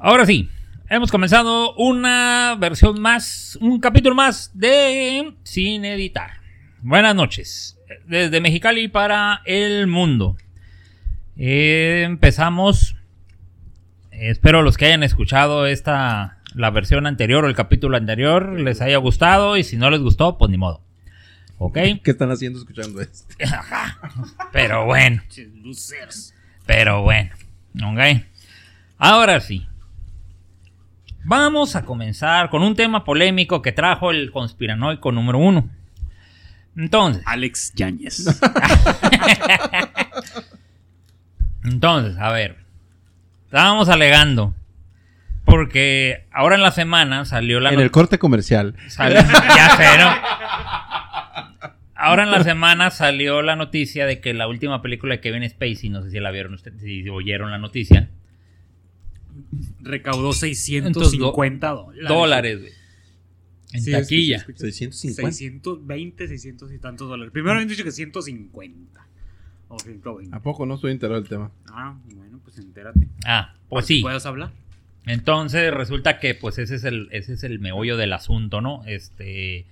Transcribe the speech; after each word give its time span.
Ahora 0.00 0.26
sí, 0.26 0.48
hemos 0.88 1.10
comenzado 1.10 1.74
una 1.74 2.56
versión 2.56 3.00
más, 3.00 3.58
un 3.60 3.80
capítulo 3.80 4.14
más 4.14 4.52
de 4.54 5.34
Sin 5.42 5.84
Editar. 5.84 6.34
Buenas 6.82 7.16
noches, 7.16 7.76
desde 8.06 8.40
Mexicali 8.40 8.86
para 8.86 9.42
el 9.44 9.88
mundo. 9.88 10.36
Eh, 11.36 12.04
empezamos, 12.06 12.94
espero 14.12 14.62
los 14.62 14.76
que 14.76 14.86
hayan 14.86 15.02
escuchado 15.02 15.66
esta, 15.66 16.38
la 16.54 16.70
versión 16.70 17.08
anterior 17.08 17.44
o 17.44 17.48
el 17.48 17.56
capítulo 17.56 17.96
anterior 17.96 18.60
les 18.60 18.80
haya 18.80 18.98
gustado 18.98 19.56
y 19.56 19.64
si 19.64 19.76
no 19.76 19.90
les 19.90 20.00
gustó, 20.00 20.38
pues 20.38 20.48
ni 20.48 20.58
modo. 20.58 20.80
¿Ok? 21.56 21.74
¿Qué 22.04 22.12
están 22.12 22.30
haciendo 22.30 22.60
escuchando 22.60 23.00
esto? 23.00 23.34
Pero 24.52 24.86
bueno. 24.86 25.22
Pero 26.66 27.02
bueno, 27.02 27.32
ok. 27.82 28.22
Ahora 28.96 29.40
sí. 29.40 29.66
Vamos 31.28 31.76
a 31.76 31.84
comenzar 31.84 32.48
con 32.48 32.62
un 32.62 32.74
tema 32.74 33.04
polémico 33.04 33.60
que 33.60 33.70
trajo 33.70 34.10
el 34.10 34.30
conspiranoico 34.32 35.12
número 35.12 35.36
uno. 35.36 35.68
Entonces, 36.74 37.22
Alex 37.26 37.74
Yáñez. 37.74 38.40
entonces, 41.64 42.16
a 42.18 42.32
ver. 42.32 42.56
Estábamos 43.44 43.90
alegando. 43.90 44.54
Porque 45.44 46.24
ahora 46.32 46.54
en 46.56 46.62
la 46.62 46.70
semana 46.70 47.26
salió 47.26 47.60
la 47.60 47.74
En 47.74 47.80
el 47.80 47.90
corte 47.90 48.18
comercial. 48.18 48.74
Salió- 48.88 49.20
ya 49.56 49.76
sé, 49.76 49.98
¿no? 49.98 50.10
Ahora 51.94 52.22
en 52.22 52.30
la 52.30 52.42
semana 52.42 52.90
salió 52.90 53.42
la 53.42 53.54
noticia 53.54 54.06
de 54.06 54.20
que 54.22 54.32
la 54.32 54.48
última 54.48 54.80
película 54.80 55.16
de 55.16 55.20
Kevin 55.20 55.46
Spacey, 55.46 55.90
no 55.90 56.02
sé 56.02 56.10
si 56.10 56.20
la 56.20 56.30
vieron 56.30 56.54
ustedes, 56.54 56.80
si 56.80 57.06
oyeron 57.10 57.50
la 57.50 57.58
noticia, 57.58 58.08
Recaudó 59.80 60.32
650 60.32 61.68
dólares. 61.68 62.08
dólares, 62.08 62.60
güey. 62.60 62.72
En 63.72 63.82
Sí, 63.82 63.92
taquilla. 63.92 64.36
escuché, 64.38 64.68
escuché. 64.68 64.72
650. 64.92 65.32
620, 65.32 66.28
600 66.28 66.72
y 66.72 66.78
tantos 66.78 67.08
dólares. 67.08 67.32
Primero 67.32 67.52
habían 67.54 67.68
dicho 67.68 67.84
que 67.84 67.92
150. 67.92 69.06
O 69.68 69.78
120. 69.78 70.34
¿A 70.34 70.40
poco 70.40 70.64
no 70.64 70.76
estoy 70.76 70.92
enterado 70.92 71.20
del 71.20 71.28
tema? 71.28 71.50
Ah, 71.70 71.98
bueno, 72.14 72.40
pues 72.42 72.58
entérate. 72.58 73.08
Ah, 73.26 73.54
pues 73.68 73.84
sí. 73.86 74.00
Puedas 74.00 74.24
hablar. 74.24 74.52
Entonces 75.04 75.72
resulta 75.72 76.18
que 76.18 76.34
pues 76.34 76.58
ese 76.58 76.74
es 76.76 76.84
el, 76.84 77.08
ese 77.12 77.34
es 77.34 77.42
el 77.42 77.58
meollo 77.60 77.96
del 77.96 78.12
asunto, 78.14 78.60
¿no? 78.60 78.82
Este 78.86 79.66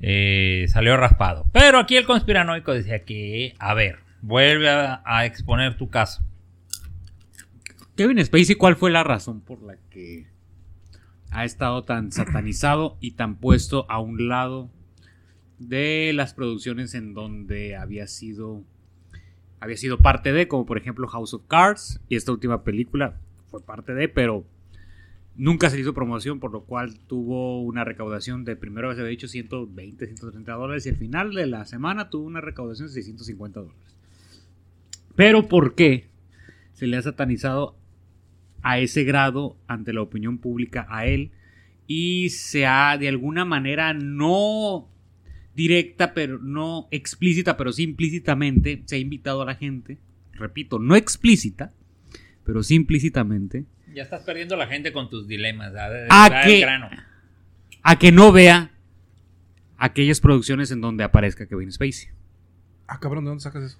eh, 0.00 0.66
salió 0.68 0.96
raspado. 0.96 1.46
Pero 1.52 1.78
aquí 1.78 1.96
el 1.96 2.04
conspiranoico 2.04 2.72
decía 2.72 3.04
que, 3.04 3.54
a 3.58 3.74
ver, 3.74 3.98
vuelve 4.22 4.68
a, 4.70 5.02
a 5.04 5.24
exponer 5.26 5.76
tu 5.76 5.88
caso. 5.88 6.22
Kevin 7.96 8.24
Spacey, 8.24 8.56
¿cuál 8.56 8.74
fue 8.74 8.90
la 8.90 9.04
razón 9.04 9.40
por 9.40 9.62
la 9.62 9.76
que 9.90 10.26
ha 11.30 11.44
estado 11.44 11.84
tan 11.84 12.10
satanizado 12.10 12.96
y 13.00 13.12
tan 13.12 13.36
puesto 13.36 13.88
a 13.88 14.00
un 14.00 14.28
lado 14.28 14.68
de 15.60 16.12
las 16.12 16.34
producciones 16.34 16.94
en 16.94 17.14
donde 17.14 17.76
había 17.76 18.08
sido 18.08 18.64
había 19.60 19.76
sido 19.76 19.98
parte 19.98 20.32
de, 20.32 20.48
como 20.48 20.66
por 20.66 20.76
ejemplo 20.76 21.06
House 21.06 21.34
of 21.34 21.44
Cards 21.46 22.00
y 22.08 22.16
esta 22.16 22.32
última 22.32 22.64
película 22.64 23.20
fue 23.50 23.62
parte 23.62 23.94
de, 23.94 24.08
pero 24.08 24.44
nunca 25.36 25.70
se 25.70 25.80
hizo 25.80 25.94
promoción, 25.94 26.40
por 26.40 26.52
lo 26.52 26.64
cual 26.64 26.98
tuvo 26.98 27.62
una 27.62 27.84
recaudación 27.84 28.44
de 28.44 28.56
primero 28.56 28.92
se 28.92 29.00
había 29.00 29.10
dicho 29.10 29.28
120, 29.28 30.06
130 30.06 30.52
dólares 30.52 30.84
y 30.86 30.88
al 30.88 30.96
final 30.96 31.32
de 31.32 31.46
la 31.46 31.64
semana 31.64 32.10
tuvo 32.10 32.26
una 32.26 32.40
recaudación 32.40 32.88
de 32.88 32.94
650 32.94 33.60
dólares. 33.60 33.96
Pero 35.14 35.46
¿por 35.46 35.76
qué 35.76 36.08
se 36.72 36.88
le 36.88 36.96
ha 36.96 37.02
satanizado 37.02 37.76
a 38.64 38.78
ese 38.80 39.04
grado 39.04 39.56
ante 39.68 39.92
la 39.92 40.00
opinión 40.02 40.38
pública 40.38 40.86
a 40.90 41.06
él 41.06 41.30
y 41.86 42.30
se 42.30 42.66
ha 42.66 42.96
de 42.98 43.08
alguna 43.08 43.44
manera 43.44 43.92
no 43.94 44.88
directa, 45.54 46.14
pero 46.14 46.38
no 46.38 46.88
explícita, 46.90 47.56
pero 47.56 47.70
sí 47.72 47.82
implícitamente 47.84 48.82
se 48.86 48.96
ha 48.96 48.98
invitado 48.98 49.42
a 49.42 49.44
la 49.44 49.54
gente, 49.54 49.98
repito, 50.32 50.78
no 50.80 50.96
explícita, 50.96 51.72
pero 52.44 52.62
sí 52.62 52.74
implícitamente, 52.74 53.66
Ya 53.94 54.02
estás 54.02 54.22
perdiendo 54.22 54.56
la 54.56 54.66
gente 54.66 54.92
con 54.92 55.08
tus 55.10 55.28
dilemas. 55.28 55.72
da- 55.72 55.90
¿A 56.10 56.28
grano. 56.28 56.88
a 57.82 57.98
que 57.98 58.10
no 58.12 58.32
vea 58.32 58.72
aquellas 59.76 60.20
producciones 60.20 60.70
en 60.70 60.80
donde 60.80 61.04
aparezca 61.04 61.46
Kevin 61.46 61.70
Spacey, 61.70 62.08
Ah, 62.88 62.98
cabrón, 62.98 63.24
¿de 63.24 63.28
dónde 63.28 63.42
sacas 63.42 63.62
eso? 63.62 63.78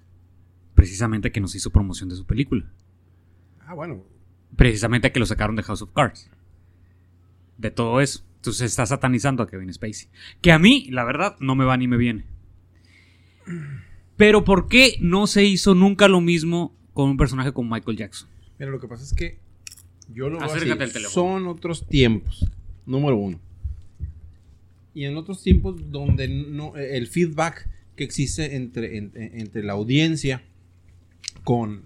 precisamente 0.74 1.28
a 1.28 1.32
que 1.32 1.40
nos 1.40 1.54
hizo 1.54 1.70
promoción 1.70 2.08
de 2.10 2.16
su 2.16 2.26
película, 2.26 2.66
Ah, 3.66 3.72
bueno. 3.74 4.04
Precisamente 4.56 5.08
a 5.08 5.12
que 5.12 5.20
lo 5.20 5.26
sacaron 5.26 5.56
de 5.56 5.62
House 5.62 5.82
of 5.82 5.92
Cards, 5.92 6.30
de 7.58 7.70
todo 7.70 8.00
eso. 8.00 8.24
Entonces 8.36 8.70
está 8.70 8.84
satanizando 8.84 9.42
a 9.42 9.48
Kevin 9.48 9.72
Spacey. 9.72 10.08
Que 10.42 10.52
a 10.52 10.58
mí, 10.58 10.86
la 10.90 11.04
verdad, 11.04 11.36
no 11.40 11.54
me 11.54 11.64
va 11.64 11.76
ni 11.76 11.88
me 11.88 11.96
viene. 11.96 12.24
Pero 14.16 14.44
¿por 14.44 14.68
qué 14.68 14.96
no 15.00 15.26
se 15.26 15.44
hizo 15.44 15.74
nunca 15.74 16.08
lo 16.08 16.20
mismo 16.20 16.74
con 16.92 17.10
un 17.10 17.16
personaje 17.16 17.52
como 17.52 17.74
Michael 17.74 17.96
Jackson? 17.96 18.28
Mira, 18.58 18.70
lo 18.70 18.80
que 18.80 18.86
pasa 18.88 19.02
es 19.02 19.12
que 19.12 19.38
yo 20.12 20.28
lo. 20.28 20.40
Acércate. 20.40 21.00
Son 21.08 21.46
otros 21.48 21.86
tiempos. 21.86 22.46
Número 22.86 23.16
uno. 23.16 23.40
Y 24.94 25.04
en 25.06 25.16
otros 25.16 25.42
tiempos 25.42 25.90
donde 25.90 26.28
no, 26.28 26.76
el 26.76 27.08
feedback 27.08 27.68
que 27.96 28.04
existe 28.04 28.54
entre, 28.56 28.98
en- 28.98 29.10
entre 29.14 29.64
la 29.64 29.72
audiencia 29.72 30.42
con, 31.42 31.82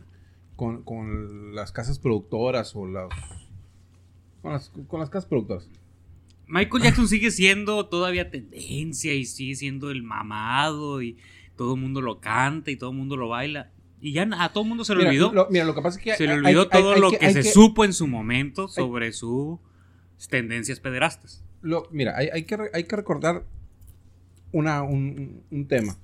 con, 0.59 0.83
con 0.83 1.55
las 1.55 1.71
casas 1.71 2.01
productoras 2.01 2.75
o 2.75 2.85
las 2.85 3.09
con, 4.43 4.53
las. 4.53 4.71
con 4.89 4.99
las 4.99 5.09
casas 5.09 5.29
productoras. 5.29 5.69
Michael 6.49 6.83
Jackson 6.83 7.07
sigue 7.07 7.31
siendo 7.31 7.87
todavía 7.87 8.29
tendencia 8.29 9.15
y 9.15 9.25
sigue 9.25 9.55
siendo 9.55 9.91
el 9.93 10.03
mamado 10.03 11.01
y 11.01 11.17
todo 11.57 11.75
el 11.77 11.81
mundo 11.81 12.01
lo 12.01 12.21
canta 12.21 12.73
y 12.73 12.77
todo 12.77 12.91
el 12.91 12.97
mundo 12.97 13.17
lo 13.17 13.29
baila. 13.29 13.71
Y 14.01 14.13
ya 14.13 14.29
a 14.33 14.53
todo 14.53 14.65
el 14.65 14.69
mundo 14.69 14.85
se 14.85 14.97
le 14.97 15.07
olvidó. 15.07 15.33
lo, 15.33 15.47
mira, 15.49 15.65
lo 15.65 15.75
que 15.77 15.83
pasa 15.83 15.99
es 15.99 16.05
que 16.05 16.15
se 16.17 16.27
le 16.27 16.33
olvidó 16.33 16.63
hay- 16.63 16.69
todo 16.81 16.93
hay 16.95 17.01
lo 17.01 17.11
que, 17.13 17.31
se 17.33 17.43
que- 17.43 17.51
supo 17.53 17.85
en 17.85 17.93
su 17.93 18.09
momento 18.09 18.67
sobre 18.67 19.13
sus 19.13 19.59
tendencias 20.29 20.81
pederastas. 20.81 21.45
Lo- 21.63 21.87
mira, 21.93 22.17
hay, 22.17 22.29
hay 22.33 22.43
que, 22.45 22.57
hay 22.73 22.83
que 22.85 22.97
recordar 22.97 23.45
una, 24.51 24.83
un, 24.83 25.43
un 25.53 25.69
tema. 25.69 25.97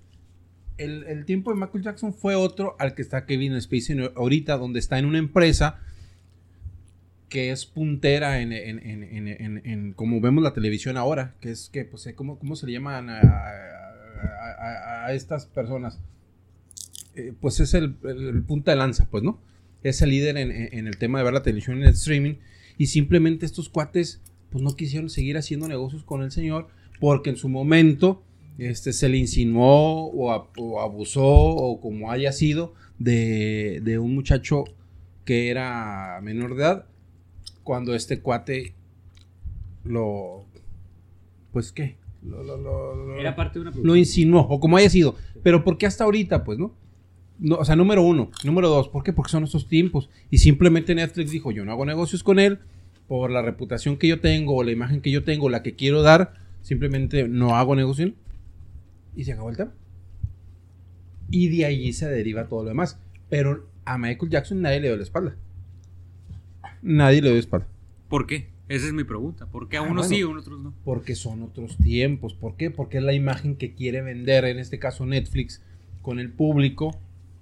El, 0.76 1.04
el 1.04 1.24
tiempo 1.24 1.52
de 1.52 1.60
Michael 1.60 1.84
Jackson 1.84 2.12
fue 2.14 2.34
otro 2.34 2.74
al 2.78 2.94
que 2.94 3.02
está 3.02 3.26
Kevin 3.26 3.60
Spacey 3.60 3.96
ahorita, 4.16 4.56
donde 4.58 4.80
está 4.80 4.98
en 4.98 5.04
una 5.06 5.18
empresa 5.18 5.80
que 7.28 7.50
es 7.50 7.64
puntera 7.66 8.40
en, 8.40 8.52
en, 8.52 8.78
en, 8.80 9.62
en- 9.64 9.92
como 9.92 10.20
vemos 10.20 10.42
la 10.44 10.52
televisión 10.52 10.96
ahora, 10.96 11.34
que 11.40 11.50
es 11.50 11.68
que, 11.72 11.84
pues, 11.84 12.08
¿cómo, 12.14 12.38
cómo 12.38 12.54
se 12.56 12.66
le 12.66 12.72
llaman 12.72 13.08
a, 13.10 13.18
a- 13.18 14.54
a- 14.60 15.06
a 15.06 15.12
estas 15.14 15.46
personas? 15.46 15.98
Eh, 17.16 17.32
pues 17.40 17.60
es 17.60 17.74
el, 17.74 17.96
el- 18.04 18.42
punta 18.42 18.70
de 18.72 18.76
lanza, 18.76 19.08
pues, 19.10 19.22
¿no? 19.24 19.40
Es 19.82 20.00
el 20.02 20.10
líder 20.10 20.36
en 20.38 20.86
el 20.86 20.96
tema 20.96 21.18
de 21.18 21.24
ver 21.24 21.34
la 21.34 21.42
televisión 21.42 21.76
en 21.76 21.82
el 21.84 21.90
streaming 21.90 22.36
y 22.78 22.86
simplemente 22.86 23.44
estos 23.44 23.68
cuates 23.68 24.22
pues 24.50 24.64
no 24.64 24.76
quisieron 24.76 25.10
seguir 25.10 25.36
haciendo 25.36 25.68
negocios 25.68 26.04
con 26.04 26.22
el 26.22 26.30
señor 26.30 26.68
porque 27.00 27.28
en 27.28 27.36
su 27.36 27.50
momento 27.50 28.22
este, 28.58 28.92
se 28.92 29.08
le 29.08 29.16
insinuó 29.18 30.06
o, 30.10 30.30
a- 30.32 30.48
o 30.58 30.80
abusó 30.80 31.24
o 31.26 31.80
como 31.80 32.10
haya 32.10 32.32
sido 32.32 32.74
de, 32.98 33.80
de 33.84 33.98
un 33.98 34.14
muchacho 34.14 34.64
que 35.24 35.48
era 35.50 36.20
menor 36.22 36.54
de 36.54 36.62
edad 36.62 36.86
cuando 37.62 37.94
este 37.94 38.20
cuate 38.20 38.74
lo 39.84 40.44
pues 41.52 41.72
qué 41.72 41.96
lo, 42.22 42.42
lo- 42.42 42.56
lo- 42.56 42.94
lo- 43.06 43.20
Era 43.20 43.36
parte 43.36 43.58
de 43.58 43.68
una 43.68 43.76
lo 43.82 43.96
insinuó, 43.96 44.40
o 44.48 44.58
como 44.58 44.78
haya 44.78 44.88
sido. 44.88 45.14
Pero 45.42 45.62
¿por 45.62 45.76
qué 45.76 45.84
hasta 45.84 46.04
ahorita? 46.04 46.42
Pues, 46.42 46.58
¿no? 46.58 46.72
no 47.38 47.56
o 47.56 47.64
sea, 47.66 47.76
número 47.76 48.02
uno. 48.02 48.30
Número 48.44 48.70
dos, 48.70 48.88
¿por 48.88 49.02
qué? 49.04 49.12
Porque 49.12 49.30
son 49.30 49.44
estos 49.44 49.68
tiempos. 49.68 50.08
Y 50.30 50.38
simplemente 50.38 50.94
Netflix 50.94 51.30
dijo, 51.32 51.50
yo 51.50 51.66
no 51.66 51.72
hago 51.72 51.84
negocios 51.84 52.22
con 52.22 52.38
él 52.38 52.60
por 53.08 53.30
la 53.30 53.42
reputación 53.42 53.98
que 53.98 54.08
yo 54.08 54.20
tengo, 54.20 54.54
o 54.56 54.62
la 54.64 54.70
imagen 54.72 55.02
que 55.02 55.10
yo 55.10 55.22
tengo, 55.22 55.50
la 55.50 55.62
que 55.62 55.74
quiero 55.74 56.00
dar, 56.00 56.32
simplemente 56.62 57.28
no 57.28 57.56
hago 57.56 57.76
negocio. 57.76 58.14
Y 59.16 59.24
se 59.24 59.32
acabó 59.32 59.50
el 59.50 59.56
tema. 59.56 59.72
Y 61.30 61.48
de 61.56 61.64
allí 61.66 61.92
se 61.92 62.08
deriva 62.08 62.46
todo 62.48 62.62
lo 62.62 62.68
demás. 62.68 62.98
Pero 63.28 63.68
a 63.84 63.98
Michael 63.98 64.30
Jackson 64.30 64.60
nadie 64.62 64.80
le 64.80 64.88
dio 64.88 64.96
la 64.96 65.02
espalda. 65.02 65.36
Nadie 66.82 67.16
le 67.22 67.28
dio 67.28 67.34
la 67.34 67.40
espalda. 67.40 67.66
¿Por 68.08 68.26
qué? 68.26 68.48
Esa 68.68 68.86
es 68.86 68.92
mi 68.92 69.04
pregunta. 69.04 69.46
¿Por 69.46 69.68
qué 69.68 69.76
a 69.76 69.80
Ah, 69.80 69.82
unos 69.82 70.08
bueno. 70.08 70.08
sí 70.08 70.18
y 70.18 70.22
a 70.22 70.28
otros 70.28 70.60
no? 70.60 70.74
Porque 70.84 71.14
son 71.14 71.42
otros 71.42 71.76
tiempos. 71.78 72.34
¿Por 72.34 72.56
qué? 72.56 72.70
Porque 72.70 72.98
es 72.98 73.04
la 73.04 73.12
imagen 73.12 73.56
que 73.56 73.74
quiere 73.74 74.00
vender, 74.02 74.44
en 74.44 74.58
este 74.58 74.78
caso 74.78 75.04
Netflix, 75.06 75.62
con 76.02 76.18
el 76.18 76.30
público. 76.30 76.98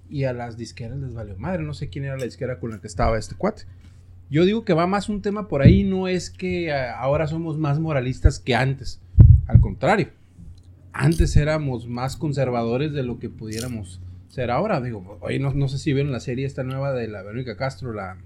Y 0.09 0.25
a 0.25 0.33
las 0.33 0.57
disqueras 0.57 0.97
les 0.99 1.13
valió 1.13 1.37
madre. 1.37 1.63
No 1.63 1.73
sé 1.73 1.89
quién 1.89 2.05
era 2.05 2.17
la 2.17 2.25
disquera 2.25 2.59
con 2.59 2.71
la 2.71 2.79
que 2.79 2.87
estaba 2.87 3.17
este 3.17 3.35
cuate. 3.35 3.63
Yo 4.29 4.45
digo 4.45 4.63
que 4.65 4.73
va 4.73 4.85
más 4.87 5.09
un 5.09 5.21
tema 5.21 5.47
por 5.47 5.61
ahí. 5.61 5.83
No 5.83 6.07
es 6.07 6.29
que 6.29 6.67
eh, 6.67 6.73
ahora 6.97 7.27
somos 7.27 7.57
más 7.57 7.79
moralistas 7.79 8.39
que 8.39 8.53
antes. 8.55 9.01
Al 9.47 9.59
contrario. 9.59 10.09
Antes 10.93 11.35
éramos 11.35 11.87
más 11.87 12.15
conservadores 12.17 12.93
de 12.93 13.03
lo 13.03 13.17
que 13.19 13.29
pudiéramos 13.29 13.99
ser 14.27 14.51
ahora. 14.51 14.79
Digo, 14.79 15.17
hoy 15.21 15.39
no, 15.39 15.51
no 15.53 15.67
sé 15.67 15.79
si 15.79 15.91
vieron 15.93 16.11
la 16.11 16.19
serie 16.19 16.45
esta 16.45 16.63
nueva 16.63 16.93
de 16.93 17.07
la 17.07 17.23
Verónica 17.23 17.57
Castro, 17.57 17.93
la... 17.93 18.17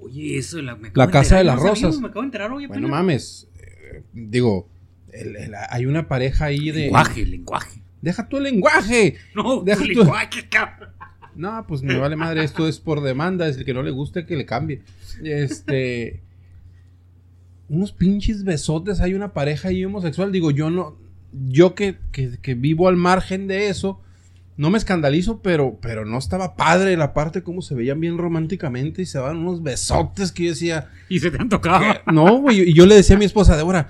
Oye, 0.00 0.38
eso 0.38 0.62
la, 0.62 0.76
me 0.76 0.90
La 0.94 1.06
de 1.06 1.12
Casa 1.12 1.38
enterar, 1.38 1.38
de 1.40 1.44
las 1.44 1.54
no 1.56 1.60
sabía, 1.62 1.86
Rosas. 1.88 2.00
Me 2.00 2.06
acabo 2.08 2.20
de 2.22 2.26
enterar 2.26 2.52
hoy 2.52 2.66
Bueno, 2.66 2.88
mames. 2.88 3.48
eh, 3.58 4.02
digo, 4.14 4.68
el- 5.12 5.36
el- 5.36 5.54
hay 5.68 5.84
una 5.86 6.08
pareja 6.08 6.46
ahí 6.46 6.70
de. 6.70 6.84
Lenguaje, 6.84 7.26
lenguaje. 7.26 7.82
Deja 8.00 8.26
tu 8.28 8.40
lenguaje. 8.40 9.16
No, 9.34 9.60
Deja 9.62 9.82
tu- 9.82 9.88
lenguaje, 9.88 10.48
cabrón. 10.48 10.90
No, 11.34 11.66
pues 11.66 11.82
me 11.82 11.96
vale 11.98 12.16
madre, 12.16 12.44
esto 12.44 12.66
es 12.66 12.80
por 12.80 13.02
demanda, 13.02 13.46
es 13.46 13.56
el 13.58 13.64
que 13.66 13.74
no 13.74 13.82
le 13.82 13.90
guste 13.90 14.24
que 14.24 14.36
le 14.36 14.46
cambie. 14.46 14.80
Este. 15.22 16.22
Unos 17.68 17.92
pinches 17.92 18.42
besotes, 18.44 19.00
hay 19.00 19.14
una 19.14 19.32
pareja 19.32 19.68
ahí 19.68 19.84
homosexual. 19.84 20.32
Digo, 20.32 20.50
yo 20.50 20.70
no. 20.70 20.96
Yo 21.32 21.74
que, 21.74 21.96
que- 22.12 22.38
que 22.42 22.54
vivo 22.54 22.88
al 22.88 22.96
margen 22.96 23.46
de 23.46 23.68
eso, 23.68 24.00
no 24.56 24.68
me 24.70 24.78
escandalizo, 24.78 25.40
pero, 25.40 25.78
pero 25.80 26.04
no 26.04 26.18
estaba 26.18 26.54
padre 26.56 26.96
la 26.96 27.14
parte 27.14 27.42
como 27.42 27.62
se 27.62 27.74
veían 27.74 28.00
bien 28.00 28.18
románticamente 28.18 29.00
y 29.02 29.06
se 29.06 29.18
daban 29.18 29.38
unos 29.38 29.62
besotes 29.62 30.32
que 30.32 30.44
yo 30.44 30.50
decía. 30.50 30.90
Y 31.08 31.20
se 31.20 31.30
te 31.30 31.40
han 31.40 31.48
tocado. 31.48 31.82
No, 32.12 32.38
güey. 32.40 32.68
Y 32.70 32.74
yo 32.74 32.84
le 32.86 32.94
decía 32.94 33.16
a 33.16 33.18
mi 33.18 33.24
esposa, 33.24 33.56
Débora, 33.56 33.88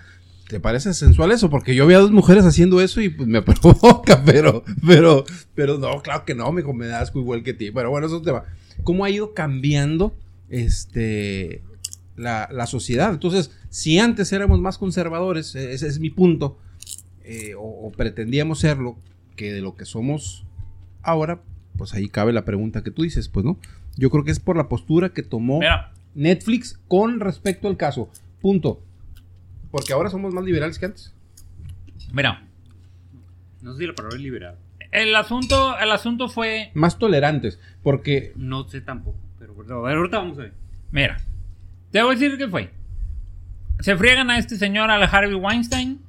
¿te 0.48 0.60
parece 0.60 0.94
sensual 0.94 1.32
eso? 1.32 1.50
Porque 1.50 1.74
yo 1.74 1.86
vi 1.86 1.94
a 1.94 1.98
dos 1.98 2.12
mujeres 2.12 2.44
haciendo 2.44 2.80
eso 2.80 3.00
y 3.00 3.08
pues 3.08 3.26
me 3.28 3.42
provoca, 3.42 4.22
pero, 4.24 4.62
pero, 4.86 5.24
pero 5.54 5.78
no, 5.78 6.02
claro 6.02 6.24
que 6.24 6.34
no, 6.34 6.52
me 6.52 6.62
me 6.62 6.86
da 6.86 7.00
asco 7.00 7.18
igual 7.18 7.42
que 7.42 7.52
ti. 7.54 7.70
Pero 7.72 7.90
bueno, 7.90 8.06
eso 8.06 8.22
te 8.22 8.30
va. 8.30 8.44
¿Cómo 8.84 9.04
ha 9.04 9.10
ido 9.10 9.34
cambiando 9.34 10.14
este 10.48 11.62
la, 12.16 12.48
la 12.52 12.66
sociedad? 12.66 13.10
Entonces, 13.12 13.50
si 13.70 13.98
antes 13.98 14.32
éramos 14.32 14.60
más 14.60 14.78
conservadores, 14.78 15.54
e- 15.56 15.72
ese 15.72 15.88
es 15.88 15.98
mi 15.98 16.10
punto, 16.10 16.58
eh, 17.24 17.54
o, 17.54 17.62
o 17.62 17.92
pretendíamos 17.92 18.60
serlo, 18.60 18.96
que 19.36 19.52
de 19.52 19.60
lo 19.60 19.76
que 19.76 19.84
somos 19.84 20.44
ahora, 21.02 21.40
pues 21.76 21.94
ahí 21.94 22.08
cabe 22.08 22.32
la 22.32 22.44
pregunta 22.44 22.82
que 22.82 22.90
tú 22.90 23.02
dices, 23.02 23.28
pues, 23.28 23.44
¿no? 23.44 23.58
Yo 23.96 24.10
creo 24.10 24.24
que 24.24 24.30
es 24.30 24.40
por 24.40 24.56
la 24.56 24.68
postura 24.68 25.10
que 25.10 25.22
tomó 25.22 25.58
Mira, 25.60 25.92
Netflix 26.14 26.78
con 26.88 27.20
respecto 27.20 27.68
al 27.68 27.76
caso. 27.76 28.10
Punto. 28.40 28.82
Porque 29.70 29.92
ahora 29.92 30.10
somos 30.10 30.32
más 30.34 30.44
liberales 30.44 30.78
que 30.78 30.86
antes. 30.86 31.14
mira. 32.12 32.44
No 33.62 33.72
sé 33.74 33.80
si 33.80 33.86
la 33.86 33.94
palabra 33.94 34.16
es 34.16 34.22
liberal. 34.22 34.56
El 34.90 35.14
asunto, 35.14 35.78
el 35.78 35.90
asunto 35.92 36.28
fue. 36.28 36.70
Más 36.74 36.98
tolerantes. 36.98 37.60
Porque 37.82 38.32
No 38.36 38.68
sé 38.68 38.80
tampoco. 38.80 39.18
Pero 39.38 39.54
bueno, 39.54 39.74
a 39.76 39.88
ver, 39.88 39.96
ahorita 39.98 40.18
vamos 40.18 40.38
a 40.38 40.42
ver. 40.42 40.54
Mira, 40.90 41.18
te 41.90 42.02
voy 42.02 42.16
a 42.16 42.18
decir 42.18 42.38
qué 42.38 42.48
fue. 42.48 42.70
Se 43.80 43.96
friegan 43.96 44.30
a 44.30 44.38
este 44.38 44.56
señor, 44.56 44.90
al 44.90 45.02
Harvey 45.02 45.34
Weinstein. 45.34 46.00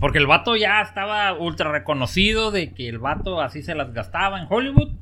Porque 0.00 0.18
el 0.18 0.26
vato 0.26 0.56
ya 0.56 0.80
estaba 0.80 1.32
ultra 1.34 1.72
reconocido 1.72 2.50
de 2.50 2.72
que 2.72 2.88
el 2.88 2.98
vato 2.98 3.40
así 3.40 3.62
se 3.62 3.74
las 3.74 3.92
gastaba 3.92 4.40
en 4.40 4.46
Hollywood. 4.48 4.92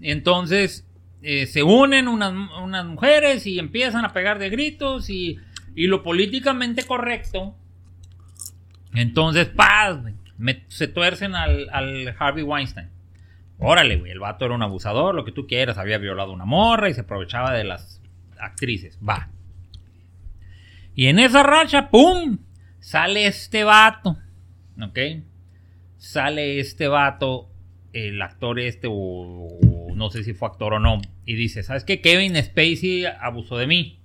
Entonces 0.00 0.86
eh, 1.22 1.46
se 1.46 1.62
unen 1.62 2.06
unas, 2.06 2.32
unas 2.62 2.84
mujeres 2.84 3.46
y 3.46 3.58
empiezan 3.58 4.04
a 4.04 4.12
pegar 4.12 4.38
de 4.38 4.50
gritos 4.50 5.10
y, 5.10 5.38
y 5.74 5.86
lo 5.86 6.02
políticamente 6.02 6.84
correcto. 6.84 7.56
Entonces, 8.94 9.48
paz, 9.48 9.98
se 10.68 10.88
tuercen 10.88 11.34
al, 11.34 11.68
al 11.70 12.14
Harvey 12.18 12.42
Weinstein. 12.42 12.88
Órale, 13.58 13.96
güey, 13.96 14.12
el 14.12 14.20
vato 14.20 14.44
era 14.44 14.54
un 14.54 14.62
abusador, 14.62 15.14
lo 15.14 15.24
que 15.24 15.32
tú 15.32 15.46
quieras, 15.46 15.78
había 15.78 15.98
violado 15.98 16.32
una 16.32 16.44
morra 16.44 16.88
y 16.88 16.94
se 16.94 17.00
aprovechaba 17.00 17.52
de 17.52 17.64
las 17.64 18.00
actrices. 18.38 18.98
Va. 19.06 19.28
Y 20.94 21.06
en 21.06 21.18
esa 21.18 21.42
racha, 21.42 21.90
¡pum! 21.90 22.38
Sale 22.88 23.26
este 23.26 23.64
vato. 23.64 24.16
¿Ok? 24.82 24.98
Sale 25.98 26.58
este 26.58 26.88
vato, 26.88 27.50
el 27.92 28.22
actor 28.22 28.58
este, 28.58 28.88
o, 28.90 29.58
no 29.94 30.08
sé 30.08 30.24
si 30.24 30.32
fue 30.32 30.48
actor 30.48 30.72
o 30.72 30.78
no, 30.78 31.02
y 31.26 31.34
dice, 31.34 31.62
¿sabes 31.62 31.84
qué? 31.84 32.00
Kevin 32.00 32.42
Spacey 32.42 33.04
abusó 33.04 33.58
de 33.58 33.66
mí. 33.66 33.98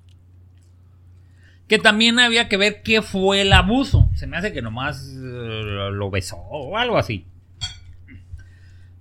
Que 1.69 1.79
también 1.79 2.19
había 2.19 2.49
que 2.49 2.57
ver 2.57 2.83
qué 2.83 3.01
fue 3.01 3.39
el 3.39 3.53
abuso. 3.53 4.09
Se 4.15 4.27
me 4.27 4.35
hace 4.35 4.51
que 4.51 4.61
nomás 4.61 5.13
eh, 5.15 5.89
lo 5.93 6.11
besó 6.11 6.35
o 6.35 6.77
algo 6.77 6.97
así. 6.97 7.25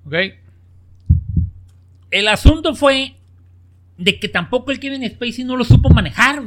¿Ok? 0.06 0.14
El 2.12 2.28
asunto 2.28 2.76
fue 2.76 3.17
de 3.99 4.20
que 4.20 4.28
tampoco 4.28 4.70
el 4.70 4.78
Kevin 4.78 5.11
Spacey 5.11 5.43
no 5.43 5.56
lo 5.56 5.64
supo 5.64 5.90
manejar. 5.90 6.40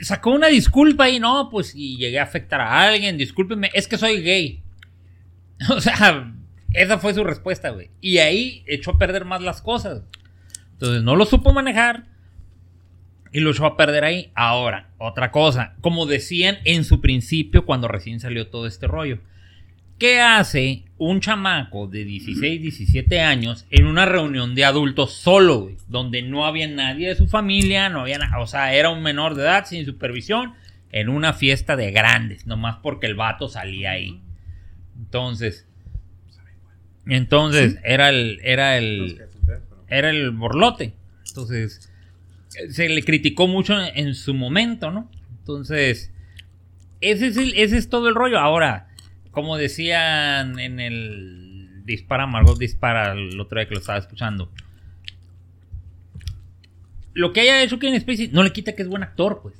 Sacó 0.00 0.30
una 0.30 0.48
disculpa 0.48 1.08
y 1.08 1.20
no, 1.20 1.48
pues 1.50 1.74
y 1.74 1.96
llegué 1.96 2.18
a 2.18 2.24
afectar 2.24 2.60
a 2.60 2.82
alguien, 2.82 3.16
discúlpeme, 3.16 3.70
es 3.74 3.88
que 3.88 3.98
soy 3.98 4.22
gay. 4.22 4.62
O 5.70 5.80
sea, 5.80 6.34
esa 6.72 6.98
fue 6.98 7.14
su 7.14 7.22
respuesta, 7.24 7.70
güey. 7.70 7.90
Y 8.00 8.18
ahí 8.18 8.64
echó 8.66 8.92
a 8.92 8.98
perder 8.98 9.24
más 9.24 9.40
las 9.40 9.62
cosas. 9.62 10.02
Entonces 10.72 11.02
no 11.02 11.14
lo 11.16 11.24
supo 11.24 11.52
manejar 11.52 12.06
y 13.32 13.40
lo 13.40 13.50
echó 13.50 13.66
a 13.66 13.76
perder 13.76 14.04
ahí. 14.04 14.32
Ahora, 14.34 14.90
otra 14.98 15.30
cosa, 15.30 15.76
como 15.80 16.06
decían 16.06 16.58
en 16.64 16.84
su 16.84 17.00
principio 17.00 17.64
cuando 17.64 17.88
recién 17.88 18.20
salió 18.20 18.48
todo 18.48 18.66
este 18.66 18.86
rollo. 18.88 19.18
¿Qué 19.98 20.20
hace 20.20 20.84
un 20.98 21.20
chamaco 21.20 21.86
de 21.86 22.04
16, 22.04 22.60
17 22.60 23.20
años 23.20 23.64
en 23.70 23.86
una 23.86 24.04
reunión 24.06 24.54
de 24.54 24.64
adultos 24.64 25.12
solo, 25.12 25.60
güey? 25.60 25.76
Donde 25.88 26.22
no 26.22 26.46
había 26.46 26.66
nadie 26.68 27.08
de 27.08 27.14
su 27.16 27.26
familia, 27.28 27.88
no 27.88 28.00
había 28.00 28.18
nada. 28.18 28.38
O 28.40 28.46
sea, 28.46 28.74
era 28.74 28.90
un 28.90 29.02
menor 29.02 29.34
de 29.34 29.42
edad 29.42 29.66
sin 29.66 29.84
supervisión 29.86 30.54
en 30.90 31.08
una 31.08 31.32
fiesta 31.32 31.76
de 31.76 31.90
grandes, 31.92 32.46
nomás 32.46 32.76
porque 32.82 33.06
el 33.06 33.14
vato 33.14 33.48
salía 33.48 33.92
ahí. 33.92 34.20
Entonces, 34.98 35.66
entonces 37.06 37.78
era 37.84 38.08
el, 38.08 38.40
era 38.42 38.76
el, 38.78 39.22
era 39.88 40.10
el 40.10 40.30
borlote. 40.30 40.94
Entonces, 41.28 41.90
se 42.70 42.88
le 42.88 43.02
criticó 43.02 43.46
mucho 43.46 43.78
en, 43.80 44.06
en 44.08 44.14
su 44.14 44.34
momento, 44.34 44.90
¿no? 44.90 45.10
Entonces, 45.40 46.12
ese 47.00 47.26
es, 47.28 47.36
el- 47.36 47.54
ese 47.56 47.76
es 47.76 47.88
todo 47.88 48.08
el 48.08 48.14
rollo. 48.14 48.38
Ahora, 48.38 48.88
como 49.34 49.56
decían 49.58 50.58
en 50.58 50.80
el 50.80 51.82
Dispara, 51.84 52.26
Margot 52.26 52.58
Dispara, 52.58 53.12
el 53.12 53.38
otro 53.38 53.58
día 53.58 53.68
que 53.68 53.74
lo 53.74 53.80
estaba 53.80 53.98
escuchando. 53.98 54.50
Lo 57.12 57.32
que 57.32 57.40
haya 57.42 57.62
hecho 57.62 57.78
Kevin 57.78 58.00
Spacey 58.00 58.28
no 58.32 58.42
le 58.42 58.52
quita 58.52 58.74
que 58.74 58.82
es 58.82 58.88
buen 58.88 59.02
actor, 59.02 59.40
pues. 59.42 59.54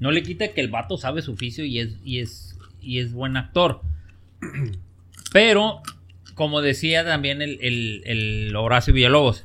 No 0.00 0.10
le 0.10 0.22
quita 0.22 0.52
que 0.52 0.60
el 0.60 0.68
vato 0.68 0.96
sabe 0.96 1.22
su 1.22 1.32
oficio 1.32 1.64
y 1.64 1.78
es, 1.80 1.96
y 2.04 2.20
es, 2.20 2.58
y 2.80 2.98
es 2.98 3.12
buen 3.12 3.36
actor. 3.36 3.82
Pero, 5.32 5.82
como 6.34 6.60
decía 6.60 7.04
también 7.04 7.42
el, 7.42 7.58
el- 7.60 8.02
el 8.06 8.56
Horacio 8.56 8.94
Villalobos, 8.94 9.44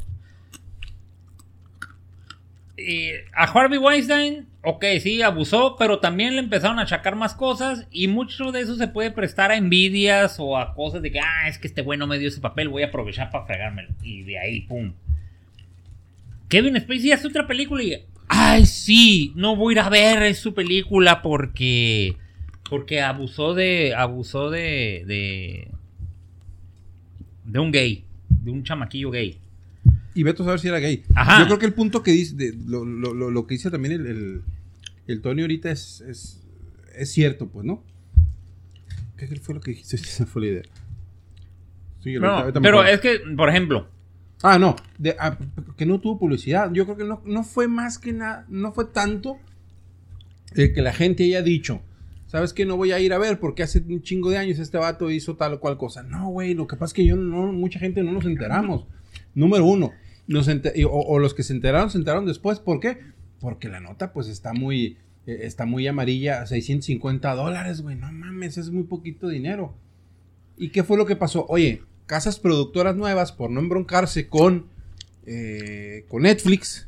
a 3.35 3.43
Harvey 3.43 3.77
Weinstein, 3.77 4.47
ok, 4.63 4.85
sí, 5.01 5.21
abusó, 5.21 5.75
pero 5.77 5.99
también 5.99 6.35
le 6.35 6.39
empezaron 6.39 6.79
a 6.79 6.83
achacar 6.83 7.15
más 7.15 7.35
cosas 7.35 7.87
y 7.91 8.07
mucho 8.07 8.51
de 8.51 8.61
eso 8.61 8.75
se 8.75 8.87
puede 8.87 9.11
prestar 9.11 9.51
a 9.51 9.57
envidias 9.57 10.39
o 10.39 10.57
a 10.57 10.73
cosas 10.73 11.01
de 11.01 11.11
que, 11.11 11.19
ah, 11.19 11.47
es 11.47 11.59
que 11.59 11.67
este 11.67 11.83
güey 11.83 11.99
no 11.99 12.07
me 12.07 12.17
dio 12.17 12.27
ese 12.27 12.41
papel, 12.41 12.69
voy 12.69 12.83
a 12.83 12.87
aprovechar 12.87 13.29
para 13.29 13.45
fregármelo. 13.45 13.89
Y 14.01 14.23
de 14.23 14.39
ahí, 14.39 14.61
pum. 14.61 14.93
Kevin 16.49 16.79
Spacey 16.79 17.11
hace 17.11 17.27
otra 17.27 17.45
película 17.45 17.83
y, 17.83 17.95
ay, 18.27 18.65
sí, 18.65 19.33
no 19.35 19.55
voy 19.55 19.73
a 19.73 19.77
ir 19.77 19.79
a 19.79 19.89
ver 19.89 20.35
su 20.35 20.53
película 20.53 21.21
porque, 21.21 22.15
porque 22.69 23.01
abusó 23.01 23.53
de, 23.53 23.93
abusó 23.95 24.49
de, 24.49 25.03
de, 25.05 25.67
de 27.43 27.59
un 27.59 27.71
gay, 27.71 28.05
de 28.29 28.51
un 28.51 28.63
chamaquillo 28.63 29.11
gay. 29.11 29.42
Y 30.15 30.23
Beto 30.23 30.43
a 30.43 30.45
saber 30.45 30.59
si 30.59 30.67
era 30.67 30.79
gay. 30.79 31.03
Ajá. 31.15 31.39
Yo 31.39 31.45
creo 31.47 31.59
que 31.59 31.65
el 31.65 31.73
punto 31.73 32.03
que 32.03 32.11
dice, 32.11 32.35
de- 32.35 32.53
lo, 32.65 32.85
lo- 32.85 33.13
lo- 33.13 33.31
lo 33.31 33.47
que 33.47 33.55
dice 33.55 33.71
también 33.71 33.93
el, 33.95 34.05
el, 34.07 34.41
el 35.07 35.21
Tony 35.21 35.41
ahorita 35.41 35.71
es, 35.71 36.01
es, 36.01 36.41
es 36.95 37.11
cierto, 37.11 37.47
pues, 37.47 37.65
¿no? 37.65 37.83
¿Qué 39.17 39.27
fue 39.37 39.55
lo 39.55 39.61
que 39.61 39.71
dijiste? 39.71 39.97
Se 39.97 40.25
fue 40.25 40.41
la 40.43 40.47
idea. 40.49 40.63
Sí, 42.01 42.13
No, 42.15 42.27
ahorita- 42.27 42.61
pero 42.61 42.83
es 42.83 42.99
que, 42.99 43.19
por 43.35 43.49
ejemplo, 43.49 43.87
Ah, 44.45 44.59
no, 44.59 44.75
de- 44.97 45.15
ah, 45.19 45.37
que 45.77 45.85
no 45.85 46.01
tuvo 46.01 46.19
publicidad. 46.19 46.69
Yo 46.73 46.83
creo 46.83 46.97
que 46.97 47.05
no, 47.05 47.21
no 47.25 47.45
fue 47.45 47.69
más 47.69 47.97
que 47.97 48.11
nada, 48.11 48.45
no 48.49 48.73
fue 48.73 48.83
tanto 48.85 49.37
el 50.53 50.73
que 50.73 50.81
la 50.81 50.91
gente 50.91 51.23
haya 51.23 51.41
dicho, 51.41 51.81
¿sabes 52.27 52.51
qué? 52.51 52.65
No 52.65 52.75
voy 52.75 52.91
a 52.91 52.99
ir 52.99 53.13
a 53.13 53.17
ver 53.17 53.39
porque 53.39 53.63
hace 53.63 53.79
un 53.87 54.01
chingo 54.01 54.29
de 54.29 54.37
años 54.37 54.59
este 54.59 54.77
vato 54.77 55.09
hizo 55.09 55.37
tal 55.37 55.53
o 55.53 55.59
cual 55.61 55.77
cosa. 55.77 56.03
No, 56.03 56.27
güey, 56.27 56.55
lo 56.55 56.67
que 56.67 56.75
pasa 56.75 56.87
es 56.87 56.93
que 56.93 57.05
yo 57.05 57.15
no, 57.15 57.53
mucha 57.53 57.79
gente 57.79 58.03
no 58.03 58.11
nos 58.11 58.25
enteramos. 58.25 58.85
Número 59.33 59.63
uno, 59.63 59.93
nos 60.27 60.47
o, 60.47 60.89
o 60.89 61.19
los 61.19 61.33
que 61.33 61.43
se 61.43 61.53
enteraron, 61.53 61.89
se 61.89 61.97
enteraron 61.97 62.25
después. 62.25 62.59
¿Por 62.59 62.79
qué? 62.79 62.99
Porque 63.39 63.67
la 63.69 63.79
nota 63.79 64.13
pues 64.13 64.27
está 64.27 64.53
muy, 64.53 64.97
eh, 65.27 65.39
está 65.41 65.65
muy 65.65 65.85
amarilla, 65.87 66.45
650 66.45 67.33
dólares, 67.35 67.81
güey. 67.81 67.95
No 67.95 68.11
mames, 68.11 68.57
es 68.57 68.69
muy 68.71 68.83
poquito 68.83 69.27
dinero. 69.27 69.75
¿Y 70.57 70.69
qué 70.69 70.83
fue 70.83 70.97
lo 70.97 71.05
que 71.05 71.15
pasó? 71.15 71.45
Oye, 71.49 71.81
casas 72.05 72.39
productoras 72.39 72.95
nuevas, 72.95 73.31
por 73.31 73.49
no 73.49 73.59
embroncarse 73.59 74.27
con, 74.27 74.67
eh, 75.25 76.05
con 76.09 76.23
Netflix, 76.23 76.87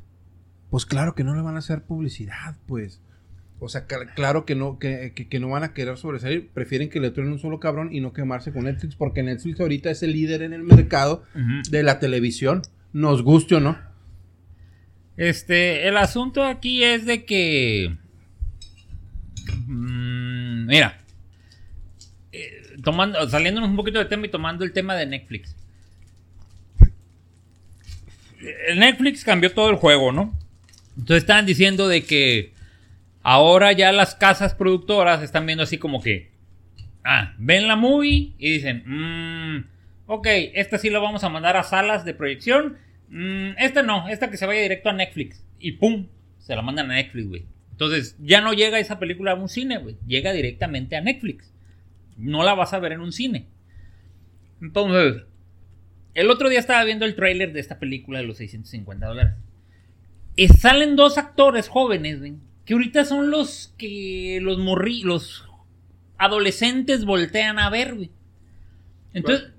pues 0.69 0.85
claro 0.85 1.15
que 1.15 1.23
no 1.23 1.35
le 1.35 1.41
van 1.41 1.55
a 1.55 1.59
hacer 1.59 1.83
publicidad, 1.83 2.57
pues. 2.67 3.01
O 3.59 3.69
sea, 3.69 3.87
cl- 3.87 4.13
claro 4.15 4.45
que 4.45 4.53
no, 4.55 4.77
que, 4.79 5.13
que- 5.15 5.27
que 5.29 5.39
no 5.39 5.49
van 5.49 5.63
a 5.63 5.73
querer 5.73 5.97
sobresalir. 5.97 6.49
Prefieren 6.53 6.89
que 6.89 6.99
le 6.99 7.11
truenen 7.11 7.33
un 7.33 7.39
solo 7.39 7.59
cabrón 7.59 7.93
y 7.93 8.01
no 8.01 8.11
quemarse 8.13 8.51
con 8.51 8.65
Netflix, 8.65 8.95
porque 8.95 9.23
Netflix 9.23 9.59
ahorita 9.59 9.89
es 9.89 10.03
el 10.03 10.11
líder 10.11 10.41
en 10.41 10.51
el 10.53 10.63
mercado 10.63 11.23
de 11.71 11.81
la 11.83 11.99
televisión 11.99 12.61
nos 12.95 13.23
guste 13.23 13.55
o 13.55 13.59
no. 13.59 13.77
Este, 15.17 15.85
el 15.89 15.97
asunto 15.97 16.45
aquí 16.45 16.81
es 16.81 17.05
de 17.05 17.25
que. 17.25 17.93
mm, 19.67 20.65
mira. 20.67 20.97
eh, 22.31 22.77
tomando, 22.81 23.29
saliéndonos 23.29 23.69
un 23.69 23.75
poquito 23.75 23.99
de 23.99 24.05
tema 24.05 24.27
y 24.27 24.29
tomando 24.29 24.63
el 24.63 24.71
tema 24.71 24.95
de 24.95 25.07
Netflix. 25.07 25.57
Netflix 28.75 29.25
cambió 29.25 29.51
todo 29.51 29.69
el 29.69 29.75
juego, 29.75 30.13
¿no? 30.13 30.33
Entonces 30.97 31.23
estaban 31.23 31.45
diciendo 31.45 31.89
de 31.89 32.03
que 32.05 32.53
ahora 33.23 33.73
ya 33.73 33.91
las 33.91 34.15
casas 34.15 34.55
productoras 34.55 35.21
están 35.21 35.45
viendo 35.45 35.63
así 35.63 35.77
como 35.77 36.01
que. 36.01 36.31
Ah, 37.03 37.33
ven 37.37 37.67
la 37.67 37.75
movie 37.75 38.33
y 38.39 38.51
dicen, 38.53 38.83
mmm, 38.85 39.65
ok, 40.07 40.27
esta 40.53 40.77
sí 40.77 40.89
la 40.89 40.99
vamos 40.99 41.25
a 41.25 41.29
mandar 41.29 41.57
a 41.57 41.63
salas 41.63 42.05
de 42.05 42.13
proyección. 42.13 42.84
Mm, 43.09 43.51
esta 43.57 43.83
no, 43.83 44.07
esta 44.09 44.29
que 44.29 44.37
se 44.37 44.45
vaya 44.45 44.61
directo 44.61 44.89
a 44.89 44.93
Netflix. 44.93 45.43
Y 45.59 45.73
pum, 45.73 46.07
se 46.39 46.55
la 46.55 46.61
mandan 46.61 46.91
a 46.91 46.95
Netflix, 46.95 47.27
güey. 47.27 47.45
Entonces 47.71 48.15
ya 48.19 48.41
no 48.41 48.53
llega 48.53 48.79
esa 48.79 48.99
película 48.99 49.31
a 49.31 49.35
un 49.35 49.49
cine, 49.49 49.77
güey. 49.77 49.97
Llega 50.07 50.31
directamente 50.31 50.95
a 50.95 51.01
Netflix. 51.01 51.51
No 52.17 52.43
la 52.43 52.53
vas 52.53 52.73
a 52.73 52.79
ver 52.79 52.93
en 52.93 53.01
un 53.01 53.11
cine. 53.11 53.47
Entonces, 54.61 55.23
el 56.13 56.29
otro 56.29 56.49
día 56.49 56.59
estaba 56.59 56.83
viendo 56.85 57.05
el 57.05 57.15
tráiler 57.15 57.51
de 57.51 57.59
esta 57.59 57.77
película 57.77 58.19
de 58.19 58.25
los 58.25 58.37
650 58.37 59.05
dólares. 59.05 59.33
Y 60.37 60.47
salen 60.47 60.95
dos 60.95 61.17
actores 61.17 61.67
jóvenes, 61.67 62.19
güey, 62.19 62.35
que 62.65 62.73
ahorita 62.73 63.05
son 63.05 63.31
los 63.31 63.73
que 63.77 64.39
los 64.41 64.57
morri, 64.57 65.01
los 65.03 65.47
adolescentes 66.17 67.05
voltean 67.05 67.59
a 67.59 67.69
ver, 67.69 67.95
güey. 67.95 68.11
Entonces, 69.13 69.51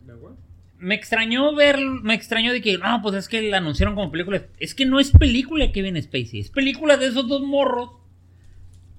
me 0.78 0.94
extrañó 0.94 1.54
ver, 1.54 1.78
me 1.80 2.14
extrañó 2.14 2.52
de 2.52 2.60
que, 2.60 2.78
no, 2.78 3.00
pues 3.02 3.14
es 3.14 3.28
que 3.28 3.42
la 3.42 3.58
anunciaron 3.58 3.94
como 3.94 4.10
película. 4.10 4.42
Es 4.58 4.74
que 4.74 4.86
no 4.86 5.00
es 5.00 5.10
película 5.10 5.72
Kevin 5.72 6.00
Spacey, 6.02 6.40
es 6.40 6.50
película 6.50 6.96
de 6.96 7.06
esos 7.06 7.28
dos 7.28 7.42
morros. 7.42 7.90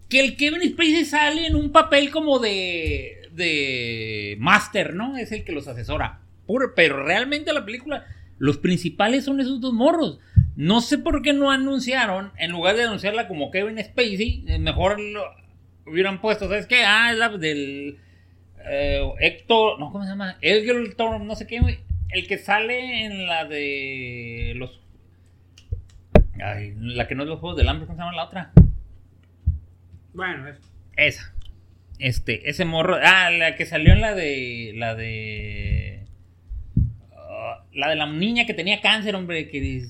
Que 0.09 0.21
el 0.21 0.37
Kevin 0.37 0.69
Spacey 0.69 1.05
sale 1.05 1.47
en 1.47 1.55
un 1.55 1.71
papel 1.71 2.11
como 2.11 2.39
de, 2.39 3.29
de 3.33 4.37
Master, 4.39 4.95
¿no? 4.95 5.17
Es 5.17 5.31
el 5.31 5.43
que 5.43 5.51
los 5.51 5.67
asesora. 5.67 6.21
Pero 6.75 7.03
realmente 7.03 7.51
la 7.51 7.65
película, 7.65 8.05
los 8.37 8.57
principales 8.57 9.25
son 9.25 9.41
esos 9.41 9.59
dos 9.59 9.73
morros. 9.73 10.19
No 10.55 10.81
sé 10.81 10.97
por 10.97 11.21
qué 11.21 11.33
no 11.33 11.51
anunciaron, 11.51 12.31
en 12.37 12.51
lugar 12.51 12.77
de 12.77 12.83
anunciarla 12.83 13.27
como 13.27 13.51
Kevin 13.51 13.83
Spacey, 13.83 14.45
eh, 14.47 14.57
mejor 14.57 14.99
lo 14.99 15.23
hubieran 15.85 16.21
puesto, 16.21 16.47
¿sabes 16.47 16.65
qué? 16.67 16.83
Ah, 16.83 17.11
es 17.11 17.17
la 17.17 17.29
del 17.37 17.99
eh, 18.69 19.01
Héctor, 19.19 19.79
no, 19.79 19.91
¿cómo 19.91 20.03
se 20.03 20.09
llama? 20.09 20.37
Héctor, 20.41 21.21
no 21.21 21.35
sé 21.35 21.47
qué. 21.47 21.59
El 22.09 22.27
que 22.27 22.37
sale 22.37 23.05
en 23.05 23.27
la 23.27 23.45
de 23.45 24.53
los... 24.55 24.79
Ay, 26.43 26.73
la 26.77 27.07
que 27.07 27.15
no 27.15 27.23
es 27.23 27.29
los 27.29 27.39
Juegos 27.39 27.57
del 27.57 27.67
Hambre, 27.67 27.87
¿cómo 27.87 27.97
se 27.97 28.03
llama 28.03 28.15
la 28.15 28.25
otra? 28.25 28.51
Bueno, 30.13 30.47
es. 30.47 30.57
Esa. 30.95 31.33
Este, 31.99 32.49
ese 32.49 32.65
morro. 32.65 32.97
Ah, 33.01 33.29
la 33.31 33.55
que 33.55 33.65
salió 33.65 33.93
en 33.93 34.01
la 34.01 34.15
de. 34.15 34.73
La 34.75 34.95
de. 34.95 36.05
ah, 37.15 37.63
la 37.73 37.89
de 37.89 37.95
la 37.95 38.07
niña 38.07 38.45
que 38.45 38.53
tenía 38.53 38.81
cáncer, 38.81 39.15
hombre. 39.15 39.49
Que 39.49 39.89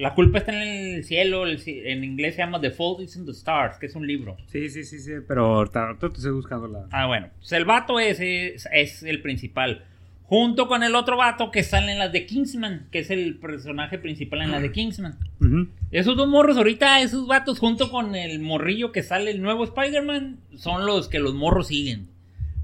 la 0.00 0.14
culpa 0.14 0.38
está 0.38 0.52
en 0.52 0.96
el 0.96 1.04
cielo. 1.04 1.46
el 1.46 1.58
ci- 1.58 1.82
en 1.84 2.02
inglés 2.04 2.34
se 2.34 2.42
llama 2.42 2.60
The 2.60 2.70
Fault 2.70 3.00
is 3.02 3.16
in 3.16 3.24
the 3.26 3.32
Stars, 3.32 3.78
que 3.78 3.86
es 3.86 3.94
un 3.94 4.06
libro. 4.06 4.36
Sí, 4.46 4.68
sí, 4.68 4.84
sí, 4.84 4.98
sí, 4.98 5.12
pero 5.28 5.64
te 5.68 6.06
estoy 6.06 6.32
buscando 6.32 6.66
la. 6.68 6.86
Ah, 6.90 7.06
bueno. 7.06 7.28
Pues 7.38 7.52
el 7.52 7.64
vato 7.64 8.00
ese 8.00 8.54
es, 8.54 8.68
es 8.72 9.02
el 9.02 9.20
principal. 9.22 9.84
Junto 10.24 10.68
con 10.68 10.84
el 10.84 10.94
otro 10.94 11.16
vato 11.16 11.50
que 11.50 11.64
sale 11.64 11.90
en 11.90 11.98
las 11.98 12.12
de 12.12 12.24
Kingsman, 12.24 12.86
que 12.92 13.00
es 13.00 13.10
el 13.10 13.38
personaje 13.38 13.98
principal 13.98 14.42
en 14.42 14.52
las 14.52 14.62
de 14.62 14.70
Kingsman. 14.70 15.18
Ujú. 15.40 15.68
Esos 15.90 16.16
dos 16.16 16.28
morros 16.28 16.56
ahorita, 16.56 17.00
esos 17.00 17.26
vatos 17.26 17.58
junto 17.58 17.90
con 17.90 18.14
el 18.14 18.38
morrillo 18.38 18.92
que 18.92 19.02
sale 19.02 19.32
el 19.32 19.42
nuevo 19.42 19.64
Spider-Man, 19.64 20.38
son 20.54 20.86
los 20.86 21.08
que 21.08 21.18
los 21.18 21.34
morros 21.34 21.66
siguen. 21.66 22.06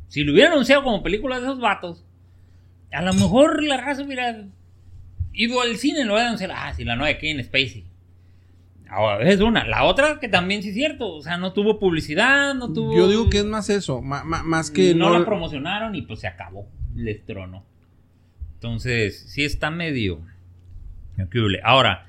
Si 0.06 0.22
lo 0.22 0.32
hubieran 0.32 0.52
anunciado 0.52 0.84
como 0.84 1.02
película 1.02 1.40
de 1.40 1.46
esos 1.46 1.58
vatos, 1.58 2.04
a 2.92 3.02
lo 3.02 3.12
mejor 3.14 3.60
la 3.64 3.76
raza 3.78 4.04
hubiera 4.04 4.46
ido 5.44 5.60
al 5.60 5.76
cine 5.76 6.04
lo 6.04 6.12
hubieran 6.14 6.28
anunciado. 6.28 6.54
Ah, 6.56 6.72
sí, 6.74 6.84
la 6.84 6.96
nueva 6.96 7.08
de 7.08 7.18
Kevin 7.18 7.42
Spacey. 7.44 7.84
Ahora, 8.88 9.28
es 9.28 9.40
una. 9.40 9.66
La 9.66 9.84
otra 9.84 10.18
que 10.20 10.28
también 10.28 10.62
sí 10.62 10.68
es 10.68 10.74
cierto. 10.74 11.08
O 11.14 11.20
sea, 11.22 11.36
no 11.38 11.52
tuvo 11.52 11.78
publicidad, 11.78 12.54
no 12.54 12.72
tuvo... 12.72 12.94
Yo 12.96 13.08
digo 13.08 13.28
que 13.28 13.38
es 13.38 13.44
más 13.44 13.68
eso, 13.68 14.00
ma- 14.00 14.22
más 14.24 14.70
que 14.70 14.94
no, 14.94 15.10
no, 15.10 15.18
la 15.18 15.24
promocionaron 15.24 15.94
y 15.94 16.02
pues 16.02 16.20
se 16.20 16.28
acabó. 16.28 16.68
Les 16.94 17.24
tronó. 17.24 17.64
Entonces, 18.54 19.24
sí 19.28 19.44
está 19.44 19.70
medio. 19.70 20.20
Ahora, 21.64 22.06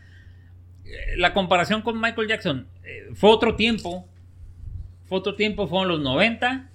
eh, 0.85 1.17
la 1.17 1.33
comparación 1.33 1.81
con 1.81 1.99
Michael 1.99 2.27
Jackson 2.27 2.67
eh, 2.83 3.09
fue 3.13 3.29
otro 3.31 3.55
tiempo. 3.55 4.07
Fue 5.05 5.17
otro 5.17 5.35
tiempo, 5.35 5.67
fueron 5.67 5.87
los 5.87 5.99
90. 6.01 6.69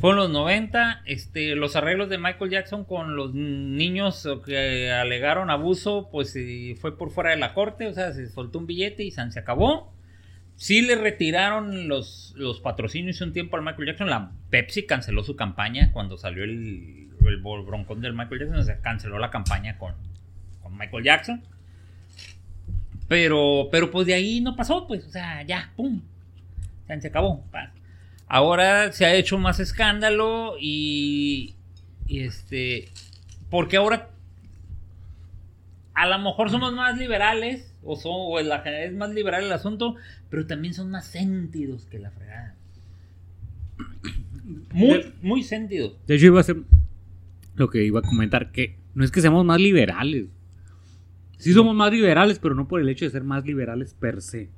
Fueron 0.00 0.18
los 0.18 0.30
90. 0.30 1.02
Este, 1.04 1.54
los 1.54 1.76
arreglos 1.76 2.08
de 2.08 2.16
Michael 2.16 2.50
Jackson 2.50 2.84
con 2.84 3.16
los 3.16 3.34
niños 3.34 4.26
que 4.46 4.90
alegaron 4.90 5.50
abuso, 5.50 6.08
pues 6.10 6.34
fue 6.80 6.96
por 6.96 7.10
fuera 7.10 7.30
de 7.30 7.36
la 7.36 7.52
corte. 7.52 7.86
O 7.86 7.92
sea, 7.92 8.12
se 8.12 8.26
soltó 8.28 8.58
un 8.58 8.66
billete 8.66 9.04
y 9.04 9.10
se 9.10 9.38
acabó. 9.38 9.92
Sí 10.56 10.80
le 10.80 10.94
retiraron 10.94 11.88
los, 11.88 12.34
los 12.36 12.60
patrocinios 12.60 13.20
un 13.20 13.32
tiempo 13.32 13.56
al 13.56 13.62
Michael 13.62 13.88
Jackson. 13.88 14.08
La 14.08 14.32
Pepsi 14.48 14.86
canceló 14.86 15.22
su 15.22 15.36
campaña 15.36 15.92
cuando 15.92 16.16
salió 16.16 16.44
el, 16.44 17.10
el 17.26 17.36
broncón 17.38 18.00
del 18.00 18.14
Michael 18.14 18.40
Jackson. 18.40 18.64
Se 18.64 18.80
canceló 18.80 19.18
la 19.18 19.30
campaña 19.30 19.76
con, 19.76 19.94
con 20.62 20.78
Michael 20.78 21.04
Jackson. 21.04 21.42
Pero, 23.06 23.68
pero 23.70 23.90
pues 23.90 24.06
de 24.06 24.14
ahí 24.14 24.40
no 24.40 24.56
pasó, 24.56 24.86
pues. 24.86 25.06
O 25.06 25.10
sea, 25.10 25.42
ya, 25.42 25.72
pum. 25.76 26.00
Ya 26.88 26.98
se 27.00 27.08
acabó. 27.08 27.44
pa. 27.50 27.72
Ahora 28.32 28.92
se 28.92 29.04
ha 29.04 29.14
hecho 29.14 29.38
más 29.38 29.58
escándalo 29.58 30.54
y, 30.60 31.56
y 32.06 32.20
este... 32.20 32.88
Porque 33.50 33.76
ahora 33.76 34.08
a 35.94 36.06
lo 36.06 36.16
mejor 36.20 36.48
somos 36.48 36.72
más 36.72 36.96
liberales, 36.96 37.74
o, 37.82 37.96
son, 37.96 38.12
o 38.14 38.40
la 38.40 38.58
es 38.84 38.94
más 38.94 39.10
liberal 39.10 39.42
el 39.42 39.52
asunto, 39.52 39.96
pero 40.28 40.46
también 40.46 40.74
son 40.74 40.92
más 40.92 41.06
sentidos 41.06 41.86
que 41.86 41.98
la 41.98 42.12
fregada. 42.12 42.54
Muy, 44.72 45.12
muy 45.22 45.42
sentidos. 45.42 45.96
De 46.06 46.14
hecho, 46.14 46.26
iba 46.26 46.38
a 46.38 46.44
ser 46.44 46.58
lo 47.56 47.68
que 47.68 47.82
iba 47.82 47.98
a 47.98 48.02
comentar, 48.02 48.52
que 48.52 48.76
no 48.94 49.04
es 49.04 49.10
que 49.10 49.20
seamos 49.20 49.44
más 49.44 49.60
liberales. 49.60 50.26
Sí 51.36 51.52
somos 51.52 51.74
más 51.74 51.90
liberales, 51.90 52.38
pero 52.38 52.54
no 52.54 52.68
por 52.68 52.80
el 52.80 52.88
hecho 52.88 53.04
de 53.04 53.10
ser 53.10 53.24
más 53.24 53.44
liberales 53.44 53.94
per 53.94 54.22
se. 54.22 54.50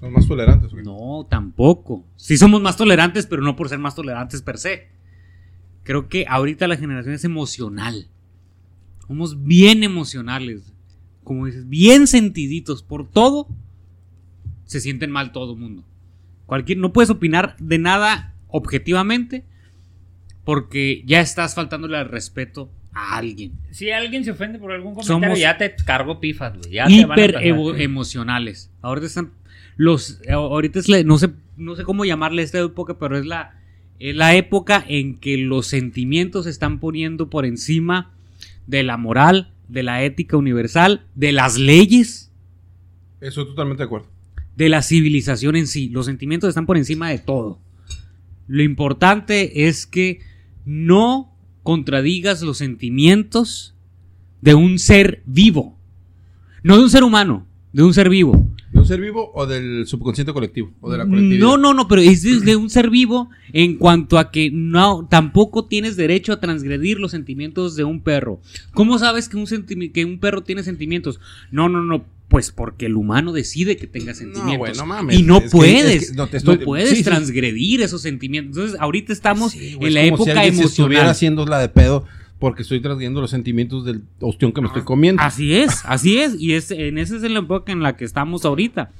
Son 0.00 0.12
más 0.12 0.26
tolerantes, 0.26 0.72
güey. 0.72 0.84
No, 0.84 1.26
tampoco. 1.28 2.04
Sí 2.16 2.36
somos 2.36 2.60
más 2.60 2.76
tolerantes, 2.76 3.26
pero 3.26 3.42
no 3.42 3.56
por 3.56 3.68
ser 3.68 3.78
más 3.78 3.94
tolerantes 3.94 4.42
per 4.42 4.58
se. 4.58 4.88
Creo 5.82 6.08
que 6.08 6.26
ahorita 6.28 6.68
la 6.68 6.76
generación 6.76 7.14
es 7.14 7.24
emocional. 7.24 8.08
Somos 9.06 9.42
bien 9.44 9.84
emocionales. 9.84 10.72
Como 11.24 11.46
dices, 11.46 11.68
bien 11.68 12.06
sentiditos 12.06 12.82
por 12.82 13.08
todo. 13.08 13.48
Se 14.64 14.80
sienten 14.80 15.10
mal 15.10 15.32
todo 15.32 15.54
el 15.54 15.60
mundo. 15.60 15.84
Cualquier, 16.44 16.78
no 16.78 16.92
puedes 16.92 17.10
opinar 17.10 17.56
de 17.58 17.78
nada 17.78 18.34
objetivamente 18.48 19.44
porque 20.44 21.02
ya 21.06 21.20
estás 21.20 21.54
faltándole 21.54 21.96
al 21.96 22.08
respeto 22.08 22.70
a 22.92 23.16
alguien. 23.16 23.52
Si 23.70 23.90
alguien 23.90 24.24
se 24.24 24.30
ofende 24.30 24.58
por 24.58 24.72
algún 24.72 24.94
comentario, 24.94 25.26
Somos 25.26 25.38
ya 25.40 25.58
te 25.58 25.74
cargo 25.74 26.20
pifas, 26.20 26.56
güey. 26.56 26.70
Ya 26.70 26.86
te 26.86 27.04
van 27.04 27.18
a 27.18 27.22
hiper 27.22 27.80
emocionales. 27.80 28.70
Ahorita 28.80 29.06
están 29.06 29.32
los 29.76 30.20
eh, 30.26 30.32
ahorita 30.32 30.78
es 30.78 30.88
la- 30.88 31.02
no 31.02 31.18
sé 31.18 31.30
no 31.56 31.74
sé 31.76 31.84
cómo 31.84 32.04
llamarle 32.04 32.42
esta 32.42 32.58
época, 32.60 32.98
pero 32.98 33.16
es 33.18 33.26
la 33.26 33.60
es 33.98 34.14
la 34.14 34.34
época 34.34 34.84
en 34.86 35.18
que 35.18 35.38
los 35.38 35.66
sentimientos 35.68 36.44
se 36.44 36.50
están 36.50 36.80
poniendo 36.80 37.30
por 37.30 37.46
encima 37.46 38.12
de 38.66 38.82
la 38.82 38.96
moral, 38.98 39.52
de 39.68 39.82
la 39.82 40.02
ética 40.04 40.36
universal, 40.36 41.06
de 41.14 41.32
las 41.32 41.56
leyes, 41.58 42.30
Eso 43.20 43.46
totalmente 43.46 43.82
de 43.82 43.86
acuerdo. 43.86 44.08
de 44.54 44.68
la 44.68 44.82
civilización 44.82 45.56
en 45.56 45.66
sí. 45.66 45.88
Los 45.88 46.06
sentimientos 46.06 46.48
están 46.48 46.66
por 46.66 46.76
encima 46.76 47.08
de 47.08 47.18
todo. 47.18 47.58
Lo 48.48 48.62
importante 48.62 49.66
es 49.68 49.86
que 49.86 50.20
no 50.66 51.34
contradigas 51.62 52.42
los 52.42 52.58
sentimientos 52.58 53.74
de 54.42 54.54
un 54.54 54.78
ser 54.78 55.22
vivo. 55.26 55.78
No 56.62 56.76
de 56.76 56.82
un 56.82 56.90
ser 56.90 57.02
humano, 57.02 57.46
de 57.72 57.82
un 57.82 57.94
ser 57.94 58.08
vivo. 58.10 58.46
¿De 58.72 58.80
un 58.80 58.86
ser 58.86 59.00
vivo 59.00 59.30
o 59.34 59.46
del 59.46 59.86
subconsciente 59.86 60.32
colectivo? 60.32 60.72
O 60.80 60.90
de 60.90 60.98
la 60.98 61.06
colectividad. 61.06 61.40
No, 61.40 61.56
no, 61.56 61.72
no, 61.72 61.88
pero 61.88 62.00
es 62.02 62.22
de, 62.22 62.56
un 62.56 62.68
ser 62.68 62.90
vivo 62.90 63.30
en 63.52 63.76
cuanto 63.76 64.18
a 64.18 64.30
que 64.30 64.50
no, 64.50 65.06
tampoco 65.10 65.64
tienes 65.66 65.96
derecho 65.96 66.32
a 66.32 66.40
transgredir 66.40 66.98
los 66.98 67.12
sentimientos 67.12 67.76
de 67.76 67.84
un 67.84 68.00
perro. 68.02 68.40
¿Cómo 68.74 68.98
sabes 68.98 69.28
que 69.28 69.36
un, 69.36 69.46
que 69.92 70.04
un 70.04 70.18
perro 70.18 70.42
tiene 70.42 70.62
sentimientos? 70.62 71.20
No, 71.50 71.68
no, 71.68 71.82
no, 71.82 72.04
pues 72.28 72.50
porque 72.50 72.86
el 72.86 72.96
humano 72.96 73.32
decide 73.32 73.76
que 73.76 73.86
tenga 73.86 74.12
sentimientos. 74.12 74.76
no 74.78 74.86
mames. 74.86 75.16
y 75.16 75.22
no 75.22 75.40
que- 75.42 75.48
puedes, 75.48 76.02
es 76.02 76.10
que 76.10 76.16
no 76.16 76.24
estoy- 76.24 76.58
puedes 76.58 76.90
sí, 76.90 76.96
sí. 76.96 77.04
transgredir 77.04 77.82
esos 77.82 78.02
sentimientos. 78.02 78.56
Entonces, 78.56 78.80
ahorita 78.80 79.12
estamos 79.12 79.52
Sí, 79.52 79.74
güey, 79.74 79.88
en 79.88 79.94
la 79.94 80.00
como 80.10 80.24
si 80.24 80.30
época 80.30 80.40
alguien 80.40 80.56
se 80.56 80.64
estuviera 80.64 80.94
emocional. 81.02 81.10
haciendo 81.10 81.46
la 81.46 81.60
de 81.60 81.68
pedo 81.68 82.04
porque 82.38 82.62
estoy 82.62 82.80
trayendo 82.80 83.20
los 83.20 83.30
sentimientos 83.30 83.84
del 83.84 84.02
ostión 84.20 84.52
que 84.52 84.60
me 84.60 84.66
estoy 84.66 84.82
comiendo. 84.82 85.22
Así 85.22 85.54
es, 85.54 85.82
así 85.86 86.18
es. 86.18 86.38
Y 86.38 86.52
es, 86.54 86.70
en 86.70 86.98
ese 86.98 87.16
es 87.16 87.22
el 87.22 87.36
enfoque 87.36 87.72
en 87.72 87.82
la 87.82 87.96
que 87.96 88.04
estamos 88.04 88.44
ahorita. 88.44 88.92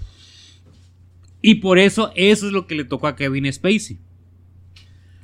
Y 1.43 1.57
por 1.57 1.78
eso, 1.78 2.12
eso 2.16 2.47
es 2.47 2.52
lo 2.52 2.66
que 2.66 2.75
le 2.75 2.85
tocó 2.85 3.07
a 3.09 3.16
Kevin 3.16 3.52
Spacey. 3.52 3.99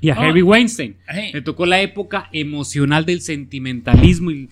Y 0.00 0.10
a 0.10 0.14
Oh. 0.18 0.20
Harvey 0.20 0.42
Weinstein. 0.42 0.96
Hey. 1.08 1.30
Le 1.32 1.42
tocó 1.42 1.64
la 1.64 1.80
época 1.80 2.28
emocional 2.32 3.06
del 3.06 3.20
sentimentalismo. 3.22 4.30
Y, 4.30 4.50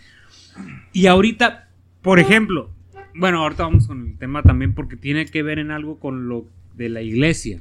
y 0.92 1.06
ahorita, 1.06 1.68
por 2.02 2.18
ejemplo, 2.18 2.70
bueno, 3.14 3.40
ahorita 3.42 3.64
vamos 3.64 3.86
con 3.86 4.06
el 4.08 4.16
tema 4.16 4.42
también 4.42 4.74
porque 4.74 4.96
tiene 4.96 5.26
que 5.26 5.42
ver 5.42 5.58
en 5.58 5.70
algo 5.70 5.98
con 5.98 6.28
lo 6.28 6.46
de 6.76 6.88
la 6.88 7.02
iglesia. 7.02 7.60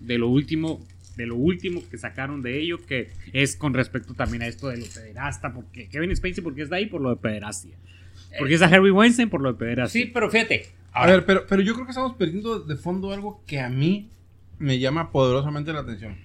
De 0.00 0.16
lo 0.18 0.28
último, 0.28 0.80
de 1.16 1.26
lo 1.26 1.36
último 1.36 1.82
que 1.90 1.98
sacaron 1.98 2.42
de 2.42 2.60
ello, 2.60 2.78
que 2.84 3.10
es 3.32 3.56
con 3.56 3.74
respecto 3.74 4.14
también 4.14 4.42
a 4.42 4.46
esto 4.46 4.68
de 4.68 4.78
lo 4.78 4.86
pederasta. 4.86 5.52
Porque 5.52 5.88
Kevin 5.88 6.14
Spacey, 6.14 6.42
porque 6.42 6.62
está 6.62 6.76
ahí 6.76 6.86
por 6.86 7.00
lo 7.00 7.10
de 7.10 7.16
pederastia. 7.16 7.76
Porque 8.38 8.54
es 8.54 8.62
a 8.62 8.66
Harvey 8.66 8.90
Weinstein 8.90 9.28
por 9.28 9.40
lo 9.40 9.52
de 9.52 9.58
pederastia. 9.58 10.02
Sí, 10.02 10.10
pero 10.12 10.30
fíjate. 10.30 10.66
A 10.92 11.06
ver, 11.06 11.24
pero, 11.24 11.46
pero 11.46 11.62
yo 11.62 11.74
creo 11.74 11.86
que 11.86 11.90
estamos 11.90 12.14
perdiendo 12.14 12.60
de 12.60 12.76
fondo 12.76 13.12
algo 13.12 13.42
que 13.46 13.60
a 13.60 13.68
mí 13.68 14.10
me 14.58 14.78
llama 14.78 15.10
poderosamente 15.10 15.72
la 15.72 15.80
atención. 15.80 16.16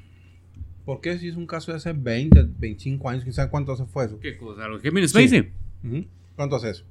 ¿Por 0.85 1.01
qué 1.01 1.17
si 1.17 1.27
es 1.27 1.35
un 1.35 1.47
caso 1.47 1.71
de 1.71 1.77
hace 1.77 1.93
20, 1.93 2.47
25 2.59 3.09
años? 3.09 3.23
¿Quién 3.23 3.33
sabe 3.33 3.49
cuánto 3.49 3.73
hace 3.73 3.85
fue 3.85 4.05
eso? 4.05 4.19
¿Qué 4.19 4.37
cosa? 4.37 4.67
¿Lo 4.67 4.79
Kevin 4.79 5.07
Spacey? 5.07 5.51
Ujú. 5.83 6.05
¿Cuánto 6.35 6.57
hace 6.57 6.69
eso? 6.69 6.85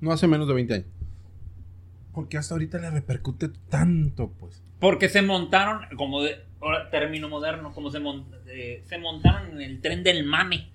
No 0.00 0.10
hace 0.10 0.26
menos 0.26 0.48
de 0.48 0.54
20 0.54 0.74
años. 0.74 0.86
Porque 2.12 2.38
hasta 2.38 2.54
ahorita 2.54 2.78
le 2.78 2.90
repercute 2.90 3.50
tanto, 3.68 4.32
pues. 4.40 4.62
Porque 4.80 5.08
se 5.08 5.22
montaron, 5.22 5.82
como 5.96 6.22
de, 6.22 6.40
ahora 6.60 6.90
término 6.90 7.28
moderno, 7.28 7.72
como 7.72 7.90
se, 7.90 8.00
mon- 8.00 8.26
eh, 8.48 8.82
se 8.88 8.98
montaron 8.98 9.52
en 9.52 9.60
el 9.62 9.80
tren 9.80 10.02
del 10.02 10.24
mame. 10.24 10.68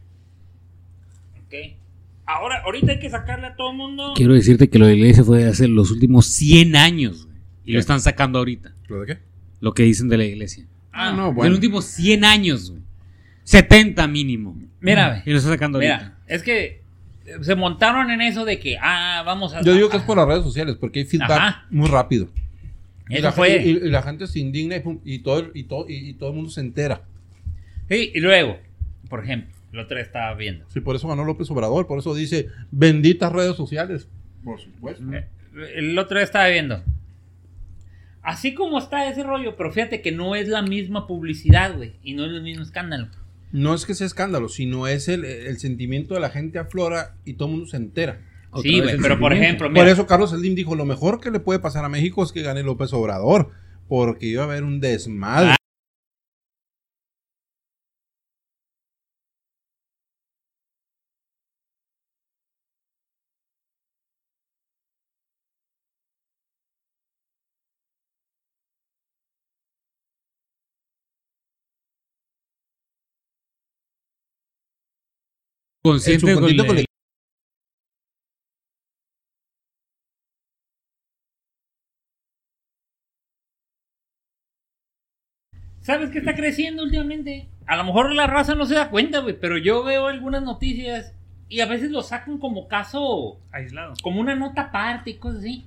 Ok. 1.46 1.54
Ahora, 2.25 2.62
ahorita 2.63 2.94
hay 2.94 3.00
que 3.00 3.10
sacarle 3.10 3.48
a 3.48 3.56
todo 3.56 3.72
el 3.72 3.77
mundo. 3.77 4.13
Quiero 4.15 4.34
decirte 4.34 4.68
que 4.70 4.80
lo 4.80 4.88
de 4.88 4.94
la 4.94 4.98
iglesia 5.00 5.24
fue 5.24 5.46
hace 5.46 5.68
los 5.68 5.92
últimos 5.92 6.25
100 6.25 6.75
años. 6.75 7.25
güey. 7.25 7.38
Y 7.63 7.68
¿Qué? 7.68 7.74
lo 7.74 7.80
están 7.80 8.01
sacando 8.01 8.39
ahorita. 8.39 8.74
¿Lo 8.88 9.01
de 9.01 9.06
qué? 9.06 9.20
Lo 9.60 9.74
que 9.74 9.84
dicen 9.84 10.10
de 10.10 10.18
la 10.18 10.24
iglesia. 10.25 10.65
Ah, 10.92 11.12
no, 11.12 11.27
De 11.27 11.34
bueno. 11.34 11.50
los 11.51 11.58
últimos 11.58 11.86
100 11.86 12.25
años. 12.25 12.72
güey. 12.72 12.82
70 13.44 14.08
mínimo. 14.08 14.58
Mira, 14.80 15.22
Y 15.25 15.32
lo 15.32 15.38
están 15.38 15.54
sacando 15.54 15.77
Mira, 15.80 15.98
ahorita. 15.98 16.18
es 16.27 16.42
que 16.44 16.82
eh, 17.25 17.38
se 17.42 17.56
montaron 17.56 18.10
en 18.10 18.22
eso 18.22 18.44
de 18.46 18.60
que, 18.60 18.77
ah, 18.82 19.22
vamos 19.25 19.54
a. 19.54 19.62
Yo 19.62 19.74
digo 19.74 19.89
que 19.89 19.98
es 19.98 20.04
por 20.04 20.18
las 20.18 20.27
redes 20.27 20.44
sociales, 20.44 20.77
porque 20.80 21.00
hay 21.00 21.06
feedback 21.06 21.30
Ajá. 21.32 21.65
muy 21.70 21.88
rápido. 21.89 22.27
Y 23.10 23.20
la, 23.20 23.32
fue. 23.32 23.62
y- 23.64 23.70
y 23.70 23.90
la 23.90 24.02
gente 24.02 24.26
se 24.28 24.40
indigna 24.40 24.78
y, 24.78 24.80
pum, 24.80 25.00
y 25.06 25.20
todo, 25.20 25.52
y, 25.54 25.64
todo, 25.64 25.86
y, 25.88 26.10
y 26.10 26.14
todo 26.14 26.30
el 26.30 26.36
mundo 26.36 26.50
se 26.50 26.62
entera. 26.62 27.04
Sí, 27.88 28.12
y 28.16 28.20
luego, 28.20 28.58
por 29.10 29.24
ejemplo, 29.24 29.54
el 29.74 29.80
otro 29.80 29.96
día 29.98 30.04
estaba 30.06 30.34
viendo. 30.36 30.66
Sí, 30.70 30.80
por 30.80 30.96
eso 30.96 31.08
ganó 31.08 31.24
López 31.24 31.50
Obrador, 31.52 31.86
por 31.86 32.00
eso 32.00 32.16
dice, 32.16 32.48
benditas 32.72 33.32
redes 33.32 33.56
sociales. 33.56 34.08
Por 34.44 34.60
supuesto. 34.60 35.04
Eh, 35.14 35.28
El 35.76 35.98
otro 36.00 36.18
día 36.18 36.24
estaba 36.26 36.48
viendo. 36.48 36.82
Así 38.22 38.56
como 38.56 38.80
está 38.80 39.08
ese 39.08 39.22
rollo, 39.24 39.56
pero 39.56 39.72
fíjate 39.72 40.02
que 40.02 40.12
no 40.12 40.36
es 40.36 40.48
la 40.48 40.64
misma 40.64 41.06
publicidad, 41.06 41.76
güey. 41.76 41.94
Y 42.04 42.14
no 42.16 42.26
es 42.26 42.32
el 42.32 42.42
mismo 42.42 42.64
escándalo. 42.64 43.08
No 43.52 43.74
es 43.76 43.86
que 43.86 43.94
sea 43.94 44.08
escándalo, 44.08 44.50
sino 44.50 44.88
es 44.88 45.08
el, 45.08 45.24
el 45.26 45.58
sentimiento 45.60 46.16
de 46.16 46.20
la 46.20 46.30
gente 46.32 46.58
aflora 46.58 47.16
y 47.24 47.34
todo 47.34 47.48
el 47.50 47.52
mundo 47.54 47.68
se 47.68 47.78
entera. 47.78 48.20
Otra 48.56 48.72
sí, 48.72 48.80
güey, 48.80 48.98
pero 49.02 49.20
por 49.20 49.34
ejemplo, 49.34 49.70
mira. 49.70 49.82
Por 49.82 49.92
eso 49.92 50.08
Carlos 50.08 50.30
Slim 50.30 50.56
dijo, 50.56 50.76
lo 50.76 50.86
mejor 50.86 51.20
que 51.20 51.30
le 51.30 51.42
puede 51.42 51.60
pasar 51.60 51.84
a 51.84 51.90
México 51.90 52.24
es 52.24 52.32
que 52.32 52.42
gane 52.42 52.64
López 52.64 52.94
Obrador, 52.94 53.52
porque 53.90 54.28
iba 54.28 54.44
a 54.44 54.46
haber 54.46 54.64
un 54.64 54.80
desmadre. 54.80 55.50
Ah. 55.50 55.56
Consciente 75.84 76.34
con 76.34 76.86
¿Sabes 85.86 86.10
qué 86.10 86.18
está 86.18 86.34
creciendo 86.34 86.82
últimamente? 86.82 87.48
A 87.68 87.76
lo 87.78 87.84
mejor 87.84 88.12
la 88.12 88.26
raza 88.26 88.56
no 88.56 88.66
se 88.66 88.74
da 88.74 88.90
cuenta, 88.90 89.20
güey, 89.20 89.40
pero 89.40 89.60
yo 89.60 89.84
veo 89.84 90.08
algunas 90.08 90.42
noticias 90.42 91.14
y 91.48 91.60
a 91.60 91.68
veces 91.68 91.92
lo 91.92 92.02
sacan 92.02 92.40
como 92.40 92.68
caso, 92.68 93.38
Aislado. 93.52 93.94
como 94.02 94.20
una 94.20 94.34
nota 94.34 94.62
aparte 94.64 95.12
y 95.12 95.18
cosas 95.18 95.42
así. 95.42 95.64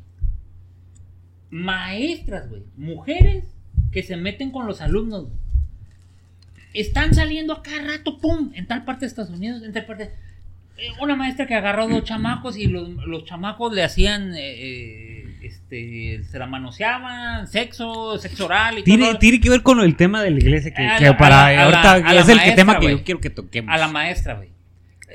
Maestras, 1.50 2.48
güey, 2.48 2.64
mujeres 2.76 3.44
que 3.92 4.02
se 4.02 4.16
meten 4.16 4.50
con 4.50 4.66
los 4.66 4.80
alumnos, 4.80 5.26
güey. 5.26 5.36
Están 6.74 7.14
saliendo 7.14 7.52
a 7.52 7.62
cada 7.62 7.82
rato, 7.96 8.18
pum, 8.18 8.50
en 8.54 8.66
tal 8.66 8.84
parte 8.84 9.02
de 9.02 9.06
Estados 9.06 9.30
Unidos, 9.30 9.62
en 9.62 9.72
tal 9.72 9.86
parte. 9.86 10.14
Eh, 10.78 10.90
Una 11.00 11.14
maestra 11.14 11.46
que 11.46 11.54
agarró 11.54 11.86
dos 11.86 12.02
chamacos 12.02 12.56
y 12.56 12.66
los, 12.66 12.88
los 13.06 13.24
chamacos 13.24 13.72
le 13.72 13.84
hacían, 13.84 14.34
eh, 14.34 14.38
eh, 14.40 15.07
este, 15.42 16.22
se 16.24 16.38
la 16.38 16.46
manoseaban, 16.46 17.46
sexo, 17.46 18.18
sexo 18.18 18.46
oral 18.46 18.78
y 18.78 18.82
Tiene, 18.82 19.06
todo. 19.10 19.18
tiene 19.18 19.40
que 19.40 19.50
ver 19.50 19.62
con 19.62 19.80
el 19.80 19.96
tema 19.96 20.22
de 20.22 20.30
la 20.30 20.38
iglesia 20.38 20.72
que, 20.74 20.86
A 20.86 20.98
que 20.98 21.04
la- 21.06 21.16
para 21.16 21.46
a 21.46 21.52
la- 21.52 21.60
a 21.60 21.64
ahorita 21.64 21.98
la- 21.98 22.08
a 22.10 22.14
la 22.14 22.20
es 22.20 22.28
el 22.28 22.36
maestra, 22.36 22.56
tema 22.56 22.78
que 22.80 22.90
yo 22.90 23.04
quiero 23.04 23.20
que 23.20 23.30
toquemos. 23.30 23.74
a 23.74 23.78
la 23.78 23.88
maestra, 23.88 24.34
güey. 24.34 24.48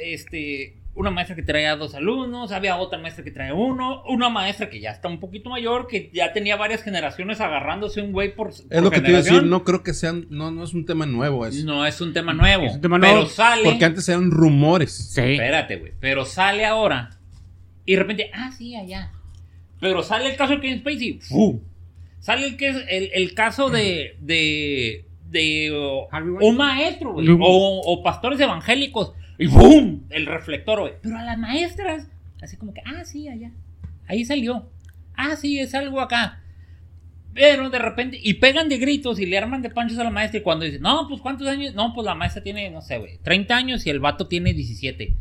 Este, 0.01 0.75
una 0.95 1.09
maestra 1.09 1.35
que 1.35 1.41
traía 1.43 1.75
dos 1.75 1.95
alumnos, 1.95 2.51
había 2.51 2.75
otra 2.77 2.99
maestra 2.99 3.23
que 3.23 3.31
traía 3.31 3.53
uno, 3.53 4.03
una 4.07 4.29
maestra 4.29 4.69
que 4.69 4.79
ya 4.79 4.91
está 4.91 5.07
un 5.07 5.19
poquito 5.19 5.49
mayor, 5.49 5.87
que 5.87 6.09
ya 6.13 6.33
tenía 6.33 6.55
varias 6.55 6.83
generaciones 6.83 7.41
agarrándose 7.41 8.01
un 8.01 8.11
güey 8.11 8.35
por, 8.35 8.49
Es 8.49 8.65
lo 8.81 8.91
que 8.91 9.01
te 9.01 9.09
iba 9.09 9.19
a 9.19 9.21
decir, 9.23 9.43
no 9.43 9.63
creo 9.63 9.81
que 9.83 9.93
sean, 9.93 10.27
no, 10.29 10.51
no 10.51 10.63
es 10.63 10.73
un 10.73 10.85
tema 10.85 11.05
nuevo 11.05 11.45
eso. 11.47 11.65
No 11.65 11.85
es 11.85 11.99
un 12.01 12.13
tema 12.13 12.33
nuevo. 12.33 12.65
Es 12.65 12.75
un 12.75 12.81
tema 12.81 12.99
pero 12.99 13.13
nuevo, 13.13 13.29
sale. 13.29 13.63
Porque 13.63 13.85
antes 13.85 14.07
eran 14.09 14.29
rumores. 14.31 14.91
Sí. 15.13 15.21
Espérate, 15.21 15.77
güey. 15.77 15.93
Pero 15.99 16.25
sale 16.25 16.65
ahora. 16.65 17.09
Y 17.85 17.93
de 17.93 17.99
repente, 17.99 18.31
ah, 18.33 18.51
sí, 18.55 18.75
allá. 18.75 19.11
Pero 19.83 20.01
sale 20.01 20.29
el 20.29 20.37
caso 20.37 20.53
de 20.53 20.61
Kevin 20.61 20.79
Spacey. 20.79 21.19
¡fu! 21.19 21.61
Sale 22.19 22.47
el, 22.47 22.55
que 22.55 22.69
es 22.69 22.77
el, 22.87 23.09
el 23.13 23.33
caso 23.33 23.69
de. 23.69 24.15
de. 24.21 25.05
de 25.29 25.71
oh, 25.75 26.07
un 26.39 26.55
maestro, 26.55 27.11
güey. 27.11 27.27
O 27.37 28.01
pastores 28.01 28.39
evangélicos. 28.39 29.11
Y 29.37 29.47
¡boom! 29.47 30.05
El 30.09 30.25
reflector, 30.25 30.79
güey. 30.79 30.93
Pero 31.01 31.17
a 31.17 31.23
las 31.23 31.37
maestras, 31.37 32.07
así 32.41 32.55
como 32.55 32.73
que, 32.73 32.81
ah, 32.85 33.03
sí, 33.03 33.27
allá. 33.27 33.51
Ahí 34.07 34.23
salió. 34.23 34.71
Ah, 35.15 35.35
sí, 35.35 35.59
es 35.59 35.75
algo 35.75 35.99
acá. 35.99 36.41
Pero 37.33 37.69
de 37.69 37.79
repente, 37.79 38.17
y 38.23 38.35
pegan 38.35 38.69
de 38.69 38.77
gritos 38.77 39.19
y 39.19 39.25
le 39.25 39.37
arman 39.37 39.61
de 39.61 39.69
panchos 39.69 39.99
a 39.99 40.05
la 40.05 40.11
maestra. 40.11 40.39
Y 40.39 40.43
cuando 40.43 40.63
dicen, 40.63 40.81
no, 40.81 41.07
pues 41.09 41.19
cuántos 41.19 41.45
años, 41.49 41.75
no, 41.75 41.93
pues 41.93 42.05
la 42.05 42.15
maestra 42.15 42.41
tiene, 42.41 42.69
no 42.69 42.81
sé, 42.81 42.99
güey, 42.99 43.17
30 43.17 43.53
años 43.53 43.85
y 43.85 43.89
el 43.89 43.99
vato 43.99 44.27
tiene 44.27 44.53
17. 44.53 45.13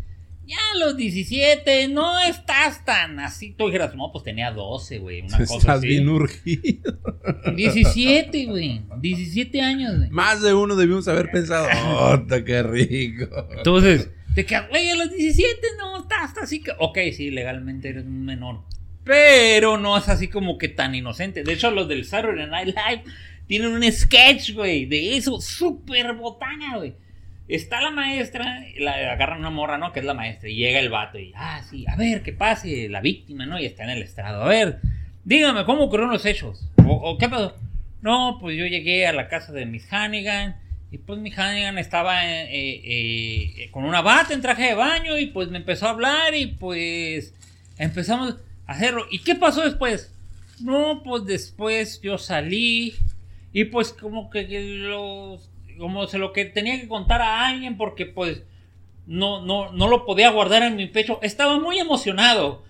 Ya 0.44 0.57
a 0.74 0.78
los 0.78 0.96
17, 0.96 1.88
no 1.88 2.18
estás 2.20 2.85
tan 2.85 3.20
así. 3.20 3.55
Tú 3.57 3.66
dijeras, 3.66 3.94
no, 3.94 4.11
pues 4.12 4.24
tenía 4.24 4.50
12, 4.50 4.98
güey, 4.98 5.20
una 5.20 5.38
cosa 5.38 5.55
Estás 5.57 5.78
así. 5.78 5.87
bien 5.88 6.09
urgido. 6.09 6.98
17, 7.57 8.46
güey, 8.46 8.83
17 9.00 9.61
años, 9.61 9.96
güey. 9.98 10.11
Más 10.11 10.42
de 10.42 10.52
uno 10.55 10.74
debimos 10.76 11.07
haber 11.09 11.31
pensado, 11.31 11.68
¡oh, 11.87 12.26
qué 12.44 12.62
rico! 12.62 13.26
Entonces, 13.57 14.11
te 14.35 14.44
quedas, 14.44 14.68
güey, 14.68 14.90
a 14.90 14.96
los 14.96 15.11
17 15.11 15.61
no 15.78 16.02
estás 16.02 16.22
hasta 16.22 16.42
así 16.42 16.61
que. 16.61 16.72
Ok, 16.78 16.98
sí, 17.16 17.31
legalmente 17.31 17.90
eres 17.90 18.05
un 18.05 18.24
menor. 18.24 18.62
Pero 19.05 19.78
no 19.78 19.96
es 19.96 20.09
así 20.09 20.28
como 20.28 20.59
que 20.59 20.68
tan 20.68 20.94
inocente. 20.94 21.42
De 21.42 21.52
hecho, 21.55 21.70
los 21.70 21.88
del 21.88 22.05
Saturday 22.05 22.46
Night 22.48 22.68
Live 22.68 23.05
tienen 23.46 23.72
un 23.72 23.92
sketch, 23.92 24.52
güey, 24.55 24.87
de 24.87 25.16
eso, 25.16 25.40
súper 25.40 26.14
botana, 26.14 26.76
güey. 26.78 26.94
Está 27.52 27.82
la 27.82 27.90
maestra, 27.90 28.64
la 28.78 29.12
agarran 29.12 29.40
una 29.40 29.50
morra, 29.50 29.76
¿no? 29.76 29.92
Que 29.92 30.00
es 30.00 30.06
la 30.06 30.14
maestra, 30.14 30.48
y 30.48 30.54
llega 30.56 30.80
el 30.80 30.88
vato 30.88 31.18
y, 31.18 31.34
ah, 31.36 31.62
sí, 31.68 31.84
a 31.86 31.96
ver, 31.96 32.22
que 32.22 32.32
pase 32.32 32.88
la 32.88 33.02
víctima, 33.02 33.44
¿no? 33.44 33.60
Y 33.60 33.66
está 33.66 33.84
en 33.84 33.90
el 33.90 34.02
estrado. 34.02 34.42
A 34.42 34.48
ver, 34.48 34.80
dígame, 35.22 35.66
¿cómo 35.66 35.82
ocurrieron 35.84 36.14
los 36.14 36.24
hechos? 36.24 36.66
¿O, 36.78 37.18
qué 37.18 37.28
pasó? 37.28 37.54
No, 38.00 38.38
pues 38.40 38.56
yo 38.56 38.64
llegué 38.64 39.06
a 39.06 39.12
la 39.12 39.28
casa 39.28 39.52
de 39.52 39.66
Miss 39.66 39.86
Hannigan 39.92 40.56
y 40.90 40.96
pues 40.96 41.18
Miss 41.18 41.38
Hannigan 41.38 41.76
estaba 41.76 42.24
eh, 42.24 42.48
eh, 42.50 43.52
eh, 43.58 43.70
con 43.70 43.84
una 43.84 44.00
bata 44.00 44.32
en 44.32 44.40
traje 44.40 44.68
de 44.68 44.74
baño 44.74 45.18
y 45.18 45.26
pues 45.26 45.50
me 45.50 45.58
empezó 45.58 45.88
a 45.88 45.90
hablar 45.90 46.34
y 46.34 46.46
pues 46.46 47.34
empezamos 47.76 48.36
a 48.66 48.72
hacerlo. 48.72 49.04
¿Y 49.10 49.18
qué 49.18 49.34
pasó 49.34 49.60
después? 49.60 50.10
No, 50.58 51.02
pues 51.04 51.26
después 51.26 52.00
yo 52.00 52.16
salí 52.16 52.94
y 53.52 53.64
pues 53.66 53.92
como 53.92 54.30
que 54.30 54.48
los 54.48 55.51
como 55.78 56.06
se 56.06 56.18
lo 56.18 56.32
que 56.32 56.44
tenía 56.44 56.80
que 56.80 56.88
contar 56.88 57.22
a 57.22 57.46
alguien 57.46 57.76
porque 57.76 58.06
pues 58.06 58.42
no 59.06 59.44
no 59.44 59.72
no 59.72 59.88
lo 59.88 60.04
podía 60.04 60.30
guardar 60.30 60.62
en 60.62 60.76
mi 60.76 60.87
pecho. 60.87 61.18
Estaba 61.22 61.58
muy 61.58 61.78
emocionado 61.78 62.64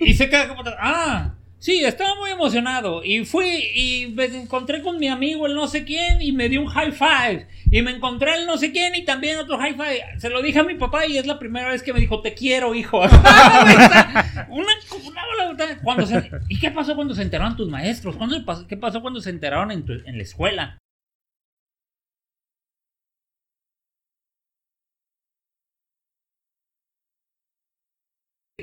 y 0.00 0.14
se 0.14 0.28
queda 0.28 0.48
como 0.48 0.62
ah 0.78 1.34
Sí, 1.62 1.84
estaba 1.84 2.16
muy 2.16 2.32
emocionado. 2.32 3.04
Y 3.04 3.24
fui 3.24 3.46
y 3.76 4.08
me 4.08 4.24
encontré 4.24 4.82
con 4.82 4.98
mi 4.98 5.06
amigo 5.06 5.46
el 5.46 5.54
no 5.54 5.68
sé 5.68 5.84
quién 5.84 6.20
y 6.20 6.32
me 6.32 6.48
dio 6.48 6.60
un 6.60 6.66
high 6.66 6.90
five. 6.90 7.46
Y 7.70 7.82
me 7.82 7.92
encontré 7.92 8.34
el 8.34 8.46
no 8.46 8.58
sé 8.58 8.72
quién 8.72 8.96
y 8.96 9.04
también 9.04 9.38
otro 9.38 9.56
high 9.58 9.74
five. 9.74 10.02
Se 10.18 10.28
lo 10.28 10.42
dije 10.42 10.58
a 10.58 10.64
mi 10.64 10.74
papá 10.74 11.06
y 11.06 11.18
es 11.18 11.26
la 11.26 11.38
primera 11.38 11.68
vez 11.68 11.84
que 11.84 11.92
me 11.92 12.00
dijo, 12.00 12.20
te 12.20 12.34
quiero, 12.34 12.74
hijo. 12.74 13.00
una, 13.02 13.12
una, 14.48 14.72
cuando 15.84 16.04
se, 16.04 16.32
¿Y 16.48 16.58
qué 16.58 16.72
pasó 16.72 16.96
cuando 16.96 17.14
se 17.14 17.22
enteraron 17.22 17.56
tus 17.56 17.68
maestros? 17.68 18.16
¿Cuándo 18.16 18.44
pasó, 18.44 18.66
¿Qué 18.66 18.76
pasó 18.76 19.00
cuando 19.00 19.20
se 19.20 19.30
enteraron 19.30 19.70
en, 19.70 19.84
tu, 19.84 19.92
en 19.92 20.16
la 20.16 20.22
escuela? 20.24 20.81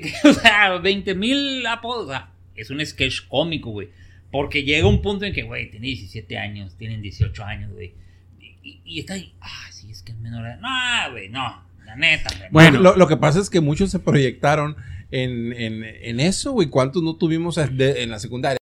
o 0.24 0.32
sea, 0.32 0.78
20 0.78 1.14
mil 1.14 1.66
apodos. 1.66 2.16
es 2.54 2.70
un 2.70 2.84
sketch 2.84 3.26
cómico, 3.28 3.70
güey. 3.70 3.88
Porque 4.30 4.62
llega 4.62 4.86
un 4.86 5.02
punto 5.02 5.24
en 5.24 5.32
que, 5.32 5.42
güey, 5.42 5.70
tiene 5.70 5.88
17 5.88 6.38
años, 6.38 6.76
tienen 6.76 7.02
18 7.02 7.44
años, 7.44 7.72
güey. 7.72 7.94
Y, 8.62 9.00
está 9.00 9.14
ahí, 9.14 9.34
ah, 9.40 9.68
sí, 9.70 9.90
es 9.90 10.02
que 10.02 10.12
es 10.12 10.18
menor. 10.18 10.44
No, 10.60 11.10
güey, 11.10 11.28
no, 11.28 11.62
la 11.84 11.96
neta. 11.96 12.30
Bueno, 12.50 12.78
lo, 12.80 13.06
que 13.08 13.16
pasa 13.16 13.40
es 13.40 13.50
que 13.50 13.60
muchos 13.60 13.90
se 13.90 13.98
proyectaron 13.98 14.76
en, 15.10 15.52
en, 15.52 16.20
eso, 16.20 16.52
güey. 16.52 16.68
¿Cuántos 16.68 17.02
no 17.02 17.16
tuvimos 17.16 17.58
en 17.58 18.10
la 18.10 18.18
secundaria? 18.18 18.58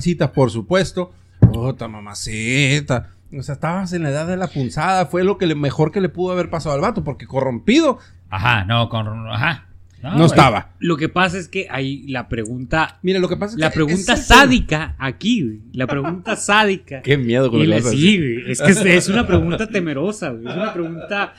Cita, 0.00 0.32
por 0.32 0.50
supuesto. 0.50 1.12
Otra 1.52 1.88
mamacita. 1.88 3.14
O 3.36 3.42
sea, 3.42 3.54
estabas 3.54 3.92
en 3.92 4.02
la 4.02 4.10
edad 4.10 4.26
de 4.26 4.36
la 4.36 4.48
punzada. 4.48 5.06
Fue 5.06 5.22
lo 5.22 5.38
que 5.38 5.46
le, 5.46 5.54
mejor 5.54 5.92
que 5.92 6.00
le 6.00 6.08
pudo 6.08 6.32
haber 6.32 6.50
pasado 6.50 6.74
al 6.74 6.80
vato, 6.80 7.04
porque 7.04 7.26
corrompido. 7.26 7.98
Ajá, 8.28 8.64
no, 8.64 8.88
con, 8.88 9.28
ajá. 9.28 9.66
No, 10.02 10.24
estaba. 10.24 10.72
Lo 10.78 10.96
que 10.96 11.10
pasa 11.10 11.38
es 11.38 11.48
que 11.48 11.66
hay 11.70 12.06
la 12.08 12.28
pregunta. 12.28 12.98
Mira, 13.02 13.20
lo 13.20 13.28
que 13.28 13.36
pasa 13.36 13.54
es 13.54 13.60
La 13.60 13.70
pregunta 13.70 14.16
sádica 14.16 14.96
aquí, 14.98 15.42
güey. 15.42 15.60
La 15.74 15.86
pregunta 15.86 16.36
sádica. 16.36 17.02
Qué 17.02 17.18
miedo 17.18 17.50
con 17.50 17.60
el 17.60 17.82
Sí, 17.82 18.16
güey. 18.16 18.50
Es 18.50 18.62
que 18.62 18.96
es 18.96 19.08
una 19.08 19.26
pregunta 19.26 19.66
temerosa, 19.66 20.30
güey. 20.30 20.48
Es 20.48 20.56
una 20.56 20.72
pregunta. 20.72 21.34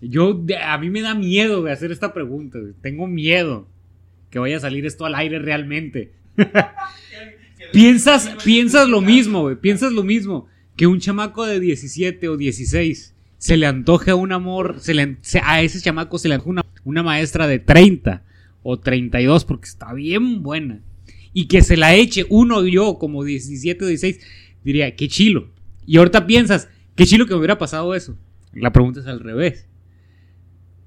Yo, 0.00 0.40
a 0.62 0.78
mí 0.78 0.90
me 0.90 1.02
da 1.02 1.14
miedo, 1.14 1.62
güey, 1.62 1.72
hacer 1.72 1.90
esta 1.90 2.14
pregunta, 2.14 2.58
güey. 2.58 2.74
Tengo 2.80 3.06
miedo 3.06 3.66
que 4.30 4.38
vaya 4.38 4.58
a 4.58 4.60
salir 4.60 4.86
esto 4.86 5.04
al 5.04 5.14
aire 5.14 5.38
realmente. 5.40 6.12
piensas, 7.72 8.30
piensas 8.44 8.88
lo 8.88 9.00
mismo, 9.00 9.42
güey. 9.42 9.56
Piensas 9.56 9.92
lo 9.92 10.04
mismo 10.04 10.46
que 10.76 10.86
un 10.86 11.00
chamaco 11.00 11.46
de 11.46 11.58
17 11.58 12.28
o 12.28 12.36
16 12.36 13.14
se 13.38 13.56
le 13.56 13.66
antoje 13.66 14.12
un 14.14 14.32
amor, 14.32 14.76
se 14.80 14.94
le, 14.94 15.16
a 15.42 15.62
ese 15.62 15.80
chamaco 15.80 16.18
se 16.18 16.28
le 16.28 16.34
antoja 16.34 16.62
una, 16.84 17.02
maestra 17.02 17.46
de 17.46 17.58
30 17.58 18.22
o 18.62 18.78
32 18.78 19.44
porque 19.44 19.68
está 19.68 19.92
bien 19.92 20.42
buena 20.42 20.82
y 21.32 21.46
que 21.46 21.62
se 21.62 21.76
la 21.76 21.94
eche 21.94 22.26
uno 22.28 22.66
yo 22.66 22.98
como 22.98 23.24
17 23.24 23.84
o 23.84 23.88
16, 23.88 24.20
diría, 24.64 24.96
qué 24.96 25.08
chilo. 25.08 25.50
Y 25.86 25.98
ahorita 25.98 26.26
piensas, 26.26 26.68
qué 26.94 27.04
chilo 27.04 27.26
que 27.26 27.34
me 27.34 27.38
hubiera 27.38 27.58
pasado 27.58 27.94
eso. 27.94 28.16
La 28.52 28.72
pregunta 28.72 29.00
es 29.00 29.06
al 29.06 29.20
revés. 29.20 29.66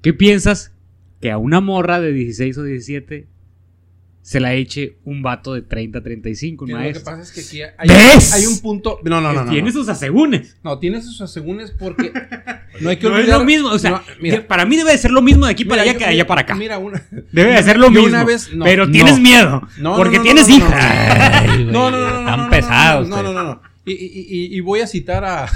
¿Qué 0.02 0.14
piensas 0.14 0.74
que 1.22 1.30
a 1.30 1.38
una 1.38 1.62
morra 1.62 2.00
de 2.00 2.12
16 2.14 2.58
o 2.58 2.64
17 2.64 3.28
se 4.22 4.40
la 4.40 4.54
eche 4.54 4.98
un 5.06 5.22
vato 5.22 5.54
de 5.54 5.62
30, 5.62 6.02
35, 6.02 6.66
un 6.66 6.72
maestro. 6.72 7.00
Lo 7.00 7.00
que 7.00 7.12
pasa 7.12 7.24
es 7.24 7.32
que 7.32 7.42
aquí 7.66 7.92
hay, 7.92 8.20
hay 8.34 8.46
un 8.46 8.60
punto. 8.60 9.00
No, 9.04 9.22
no, 9.22 9.34
no. 9.34 9.50
Tiene 9.50 9.72
sus 9.72 9.88
asegúnes. 9.90 10.58
No, 10.64 10.78
tiene 10.78 11.02
sus 11.02 11.20
asegúnes 11.22 11.72
porque. 11.72 12.12
No 12.82 12.92
hay 12.92 12.98
que 12.98 13.08
olvidar. 13.08 13.26
No 13.26 13.34
es 13.34 13.40
lo 13.40 13.46
mismo. 13.46 13.70
O 13.70 13.80
sea, 13.80 14.04
para 14.48 14.66
mí 14.66 14.78
debe 14.78 14.92
de 14.92 14.98
ser 14.98 15.12
lo 15.12 15.22
mismo 15.22 15.48
de 15.48 15.52
aquí 15.52 15.66
para 15.66 15.82
allá 15.82 15.94
que 15.94 16.06
de 16.06 16.12
allá 16.12 16.28
para 16.28 16.42
acá. 16.42 16.56
Mira, 16.56 16.78
una. 16.78 17.02
Debe 17.32 17.54
de 17.54 17.64
ser 17.64 17.78
lo 17.78 17.90
mismo. 17.90 18.08
Una 18.08 18.24
vez, 18.24 18.50
pero 18.64 18.90
tienes 18.90 19.20
miedo. 19.20 19.68
porque 19.98 20.20
tienes 20.20 20.48
hija. 20.48 21.46
No, 21.66 21.92
no, 21.92 22.00
no. 22.00 22.14
no 22.14 22.20
Están 22.20 22.50
pesados. 22.50 23.10
No, 23.10 23.22
no, 23.24 23.34
no. 23.34 23.44
no. 23.44 23.62
Y, 23.86 23.94
y, 23.94 24.56
y, 24.56 24.60
voy 24.60 24.82
a 24.82 24.88
citar 24.88 25.26
a, 25.26 25.50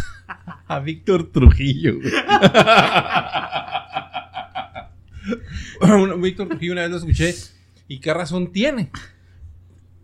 a 0.67 0.80
Víctor 0.80 1.32
Trujillo. 1.32 1.99
Víctor 6.17 6.49
Trujillo 6.49 6.73
una 6.73 6.82
vez 6.82 6.91
lo 6.91 6.97
escuché 6.97 7.36
¿Y 7.88 8.00
qué 8.00 8.13
razón 8.13 8.52
tiene? 8.52 8.91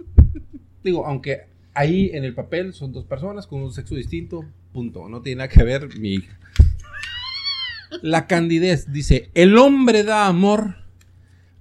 Digo, 0.83 1.05
aunque 1.05 1.47
ahí 1.73 2.11
en 2.13 2.23
el 2.23 2.33
papel 2.33 2.73
son 2.73 2.91
dos 2.91 3.05
personas 3.05 3.47
con 3.47 3.61
un 3.61 3.71
sexo 3.71 3.95
distinto, 3.95 4.45
punto. 4.73 5.07
No 5.09 5.21
tiene 5.21 5.39
nada 5.39 5.49
que 5.49 5.63
ver 5.63 5.97
mi 5.99 6.15
hija. 6.15 6.37
La 8.01 8.27
candidez 8.27 8.91
dice, 8.91 9.31
el 9.33 9.57
hombre 9.57 10.03
da 10.03 10.27
amor 10.27 10.75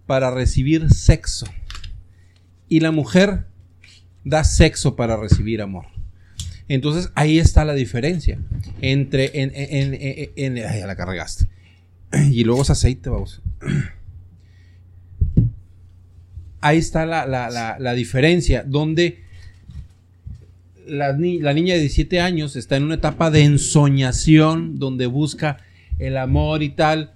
para 0.06 0.30
recibir 0.30 0.90
sexo 0.90 1.46
y 2.68 2.80
la 2.80 2.90
mujer 2.90 3.46
da 4.24 4.44
sexo 4.44 4.94
para 4.94 5.16
recibir 5.16 5.62
amor. 5.62 5.86
Entonces 6.68 7.10
ahí 7.14 7.38
está 7.38 7.64
la 7.64 7.74
diferencia 7.74 8.38
entre 8.82 9.30
en, 9.34 10.86
la 10.86 10.96
cargaste. 10.96 11.48
Y 12.30 12.44
luego 12.44 12.62
es 12.62 12.70
aceite, 12.70 13.10
vamos 13.10 13.42
ahí 16.60 16.78
está 16.78 17.06
la, 17.06 17.94
diferencia, 17.94 18.64
donde 18.66 19.20
la, 20.86 21.12
niña 21.12 21.74
de 21.74 21.80
17 21.80 22.20
años 22.20 22.56
está 22.56 22.76
en 22.76 22.84
una 22.84 22.96
etapa 22.96 23.30
de 23.30 23.42
ensoñación, 23.44 24.78
donde 24.78 25.06
busca 25.06 25.58
el 25.98 26.16
amor 26.16 26.62
y 26.62 26.70
tal, 26.70 27.12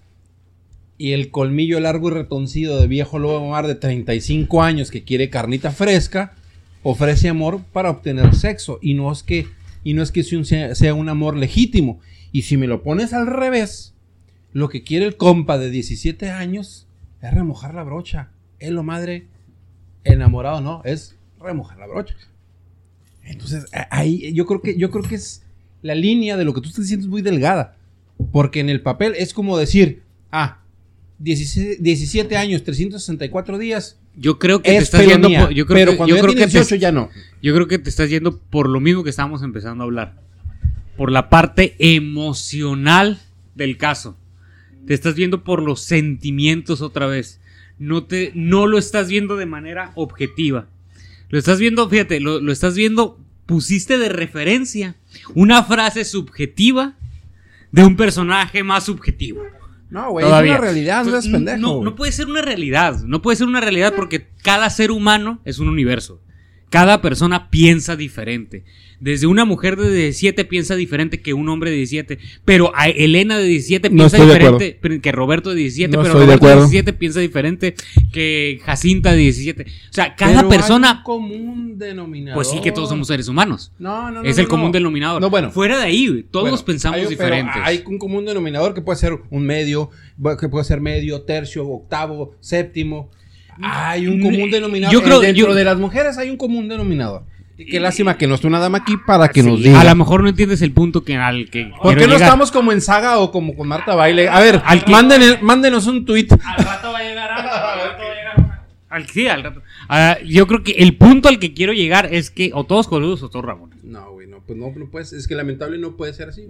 y 0.98 1.12
el 1.12 1.30
colmillo 1.30 1.80
largo 1.80 2.08
y 2.08 2.12
retoncido 2.12 2.80
de 2.80 2.86
viejo 2.86 3.18
lobo 3.18 3.50
mar 3.50 3.66
de 3.66 3.74
35 3.74 4.62
años 4.62 4.90
que 4.90 5.02
quiere 5.02 5.30
carnita 5.30 5.70
fresca, 5.70 6.34
ofrece 6.82 7.28
amor 7.28 7.60
para 7.72 7.90
obtener 7.90 8.34
sexo, 8.34 8.78
y 8.82 8.94
no 8.94 9.10
es 9.10 9.22
que, 9.22 9.46
y 9.84 9.94
no 9.94 10.02
es 10.02 10.12
que 10.12 10.22
sea 10.22 10.94
un 10.94 11.08
amor 11.08 11.36
legítimo. 11.36 12.00
Y 12.30 12.42
si 12.42 12.56
me 12.56 12.66
lo 12.66 12.82
pones 12.82 13.12
al 13.12 13.26
revés, 13.26 13.94
lo 14.52 14.68
que 14.68 14.82
quiere 14.82 15.06
el 15.06 15.16
compa 15.16 15.58
de 15.58 15.70
17 15.70 16.30
años 16.30 16.86
es 17.20 17.32
remojar 17.32 17.74
la 17.74 17.82
brocha. 17.82 18.30
Es 18.58 18.70
lo 18.70 18.82
madre 18.82 19.26
enamorado 20.04 20.60
no, 20.60 20.82
es 20.84 21.16
remojar 21.40 21.78
la 21.78 21.86
brocha. 21.86 22.14
Entonces, 23.24 23.66
ahí 23.90 24.32
yo 24.32 24.46
creo 24.46 24.60
que 24.60 24.76
yo 24.76 24.90
creo 24.90 25.04
que 25.04 25.14
es 25.14 25.42
la 25.82 25.94
línea 25.94 26.36
de 26.36 26.44
lo 26.44 26.54
que 26.54 26.60
tú 26.60 26.68
estás 26.68 26.84
diciendo 26.84 27.06
es 27.06 27.10
muy 27.10 27.22
delgada, 27.22 27.76
porque 28.32 28.60
en 28.60 28.68
el 28.68 28.80
papel 28.80 29.14
es 29.16 29.32
como 29.32 29.58
decir, 29.58 30.02
ah, 30.30 30.58
17, 31.18 32.36
años, 32.36 32.64
364 32.64 33.58
días. 33.58 33.98
Yo 34.16 34.38
creo 34.38 34.60
que 34.60 34.72
te 34.72 34.76
estás 34.78 35.06
yendo 35.06 35.28
yo 35.50 35.66
creo 35.66 35.86
pero 35.86 35.96
cuando 35.96 36.16
ya 36.16 36.46
18 36.46 36.74
ya 36.76 36.92
no. 36.92 37.10
Yo 37.40 37.54
creo 37.54 37.68
que 37.68 37.78
te 37.78 37.88
estás 37.88 38.10
yendo 38.10 38.38
por 38.38 38.68
lo 38.68 38.80
mismo 38.80 39.04
que 39.04 39.10
estábamos 39.10 39.42
empezando 39.42 39.84
a 39.84 39.86
hablar. 39.86 40.20
Por 40.96 41.10
la 41.10 41.30
parte 41.30 41.76
emocional 41.78 43.20
del 43.54 43.76
caso. 43.78 44.16
Te 44.86 44.94
estás 44.94 45.14
viendo 45.14 45.44
por 45.44 45.62
los 45.62 45.80
sentimientos 45.80 46.82
otra 46.82 47.06
vez 47.06 47.40
no, 47.82 48.04
te, 48.04 48.30
no 48.36 48.66
lo 48.66 48.78
estás 48.78 49.08
viendo 49.08 49.36
de 49.36 49.46
manera 49.46 49.90
objetiva. 49.96 50.68
Lo 51.30 51.38
estás 51.38 51.58
viendo, 51.58 51.88
fíjate, 51.88 52.20
lo, 52.20 52.52
estás 52.52 52.76
viendo, 52.76 53.18
pusiste 53.44 53.98
de 53.98 54.08
referencia 54.08 54.96
una 55.34 55.64
frase 55.64 56.04
subjetiva 56.04 56.94
de 57.72 57.84
un 57.84 57.96
personaje 57.96 58.62
más 58.62 58.84
subjetivo. 58.84 59.42
No, 59.90 60.10
güey, 60.12 60.24
es 60.24 60.32
una 60.32 60.58
realidad, 60.58 61.04
no 61.04 61.16
es 61.16 61.26
pendejo. 61.26 61.58
No, 61.58 61.82
no 61.82 61.96
puede 61.96 62.12
ser 62.12 62.26
una 62.26 62.40
realidad, 62.40 63.02
no 63.02 63.20
puede 63.20 63.36
ser 63.36 63.48
una 63.48 63.60
realidad 63.60 63.94
porque 63.96 64.28
cada 64.42 64.70
ser 64.70 64.90
humano 64.92 65.40
es 65.44 65.58
un 65.58 65.68
universo. 65.68 66.20
Cada 66.70 67.02
persona 67.02 67.50
piensa 67.50 67.96
diferente. 67.96 68.64
Desde 69.02 69.26
una 69.26 69.44
mujer 69.44 69.76
de 69.76 69.90
17 69.92 70.44
piensa 70.44 70.76
diferente 70.76 71.20
que 71.20 71.34
un 71.34 71.48
hombre 71.48 71.72
de 71.72 71.78
17. 71.78 72.20
Pero 72.44 72.70
a 72.76 72.86
Elena 72.86 73.36
de 73.36 73.46
17 73.46 73.90
piensa 73.90 74.16
diferente 74.16 74.78
que 74.78 75.10
Roberto 75.10 75.50
de 75.50 75.56
17. 75.56 75.98
pero 75.98 76.14
Roberto 76.14 76.46
de, 76.46 76.54
17 76.54 76.92
piensa 76.92 77.18
diferente 77.18 77.74
que 78.12 78.60
Jacinta 78.64 79.10
de 79.10 79.16
17. 79.16 79.62
O 79.64 79.66
sea, 79.90 80.14
cada 80.14 80.48
persona. 80.48 80.90
Hay 80.90 80.96
un 80.98 81.02
común 81.02 81.78
denominador. 81.78 82.36
Pues 82.36 82.48
sí, 82.48 82.60
que 82.60 82.70
todos 82.70 82.90
somos 82.90 83.08
seres 83.08 83.26
humanos. 83.26 83.72
No, 83.80 84.12
no, 84.12 84.22
no. 84.22 84.28
Es 84.28 84.38
el 84.38 84.46
común 84.46 84.70
denominador. 84.70 85.20
No, 85.20 85.30
bueno. 85.30 85.50
Fuera 85.50 85.78
de 85.78 85.84
ahí, 85.84 86.24
todos 86.30 86.62
pensamos 86.62 87.08
diferentes. 87.08 87.60
Hay 87.64 87.82
un 87.84 87.98
común 87.98 88.24
denominador 88.24 88.72
que 88.72 88.82
puede 88.82 89.00
ser 89.00 89.18
un 89.30 89.44
medio, 89.44 89.90
que 90.38 90.48
puede 90.48 90.64
ser 90.64 90.80
medio, 90.80 91.22
tercio, 91.22 91.66
octavo, 91.66 92.36
séptimo. 92.38 93.10
Hay 93.60 94.06
un 94.06 94.20
común 94.20 94.48
denominador. 94.48 94.94
Yo 94.94 95.02
creo, 95.02 95.18
dentro 95.18 95.54
de 95.56 95.64
las 95.64 95.76
mujeres 95.76 96.18
hay 96.18 96.30
un 96.30 96.36
común 96.36 96.68
denominador. 96.68 97.31
Qué 97.56 97.80
lástima 97.80 98.16
que 98.16 98.26
no 98.26 98.34
esté 98.34 98.46
una 98.46 98.58
dama 98.58 98.78
aquí 98.78 98.96
para 98.96 99.28
que 99.28 99.42
nos 99.42 99.62
diga. 99.62 99.80
A 99.80 99.84
lo 99.84 99.94
mejor 99.94 100.22
no 100.22 100.28
entiendes 100.28 100.62
el 100.62 100.72
punto 100.72 101.04
que 101.04 101.16
al 101.16 101.50
que. 101.50 101.70
¿Por 101.82 101.96
qué 101.96 102.06
no 102.06 102.14
estamos 102.14 102.50
como 102.50 102.72
en 102.72 102.80
Saga 102.80 103.18
o 103.18 103.30
como 103.30 103.54
con 103.54 103.68
Marta 103.68 103.94
Baile? 103.94 104.28
A 104.28 104.40
ver, 104.40 104.62
mándenos 105.42 105.86
un 105.86 106.04
tweet. 106.04 106.28
Al 106.44 106.64
rato 106.64 106.92
va 106.92 106.98
a 106.98 107.02
llegar 107.02 107.30
algo, 107.30 107.50
al 107.50 107.90
rato 107.90 108.02
va 108.02 108.10
a 108.10 108.14
llegar 108.14 108.64
Al, 108.88 109.06
sí, 109.08 109.26
al 109.28 109.44
rato. 109.44 109.62
Ah, 109.88 110.18
yo 110.24 110.46
creo 110.46 110.62
que 110.62 110.72
el 110.72 110.96
punto 110.96 111.28
al 111.28 111.38
que 111.38 111.52
quiero 111.54 111.72
llegar 111.72 112.12
es 112.12 112.30
que 112.30 112.50
o 112.54 112.64
todos 112.64 112.88
coludos 112.88 113.22
o 113.22 113.28
todos 113.28 113.44
Ramón. 113.44 113.70
No, 113.82 114.12
güey, 114.12 114.26
no, 114.26 114.40
pues 114.46 114.58
no, 114.58 114.72
no 114.74 114.86
puedes, 114.90 115.12
es 115.12 115.28
que 115.28 115.34
lamentable 115.34 115.78
no 115.78 115.96
puede 115.96 116.14
ser 116.14 116.28
así. 116.30 116.46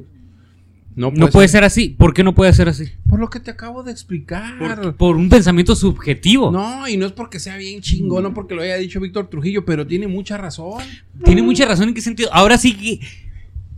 No 0.94 1.10
No 1.10 1.28
puede 1.28 1.48
ser 1.48 1.64
así. 1.64 1.88
¿Por 1.90 2.12
qué 2.12 2.22
no 2.22 2.34
puede 2.34 2.52
ser 2.52 2.68
así? 2.68 2.84
Por 3.08 3.18
lo 3.18 3.30
que 3.30 3.40
te 3.40 3.50
acabo 3.50 3.82
de 3.82 3.92
explicar. 3.92 4.58
Por, 4.58 4.96
por 4.96 5.16
un 5.16 5.28
pensamiento 5.28 5.74
subjetivo. 5.74 6.50
No, 6.50 6.86
y 6.88 6.96
no 6.96 7.06
es 7.06 7.12
porque 7.12 7.40
sea 7.40 7.56
bien 7.56 7.80
chingón, 7.80 8.22
no 8.24 8.34
porque 8.34 8.54
lo 8.54 8.62
haya 8.62 8.76
dicho 8.76 9.00
Víctor 9.00 9.28
Trujillo, 9.28 9.64
pero 9.64 9.86
tiene 9.86 10.06
mucha 10.06 10.36
razón. 10.36 10.82
Tiene 11.24 11.42
mucha 11.42 11.64
razón 11.66 11.88
en 11.88 11.94
qué 11.94 12.00
sentido. 12.02 12.28
Ahora 12.32 12.58
sí 12.58 12.74
que 12.74 13.00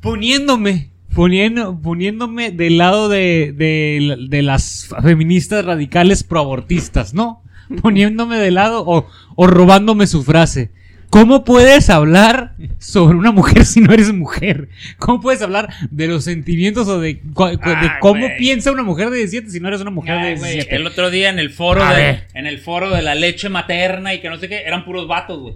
poniéndome, 0.01 0.91
poniendo, 1.15 1.79
poniéndome 1.81 2.51
del 2.51 2.79
lado 2.79 3.09
de, 3.09 3.55
de- 3.57 4.27
de 4.29 4.43
las 4.43 4.89
feministas 5.03 5.65
radicales 5.65 6.23
proabortistas, 6.25 7.15
¿no? 7.15 7.43
Poniéndome 7.81 8.37
de 8.39 8.51
lado 8.51 8.85
o, 8.87 9.07
o 9.37 9.47
robándome 9.47 10.07
su 10.07 10.23
frase. 10.23 10.71
¿Cómo 11.15 11.45
puedes 11.45 11.91
hablar 11.91 12.55
sobre 12.81 13.17
una 13.17 13.31
mujer 13.31 13.65
si 13.67 13.81
no 13.81 13.93
eres 13.93 14.13
mujer? 14.13 14.69
¿Cómo 14.99 15.21
puedes 15.21 15.41
hablar 15.43 15.69
de 15.91 16.09
los 16.09 16.25
sentimientos 16.25 16.89
o 16.89 16.99
de, 17.01 17.15
de 17.15 17.21
Ah, 17.37 17.99
cómo 18.01 18.27
güey. 18.27 18.37
piensa 18.37 18.73
una 18.73 18.83
mujer 18.83 19.11
de 19.11 19.19
17 19.19 19.49
si 19.51 19.61
no 19.61 19.69
eres 19.69 19.81
una 19.81 19.91
mujer 19.93 20.15
de 20.17 20.21
Ay, 20.21 20.37
güey, 20.39 20.53
17? 20.55 20.75
el 20.75 20.87
otro 20.87 21.11
día 21.11 21.31
en 21.31 21.39
el 21.39 21.51
foro 21.51 21.85
A 21.85 21.95
de, 21.95 22.03
ver. 22.03 22.27
en 22.35 22.47
el 22.47 22.59
foro 22.59 22.91
de 22.91 23.01
la 23.03 23.15
leche 23.15 23.49
materna 23.49 24.13
y 24.13 24.21
que 24.21 24.29
no 24.29 24.39
sé 24.39 24.49
qué, 24.49 24.63
eran 24.67 24.85
puros 24.85 25.07
vatos, 25.07 25.39
güey. 25.41 25.55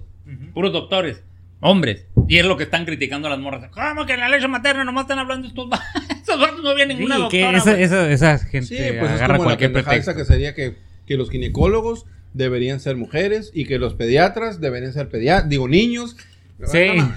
Puros 0.55 0.73
doctores, 0.73 1.23
hombres. 1.61 2.05
Y 2.29 2.37
es 2.39 2.45
lo 2.45 2.57
que 2.57 2.63
están 2.65 2.85
criticando 2.85 3.27
a 3.27 3.31
las 3.31 3.41
morras. 3.41 3.69
¿Cómo 3.73 4.07
que 4.07 4.13
en 4.13 4.21
la 4.21 4.29
leche 4.29 4.47
materna 4.47 4.85
nomás 4.85 5.05
están 5.05 5.19
hablando 5.19 5.49
estos 5.49 5.69
vatos? 5.69 5.87
Estos 6.11 6.39
vatos 6.41 6.63
no 6.63 6.75
vienen 6.75 6.99
Sí, 6.99 7.03
ninguna 7.05 7.29
que 7.31 7.41
doctora. 7.41 7.59
esa, 7.59 7.71
güey. 7.73 7.83
esa, 7.83 8.11
esa 8.13 8.39
gente 8.39 8.67
Sí, 8.69 8.77
pues 8.99 9.11
es 9.11 9.17
agarra 9.17 9.39
como 9.39 9.51
la 9.51 9.57
cualquier 9.57 9.99
esa 9.99 10.15
que 10.15 10.25
sería 10.25 10.55
que, 10.55 10.77
que 11.07 11.17
los 11.17 11.31
ginecólogos 11.31 12.05
deberían 12.35 12.81
ser 12.81 12.97
mujeres 12.97 13.51
y 13.55 13.65
que 13.65 13.79
los 13.79 13.95
pediatras 13.95 14.61
deberían 14.61 14.93
ser 14.93 15.09
pediatras, 15.09 15.49
digo, 15.49 15.69
niños. 15.69 16.17
Sí. 16.65 16.89
No, 16.97 17.13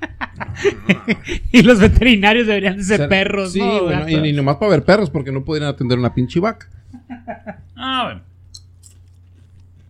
y 1.52 1.62
los 1.62 1.78
veterinarios 1.78 2.46
deberían 2.46 2.76
de 2.78 2.84
ser 2.84 2.98
ser- 2.98 3.08
perros, 3.08 3.52
Sí, 3.52 3.58
¿no? 3.58 3.84
bueno, 3.84 4.26
y, 4.26 4.32
nomás 4.32 4.56
para 4.56 4.70
ver 4.70 4.84
perros 4.84 5.10
porque 5.10 5.32
no 5.32 5.44
podrían 5.44 5.68
atender 5.68 5.98
una 5.98 6.14
pinche 6.14 6.40
vaca. 6.40 6.68
Ah, 7.76 8.04
bueno. 8.04 8.22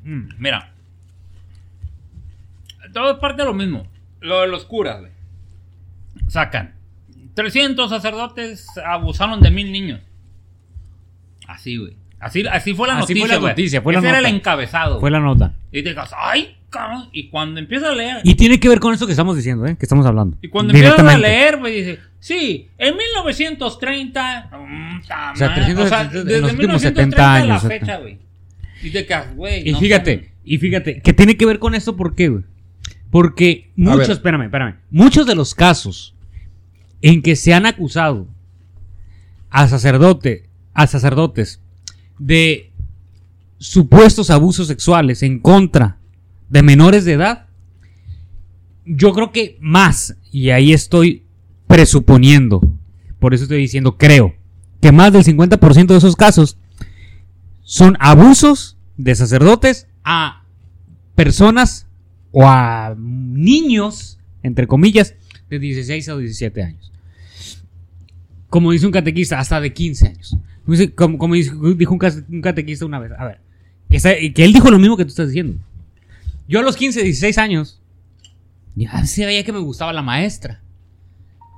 Mm, 0.04 0.28
mira. 0.38 0.72
Todo 2.92 3.12
es 3.12 3.18
parte 3.18 3.42
de 3.42 3.46
lo 3.46 3.54
mismo. 3.54 3.86
Lo 4.20 4.40
de 4.40 4.48
los 4.48 4.64
curas, 4.64 5.00
güey. 5.00 5.12
Sacan. 6.28 6.74
300 7.34 7.88
sacerdotes 7.88 8.66
abusaron 8.84 9.40
de 9.40 9.50
mil 9.50 9.70
niños. 9.70 10.00
Así, 11.46 11.76
güey. 11.76 11.96
Así, 12.20 12.44
así 12.46 12.74
fue 12.74 12.86
la 12.86 12.98
Así 12.98 13.14
noticia, 13.14 13.26
fue 13.26 13.28
la 13.28 13.48
noticia, 13.48 13.82
fue 13.82 13.92
la 13.94 13.98
Ese 13.98 14.08
era 14.08 14.18
el 14.18 14.24
nota. 14.24 14.36
encabezado. 14.36 15.00
Fue 15.00 15.10
la 15.10 15.20
nota. 15.20 15.54
Y 15.72 15.82
te 15.82 15.88
digas, 15.88 16.10
ay, 16.14 16.56
cabrón. 16.68 17.08
Y 17.12 17.28
cuando 17.30 17.58
empiezas 17.58 17.90
a 17.90 17.94
leer. 17.94 18.18
Y 18.24 18.34
tiene 18.34 18.60
que 18.60 18.68
ver 18.68 18.78
con 18.78 18.92
eso 18.92 19.06
que 19.06 19.12
estamos 19.12 19.36
diciendo, 19.36 19.66
¿eh? 19.66 19.76
Que 19.78 19.86
estamos 19.86 20.04
hablando. 20.04 20.36
Y 20.42 20.48
cuando 20.48 20.74
empiezas 20.74 20.98
a 20.98 21.16
leer, 21.18 21.56
güey, 21.56 21.76
dice, 21.76 21.98
sí, 22.18 22.68
en 22.76 22.94
1930, 22.96 24.50
mm, 24.52 25.00
ta 25.08 25.32
O 25.32 25.36
sea, 25.36 25.48
madre, 25.48 25.64
300 25.64 25.84
o 25.84 25.88
sea, 25.88 26.00
en 26.02 26.14
los 26.14 26.24
desde 26.26 26.42
últimos 26.42 26.82
1930 26.82 27.16
70 27.16 27.16
a 27.34 27.44
la 27.46 27.54
años, 27.54 27.62
fecha, 27.62 27.96
güey. 27.96 28.18
Y 28.82 28.90
te 28.90 29.06
quedas, 29.06 29.34
güey. 29.34 29.68
Y 29.68 29.72
no 29.72 29.78
fíjate, 29.78 30.32
y 30.44 30.58
fíjate, 30.58 31.00
que 31.00 31.12
tiene 31.14 31.36
que 31.38 31.46
ver 31.46 31.58
con 31.58 31.74
esto, 31.74 31.96
¿por 31.96 32.14
qué, 32.14 32.28
güey? 32.28 32.44
Porque 33.10 33.70
muchos, 33.76 34.10
espérame, 34.10 34.42
espérame, 34.44 34.76
muchos 34.90 35.26
de 35.26 35.34
los 35.34 35.54
casos 35.54 36.14
en 37.02 37.22
que 37.22 37.34
se 37.34 37.54
han 37.54 37.64
acusado 37.66 38.28
a 39.48 39.66
sacerdote, 39.68 40.48
a 40.74 40.86
sacerdotes 40.86 41.59
de 42.20 42.70
supuestos 43.58 44.30
abusos 44.30 44.68
sexuales 44.68 45.22
en 45.22 45.40
contra 45.40 45.98
de 46.48 46.62
menores 46.62 47.04
de 47.04 47.14
edad, 47.14 47.46
yo 48.84 49.12
creo 49.12 49.32
que 49.32 49.56
más, 49.60 50.16
y 50.30 50.50
ahí 50.50 50.72
estoy 50.72 51.24
presuponiendo, 51.66 52.60
por 53.18 53.34
eso 53.34 53.44
estoy 53.44 53.58
diciendo 53.58 53.96
creo, 53.96 54.34
que 54.80 54.92
más 54.92 55.12
del 55.12 55.24
50% 55.24 55.86
de 55.86 55.96
esos 55.96 56.16
casos 56.16 56.58
son 57.62 57.96
abusos 58.00 58.76
de 58.96 59.14
sacerdotes 59.14 59.86
a 60.04 60.44
personas 61.14 61.86
o 62.32 62.46
a 62.46 62.94
niños, 62.98 64.18
entre 64.42 64.66
comillas, 64.66 65.14
de 65.48 65.58
16 65.58 66.08
a 66.08 66.16
17 66.16 66.62
años. 66.62 66.92
Como 68.48 68.72
dice 68.72 68.86
un 68.86 68.92
catequista, 68.92 69.38
hasta 69.38 69.60
de 69.60 69.72
15 69.72 70.08
años. 70.08 70.36
Como, 70.94 71.18
como 71.18 71.34
dijo 71.34 71.58
un, 71.58 72.40
catequista 72.40 72.86
una 72.86 72.98
vez, 72.98 73.12
a 73.18 73.26
ver, 73.26 73.40
que, 73.88 74.44
él 74.44 74.52
dijo 74.52 74.70
lo 74.70 74.78
mismo 74.78 74.96
que 74.96 75.04
tú 75.04 75.08
estás 75.08 75.28
diciendo. 75.28 75.58
Yo 76.48 76.60
a 76.60 76.62
los 76.62 76.76
15, 76.76 77.02
16 77.02 77.38
años, 77.38 77.80
ya 78.74 79.04
sabía 79.06 79.44
que 79.44 79.52
me 79.52 79.58
gustaba 79.58 79.92
la 79.92 80.02
maestra. 80.02 80.62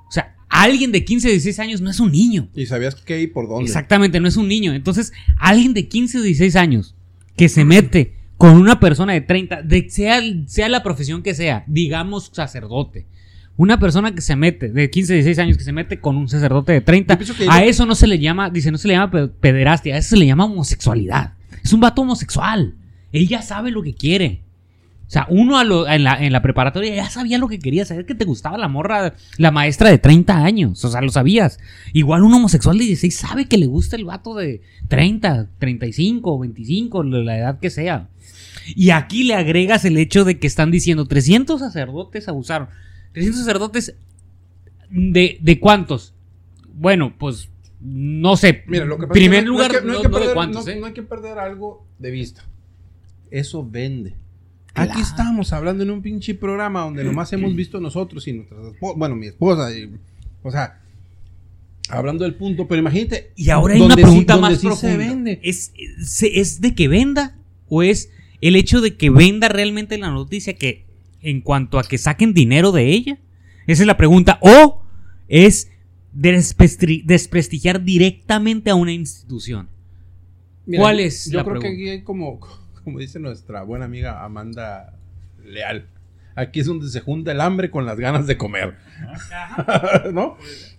O 0.09 0.13
sea, 0.13 0.37
alguien 0.49 0.93
de 0.93 1.05
15, 1.05 1.29
16 1.29 1.59
años 1.59 1.81
no 1.81 1.91
es 1.91 2.01
un 2.01 2.13
niño. 2.13 2.49
¿Y 2.55 2.67
sabías 2.67 2.95
qué 2.95 3.21
y 3.23 3.27
por 3.27 3.49
dónde? 3.49 3.65
Exactamente, 3.65 4.21
no 4.21 4.29
es 4.29 4.37
un 4.37 4.49
niño. 4.49 4.73
Entonces, 4.73 5.13
alguien 5.39 5.75
de 5.75 5.89
15 5.89 6.19
o 6.19 6.23
16 6.23 6.57
años 6.57 6.95
que 7.37 7.49
se 7.49 7.65
mete 7.65 8.15
con 8.37 8.57
una 8.57 8.81
persona 8.81 9.13
de 9.13 9.21
30, 9.21 9.63
de, 9.63 9.89
sea, 9.89 10.21
sea 10.47 10.69
la 10.69 10.83
profesión 10.83 11.23
que 11.23 11.35
sea, 11.35 11.65
digamos 11.67 12.31
sacerdote. 12.33 13.07
Una 13.57 13.79
persona 13.79 14.15
que 14.15 14.23
se 14.23 14.35
mete, 14.35 14.71
de 14.71 14.91
15 14.91 15.13
o 15.13 15.15
16 15.17 15.39
años, 15.39 15.59
que 15.59 15.65
se 15.65 15.73
mete 15.73 16.01
con 16.01 16.17
un 16.17 16.29
sacerdote 16.29 16.73
de 16.73 16.81
30, 16.81 17.15
Yo 17.15 17.19
pienso 17.19 17.37
que- 17.37 17.47
a 17.51 17.65
eso 17.65 17.85
no 17.87 17.95
se 17.95 18.07
le 18.07 18.19
llama, 18.19 18.49
dice, 18.51 18.71
no 18.73 18.79
se 18.79 18.89
le 18.89 18.95
llama 18.95 19.11
pe- 19.11 19.29
pederastia, 19.29 19.95
a 19.95 19.99
eso 19.99 20.11
se 20.11 20.17
le 20.17 20.27
llama 20.27 20.47
homosexualidad. 20.47 21.35
Es 21.63 21.73
un 21.73 21.81
vato 21.81 22.03
homosexual. 22.03 22.75
Él 23.13 23.29
ya 23.29 23.43
sabe 23.43 23.71
lo 23.71 23.83
que 23.83 23.95
quiere. 23.95 24.41
O 25.07 25.11
sea, 25.13 25.27
uno 25.29 25.59
a 25.59 25.65
lo- 25.65 25.87
en, 25.87 26.05
la, 26.05 26.15
en 26.25 26.33
la 26.33 26.41
preparatoria 26.41 26.95
ya 26.95 27.11
sabía 27.11 27.37
lo 27.37 27.47
que 27.47 27.59
quería, 27.59 27.85
sabía 27.85 28.07
que 28.07 28.15
te 28.15 28.25
gustaba 28.25 28.57
la 28.57 28.69
morra, 28.69 29.13
la 29.37 29.51
maestra 29.51 29.91
de 29.91 29.99
30 29.99 30.43
años, 30.43 30.83
o 30.87 30.91
sea, 30.91 31.03
lo 31.03 31.11
sabías. 31.11 31.61
Igual 31.93 32.23
un 32.23 32.33
homosexual 32.33 32.79
de 32.79 32.85
16 32.87 33.15
sabe 33.15 33.45
que 33.45 33.59
le 33.59 33.67
gusta 33.67 33.97
el 33.97 34.07
vato 34.07 34.35
de 34.35 34.63
30, 34.89 35.49
35, 35.59 36.39
25, 36.39 37.03
la 37.03 37.37
edad 37.37 37.61
que 37.61 37.69
sea. 37.69 38.09
Y 38.75 38.89
aquí 38.91 39.25
le 39.25 39.35
agregas 39.35 39.85
el 39.85 39.99
hecho 39.99 40.25
de 40.25 40.39
que 40.39 40.47
están 40.47 40.71
diciendo 40.71 41.05
300 41.07 41.61
sacerdotes 41.61 42.27
abusaron. 42.29 42.69
300 43.13 43.41
sacerdotes 43.41 43.95
de, 44.91 45.39
de 45.41 45.61
cuántos? 45.61 46.15
Bueno, 46.75 47.15
pues 47.19 47.49
no 47.81 48.37
sé. 48.37 48.63
Mira, 48.67 48.85
lo 48.85 48.97
que 48.97 49.03
pasa 49.07 49.13
primer 49.15 49.39
es 49.41 49.43
que 49.45 49.47
no- 49.47 49.53
lugar, 49.53 49.71
no, 49.73 49.77
hay 49.77 49.83
que- 49.83 49.87
no 50.09 50.17
hay 50.17 50.23
perder- 50.25 50.35
cuántos, 50.35 50.67
no- 50.67 50.73
¿eh? 50.73 50.81
no 50.81 50.87
hay 50.87 50.93
que 50.93 51.03
perder 51.03 51.39
algo 51.39 51.87
de 51.99 52.11
vista. 52.11 52.45
Eso 53.31 53.67
vende. 53.69 54.15
Aquí 54.75 54.87
Claro. 54.89 55.01
estamos 55.03 55.53
hablando 55.53 55.83
en 55.83 55.91
un 55.91 56.01
pinche 56.03 56.35
programa 56.35 56.81
donde 56.83 57.05
nomás 57.05 57.33
hemos 57.33 57.55
visto 57.57 57.81
nosotros 57.81 58.27
y 58.29 58.33
nuestras 58.33 58.67
esposas, 58.73 58.99
bueno, 58.99 59.17
mi 59.17 59.27
esposa, 59.27 59.71
y- 59.77 59.91
o 60.43 60.51
sea, 60.51 60.81
hablando 61.89 62.25
del 62.25 62.35
punto, 62.35 62.67
pero 62.69 62.81
imagínate. 62.81 63.33
Y 63.37 63.51
ahora 63.51 63.75
hay 63.75 63.81
una 63.83 63.95
sí- 63.95 64.01
pregunta 64.03 64.35
donde 64.35 64.51
más 64.51 64.61
sí 64.61 64.67
profunda. 64.67 64.93
se 64.93 64.97
vende. 64.97 65.41
¿Es, 65.43 65.73
es, 65.77 66.23
es 66.23 66.61
de 66.61 66.75
que 66.75 66.89
venda 66.89 67.37
o 67.69 67.83
es 67.83 68.11
el 68.41 68.57
hecho 68.57 68.81
de 68.81 68.97
que 68.97 69.11
venda 69.11 69.49
realmente 69.49 69.99
la 69.99 70.11
noticia 70.11 70.55
que 70.55 70.85
en 71.23 71.41
cuanto 71.41 71.79
a 71.79 71.85
que 71.85 71.99
saquen 71.99 72.35
dinero 72.35 72.73
de 72.73 72.85
ella? 72.89 73.19
Esa 73.67 73.83
es 73.83 73.87
la 73.87 73.97
pregunta. 73.97 74.39
¿O 74.43 74.83
es 75.29 75.71
desprestigiar 76.13 77.83
directamente 77.83 78.71
a 78.71 78.75
una 78.75 78.93
institución? 78.93 79.69
Mira, 80.67 80.83
¿Cuál 80.83 81.01
es 81.01 81.31
Yo 81.31 81.39
la 81.39 81.45
creo 81.45 81.61
que 81.61 81.69
aquí 81.69 81.89
hay 81.89 82.03
como, 82.03 82.39
como 82.85 82.99
dice 82.99 83.19
nuestra 83.19 83.63
buena 83.63 83.85
amiga 83.87 84.25
Amanda 84.25 84.97
Leal. 85.45 85.87
Aquí 86.35 86.61
es 86.61 86.67
donde 86.67 86.89
se 86.89 87.01
junta 87.01 87.33
el 87.33 87.41
hambre 87.41 87.71
con 87.71 87.85
las 87.85 87.99
ganas 87.99 88.27
de 88.27 88.37
comer. 88.39 88.75
¿No? 90.13 90.37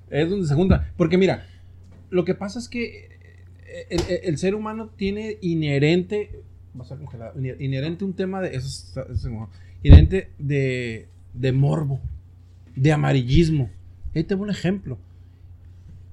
Es 0.10 0.29
donde 0.29 0.47
se 0.47 0.56
junta. 0.56 0.91
Porque 0.97 1.17
mira, 1.17 1.47
lo 2.10 2.25
que 2.25 2.34
pasa 2.34 2.60
es 2.60 2.67
que 2.69 3.10
el, 3.89 3.99
el- 4.10 4.19
el 4.23 4.38
ser 4.38 4.56
humano 4.56 4.89
tiene 4.95 5.38
inherente. 5.41 6.41
Va 6.79 6.84
a 6.84 6.88
ser 6.88 6.97
congelado. 6.97 7.34
Inherente 7.60 8.03
un 8.06 8.13
tema 8.13 8.41
de. 8.41 8.56
Eso, 8.56 8.67
es- 9.12 9.27
inherente 9.84 10.30
de, 10.39 11.08
de 11.34 11.52
morbo. 11.52 12.00
De 12.76 12.91
amarillismo. 12.91 13.69
Ahí 14.15 14.24
te 14.24 14.34
un 14.36 14.50
ejemplo. 14.50 14.98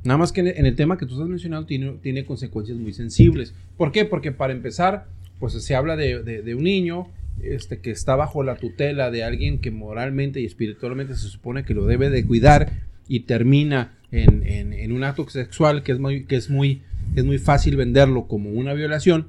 Nada 0.05 0.19
más 0.19 0.33
que 0.33 0.41
en 0.41 0.67
el, 0.67 0.77
tema 0.77 0.97
que 0.99 1.07
tú 1.07 1.15
estás 1.15 1.29
mencionando 1.29 1.67
tiene, 1.67 1.93
tiene 2.03 2.25
consecuencias 2.25 2.77
muy 2.79 2.93
sensibles. 2.93 3.55
¿Por 3.77 3.93
qué? 3.93 4.05
Porque 4.05 4.33
para 4.33 4.53
empezar, 4.53 5.07
pues 5.39 5.53
se 5.55 5.75
habla 5.75 5.97
de, 5.97 6.23
de- 6.23 6.55
un 6.55 6.65
niño 6.65 7.09
este, 7.43 7.79
que 7.81 7.91
está 7.91 8.17
bajo 8.17 8.43
la 8.43 8.57
tutela 8.57 9.11
de 9.11 9.25
alguien 9.25 9.59
que 9.61 9.71
moralmente 9.71 10.41
y 10.41 10.47
espiritualmente 10.47 11.15
se 11.15 11.29
supone 11.29 11.65
que 11.65 11.75
lo 11.75 11.87
debe 11.87 12.09
de 12.11 12.25
cuidar 12.27 12.73
y 13.09 13.21
termina 13.21 13.95
en, 14.11 14.43
en- 14.47 14.73
un 14.93 15.05
acto 15.05 15.29
sexual 15.29 15.83
que 15.83 15.93
es 15.93 15.99
muy, 15.99 16.25
que 16.25 16.37
es 16.37 16.49
muy, 16.51 16.83
es 17.15 17.25
muy 17.25 17.39
fácil 17.39 17.77
venderlo 17.77 18.27
como 18.27 18.51
una 18.51 18.73
violación. 18.75 19.29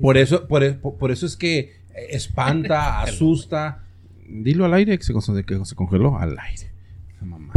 Por 0.00 0.16
eso, 0.16 0.46
por- 0.48 0.78
por 0.80 1.10
eso 1.10 1.26
es 1.26 1.36
que 1.36 1.72
espanta, 1.94 3.00
asusta. 3.02 3.84
Dilo 4.28 4.64
al 4.64 4.74
aire 4.74 4.96
que 4.98 5.04
se, 5.04 5.12
que 5.44 5.64
se 5.64 5.74
congeló 5.74 6.18
al 6.18 6.38
aire. 6.38 6.70
Esa 7.16 7.24
mamá. 7.24 7.52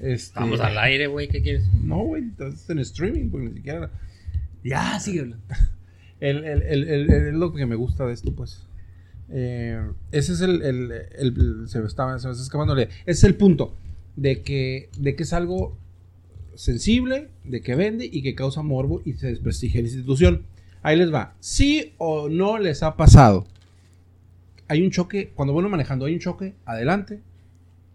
Este, 0.00 0.38
Vamos 0.38 0.60
al 0.60 0.76
aire, 0.78 1.06
güey, 1.06 1.28
¿qué 1.28 1.42
quieres? 1.42 1.64
no, 1.82 1.98
güey, 2.00 2.24
estás 2.24 2.68
en 2.70 2.78
streaming, 2.80 3.30
porque 3.30 3.48
ni 3.48 3.54
siquiera. 3.54 3.90
Ya, 4.64 4.98
síguelo. 5.00 5.36
El, 6.20 6.44
el, 6.44 6.62
el, 6.62 6.88
el- 6.88 7.10
el- 7.10 7.28
es 7.28 7.34
lo 7.34 7.52
que 7.52 7.66
me 7.66 7.74
gusta 7.74 8.06
de 8.06 8.12
esto, 8.12 8.32
pues. 8.32 8.62
Eh, 9.28 9.80
ese 10.12 10.34
es 10.34 10.40
el. 10.40 10.62
el- 10.62 10.92
el- 11.18 11.64
se, 11.66 11.80
me 11.80 11.86
estaba, 11.88 12.16
se 12.20 12.28
me 12.28 12.32
está 12.32 12.44
escapando. 12.44 12.76
Ese 12.78 12.90
es 13.06 13.24
el 13.24 13.34
punto. 13.34 13.74
de 14.14 14.42
que, 14.42 14.88
de 14.98 15.16
que 15.16 15.24
es 15.24 15.32
algo 15.32 15.76
sensible, 16.54 17.28
de 17.44 17.60
que 17.60 17.74
vende 17.74 18.04
y 18.10 18.22
que 18.22 18.34
causa 18.36 18.62
morbo 18.62 19.02
y 19.04 19.14
se 19.14 19.28
desprestigia 19.28 19.80
la 19.80 19.88
institución. 19.88 20.42
Ahí 20.82 20.96
les 20.96 21.12
va. 21.12 21.34
¿Sí 21.40 21.92
o 21.98 22.28
no 22.28 22.58
les 22.58 22.82
ha 22.84 22.96
pasado? 22.96 23.46
Hay 24.68 24.82
un 24.82 24.90
choque, 24.90 25.32
cuando 25.34 25.52
bueno 25.52 25.68
manejando, 25.68 26.06
hay 26.06 26.14
un 26.14 26.20
choque 26.20 26.54
adelante. 26.64 27.20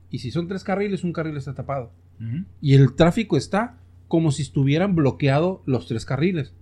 Y 0.10 0.20
si 0.20 0.32
son 0.32 0.48
tres 0.48 0.64
carriles, 0.64 1.04
un 1.04 1.14
carril 1.14 1.36
está 1.38 1.54
tapado. 1.54 1.92
Y 2.62 2.74
el 2.74 2.94
tráfico 2.96 3.38
está 3.38 3.78
como 4.08 4.32
si 4.32 4.42
estuvieran 4.42 4.96
bloqueados 4.96 5.60
los 5.66 5.88
tres 5.88 6.06
carriles. 6.06 6.54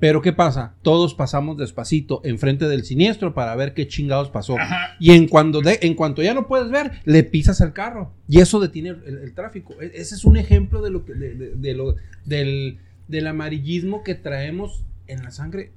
Pero 0.00 0.22
¿qué 0.22 0.32
pasa? 0.32 0.74
Todos 0.82 1.14
pasamos 1.14 1.56
despacito 1.56 2.20
enfrente 2.24 2.66
del 2.68 2.84
siniestro 2.84 3.32
para 3.32 3.54
ver 3.56 3.74
qué 3.74 3.86
chingados 3.88 4.28
pasó. 4.28 4.58
Ajá. 4.58 4.96
Y 5.00 5.12
en, 5.12 5.28
cuando 5.28 5.60
de- 5.60 5.78
en 5.82 5.94
cuanto 5.94 6.20
ya 6.22 6.34
no 6.34 6.46
puedes 6.46 6.70
ver, 6.70 7.00
le 7.04 7.22
pisas 7.24 7.60
al 7.60 7.72
carro. 7.72 8.12
Y 8.28 8.40
eso 8.40 8.60
detiene 8.60 8.90
el, 8.90 9.02
el- 9.06 9.18
el 9.18 9.34
tráfico. 9.34 9.74
E- 9.80 9.92
ese 9.94 10.14
es 10.14 10.24
un 10.24 10.36
ejemplo 10.36 10.82
de 10.82 10.90
lo 10.90 11.04
que, 11.04 11.14
de, 11.14 11.34
de- 11.34 11.54
de 11.54 11.74
lo, 11.74 11.94
del, 12.24 12.78
del 13.08 13.26
amarillismo 13.26 14.02
que 14.02 14.14
traemos 14.14 14.84
en 15.06 15.22
la 15.22 15.30
sangre 15.30 15.72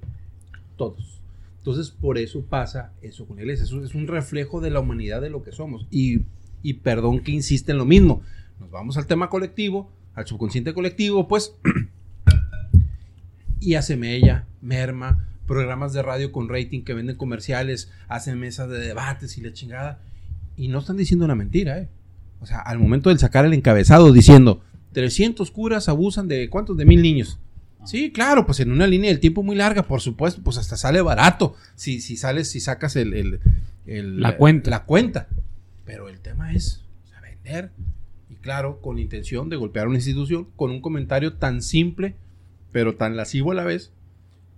todos. 0.77 1.16
Entonces, 1.67 1.91
por 1.91 2.17
eso 2.17 2.45
pasa 2.45 2.93
eso 3.01 3.27
con 3.27 3.35
la 3.35 3.41
iglesia. 3.41 3.65
Eso 3.65 3.83
es 3.83 3.93
un 3.93 4.07
reflejo 4.07 4.61
de 4.61 4.69
la 4.69 4.79
humanidad 4.79 5.19
de 5.19 5.29
lo 5.29 5.43
que 5.43 5.51
somos. 5.51 5.85
Y, 5.91 6.21
y 6.63 6.75
perdón 6.75 7.19
que 7.19 7.33
insiste 7.33 7.73
en 7.73 7.77
lo 7.77 7.83
mismo. 7.83 8.21
Nos 8.57 8.71
vamos 8.71 8.95
al 8.95 9.05
tema 9.05 9.29
colectivo, 9.29 9.91
al 10.13 10.25
subconsciente 10.25 10.73
colectivo, 10.73 11.27
pues. 11.27 11.57
y 13.59 13.73
hace 13.73 13.97
mella, 13.97 14.47
merma, 14.61 15.27
programas 15.45 15.91
de 15.91 16.03
radio 16.03 16.31
con 16.31 16.47
rating 16.47 16.85
que 16.85 16.93
venden 16.93 17.17
comerciales, 17.17 17.91
hacen 18.07 18.39
mesas 18.39 18.69
de 18.69 18.79
debates 18.79 19.37
y 19.37 19.41
la 19.41 19.51
chingada. 19.51 19.99
Y 20.55 20.69
no 20.69 20.79
están 20.79 20.95
diciendo 20.95 21.25
una 21.25 21.35
mentira, 21.35 21.79
¿eh? 21.79 21.89
O 22.39 22.45
sea, 22.45 22.59
al 22.59 22.79
momento 22.79 23.09
del 23.09 23.19
sacar 23.19 23.43
el 23.43 23.53
encabezado 23.53 24.13
diciendo 24.13 24.61
300 24.93 25.51
curas 25.51 25.89
abusan 25.89 26.29
de 26.29 26.49
cuántos 26.49 26.77
de 26.77 26.85
mil 26.85 27.01
niños. 27.01 27.39
Sí, 27.87 28.11
claro, 28.11 28.45
pues 28.45 28.59
en 28.59 28.71
una 28.71 28.85
línea 28.87 29.09
del 29.09 29.19
tiempo 29.19 29.43
muy 29.43 29.55
larga, 29.55 29.83
por 29.83 30.01
supuesto, 30.01 30.41
pues 30.43 30.57
hasta 30.57 30.75
sale 30.77 31.01
barato 31.01 31.55
si, 31.75 32.01
si 32.01 32.17
sales, 32.17 32.49
si 32.51 32.59
sacas 32.59 32.95
el, 32.95 33.13
el- 33.13 33.39
el- 33.85 34.19
La 34.21 34.37
cuenta. 34.37 34.69
La 34.69 34.83
cuenta. 34.83 35.27
Pero 35.85 36.09
el 36.09 36.19
tema 36.19 36.51
es 36.53 36.83
o 37.05 37.09
sea, 37.09 37.21
vender. 37.21 37.71
Y 38.29 38.35
claro, 38.35 38.81
con 38.81 38.99
intención 38.99 39.49
de 39.49 39.55
golpear 39.55 39.87
una 39.87 39.97
institución, 39.97 40.47
con 40.55 40.69
un 40.71 40.81
comentario 40.81 41.33
tan 41.33 41.61
simple, 41.61 42.15
pero 42.73 42.95
tan 42.95 43.15
lascivo 43.15 43.51
a 43.51 43.55
la 43.55 43.63
vez, 43.63 43.91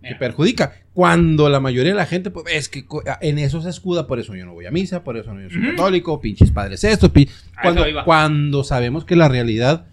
que 0.01 0.15
perjudica. 0.15 0.73
Cuando 0.93 1.49
la 1.49 1.59
mayoría 1.59 1.91
de 1.91 1.97
la 1.97 2.05
gente, 2.05 2.31
pues 2.31 2.45
es 2.49 2.69
que 2.69 2.85
co- 2.85 3.03
en 3.21 3.37
eso 3.37 3.61
se 3.61 3.69
escuda, 3.69 4.07
por 4.07 4.19
eso 4.19 4.33
yo 4.35 4.45
no 4.45 4.53
voy 4.53 4.65
a 4.65 4.71
misa, 4.71 5.03
por 5.03 5.17
eso 5.17 5.33
no 5.33 5.41
yo 5.41 5.49
soy 5.49 5.61
católico, 5.71 6.19
pinches 6.21 6.51
padres 6.51 6.83
estos, 6.83 7.09
pi- 7.11 7.29
A 7.55 7.61
cuando, 7.61 7.81
cuando 8.05 8.63
sabemos 8.63 9.05
que 9.05 9.15
la 9.15 9.27
realidad 9.27 9.85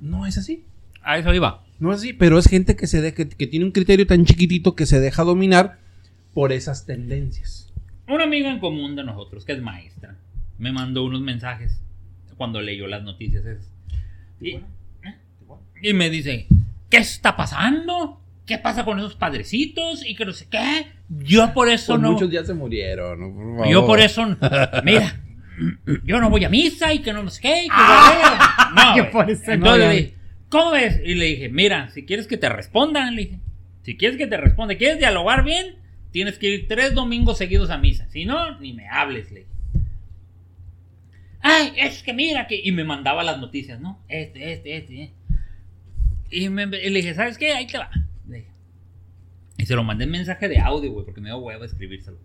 no 0.00 0.26
es 0.26 0.36
así. 0.36 0.64
A 1.02 1.16
eso 1.18 1.32
iba. 1.32 1.62
No 1.78 1.92
es 1.92 1.98
así, 1.98 2.12
pero 2.12 2.38
es 2.38 2.46
gente 2.48 2.74
que 2.76 2.86
se 2.86 3.00
de- 3.00 3.12
que, 3.14 3.28
que 3.28 3.46
tiene 3.46 3.64
un 3.66 3.72
criterio 3.72 4.06
tan 4.06 4.24
chiquitito 4.24 4.74
que 4.74 4.86
se 4.86 5.00
deja 5.00 5.22
dominar 5.24 5.78
por 6.34 6.52
esas 6.52 6.86
tendencias. 6.86 7.72
Una 8.08 8.24
amiga 8.24 8.50
en 8.50 8.60
común 8.60 8.94
de 8.96 9.04
nosotros, 9.04 9.44
que 9.44 9.52
es 9.52 9.60
maestra, 9.62 10.16
me 10.58 10.72
mandó 10.72 11.04
unos 11.04 11.20
mensajes 11.20 11.80
cuando 12.36 12.60
leyó 12.60 12.86
las 12.86 13.02
noticias 13.02 13.44
esas. 13.44 13.70
Y, 14.40 14.58
y 15.82 15.92
me 15.94 16.10
dice, 16.10 16.46
¿qué 16.90 16.98
está 16.98 17.36
pasando? 17.36 18.20
¿Qué 18.46 18.58
pasa 18.58 18.84
con 18.84 18.98
esos 18.98 19.16
padrecitos? 19.16 20.04
Y 20.06 20.14
que 20.14 20.24
no 20.24 20.32
sé 20.32 20.46
qué. 20.48 20.86
Yo 21.08 21.52
por 21.52 21.68
eso 21.68 21.94
Pues 21.94 22.02
no... 22.02 22.12
muchos 22.12 22.30
ya 22.30 22.44
se 22.44 22.54
murieron. 22.54 23.18
¿no? 23.20 23.34
Por 23.34 23.56
favor. 23.56 23.68
Yo 23.72 23.86
por 23.86 24.00
eso, 24.00 24.24
mira, 24.84 25.20
yo 26.04 26.20
no 26.20 26.30
voy 26.30 26.44
a 26.44 26.48
misa 26.48 26.92
y 26.94 27.00
que 27.00 27.12
no 27.12 27.28
sé 27.30 27.40
qué. 27.40 27.64
y 27.64 27.68
que 27.68 27.74
Ah. 27.74 28.72
no, 28.76 28.96
Yo 28.96 29.02
güey. 29.04 29.12
por 29.12 29.30
eso 29.30 29.42
no 29.46 29.52
Entonces 29.54 30.12
Y 31.04 31.14
le 31.14 31.24
dije, 31.26 31.48
mira, 31.48 31.88
si 31.90 32.04
quieres 32.04 32.26
que 32.26 32.36
te 32.36 32.48
respondan, 32.48 33.14
le 33.16 33.22
dije, 33.24 33.38
si 33.82 33.96
quieres 33.96 34.16
que 34.18 34.26
te 34.26 34.36
responda, 34.36 34.76
quieres 34.76 34.98
dialogar 34.98 35.44
bien, 35.44 35.76
tienes 36.12 36.38
que 36.38 36.48
ir 36.48 36.68
tres 36.68 36.94
domingos 36.94 37.38
seguidos 37.38 37.70
a 37.70 37.78
misa. 37.78 38.08
Si 38.10 38.24
no, 38.24 38.58
ni 38.60 38.72
me 38.72 38.88
hables, 38.88 39.30
le 39.32 39.40
dije. 39.40 39.50
Ay, 41.40 41.72
es 41.76 42.02
que 42.02 42.12
mira 42.12 42.46
que... 42.48 42.60
Y 42.62 42.72
me 42.72 42.82
mandaba 42.84 43.22
las 43.22 43.38
noticias, 43.38 43.80
¿no? 43.80 44.00
Este, 44.08 44.52
este, 44.52 44.76
este. 44.76 45.02
eh. 45.04 45.10
Y, 46.30 46.48
me- 46.48 46.66
le 46.66 46.90
dije, 46.90 47.14
¿sabes 47.14 47.38
qué? 47.38 47.52
Ahí 47.52 47.66
te 47.66 47.78
va. 47.78 47.90
Y 49.58 49.64
se 49.66 49.74
lo 49.74 49.84
mandé 49.84 50.04
en 50.04 50.10
mensaje 50.10 50.48
de 50.48 50.58
audio, 50.58 50.92
güey, 50.92 51.04
porque 51.06 51.20
me 51.20 51.28
dio 51.30 51.38
huevo 51.38 51.64
escribírselo. 51.64 52.18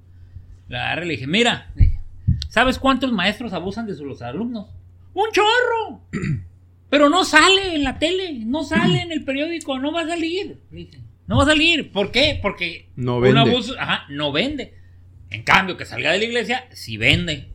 Le 0.68 0.78
agarré 0.78 1.06
y 1.06 1.08
le 1.08 1.14
dije, 1.14 1.28
mira, 1.28 1.72
¿sabes 2.50 2.78
cuántos 2.80 3.12
maestros 3.12 3.54
abusan 3.54 3.86
de 3.86 3.94
sus 3.94 4.22
alumnos? 4.22 4.68
¡Un 5.14 5.26
chorro! 5.32 6.02
Pero 6.92 7.10
no 7.10 7.24
sale 7.26 7.74
en 7.74 7.84
la 7.84 7.98
tele, 7.98 8.34
no 8.46 8.64
sale 8.64 9.02
en 9.02 9.12
el 9.12 9.24
periódico, 9.24 9.80
no 9.80 9.92
va 9.92 10.02
a 10.02 10.08
salir. 10.08 10.58
No 11.26 11.38
va 11.38 11.44
a 11.44 11.48
salir. 11.48 11.92
¿Por 11.92 12.12
qué? 12.12 12.38
Porque 12.42 12.90
No 12.96 13.16
un 13.16 13.24
vende. 13.24 13.40
abuso, 13.40 13.74
ajá, 13.80 14.04
no 14.10 14.32
vende. 14.32 14.76
En 15.32 15.42
cambio, 15.44 15.78
que 15.78 15.86
salga 15.86 16.12
de 16.12 16.20
la 16.20 16.26
iglesia, 16.26 16.66
sí 16.74 16.98
vende. 16.98 17.48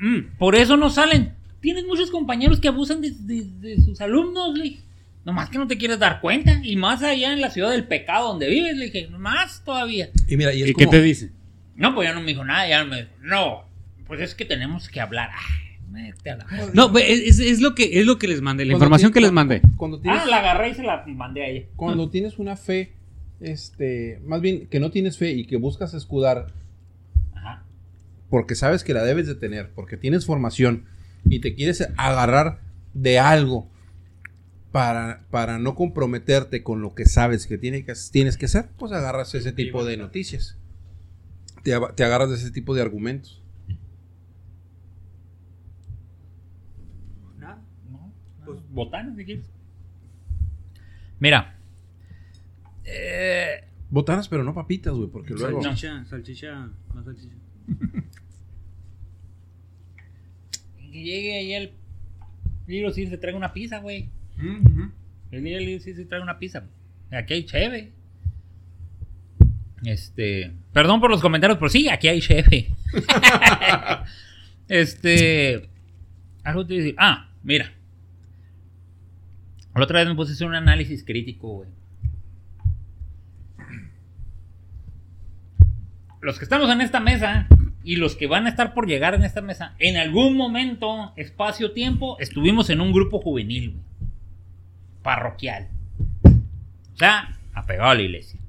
"Mm, 0.00 0.36
por 0.38 0.54
eso 0.56 0.76
no 0.76 0.90
salen. 0.90 1.34
Tienes 1.60 1.84
muchos 1.86 2.10
compañeros 2.10 2.60
que 2.60 2.68
abusan 2.68 3.00
de, 3.00 3.10
de- 3.12 3.44
de 3.60 3.82
sus 3.82 4.00
alumnos, 4.00 4.56
le 4.56 4.64
dije. 4.64 4.80
Nomás 5.24 5.48
que 5.48 5.56
no 5.58 5.66
te 5.66 5.78
quieres 5.78 5.98
dar 5.98 6.20
cuenta. 6.20 6.60
Y 6.62 6.76
más 6.76 7.02
allá 7.02 7.32
en 7.32 7.40
la 7.40 7.50
ciudad 7.50 7.70
del 7.70 7.84
pecado 7.86 8.28
donde 8.28 8.48
vives, 8.48 8.76
le 8.76 8.86
dije, 8.86 9.08
más 9.08 9.62
todavía. 9.64 10.10
Y 10.28 10.36
mira, 10.36 10.52
y 10.52 10.62
es 10.62 10.68
¿Y 10.70 10.74
qué 10.74 10.84
como- 10.84 10.90
te 10.90 11.02
dice? 11.02 11.30
No, 11.76 11.94
pues 11.94 12.08
ya 12.08 12.14
no 12.14 12.20
me 12.20 12.26
dijo 12.28 12.44
nada, 12.44 12.68
ya 12.68 12.84
me 12.84 12.96
dijo, 13.02 13.08
no, 13.22 13.64
pues 14.06 14.20
es 14.20 14.34
que 14.34 14.44
tenemos 14.44 14.88
que 14.88 15.00
hablar. 15.00 15.30
Ay, 15.32 15.73
vete 16.02 16.30
a 16.30 16.36
la- 16.36 16.46
No, 16.74 16.96
es, 16.98 17.38
es 17.40 17.60
lo 17.60 17.74
que 17.74 18.00
es 18.00 18.06
lo 18.06 18.18
que 18.18 18.28
les 18.28 18.42
mandé, 18.42 18.64
la 18.64 18.72
cuando 18.72 18.84
información 18.84 19.12
que 19.12 19.20
les 19.20 19.32
mandé. 19.32 19.62
Cuando 19.76 20.00
tienes, 20.00 20.20
Ah, 20.22 20.26
la 20.26 20.38
agarré 20.38 20.70
y 20.70 20.74
se 20.74 20.82
la 20.82 21.04
mandé 21.06 21.42
a 21.44 21.48
ella. 21.48 21.66
cuando 21.76 22.10
tienes 22.10 22.38
una 22.38 22.56
fe, 22.56 22.92
este, 23.40 24.20
más 24.24 24.40
bien 24.40 24.66
que 24.68 24.80
no 24.80 24.90
tienes 24.90 25.18
fe 25.18 25.32
y 25.32 25.46
que 25.46 25.56
buscas 25.56 25.94
escudar 25.94 26.48
Ajá. 27.34 27.64
porque 28.30 28.54
sabes 28.54 28.84
que 28.84 28.94
la 28.94 29.02
debes 29.04 29.26
de 29.26 29.34
tener, 29.34 29.70
porque 29.74 29.96
tienes 29.96 30.26
formación 30.26 30.84
y 31.26 31.40
te 31.40 31.54
quieres 31.54 31.86
agarrar 31.96 32.60
de 32.94 33.18
algo 33.18 33.68
para, 34.72 35.24
para 35.30 35.58
no 35.58 35.74
comprometerte 35.74 36.62
con 36.62 36.80
lo 36.82 36.94
que 36.94 37.06
sabes 37.06 37.46
que, 37.46 37.58
tiene 37.58 37.84
que 37.84 37.92
tienes 38.10 38.36
que 38.36 38.46
hacer, 38.46 38.68
pues 38.76 38.92
agarras 38.92 39.34
ese 39.34 39.52
tipo 39.52 39.84
de 39.84 39.96
noticias. 39.96 40.56
Te 41.62 41.72
agarras 42.04 42.28
de 42.28 42.36
ese 42.36 42.50
tipo 42.50 42.74
de 42.74 42.82
argumentos. 42.82 43.40
No, 47.38 47.56
pues 48.44 48.58
botana 48.70 49.14
si 49.16 49.24
quieres. 49.24 49.50
Mira. 51.18 51.56
Eh, 52.84 53.64
Botanas, 53.90 54.28
pero 54.28 54.44
no 54.44 54.54
papitas, 54.54 54.92
güey, 54.94 55.08
porque 55.08 55.34
luego... 55.34 55.58
No. 55.58 55.62
Salchicha, 55.62 56.04
salchicha, 56.04 56.68
no 56.94 57.04
salchicha. 57.04 57.34
que 60.92 61.02
llegue 61.02 61.36
ahí 61.36 61.54
el 61.54 61.72
Little 62.66 62.92
Caesar 62.92 63.10
se 63.10 63.18
trae 63.18 63.34
una 63.34 63.52
pizza, 63.52 63.78
güey. 63.78 64.08
Ujú. 64.38 64.90
El 65.30 65.44
Little 65.44 65.78
Caesar 65.78 65.94
se 65.94 66.04
trae 66.06 66.20
una 66.20 66.38
pizza. 66.38 66.64
Aquí 67.10 67.34
hay 67.34 67.44
cheve. 67.44 67.92
Este. 69.84 70.52
Perdón 70.72 71.00
por 71.00 71.10
los 71.10 71.20
comentarios, 71.20 71.58
pero 71.58 71.68
sí, 71.68 71.88
aquí 71.88 72.08
hay 72.08 72.20
cheve. 72.20 72.72
este. 74.68 75.68
Algo 76.42 76.66
te 76.66 76.74
iba 76.74 76.80
a 76.80 76.84
decir. 76.84 76.96
Ah, 76.98 77.30
mira. 77.42 77.72
La 79.74 79.84
otra 79.84 80.00
vez 80.00 80.08
me 80.08 80.14
puse 80.14 80.32
a 80.32 80.34
hacer 80.34 80.46
un 80.46 80.54
análisis 80.54 81.04
crítico, 81.04 81.48
güey. 81.48 81.68
Los 86.20 86.38
que 86.38 86.44
estamos 86.44 86.70
en 86.70 86.80
esta 86.80 87.00
mesa 87.00 87.48
y 87.82 87.96
los 87.96 88.16
que 88.16 88.26
van 88.26 88.46
a 88.46 88.48
estar 88.48 88.72
por 88.72 88.86
llegar 88.86 89.14
en 89.14 89.24
esta 89.24 89.42
mesa, 89.42 89.74
en 89.78 89.96
algún 89.96 90.36
momento, 90.36 91.12
espacio-tiempo, 91.16 92.16
estuvimos 92.18 92.70
en 92.70 92.80
un 92.80 92.92
grupo 92.92 93.20
juvenil, 93.20 93.70
güey. 93.72 93.84
Parroquial. 95.02 95.68
O 96.24 96.96
sea, 96.96 97.36
apegado 97.52 97.90
a 97.90 97.94
la 97.94 98.02
iglesia. 98.02 98.40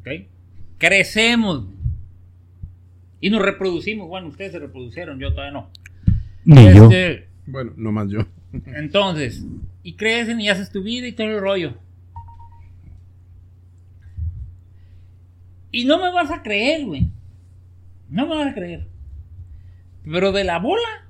¿Ok? 0.00 0.08
Crecemos. 0.78 1.64
güey. 1.64 1.76
Y 3.20 3.30
nos 3.30 3.42
reproducimos. 3.42 4.08
Bueno, 4.08 4.28
ustedes 4.28 4.52
se 4.52 4.58
reproducieron, 4.58 5.18
yo 5.18 5.32
todavía 5.34 5.52
no. 5.52 5.70
Ni 6.44 6.72
yo. 6.72 6.84
Este, 6.84 7.28
Bueno, 7.46 7.72
no 7.76 7.92
más 7.92 8.08
yo. 8.08 8.20
Entonces, 8.52 9.44
y 9.82 9.94
crecen 9.94 10.40
y 10.40 10.48
haces 10.48 10.70
tu 10.70 10.82
vida 10.82 11.06
y 11.06 11.12
todo 11.12 11.26
el 11.26 11.40
rollo. 11.40 11.78
Y 15.70 15.84
no 15.84 15.98
me 15.98 16.10
vas 16.12 16.30
a 16.30 16.42
creer, 16.42 16.86
güey. 16.86 17.10
No 18.08 18.26
me 18.26 18.36
vas 18.36 18.48
a 18.48 18.54
creer. 18.54 18.88
Pero 20.04 20.32
de 20.32 20.44
la 20.44 20.58
bola, 20.58 21.06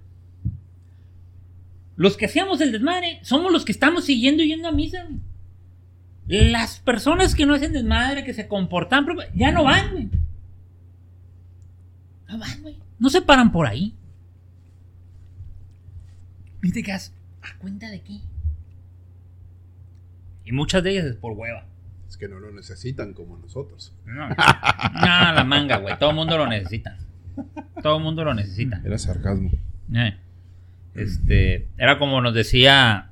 los 1.97 2.17
que 2.17 2.27
hacíamos 2.27 2.61
el 2.61 2.73
desmadre, 2.73 3.21
somos 3.23 3.53
los 3.53 3.65
que 3.65 3.73
estamos 3.73 4.05
siguiendo 4.05 4.43
yendo 4.43 4.69
a 4.69 4.73
misa. 4.73 5.07
Las 6.27 6.81
personas 6.81 7.35
que 7.35 7.47
no 7.47 7.55
hacen 7.55 7.73
desmadre, 7.73 8.25
que 8.25 8.35
se 8.35 8.49
comportan, 8.49 9.07
ya 9.35 9.53
no 9.53 9.65
van, 9.65 9.93
güey. 9.93 10.11
No 12.29 12.39
van, 12.39 12.63
güey. 12.63 12.79
No 12.99 13.11
se 13.11 13.23
paran 13.23 13.53
por 13.53 13.67
ahí. 13.67 13.95
Y 16.63 16.73
¿a 17.43 17.59
cuenta 17.59 17.91
de 17.91 18.01
qué? 18.03 18.21
Y 20.45 20.53
muchas 20.53 20.83
de 20.83 20.93
ellas 20.93 21.05
es 21.05 21.17
por 21.17 21.33
hueva. 21.33 21.67
Es 22.09 22.17
que 22.17 22.27
no 22.29 22.39
lo 22.41 22.51
necesitan 22.51 23.13
como 23.13 23.37
nosotros. 23.37 23.95
No, 24.07 24.29
no 24.29 24.35
la 24.35 25.45
manga, 25.47 25.77
güey. 25.77 25.99
Todo 25.99 26.11
el 26.11 26.17
mundo 26.17 26.39
lo 26.39 26.47
necesita. 26.47 26.99
Todo 27.83 27.99
el 27.99 28.03
mundo 28.03 28.25
lo 28.25 28.35
necesita. 28.35 28.81
Era 28.85 28.97
sarcasmo. 28.99 29.51
Eh, 29.95 30.17
Este, 30.95 31.69
era 31.77 31.99
como 31.99 32.21
nos 32.23 32.35
decía, 32.35 33.11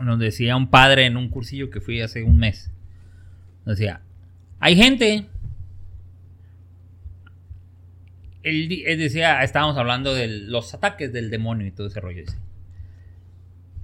nos 0.00 0.18
decía 0.18 0.56
un 0.56 0.68
padre 0.70 1.06
en 1.06 1.16
un 1.16 1.28
cursillo 1.28 1.70
que 1.70 1.80
fui 1.80 2.00
hace 2.00 2.22
un 2.22 2.38
mes. 2.38 2.70
Nos 3.66 3.76
decía, 3.78 4.00
hay 4.58 4.74
gente. 4.74 5.26
Él, 8.42 8.82
él 8.86 8.98
decía, 8.98 9.42
estábamos 9.42 9.76
hablando 9.76 10.14
de 10.14 10.28
los 10.28 10.72
ataques 10.72 11.12
del 11.12 11.28
demonio 11.28 11.66
y 11.66 11.72
todo 11.72 11.88
ese 11.88 12.00
rollo. 12.00 12.22
Dice, 12.22 12.38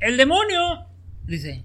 el 0.01 0.17
demonio, 0.17 0.87
dice, 1.25 1.65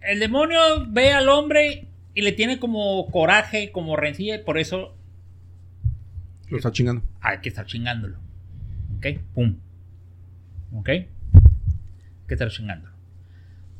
el 0.00 0.18
demonio 0.18 0.58
ve 0.88 1.12
al 1.12 1.28
hombre 1.28 1.88
y 2.14 2.22
le 2.22 2.32
tiene 2.32 2.58
como 2.58 3.06
coraje, 3.10 3.72
como 3.72 3.96
rencilla, 3.96 4.36
y 4.36 4.44
por 4.44 4.58
eso 4.58 4.96
Lo 6.48 6.56
está 6.56 6.72
chingando. 6.72 7.02
hay 7.20 7.38
que 7.40 7.48
estar 7.48 7.66
chingándolo. 7.66 8.18
¿Ok? 8.96 9.06
Pum. 9.34 9.56
¿Ok? 10.74 10.88
Hay 10.88 11.08
que 12.28 12.34
estar 12.34 12.50
chingándolo. 12.50 12.92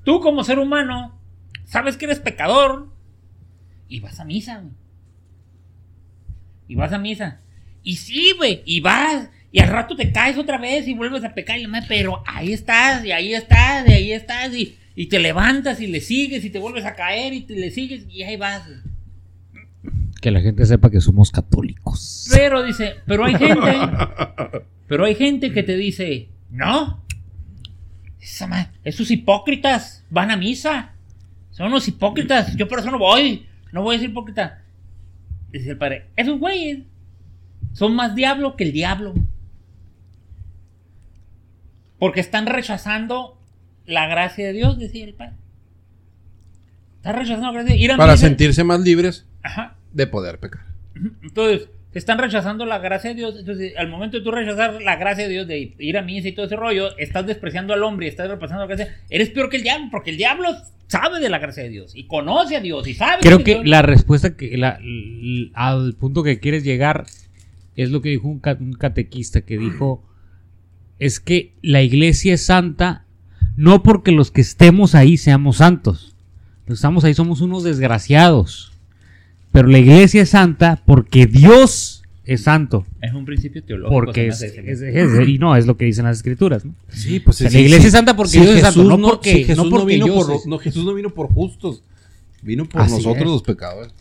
Tú 0.05 0.21
como 0.21 0.45
ser 0.45 0.59
humano, 0.59 1.19
sabes 1.65 1.97
que 1.97 2.07
eres 2.07 2.21
pecador 2.21 2.93
y 3.89 4.01
vas 4.01 4.19
a 4.21 4.25
misa, 4.25 4.59
güey. 4.61 4.75
Y 6.69 6.75
vas 6.75 6.93
a 6.93 6.99
misa. 6.99 7.41
Y 7.83 7.97
sí, 7.97 8.33
güey, 8.37 8.63
y 8.65 8.81
vas. 8.81 9.29
Y 9.53 9.61
al 9.61 9.69
rato 9.69 9.95
te 9.95 10.11
caes 10.11 10.39
otra 10.39 10.57
vez 10.59 10.89
y 10.89 10.95
vuelves 10.95 11.23
a 11.25 11.35
pecar 11.35 11.59
y 11.59 11.63
la 11.63 11.69
madre, 11.69 11.87
pero 11.89 12.23
ahí 12.27 12.53
estás, 12.55 13.05
y 13.05 13.13
ahí 13.13 13.35
estás, 13.35 13.87
y 13.87 13.93
ahí 13.93 14.13
estás, 14.13 14.55
y, 14.55 14.79
y 14.97 15.07
te 15.07 15.19
levantas 15.19 15.81
y 15.81 15.87
le 15.89 16.01
sigues 16.01 16.43
y 16.45 16.51
te 16.51 16.59
vuelves 16.59 16.87
a 16.87 16.95
caer 16.95 17.35
y 17.35 17.43
te 17.43 17.55
le 17.55 17.71
sigues 17.71 18.07
y 18.09 18.23
ahí 18.23 18.37
vas. 18.37 18.63
Que 20.21 20.31
la 20.31 20.41
gente 20.41 20.65
sepa 20.65 20.91
que 20.91 21.01
somos 21.01 21.31
católicos. 21.31 22.29
Pero 22.33 22.63
dice, 22.63 22.95
pero 23.07 23.25
hay 23.25 23.35
gente, 23.35 23.73
pero 24.89 25.05
hay 25.05 25.15
gente 25.17 25.53
que 25.53 25.63
te 25.63 25.77
dice, 25.77 26.29
no, 26.51 27.05
esa 28.21 28.47
ma- 28.47 28.73
esos 28.85 29.11
hipócritas 29.11 30.05
van 30.09 30.31
a 30.31 30.37
misa, 30.37 30.93
son 31.51 31.67
unos 31.67 31.87
hipócritas, 31.89 32.57
yo 32.57 32.69
por 32.69 32.79
eso 32.79 32.91
no 32.91 32.99
voy, 32.99 33.47
no 33.73 33.83
voy 33.83 33.97
a 33.97 33.99
ser 33.99 34.09
hipócrita. 34.11 34.63
Dice 35.53 35.71
el 35.71 35.77
padre, 35.77 36.07
esos 36.17 36.39
güeyes 36.39 36.79
son 37.75 37.95
más 37.95 38.15
diablo 38.15 38.57
que 38.57 38.65
el 38.65 38.73
diablo. 38.73 39.13
Porque 42.03 42.19
están 42.19 42.47
rechazando 42.47 43.39
la 43.87 44.09
gracia 44.09 44.45
de 44.49 44.53
Dios, 44.55 44.77
decía 44.77 45.05
el 45.05 45.15
padre. 45.15 45.35
Están 46.97 47.15
rechazando 47.15 47.47
la 47.47 47.53
gracia 47.53 47.71
de 47.71 47.79
Dios. 47.79 47.85
Ir 47.85 47.93
a 47.93 47.97
Para 47.97 48.17
sentirse 48.17 48.65
más 48.65 48.81
libres 48.81 49.25
Ajá. 49.45 49.77
de 49.93 50.09
poder 50.09 50.41
pecar. 50.41 50.63
Entonces, 51.23 51.69
están 51.95 52.19
rechazando 52.19 52.67
la 52.67 52.81
gracia 52.81 53.11
de 53.11 53.15
Dios. 53.17 53.37
Entonces, 53.39 53.75
al 53.77 53.89
momento 53.89 54.17
de 54.19 54.25
tú 54.25 54.33
rechazar 54.33 54.83
la 54.83 54.97
gracia 54.97 55.29
de 55.29 55.31
Dios, 55.31 55.47
de 55.47 55.77
ir 55.79 55.97
a 55.97 56.03
misa 56.03 56.27
y 56.27 56.33
todo 56.33 56.47
ese 56.47 56.57
rollo, 56.57 56.99
estás 56.99 57.25
despreciando 57.25 57.73
al 57.73 57.85
hombre 57.85 58.07
y 58.07 58.09
estás 58.09 58.27
reemplazando 58.27 58.67
la 58.67 58.75
gracia. 58.75 58.97
Eres 59.09 59.31
peor 59.31 59.49
que 59.49 59.59
el 59.59 59.63
diablo, 59.63 59.87
porque 59.93 60.11
el 60.11 60.17
diablo 60.17 60.49
sabe 60.89 61.21
de 61.21 61.29
la 61.29 61.39
gracia 61.39 61.63
de 61.63 61.69
Dios 61.69 61.95
y 61.95 62.09
conoce 62.09 62.57
a 62.57 62.61
Dios 62.61 62.85
y 62.89 62.95
sabe. 62.95 63.23
Creo 63.23 63.45
que 63.45 63.55
Dios- 63.55 63.67
la 63.69 63.83
respuesta 63.83 64.37
que 64.37 64.57
la- 64.59 64.81
al 65.55 65.95
punto 65.95 66.25
que 66.25 66.41
quieres 66.41 66.65
llegar 66.65 67.07
es 67.77 67.91
lo 67.93 68.03
que 68.03 68.09
dijo 68.09 68.27
un, 68.27 68.41
ca- 68.41 68.57
un 68.59 68.73
catequista 68.73 69.43
que 69.43 69.57
dijo 69.57 70.03
es 71.05 71.21
que 71.21 71.53
la 71.63 71.83
iglesia 71.83 72.35
es 72.35 72.45
santa 72.45 73.05
no 73.57 73.83
porque 73.83 74.13
los 74.13 74.31
que 74.31 74.41
estemos 74.41 74.95
ahí 74.95 75.17
seamos 75.17 75.59
santos. 75.59 76.15
Los 76.61 76.67
que 76.67 76.75
estamos 76.75 77.05
ahí 77.05 77.15
somos 77.15 77.41
unos 77.41 77.65
desgraciados. 77.65 78.73
Pero 79.51 79.69
la 79.69 79.79
iglesia 79.79 80.23
es 80.23 80.31
santa 80.31 80.83
porque 80.87 81.27
Dios 81.27 82.03
es 82.25 82.43
santo. 82.43 82.87
Es 83.01 83.13
un 83.15 83.25
principio 83.25 83.63
teológico. 83.65 83.93
Porque 83.95 84.29
es, 84.29 84.41
es- 84.43 84.81
es- 84.81 85.29
y 85.29 85.39
no 85.39 85.57
es 85.57 85.67
lo 85.67 85.77
que 85.77 85.85
dicen 85.87 86.05
las 86.05 86.19
escrituras. 86.19 86.65
¿no? 86.65 86.75
Sí, 86.89 87.21
pues 87.21 87.37
O 87.37 87.39
sea, 87.41 87.51
la 87.51 87.59
iglesia 87.59 87.87
es 87.89 87.93
santa 87.93 88.15
porque 88.17 88.41
Dios 88.41 88.57
es 88.57 88.63
santo, 88.63 88.85
no 88.85 88.97
porque- 88.99 89.45
Jesús 89.45 89.65
no 89.65 89.71
porque 89.71 89.95
vino 89.95 90.07
por, 90.07 90.33
es- 90.35 90.47
no, 90.47 90.59
Jesús 90.59 90.85
no 90.85 90.95
vino 90.95 91.11
por 91.11 91.27
justos, 91.29 91.83
vino 92.43 92.65
por 92.69 92.81
Así 92.81 92.93
nosotros 92.95 93.23
es. 93.25 93.27
los 93.29 93.43
pecadores. 93.43 93.93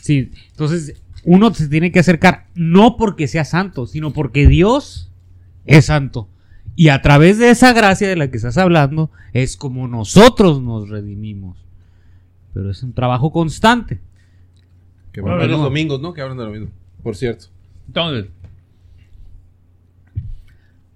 Sí, 0.00 0.30
entonces 0.50 0.94
uno 1.24 1.52
se 1.54 1.66
tiene 1.68 1.90
que 1.90 1.98
acercar 2.00 2.46
no 2.54 2.96
porque 2.96 3.26
sea 3.26 3.44
santo, 3.44 3.86
sino 3.86 4.12
porque 4.12 4.46
Dios 4.46 5.10
es 5.64 5.86
santo. 5.86 6.28
Y 6.74 6.88
a 6.88 7.02
través 7.02 7.38
de 7.38 7.50
esa 7.50 7.72
gracia 7.72 8.08
de 8.08 8.16
la 8.16 8.30
que 8.30 8.36
estás 8.38 8.56
hablando 8.58 9.10
es 9.32 9.56
como 9.56 9.88
nosotros 9.88 10.62
nos 10.62 10.88
redimimos. 10.88 11.58
Pero 12.54 12.70
es 12.70 12.82
un 12.82 12.92
trabajo 12.94 13.30
constante. 13.32 14.00
Que 15.12 15.20
Bueno, 15.20 15.36
van 15.36 15.50
los 15.50 15.58
no. 15.58 15.64
domingos, 15.64 16.00
¿no? 16.00 16.14
Que 16.14 16.22
hablan 16.22 16.38
de 16.38 16.44
lo 16.44 16.50
mismo. 16.50 16.68
Por 17.02 17.14
cierto. 17.16 17.46
Entonces, 17.88 18.30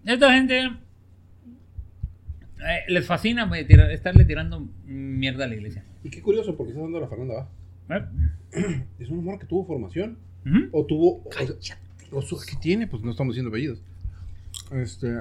esta 0.04 0.32
gente 0.32 0.60
eh, 0.64 0.70
les 2.88 3.06
fascina 3.06 3.44
güey, 3.46 3.66
tirar- 3.66 3.90
estarle 3.90 4.24
tirando 4.24 4.66
mierda 4.86 5.44
a 5.44 5.48
la 5.48 5.54
iglesia. 5.54 5.84
Y 6.04 6.10
qué 6.10 6.22
curioso, 6.22 6.56
porque 6.56 6.70
estás 6.72 6.84
dando 6.84 7.00
la 7.00 7.08
Fernanda, 7.08 7.48
¿va? 7.90 7.96
¿Eh? 7.96 8.84
Es 8.98 9.08
una 9.10 9.22
morra 9.22 9.38
que 9.38 9.46
tuvo 9.46 9.66
formación. 9.66 10.16
O 10.72 10.84
tuvo. 10.86 11.24
O, 12.12 12.18
o 12.18 12.20
¿Qué 12.46 12.56
tiene? 12.60 12.86
Pues 12.86 13.02
no 13.02 13.10
estamos 13.10 13.34
diciendo 13.34 13.48
apellidos. 13.48 13.80
Este. 14.70 15.12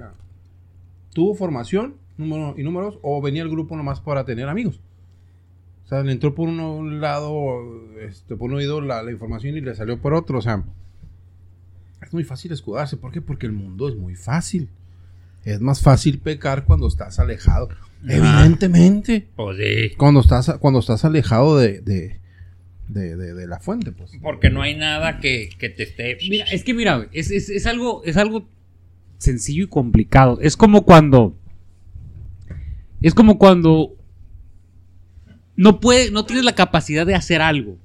Tuvo 1.15 1.33
formación, 1.33 1.95
número 2.17 2.53
y 2.57 2.63
números, 2.63 2.99
o 3.01 3.21
venía 3.21 3.41
el 3.41 3.49
grupo 3.49 3.75
nomás 3.77 4.01
para 4.01 4.25
tener 4.25 4.49
amigos. 4.49 4.81
O 5.85 5.87
sea, 5.87 6.03
le 6.03 6.11
entró 6.11 6.35
por 6.35 6.49
uno- 6.49 6.75
un 6.75 6.99
lado, 6.99 7.61
este, 8.01 8.35
por 8.35 8.49
un 8.51 8.57
oído 8.57 8.81
la, 8.81 9.01
la 9.01 9.11
información 9.11 9.55
y 9.55 9.61
le 9.61 9.73
salió 9.75 9.99
por 10.01 10.13
otro. 10.13 10.39
O 10.39 10.41
sea, 10.41 10.63
es 12.01 12.11
muy 12.13 12.23
fácil 12.23 12.51
escudarse. 12.51 12.97
¿Por 12.97 13.11
qué? 13.11 13.21
Porque 13.21 13.45
el 13.45 13.53
mundo 13.53 13.87
es 13.87 13.95
muy 13.95 14.15
fácil. 14.15 14.67
Es 15.45 15.61
más 15.61 15.81
fácil 15.81 16.19
pecar 16.19 16.65
cuando 16.65 16.87
estás 16.87 17.17
alejado. 17.19 17.69
Evidentemente. 18.07 19.27
Pues 19.35 19.57
sí. 19.57 19.95
Cuando 19.95 20.19
estás, 20.19 20.57
cuando 20.59 20.79
estás 20.79 21.05
alejado 21.05 21.57
de, 21.57 21.79
de, 21.81 22.19
de, 22.87 23.15
de- 23.15 23.33
de 23.33 23.47
la 23.47 23.59
fuente, 23.59 23.91
pues. 23.91 24.11
Porque 24.21 24.49
no 24.49 24.61
hay 24.63 24.75
nada 24.75 25.19
que, 25.19 25.49
que 25.57 25.69
te 25.69 25.83
esté. 25.83 26.17
Mira, 26.29 26.45
es 26.45 26.63
que 26.63 26.73
mira, 26.73 27.07
es, 27.13 27.31
es- 27.31 27.49
es 27.49 27.65
algo, 27.67 28.03
es 28.03 28.17
algo 28.17 28.47
sencillo 29.17 29.65
y 29.65 29.67
complicado. 29.67 30.39
Es 30.41 30.57
como 30.57 30.83
cuando. 30.83 31.37
Es 33.01 33.13
como 33.13 33.37
cuando. 33.37 33.95
No 35.55 35.79
puede, 35.79 36.11
no 36.11 36.25
tienes 36.25 36.45
la 36.45 36.55
capacidad 36.55 37.05
de 37.05 37.15
hacer 37.15 37.41
algo. 37.41 37.77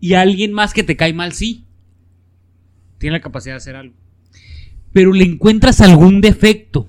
Y 0.00 0.14
alguien 0.14 0.52
más 0.52 0.72
que 0.72 0.82
te 0.82 0.96
cae 0.96 1.12
mal, 1.12 1.32
sí. 1.32 1.64
Tiene 2.98 3.16
la 3.16 3.22
capacidad 3.22 3.54
de 3.54 3.58
hacer 3.58 3.76
algo. 3.76 3.94
Pero 4.92 5.12
le 5.12 5.24
encuentras 5.24 5.80
algún 5.80 6.20
defecto. 6.20 6.88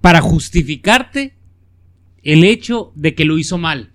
Para 0.00 0.20
justificarte 0.20 1.34
el 2.22 2.44
hecho 2.44 2.92
de 2.94 3.14
que 3.14 3.24
lo 3.24 3.38
hizo 3.38 3.58
mal. 3.58 3.92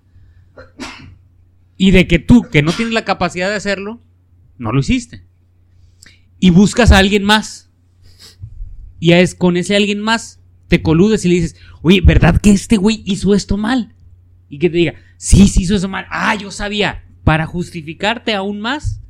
Y 1.78 1.92
de 1.92 2.08
que 2.08 2.20
tú, 2.20 2.44
que 2.44 2.62
no 2.62 2.72
tienes 2.72 2.94
la 2.94 3.06
capacidad 3.06 3.50
de 3.50 3.56
hacerlo, 3.56 4.02
no 4.58 4.72
lo 4.72 4.80
hiciste. 4.80 5.24
Y 6.40 6.50
buscas 6.52 6.92
a 6.92 6.98
alguien 6.98 7.24
más. 7.24 7.65
Y 9.00 9.14
es, 9.14 9.36
con 9.36 9.58
ese 9.58 9.76
alguien 9.76 10.00
más 10.00 10.42
te 10.68 10.82
coludes 10.82 11.26
y 11.26 11.30
le 11.30 11.36
dices, 11.36 11.56
oye, 11.82 12.02
¿verdad 12.02 12.40
que 12.40 12.52
este 12.52 12.78
güey 12.78 13.04
hizo 13.06 13.34
esto 13.34 13.58
mal? 13.58 13.94
Y 14.50 14.60
que 14.60 14.70
te 14.70 14.78
diga, 14.78 14.96
sí, 15.18 15.48
sí 15.48 15.64
hizo 15.64 15.76
eso 15.76 15.88
mal. 15.88 16.06
Ah, 16.10 16.36
yo 16.36 16.52
sabía. 16.52 17.04
Para 17.24 17.46
justificarte 17.46 18.34
aún 18.34 18.62
más 18.62 19.02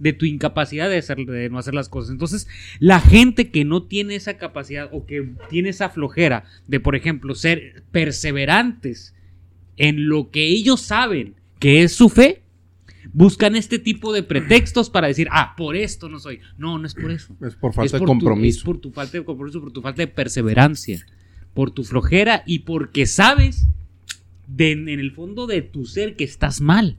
de 0.00 0.12
tu 0.12 0.24
incapacidad 0.24 0.88
de, 0.88 0.98
hacer, 0.98 1.18
de 1.18 1.50
no 1.50 1.58
hacer 1.58 1.74
las 1.74 1.88
cosas. 1.88 2.10
Entonces, 2.10 2.48
la 2.80 3.00
gente 3.00 3.50
que 3.50 3.64
no 3.64 3.84
tiene 3.84 4.16
esa 4.16 4.38
capacidad 4.38 4.88
o 4.92 5.06
que 5.06 5.34
tiene 5.48 5.68
esa 5.68 5.90
flojera 5.90 6.44
de, 6.66 6.80
por 6.80 6.96
ejemplo, 6.96 7.34
ser 7.34 7.84
perseverantes 7.92 9.14
en 9.76 10.08
lo 10.08 10.30
que 10.30 10.46
ellos 10.46 10.80
saben 10.80 11.34
que 11.58 11.82
es 11.82 11.92
su 11.92 12.08
fe, 12.08 12.39
buscan 13.12 13.56
este 13.56 13.78
tipo 13.78 14.12
de 14.12 14.22
pretextos 14.22 14.90
para 14.90 15.08
decir, 15.08 15.28
ah, 15.30 15.54
por 15.56 15.76
esto 15.76 16.08
no 16.08 16.18
soy. 16.18 16.40
No, 16.58 16.78
no 16.78 16.86
es 16.86 16.94
por 16.94 17.10
eso. 17.10 17.34
Es 17.42 17.54
por 17.56 17.70
Es 17.70 17.76
falta 17.76 17.96
de 17.96 18.00
tu- 18.00 18.06
compromiso. 18.06 18.58
es 18.58 18.64
por 18.64 18.78
tu 18.78 18.90
falta 18.90 19.18
de 19.18 19.24
compromiso, 19.24 19.60
por 19.60 19.72
tu 19.72 19.82
falta 19.82 20.02
de 20.02 20.06
perseverancia, 20.08 21.04
por 21.54 21.70
tu 21.70 21.84
flojera 21.84 22.42
y 22.46 22.60
porque 22.60 23.06
sabes 23.06 23.66
de- 24.46 24.72
en 24.72 24.88
el 24.88 25.12
fondo 25.12 25.46
de 25.46 25.62
tu 25.62 25.86
ser 25.86 26.16
que 26.16 26.24
estás 26.24 26.60
mal. 26.60 26.96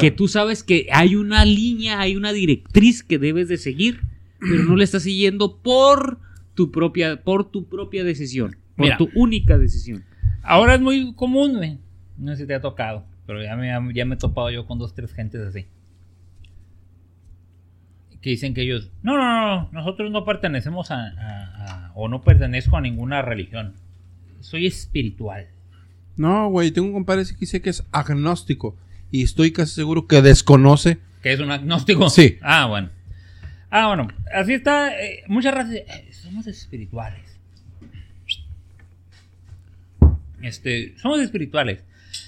Que 0.00 0.10
tú 0.10 0.26
sabes 0.26 0.62
que 0.62 0.88
hay 0.90 1.16
una 1.16 1.44
línea, 1.44 2.00
hay 2.00 2.16
una 2.16 2.32
directriz 2.32 3.02
que 3.02 3.18
debes 3.18 3.48
de 3.48 3.58
seguir, 3.58 4.00
pero 4.40 4.62
no 4.64 4.74
le 4.74 4.84
estás 4.84 5.02
siguiendo 5.02 5.58
por 5.58 6.18
tu 6.54 6.70
propia, 6.70 7.22
por 7.22 7.50
tu 7.50 7.66
propia 7.68 8.02
decisión, 8.02 8.56
por 8.74 8.86
Mira. 8.86 8.96
tu 8.96 9.10
única 9.14 9.58
decisión. 9.58 10.02
Ahora 10.42 10.76
es 10.76 10.80
muy 10.80 11.12
común, 11.14 11.56
güey. 11.56 11.78
No 12.16 12.32
sé 12.34 12.42
si 12.42 12.46
te 12.46 12.54
ha 12.54 12.60
tocado. 12.62 13.04
Pero 13.26 13.42
ya 13.42 13.56
me, 13.56 13.68
ya 13.94 14.04
me 14.04 14.14
he 14.14 14.18
topado 14.18 14.50
yo 14.50 14.66
con 14.66 14.78
dos, 14.78 14.94
tres 14.94 15.12
gentes 15.12 15.40
así. 15.40 15.66
que 18.22 18.30
dicen 18.30 18.54
que 18.54 18.62
ellos, 18.62 18.90
no, 19.02 19.16
no, 19.16 19.22
no, 19.62 19.68
nosotros 19.72 20.10
no 20.10 20.24
pertenecemos 20.24 20.90
a, 20.90 20.96
a- 21.06 21.86
a- 21.88 21.92
o 21.94 22.08
no 22.08 22.22
pertenezco 22.22 22.76
a 22.76 22.80
ninguna 22.80 23.22
religión. 23.22 23.74
Soy 24.40 24.66
espiritual. 24.66 25.46
No, 26.16 26.48
güey, 26.48 26.70
tengo 26.72 26.88
un 26.88 26.94
compadre 26.94 27.24
que 27.24 27.36
dice 27.36 27.60
que 27.62 27.70
es 27.70 27.84
agnóstico. 27.92 28.76
Y 29.12 29.22
estoy 29.22 29.52
casi 29.52 29.74
seguro 29.74 30.06
que 30.08 30.22
desconoce. 30.22 30.98
Que 31.22 31.32
es 31.34 31.40
un 31.40 31.50
agnóstico. 31.52 32.10
Sí. 32.10 32.38
Ah, 32.42 32.66
bueno. 32.66 32.90
Ah, 33.70 33.88
bueno. 33.88 34.08
Así 34.34 34.54
está. 34.54 34.98
eh, 35.00 35.22
muchas 35.28 35.54
razas. 35.54 35.74
eh, 35.74 36.08
somos 36.12 36.46
espirituales. 36.48 37.22
Este, 40.42 40.94
somos 40.98 41.20
espirituales. 41.20 41.82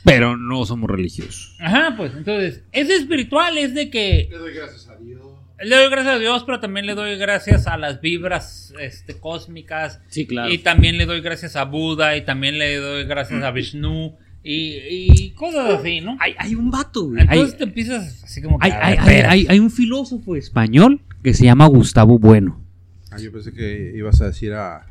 Pero 0.09 0.37
no 0.37 0.65
somos 0.65 0.91
religiosos. 0.91 1.57
Ajá, 1.61 1.95
pues 1.97 2.13
entonces, 2.17 2.63
es 2.73 2.91
espiritual, 2.91 3.57
es 3.59 3.75
de 3.75 3.91
que 3.91 4.29
Le 4.31 4.39
doy 4.39 4.55
gracias 4.55 4.89
a 4.89 4.97
Dios. 4.97 5.21
le 5.63 5.77
doy 5.77 5.91
gracias 5.91 6.15
a 6.15 6.19
Dios, 6.19 6.45
pero 6.45 6.61
también 6.61 6.87
le 6.87 6.95
doy 6.95 7.17
gracias 7.17 7.67
a 7.67 7.77
las 7.77 8.01
vibras 8.01 8.73
este, 8.81 9.15
cósmicas. 9.19 10.01
Sí, 10.09 10.27
claro. 10.27 10.53
Y 10.53 10.59
también 10.59 10.97
le 10.99 11.07
doy 11.07 11.21
gracias 11.21 11.57
a 11.57 11.65
Buda 11.65 12.17
y 12.17 12.25
también 12.25 12.59
le 12.59 12.77
doy 12.77 13.05
gracias 13.05 13.43
a 13.43 13.51
Vishnu 13.51 14.17
y, 14.43 14.79
y 14.89 15.31
cosas 15.33 15.81
así, 15.81 16.01
¿no? 16.01 16.17
Hay, 16.21 16.35
hay 16.39 16.55
un 16.55 16.71
vato, 16.71 17.05
güey. 17.09 17.23
Entonces 17.23 17.53
Hay, 17.53 17.59
te 17.59 17.65
empiezas 17.65 18.23
así 18.25 18.41
como 18.41 18.59
que 18.59 18.71
hay- 18.71 19.47
hay 19.49 19.59
un 19.59 19.71
filósofo 19.71 20.37
español 20.37 21.01
que 21.23 21.35
se 21.35 21.45
llama 21.45 21.67
Gustavo 21.67 22.19
Bueno. 22.19 22.65
Ah, 23.11 23.19
yo 23.19 23.33
pensé 23.33 23.53
que 23.53 23.93
ibas 23.97 24.21
a 24.21 24.27
decir 24.27 24.53
a. 24.53 24.87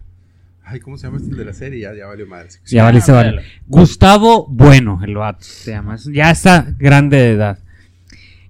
Ay, 0.69 0.81
¿cómo 0.81 0.97
se 0.97 1.07
llama 1.07 1.17
este 1.17 1.33
de 1.33 1.45
la 1.45 1.53
serie? 1.53 1.79
Ya, 1.79 1.95
ya 1.95 2.07
valió 2.07 2.27
madre. 2.27 2.49
Ya 2.65 2.83
vale, 2.83 2.99
se 2.99 3.13
vale. 3.13 3.29
háblalo. 3.29 3.47
Gustavo 3.67 4.47
Bueno, 4.49 4.99
el 5.01 5.15
vato 5.15 5.45
se 5.45 5.71
llama. 5.71 5.95
Ya 6.11 6.29
está 6.29 6.75
grande 6.77 7.15
de 7.17 7.31
edad. 7.31 7.59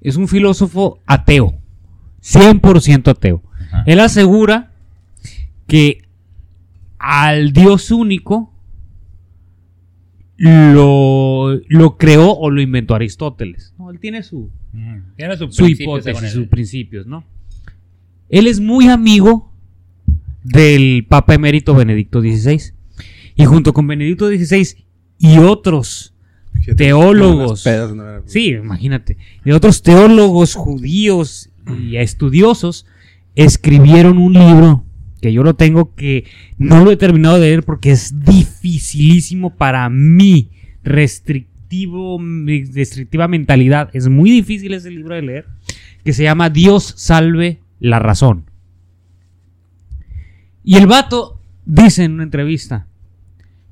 Es 0.01 0.15
un 0.15 0.27
filósofo 0.27 0.99
ateo. 1.05 1.53
100% 2.23 3.09
ateo. 3.11 3.43
Ajá. 3.67 3.83
Él 3.85 3.99
asegura 3.99 4.71
que 5.67 6.07
al 6.97 7.53
Dios 7.53 7.91
único 7.91 8.51
lo, 10.37 11.59
lo 11.67 11.97
creó 11.97 12.31
o 12.31 12.49
lo 12.49 12.61
inventó 12.61 12.95
Aristóteles. 12.95 13.75
No, 13.77 13.91
él 13.91 13.99
tiene 13.99 14.23
su, 14.23 14.49
Ujú. 14.73 15.01
Tiene 15.15 15.37
su, 15.37 15.51
su 15.51 15.67
hipótesis, 15.67 16.31
sus 16.31 16.47
principios, 16.47 17.05
¿no? 17.05 17.23
Él 18.29 18.47
es 18.47 18.59
muy 18.59 18.87
amigo 18.89 19.46
del 20.47 21.05
Papa 21.07 21.33
Emérito 21.35 21.73
Benedicto 21.73 22.21
XVI. 22.21 22.73
Y 23.35 23.45
junto 23.45 23.73
con 23.73 23.85
Benedicto 23.87 24.27
XVI 24.27 24.67
y 25.19 25.37
otros 25.39 26.13
Teólogos. 26.75 27.49
unas 27.51 27.63
pedas, 27.63 27.95
no 27.95 28.03
era- 28.03 28.21
Sí, 28.25 28.47
imagínate. 28.49 29.17
Y 29.45 29.51
otros 29.51 29.83
teólogos 29.83 30.55
judíos 30.55 31.49
y 31.79 31.97
estudiosos 31.97 32.85
escribieron 33.35 34.17
un 34.17 34.33
libro 34.33 34.83
que 35.21 35.31
yo 35.33 35.43
lo 35.43 35.55
tengo 35.55 35.93
que 35.95 36.25
no 36.57 36.83
lo 36.83 36.91
he 36.91 36.97
terminado 36.97 37.35
de 37.35 37.41
leer 37.47 37.63
porque 37.63 37.91
es 37.91 38.13
dificilísimo 38.25 39.55
para 39.55 39.89
mí. 39.89 40.49
Restrictivo, 40.83 42.17
mi 42.19 42.63
restrictiva 42.65 43.27
mentalidad. 43.27 43.89
Es 43.93 44.07
muy 44.09 44.29
difícil 44.31 44.73
ese 44.73 44.89
libro 44.89 45.15
de 45.15 45.21
leer. 45.21 45.45
Que 46.03 46.13
se 46.13 46.23
llama 46.23 46.49
Dios 46.49 46.93
salve 46.97 47.59
la 47.79 47.99
razón. 47.99 48.46
Y 50.67 50.75
el 50.75 50.85
vato 50.85 51.39
dice 51.65 52.03
en 52.03 52.15
una 52.15 52.23
entrevista: 52.23 52.87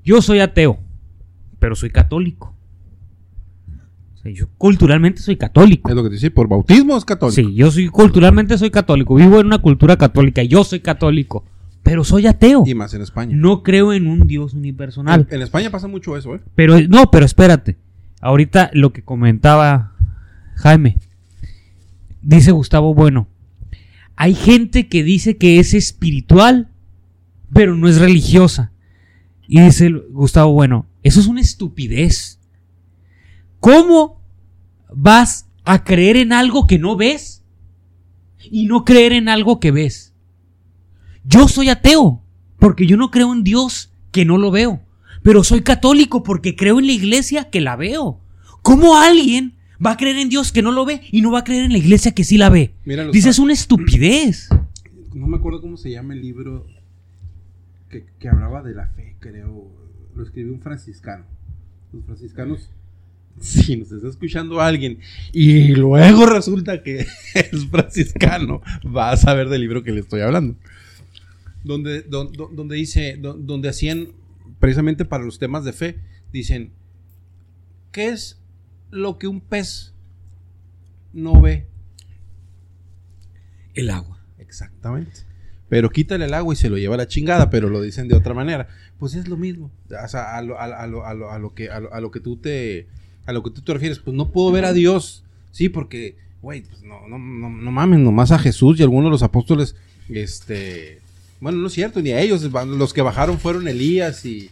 Yo 0.06 0.22
soy 0.22 0.40
ateo, 0.40 0.80
pero 1.60 1.76
soy 1.76 1.90
católico. 1.90 2.56
O 4.14 4.18
sea, 4.18 4.32
yo 4.32 4.48
culturalmente 4.58 5.22
soy 5.22 5.36
católico. 5.36 5.90
Es 5.90 5.96
lo 5.98 6.04
que 6.04 6.10
te 6.10 6.16
dice, 6.16 6.32
por 6.32 6.48
bautismo 6.48 6.96
es 6.96 7.04
católico. 7.04 7.36
Sí, 7.36 7.54
yo 7.54 7.70
soy 7.70 7.90
culturalmente 7.90 8.58
soy 8.58 8.70
católico. 8.72 9.16
Vivo 9.16 9.42
en 9.42 9.48
una 9.48 9.58
cultura 9.58 9.98
católica. 9.98 10.42
Yo 10.44 10.64
soy 10.64 10.80
católico. 10.80 11.44
Pero 11.84 12.06
soy 12.06 12.28
ateo. 12.28 12.64
Y 12.66 12.74
más 12.76 12.94
en 12.94 13.02
España. 13.02 13.36
No 13.36 13.62
creo 13.62 13.92
en 13.92 14.08
un 14.08 14.26
Dios 14.26 14.54
unipersonal. 14.54 15.28
En, 15.30 15.36
en 15.36 15.42
España 15.42 15.70
pasa 15.70 15.90
mucho 15.90 16.16
eso, 16.16 16.34
¿eh? 16.36 16.40
Pero 16.56 16.80
no, 16.88 17.12
pero 17.12 17.26
espérate. 17.26 17.76
Ahorita 18.22 18.70
lo 18.72 18.94
que 18.94 19.04
comentaba 19.04 19.92
Jaime. 20.56 20.98
Dice 22.22 22.52
Gustavo 22.52 22.94
Bueno. 22.94 23.28
Hay 24.16 24.34
gente 24.34 24.88
que 24.88 25.04
dice 25.04 25.36
que 25.36 25.60
es 25.60 25.74
espiritual, 25.74 26.70
pero 27.56 27.74
no 27.78 27.88
es 27.88 28.00
religiosa. 28.00 28.74
Y 29.48 29.62
dice 29.62 29.90
Gustavo 29.90 30.52
Bueno, 30.52 30.88
eso 31.04 31.22
es 31.22 31.28
una 31.28 31.40
estupidez. 31.40 32.38
¿Cómo 33.62 34.22
vas 34.94 35.48
a 35.64 35.86
creer 35.86 36.18
en 36.18 36.34
algo 36.34 36.68
que 36.68 36.78
no 36.78 36.98
ves 36.98 37.44
y 38.52 38.66
no 38.66 38.84
creer 38.84 39.14
en 39.14 39.30
algo 39.30 39.62
que 39.62 39.72
ves? 39.72 40.14
Yo 41.24 41.48
soy 41.48 41.70
ateo 41.70 42.22
porque 42.60 42.88
yo 42.88 42.98
no 42.98 43.10
creo 43.10 43.32
en 43.32 43.46
Dios 43.46 43.90
que 44.12 44.26
no 44.26 44.38
lo 44.38 44.52
veo, 44.52 44.82
pero 45.24 45.42
soy 45.46 45.62
católico 45.62 46.24
porque 46.24 46.58
creo 46.58 46.80
en 46.80 46.88
la 46.88 46.92
iglesia 46.92 47.50
que 47.50 47.62
la 47.62 47.78
veo. 47.78 48.20
¿Cómo 48.64 48.98
alguien 48.98 49.56
va 49.84 49.92
a 49.92 49.98
creer 49.98 50.18
en 50.18 50.28
Dios 50.28 50.52
que 50.52 50.62
no 50.62 50.74
lo 50.74 50.84
ve 50.84 51.04
y 51.10 51.22
no 51.22 51.32
va 51.32 51.40
a 51.40 51.44
creer 51.46 51.64
en 51.64 51.72
la 51.72 51.78
iglesia 51.78 52.14
que 52.14 52.26
sí 52.26 52.38
la 52.38 52.50
ve? 52.50 52.74
Dice, 53.14 53.30
es 53.30 53.40
una 53.40 53.54
estupidez. 53.54 54.50
No 55.14 55.28
me 55.28 55.38
acuerdo 55.38 55.62
cómo 55.62 55.78
se 55.78 55.92
llama 55.92 56.14
el 56.14 56.22
libro 56.22 56.68
que, 58.04 58.12
que 58.20 58.30
hablaba 58.30 58.62
de 58.64 58.74
la 58.74 58.88
fe, 58.88 59.16
creo. 59.20 59.72
Lo 60.16 60.24
escribió 60.24 60.54
un 60.54 60.62
franciscano. 60.62 61.26
Los 61.94 62.06
franciscanos, 62.06 62.70
si 63.40 63.78
nos 63.78 63.92
está 63.92 64.08
escuchando 64.08 64.60
alguien 64.62 65.00
y 65.34 65.70
luego 65.76 66.26
resulta 66.26 66.84
que 66.84 67.00
es 67.34 67.68
franciscano, 67.70 68.62
va 68.86 69.12
a 69.12 69.18
saber 69.18 69.50
del 69.50 69.62
libro 69.62 69.84
que 69.84 69.92
le 69.92 70.02
estoy 70.02 70.22
hablando. 70.22 70.56
Donde, 71.64 72.02
don- 72.04 72.32
don- 72.34 72.56
donde 72.56 72.76
dice, 72.76 73.18
don- 73.18 73.46
donde 73.48 73.70
hacían, 73.70 74.10
precisamente 74.60 75.04
para 75.06 75.24
los 75.24 75.40
temas 75.40 75.64
de 75.66 75.74
fe, 75.74 76.00
dicen, 76.32 76.72
¿qué 77.92 78.10
es 78.10 78.40
lo 78.92 79.18
que 79.18 79.28
un 79.28 79.42
pez 79.42 79.94
no 81.14 81.42
ve? 81.42 81.66
El 83.74 83.90
agua. 83.90 84.20
Exactamente. 84.38 85.22
Pero 85.76 85.90
quítale 85.90 86.24
el 86.24 86.34
agua 86.34 86.54
y 86.54 86.56
se 86.56 86.70
lo 86.70 86.78
lleva 86.78 86.96
a 86.96 86.98
la 87.00 87.08
chingada, 87.10 87.50
pero 87.50 87.68
lo 87.68 87.82
dicen 87.82 88.08
de 88.08 88.16
otra 88.16 88.34
manera. 88.34 88.70
Pues 88.98 89.14
es 89.14 89.28
lo 89.28 89.36
mismo. 89.36 89.70
O 89.92 90.08
sea, 90.08 90.38
a 90.38 90.42
lo, 90.42 90.58
a, 90.58 90.64
a 90.64 90.88
lo, 90.88 91.06
a 91.06 91.14
lo- 91.14 91.30
a 91.32 91.38
lo 91.38 91.54
que, 91.54 91.70
a, 91.70 91.82
lo, 91.82 91.94
a 91.94 92.00
lo 92.00 92.12
que 92.12 92.22
tú 92.22 92.38
te 92.38 92.88
a 93.26 93.34
lo 93.34 93.44
que 93.44 93.52
tú 93.52 93.60
te 93.62 93.74
refieres, 93.74 94.00
pues 94.00 94.16
no 94.16 94.32
puedo 94.32 94.54
ver 94.54 94.64
a 94.64 94.72
Dios. 94.72 95.26
Sí, 95.52 95.68
porque, 95.68 96.16
güey, 96.42 96.62
pues 96.62 96.82
no, 96.84 97.06
no, 97.10 97.18
no, 97.20 97.50
no 97.50 97.72
mames, 97.72 98.00
nomás 98.00 98.32
a 98.32 98.40
Jesús 98.40 98.80
y 98.80 98.84
algunos 98.84 99.08
de 99.08 99.12
los 99.12 99.22
apóstoles, 99.24 99.76
este, 100.08 101.00
bueno, 101.42 101.58
no 101.58 101.68
es 101.68 101.74
cierto, 101.74 102.02
ni 102.02 102.12
a 102.12 102.22
ellos, 102.22 102.44
los 102.44 102.94
que 102.94 103.02
bajaron 103.02 103.38
fueron 103.38 103.68
Elías 103.68 104.26
y, 104.26 104.50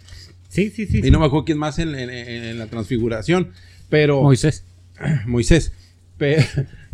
Sí, 0.50 0.72
sí, 0.72 0.86
sí. 0.88 1.00
y 1.02 1.10
no 1.10 1.20
me 1.22 1.28
acuerdo 1.28 1.46
quién 1.46 1.58
más 1.58 1.80
en, 1.80 1.96
en- 1.96 2.10
en- 2.10 2.44
en 2.44 2.60
la 2.60 2.68
transfiguración, 2.68 3.52
pero... 3.90 4.22
Moisés. 4.22 4.66
Moisés. 5.26 5.72
Pe- 6.18 6.46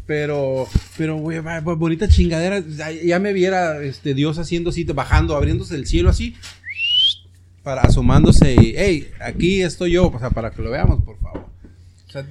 Pero, 0.10 0.68
pero, 0.98 1.18
güey, 1.18 1.40
bonita 1.78 2.08
chingadera. 2.08 2.64
Ya, 3.06 3.20
me 3.20 3.32
viera 3.32 3.80
este, 3.84 4.16
Dios 4.16 4.40
haciendo 4.40 4.72
así, 4.72 4.84
bajando, 4.84 5.36
abriéndose 5.36 5.76
el 5.76 5.86
cielo 5.86 6.10
así, 6.10 6.34
para 7.62 7.84
asomándose 7.84 8.56
y, 8.56 8.74
hey, 8.76 9.12
aquí 9.22 9.62
estoy 9.62 9.92
yo, 9.92 10.12
para 10.12 10.50
que 10.50 10.64
lo 10.64 10.72
veamos, 10.72 11.04
por 11.04 11.20
favor. 11.20 11.46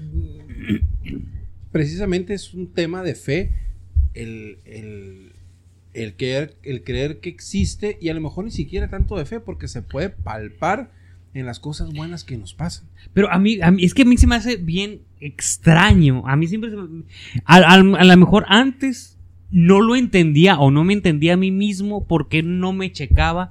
Precisamente 1.71 2.35
es 2.35 2.53
un 2.53 2.67
tema 2.67 3.05
de 3.05 3.15
fe 3.15 3.53
el, 4.13 4.59
el, 4.65 5.33
el, 5.95 6.17
creer, 6.17 6.57
el 6.65 6.83
creer 6.83 7.21
que 7.21 7.29
existe 7.29 7.97
y 8.01 8.09
a 8.09 8.15
lo 8.15 8.21
mejor 8.21 8.45
ni 8.45 8.51
siquiera 8.51 8.91
tanto 8.91 9.17
de 9.17 9.25
fe 9.25 9.39
porque 9.39 9.69
se 9.69 9.83
puede 9.83 10.09
palpar 10.09 10.91
en 11.35 11.47
las 11.47 11.61
cosas 11.61 11.93
buenas 11.93 12.25
que 12.25 12.37
nos 12.37 12.55
pasan. 12.55 12.87
Pero 13.15 13.31
a 13.31 13.39
mí, 13.39 13.61
a 13.63 13.71
mí- 13.71 13.85
es 13.85 13.95
que 13.95 14.03
a 14.03 14.05
mí 14.07 14.17
se 14.17 14.27
me 14.27 14.35
hace 14.37 14.57
bien 14.57 15.01
extraño. 15.21 16.27
A 16.27 16.37
mí 16.37 16.47
siempre 16.47 16.71
se 16.71 16.77
me- 16.77 17.03
a, 17.45 17.57
a- 17.57 17.75
a 17.75 17.79
lo 18.05 18.17
mejor 18.17 18.45
antes 18.49 19.17
no 19.51 19.81
lo 19.81 19.97
entendía 19.97 20.59
o 20.59 20.71
no 20.71 20.85
me 20.85 20.93
entendía 20.93 21.35
a 21.35 21.37
mí 21.37 21.51
mismo 21.51 22.07
porque 22.07 22.43
no 22.43 22.73
me 22.73 22.93
checaba 22.93 23.51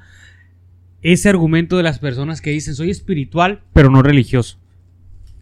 ese 1.01 1.29
argumento 1.29 1.77
de 1.77 1.83
las 1.83 1.99
personas 1.99 2.41
que 2.41 2.49
dicen 2.51 2.75
soy 2.75 2.89
espiritual 2.89 3.61
pero 3.73 3.89
no 3.89 4.01
religioso. 4.03 4.57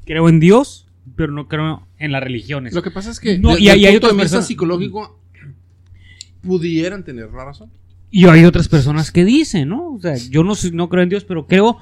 Creo 0.05 0.29
en 0.29 0.39
Dios 0.39 0.87
pero 1.15 1.31
no 1.31 1.47
creo 1.47 1.87
en 1.99 2.11
las 2.11 2.23
religiones. 2.23 2.73
Lo 2.73 2.81
que 2.83 2.91
pasa 2.91 3.11
es 3.11 3.19
que 3.19 3.37
No, 3.37 3.49
desde 3.49 3.63
y 3.63 3.69
hay- 3.69 3.85
el 3.85 3.91
punto 3.93 4.07
otras 4.07 4.19
personas- 4.21 4.47
psicológico 4.47 5.19
pudieran 6.41 7.03
tener 7.03 7.31
la 7.31 7.45
razón. 7.45 7.69
Y 8.11 8.25
hay 8.27 8.45
otras 8.45 8.67
personas 8.69 9.11
que 9.11 9.25
dicen, 9.25 9.69
¿no? 9.69 9.93
O 9.93 9.99
sea, 9.99 10.15
yo 10.15 10.43
no, 10.43 10.53
no 10.73 10.89
creo 10.89 11.03
en 11.03 11.09
Dios, 11.09 11.25
pero 11.25 11.47
creo 11.47 11.79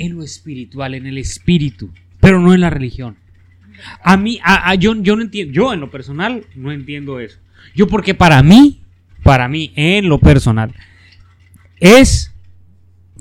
en 0.00 0.16
lo 0.16 0.22
espiritual, 0.22 0.94
en 0.94 1.06
el 1.06 1.18
espíritu, 1.18 1.90
pero 2.20 2.40
no 2.40 2.52
en 2.54 2.60
la 2.60 2.70
religión. 2.70 3.16
A 4.02 4.16
mí, 4.16 4.38
a, 4.42 4.70
a- 4.70 4.74
yo, 4.74 4.94
yo 5.02 5.14
no 5.16 5.22
entiendo, 5.22 5.52
yo 5.52 5.72
en 5.72 5.80
lo 5.80 5.90
personal 5.90 6.44
no 6.54 6.72
entiendo 6.72 7.20
eso. 7.20 7.38
Yo 7.74 7.86
porque 7.86 8.14
para 8.14 8.42
mí, 8.42 8.82
para 9.22 9.48
mí, 9.48 9.72
en 9.76 10.08
lo 10.08 10.18
personal, 10.18 10.74
es 11.78 12.32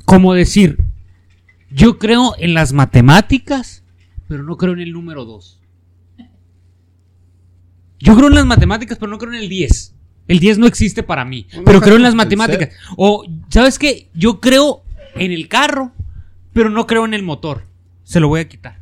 como 0.05 0.33
decir, 0.33 0.77
yo 1.71 1.99
creo 1.99 2.33
en 2.39 2.53
las 2.53 2.73
matemáticas, 2.73 3.83
pero 4.27 4.43
no 4.43 4.57
creo 4.57 4.73
en 4.73 4.79
el 4.79 4.91
número 4.93 5.25
2. 5.25 5.59
Yo 7.99 8.15
creo 8.15 8.27
en 8.29 8.35
las 8.35 8.45
matemáticas, 8.45 8.97
pero 8.97 9.11
no 9.11 9.17
creo 9.17 9.33
en 9.33 9.39
el 9.39 9.49
10. 9.49 9.95
El 10.27 10.39
10 10.39 10.57
no 10.59 10.67
existe 10.67 11.03
para 11.03 11.25
mí, 11.25 11.47
pero 11.65 11.81
creo 11.81 11.95
en 11.97 12.03
las 12.03 12.15
matemáticas. 12.15 12.69
O, 12.95 13.25
¿sabes 13.49 13.77
qué? 13.79 14.09
Yo 14.13 14.39
creo 14.39 14.83
en 15.15 15.31
el 15.31 15.47
carro, 15.47 15.91
pero 16.59 16.69
no 16.69 16.87
creo 16.87 17.05
en 17.05 17.13
el 17.13 17.23
motor. 17.23 17.63
Se 18.03 18.19
lo 18.19 18.27
voy 18.27 18.41
a 18.41 18.49
quitar. 18.49 18.78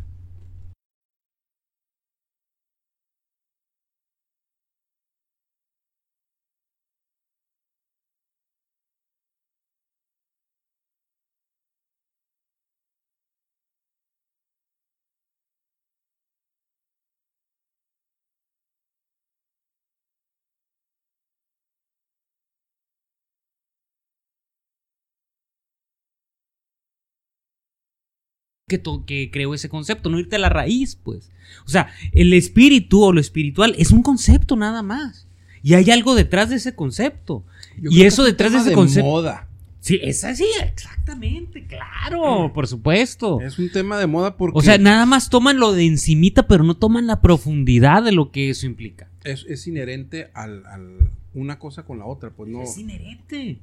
Que, 28.67 28.81
que 29.05 29.31
creó 29.31 29.53
ese 29.53 29.69
concepto, 29.69 30.09
no 30.09 30.19
irte 30.19 30.35
a 30.35 30.39
la 30.39 30.49
raíz, 30.49 30.97
pues. 31.01 31.31
O 31.65 31.69
sea, 31.69 31.87
el 32.11 32.33
espíritu 32.33 33.01
o 33.01 33.13
lo 33.13 33.21
espiritual 33.21 33.73
es 33.77 33.91
un 33.91 34.03
concepto 34.03 34.55
nada 34.57 34.83
más. 34.83 35.25
Y 35.63 35.73
hay 35.73 35.89
algo 35.89 36.15
detrás 36.15 36.49
de 36.49 36.57
ese 36.57 36.75
concepto. 36.75 37.43
Yo 37.77 37.89
y 37.91 38.03
eso 38.03 38.23
es 38.25 38.33
detrás 38.33 38.51
de 38.51 38.59
ese 38.59 38.73
concepto. 38.73 39.09
moda. 39.09 39.47
Sí, 39.79 39.99
es 40.03 40.25
así, 40.25 40.43
exactamente, 40.61 41.65
claro, 41.65 42.51
por 42.53 42.67
supuesto. 42.67 43.39
Es 43.39 43.57
un 43.57 43.71
tema 43.71 43.97
de 43.97 44.05
moda 44.05 44.35
porque 44.35 44.59
O 44.59 44.61
sea, 44.61 44.77
nada 44.77 45.05
más 45.05 45.29
toman 45.29 45.59
lo 45.59 45.71
de 45.71 45.85
encimita, 45.85 46.45
pero 46.45 46.65
no 46.65 46.75
toman 46.75 47.07
la 47.07 47.21
profundidad 47.21 48.03
de 48.03 48.11
lo 48.11 48.31
que 48.31 48.49
eso 48.49 48.65
implica. 48.65 49.09
es, 49.23 49.45
es 49.47 49.65
inherente 49.65 50.29
al, 50.33 50.65
al- 50.65 51.09
una 51.33 51.57
cosa 51.57 51.83
con 51.83 51.99
la 51.99 52.05
otra. 52.05 52.31
Pues 52.31 52.49
no. 52.49 52.63
Es 52.63 52.77
inherente. 52.77 53.59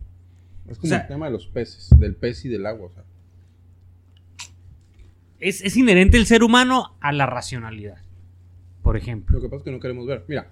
Es 0.67 0.79
como 0.79 0.87
o 0.87 0.89
sea- 0.89 1.03
el 1.03 1.09
tema 1.09 1.27
de 1.27 1.33
los 1.33 1.47
peces, 1.47 1.91
del 1.99 2.15
pez 2.15 2.43
y 2.47 2.49
del 2.49 2.65
agua. 2.65 2.87
O 2.87 2.93
sea, 2.95 3.03
Es, 5.41 5.61
es 5.63 5.77
inherente 5.77 6.17
el 6.17 6.27
ser 6.27 6.43
humano 6.43 6.97
a 7.01 7.13
la 7.13 7.27
racionalidad. 7.27 7.99
Por 8.83 8.97
ejemplo. 8.97 9.37
lo 9.39 9.43
que 9.43 9.49
pasa 9.49 9.59
es 9.59 9.65
que 9.65 9.71
no 9.73 9.81
queremos 9.81 10.07
ver. 10.07 10.25
Mira. 10.29 10.51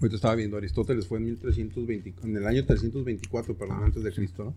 Ahorita 0.00 0.16
estaba 0.16 0.34
viendo, 0.34 0.56
Aristóteles 0.56 1.06
fue 1.06 1.18
en 1.18 1.26
1320, 1.26 2.14
en 2.24 2.36
el 2.36 2.46
año 2.46 2.64
324, 2.64 3.56
perdón, 3.56 3.84
antes 3.84 4.02
de 4.02 4.12
Cristo, 4.12 4.44
¿no? 4.44 4.54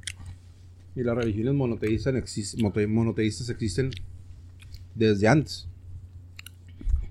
Y 0.96 1.04
las 1.04 1.16
religiones 1.16 1.54
monoteístas, 1.54 2.16
exis- 2.16 2.58
mote- 2.60 2.88
monoteístas 2.88 3.50
existen 3.50 3.92
desde 4.96 5.28
antes. 5.28 5.68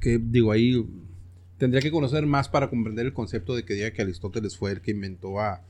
Que 0.00 0.18
digo, 0.18 0.50
ahí 0.50 0.84
tendría 1.59 1.80
que 1.80 1.92
conocer 1.92 2.26
más 2.26 2.48
para 2.48 2.68
comprender 2.70 3.07
el 3.07 3.12
concepto 3.12 3.55
de 3.55 3.64
que 3.64 3.74
diga 3.74 3.92
que 3.92 4.02
Aristóteles 4.02 4.57
fue 4.57 4.72
el 4.72 4.80
que 4.80 4.90
inventó 4.90 5.38
a, 5.38 5.62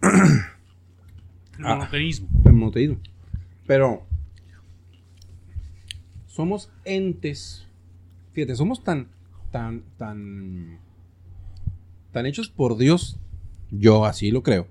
El 1.58 1.66
Ah. 1.66 1.76
monoteísmo. 1.76 2.28
el 2.44 2.52
monoteísmo. 2.52 2.98
Pero 3.66 4.02
somos 6.26 6.70
entes. 6.84 7.66
Fíjate, 8.32 8.56
somos 8.56 8.82
tan, 8.82 9.08
tan, 9.52 9.82
tan, 9.98 10.78
tan 12.12 12.26
hechos 12.26 12.48
por 12.48 12.76
Dios. 12.76 13.18
Yo 13.70 14.04
así 14.04 14.30
lo 14.30 14.42
creo. 14.42 14.66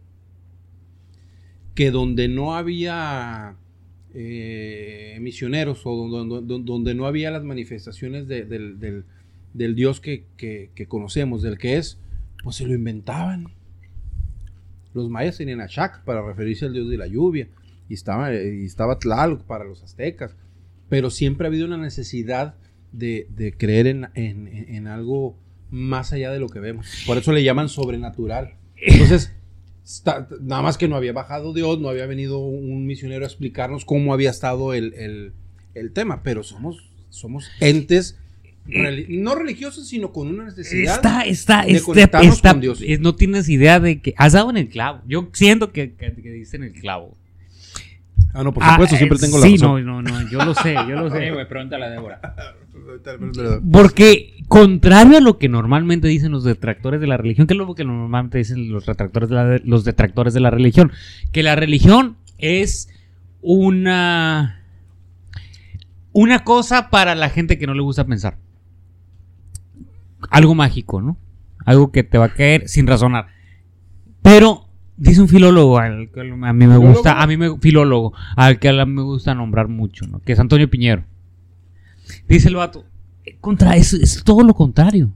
Que 1.76 1.92
donde 1.92 2.28
no 2.28 2.56
había 2.56 3.56
eh, 4.16 5.18
misioneros 5.22 5.82
o 5.86 5.96
donde, 6.08 6.46
donde- 6.46 6.64
donde 6.72 6.94
no 6.94 7.08
había 7.08 7.32
las 7.32 7.44
manifestaciones 7.44 8.28
de- 8.28 8.46
del, 8.46 8.80
del- 8.80 9.06
del 9.56 9.74
Dios 9.76 10.00
que, 10.00 10.26
que- 10.38 10.70
que 10.76 10.86
conocemos, 10.86 11.42
del 11.42 11.58
que 11.58 11.78
es, 11.78 11.98
pues 12.44 12.58
se 12.58 12.68
lo 12.68 12.76
inventaban. 12.76 13.48
Los 14.94 15.10
mayas 15.10 15.38
tenían 15.38 15.62
a 15.62 15.68
Shak 15.68 16.04
para 16.04 16.22
referirse 16.26 16.66
al 16.66 16.74
dios 16.74 16.90
de 16.90 16.98
la 16.98 17.08
lluvia. 17.08 17.48
Y 17.90 17.94
estaba, 17.96 18.34
y 18.34 18.66
estaba 18.66 18.98
Tlaloc 19.00 19.44
para 19.44 19.64
los 19.66 19.84
aztecas. 19.84 20.36
Pero 20.90 21.10
siempre 21.10 21.46
ha 21.48 21.50
habido 21.50 21.66
una 21.66 21.78
necesidad 21.78 22.56
de, 22.92 23.28
de 23.36 23.54
creer 23.58 23.88
en, 23.88 24.08
en- 24.14 24.48
en 24.48 24.88
algo 24.88 25.36
más 25.72 26.14
allá 26.14 26.32
de 26.32 26.40
lo 26.40 26.48
que 26.50 26.60
vemos. 26.60 27.04
Por 27.08 27.18
eso 27.18 27.32
le 27.32 27.44
llaman 27.44 27.68
sobrenatural. 27.70 28.56
Entonces, 28.78 29.34
está- 29.84 30.28
nada 30.42 30.62
más 30.62 30.78
que 30.78 30.88
no 30.88 30.96
había 30.96 31.14
bajado 31.14 31.54
Dios, 31.54 31.80
no 31.80 31.90
había 31.90 32.06
venido 32.06 32.40
un 32.40 32.86
misionero 32.86 33.24
a 33.26 33.28
explicarnos 33.28 33.86
cómo 33.86 34.14
había 34.14 34.30
estado 34.30 34.74
el, 34.74 34.94
el- 34.94 35.34
el 35.74 35.92
tema. 35.92 36.22
Pero 36.24 36.44
somos, 36.44 36.92
somos 37.10 37.50
entes 37.60 38.20
reli- 38.68 39.08
no 39.22 39.36
religiosos, 39.36 39.88
sino 39.88 40.12
con 40.12 40.28
una 40.28 40.46
necesidad. 40.46 40.96
Está, 40.96 41.22
está, 41.24 41.64
de 41.66 41.72
está, 41.74 41.86
conectarnos 41.86 42.36
está- 42.36 42.52
con 42.52 42.62
Dios. 42.62 42.82
es- 42.86 43.00
no 43.00 43.16
tienes 43.16 43.50
idea 43.50 43.80
de 43.80 44.02
que 44.02 44.14
has 44.18 44.34
dado 44.34 44.50
en 44.50 44.58
el 44.58 44.70
clavo. 44.70 45.02
Yo 45.08 45.30
siento 45.34 45.72
que, 45.72 45.94
que, 45.94 46.14
que 46.14 46.32
diste 46.32 46.58
en 46.58 46.64
el 46.64 46.74
clavo. 46.74 47.18
Ah, 48.36 48.44
no, 48.44 48.52
por 48.52 48.64
supuesto, 48.64 48.96
Ah, 48.96 48.98
siempre 48.98 49.18
eh, 49.20 49.22
tengo 49.22 49.38
la 49.38 49.46
sí, 49.46 49.54
razón. 49.58 49.86
no, 49.86 50.02
no, 50.02 50.10
no, 50.10 50.30
yo 50.32 50.44
lo 50.44 50.56
sé, 50.56 50.74
yo 50.74 50.96
lo 50.96 51.12
Sí, 51.12 51.18
sé. 51.20 51.32
güey, 51.32 51.48
pregúntale 51.48 51.86
a 51.86 51.90
Débora. 51.92 52.20
Porque, 53.72 54.34
contrario 54.48 55.18
a 55.18 55.22
lo 55.22 55.38
que 55.38 55.50
normalmente 55.50 56.08
dicen 56.08 56.32
los 56.32 56.44
detractores 56.44 57.00
de 57.00 57.06
la 57.08 57.18
religión, 57.18 57.46
que 57.48 57.54
es 57.54 57.58
lo 57.58 57.76
que 57.76 57.84
normalmente 57.86 58.40
dicen 58.40 58.72
los 58.72 58.86
detractores 58.88 59.30
de 59.30 59.36
la, 59.36 59.62
los 59.64 59.84
detractores 59.84 60.34
de 60.34 60.40
la 60.40 60.50
religión, 60.50 60.92
que 61.32 61.44
la 61.44 61.56
religión 61.56 62.18
es 62.40 62.90
una 63.42 64.60
una 66.12 66.44
cosa 66.44 66.90
para 66.90 67.16
la 67.16 67.30
gente 67.30 67.58
que 67.58 67.68
no 67.68 67.74
le 67.74 67.82
gusta 67.82 68.06
pensar. 68.06 68.38
Algo 70.30 70.56
mágico, 70.56 71.02
¿no? 71.02 71.18
Algo 71.66 71.92
que 71.92 72.04
te 72.04 72.18
va 72.18 72.26
a 72.26 72.34
caer 72.34 72.68
sin 72.68 72.88
razonar. 72.88 73.28
Pero 74.22 74.70
dice 74.98 75.22
un 75.22 75.28
filólogo 75.28 75.78
al 75.78 76.10
que 76.12 76.22
a 76.22 76.54
mí 76.54 76.68
me 76.68 76.78
gusta, 76.78 77.22
a 77.22 77.28
mí 77.28 77.38
me 77.38 77.58
filólogo, 77.60 78.14
al 78.36 78.60
que 78.60 78.70
a 78.70 78.86
mí 78.86 78.94
me 78.94 79.02
gusta 79.02 79.34
nombrar 79.34 79.68
mucho, 79.68 80.06
¿no? 80.08 80.20
Que 80.20 80.34
es 80.34 80.40
Antonio 80.40 80.70
Piñero. 80.70 81.06
Dice 82.28 82.50
el 82.50 82.56
vato, 82.56 82.86
contra 83.40 83.76
eso 83.76 83.98
es 83.98 84.24
todo 84.24 84.44
lo 84.44 84.54
contrario. 84.54 85.14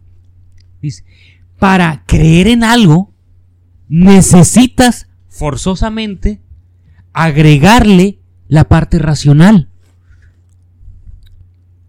Dice, 0.82 1.04
para 1.60 2.04
creer 2.06 2.48
en 2.48 2.64
algo 2.64 3.14
necesitas 3.90 5.08
forzosamente 5.28 6.42
agregarle 7.14 8.20
la 8.48 8.66
parte 8.66 9.00
racional. 9.00 9.70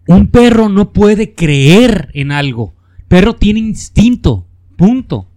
Un 0.07 0.27
perro 0.31 0.69
no 0.69 0.91
puede 0.91 1.35
creer 1.35 2.09
en 2.13 2.31
algo. 2.31 2.73
Perro 3.09 3.35
tiene 3.35 3.59
instinto. 3.59 4.47
Punto. 4.77 5.27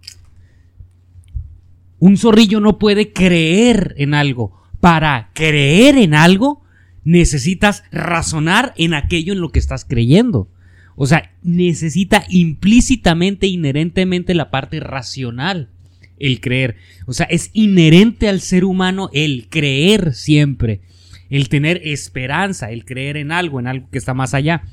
Un 1.99 2.15
zorrillo 2.17 2.61
no 2.61 2.79
puede 2.79 3.11
creer 3.11 3.95
en 3.97 4.13
algo. 4.13 4.61
Para 4.79 5.31
creer 5.33 5.97
en 5.97 6.13
algo, 6.13 6.63
necesitas 7.03 7.83
razonar 7.91 8.73
en 8.77 8.93
aquello 8.93 9.33
en 9.33 9.41
lo 9.41 9.51
que 9.51 9.59
estás 9.59 9.85
creyendo. 9.85 10.49
O 10.95 11.07
sea, 11.07 11.33
necesita 11.41 12.23
implícitamente, 12.29 13.47
inherentemente 13.47 14.35
la 14.35 14.51
parte 14.51 14.79
racional, 14.79 15.69
el 16.19 16.39
creer. 16.39 16.75
O 17.05 17.13
sea, 17.13 17.25
es 17.25 17.49
inherente 17.53 18.29
al 18.29 18.41
ser 18.41 18.65
humano 18.65 19.09
el 19.13 19.47
creer 19.49 20.13
siempre, 20.13 20.81
el 21.29 21.49
tener 21.49 21.81
esperanza, 21.83 22.69
el 22.71 22.85
creer 22.85 23.17
en 23.17 23.31
algo, 23.31 23.59
en 23.59 23.67
algo 23.67 23.89
que 23.89 23.97
está 23.97 24.13
más 24.13 24.33
allá. 24.33 24.63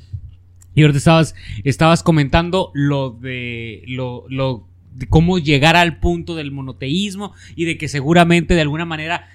Y 0.81 0.83
ahorita 0.83 0.97
estabas, 0.97 1.35
estabas 1.63 2.03
comentando 2.03 2.71
lo 2.73 3.11
de 3.11 3.85
lo, 3.87 4.25
lo 4.31 4.67
de 4.95 5.07
cómo 5.07 5.39
llegar 5.39 5.77
al 5.77 6.01
punto 6.01 6.35
del 6.35 6.53
monoteísmo 6.53 7.35
y 7.55 7.67
de 7.67 7.77
que 7.77 7.87
seguramente 7.87 8.55
de 8.55 8.63
alguna 8.63 8.87
manera, 8.87 9.29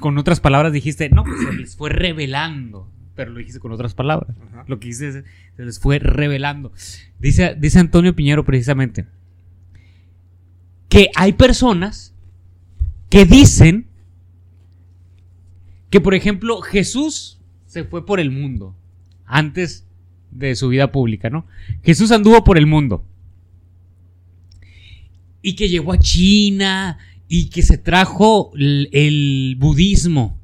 con 0.00 0.16
otras 0.16 0.40
palabras 0.40 0.72
dijiste, 0.72 1.10
no, 1.10 1.22
pues 1.22 1.36
se 1.38 1.52
les 1.52 1.76
fue 1.76 1.90
revelando. 1.90 2.90
Pero 3.14 3.32
lo 3.32 3.38
dijiste 3.38 3.60
con 3.60 3.72
otras 3.72 3.92
palabras. 3.92 4.36
Ajá. 4.48 4.64
Lo 4.68 4.80
que 4.80 4.88
dices 4.88 5.22
se 5.54 5.64
les 5.64 5.78
fue 5.78 5.98
revelando. 5.98 6.72
Dice, 7.18 7.54
dice 7.58 7.78
Antonio 7.78 8.16
Piñero 8.16 8.44
precisamente 8.44 9.04
que 10.88 11.10
hay 11.14 11.34
personas 11.34 12.14
que 13.10 13.26
dicen 13.26 13.86
que, 15.90 16.00
por 16.00 16.14
ejemplo, 16.14 16.62
Jesús 16.62 17.38
se 17.66 17.84
fue 17.84 18.06
por 18.06 18.18
el 18.18 18.30
mundo 18.30 18.74
antes 19.26 19.85
de 20.38 20.54
su 20.54 20.68
vida 20.68 20.92
pública, 20.92 21.30
¿no? 21.30 21.46
Jesús 21.82 22.10
anduvo 22.12 22.44
por 22.44 22.58
el 22.58 22.66
mundo. 22.66 23.04
Y 25.42 25.54
que 25.54 25.68
llegó 25.68 25.92
a 25.92 25.98
China 25.98 26.98
y 27.28 27.50
que 27.50 27.62
se 27.62 27.78
trajo 27.78 28.50
el, 28.54 29.56
budismo. 29.58 30.38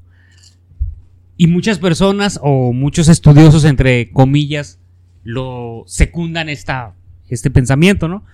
Y 1.36 1.46
muchas 1.46 1.78
personas 1.78 2.38
o 2.42 2.72
muchos 2.72 3.08
estudiosos, 3.08 3.64
entre 3.64 4.10
comillas, 4.10 4.78
lo 5.24 5.84
secundan 5.86 6.48
esta, 6.48 6.94
este 7.28 7.50
pensamiento, 7.50 8.08
¿no? 8.08 8.24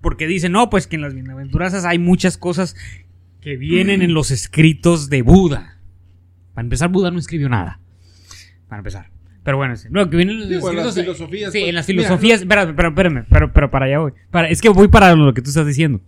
Porque 0.00 0.26
dicen, 0.26 0.52
no, 0.52 0.70
pues 0.70 0.86
que 0.86 0.96
en 0.96 1.02
las 1.02 1.14
bienaventuranzas 1.14 1.84
hay 1.84 1.98
muchas 1.98 2.38
cosas 2.38 2.76
que 3.40 3.56
vienen 3.56 4.02
en 4.02 4.14
los 4.14 4.30
escritos 4.30 5.08
de 5.08 5.22
Buda. 5.22 5.78
Para 6.54 6.64
empezar, 6.64 6.90
Buda 6.90 7.10
no 7.10 7.18
escribió 7.18 7.48
nada. 7.48 7.80
Para 8.68 8.78
empezar. 8.78 9.15
Pero 9.46 9.56
bueno, 9.56 9.76
sí. 9.76 9.88
Lo 9.90 10.10
que 10.10 10.16
viene 10.18 10.32
en 10.32 10.40
los 10.40 10.48
Sí, 10.48 10.56
bueno, 10.56 10.80
las 10.82 10.88
escritos- 10.88 11.16
filosofías, 11.16 11.52
Sí, 11.52 11.58
pues, 11.60 11.68
en 11.70 11.74
las 11.76 11.88
mira, 11.88 12.02
filosofías. 12.02 12.40
Espérame, 12.42 12.74
pero, 12.76 12.88
espérame, 12.88 13.24
pero, 13.30 13.52
pero 13.52 13.70
para 13.70 13.86
allá 13.86 13.98
voy. 14.00 14.12
Para, 14.30 14.50
es 14.50 14.60
que 14.60 14.68
voy 14.68 14.88
para 14.88 15.14
lo 15.14 15.32
que 15.32 15.40
tú 15.40 15.48
estás 15.48 15.66
diciendo. 15.66 16.02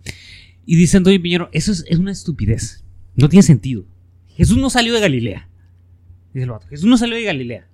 Y 0.65 0.75
dice 0.75 0.97
Antonio 0.97 1.19
Piñero, 1.21 1.49
eso 1.53 1.71
es, 1.71 1.83
es 1.89 1.97
una 1.97 2.11
estupidez. 2.11 2.83
No 3.15 3.27
tiene 3.29 3.41
sentido. 3.41 3.85
Jesús 4.35 4.57
no 4.57 4.69
salió 4.69 4.93
de 4.93 4.99
Galilea. 4.99 5.47
Dice 6.33 6.43
el 6.43 6.51
vato. 6.51 6.67
Jesús 6.67 6.85
no 6.87 6.97
salió 6.97 7.15
de 7.15 7.23
Galilea. 7.23 7.65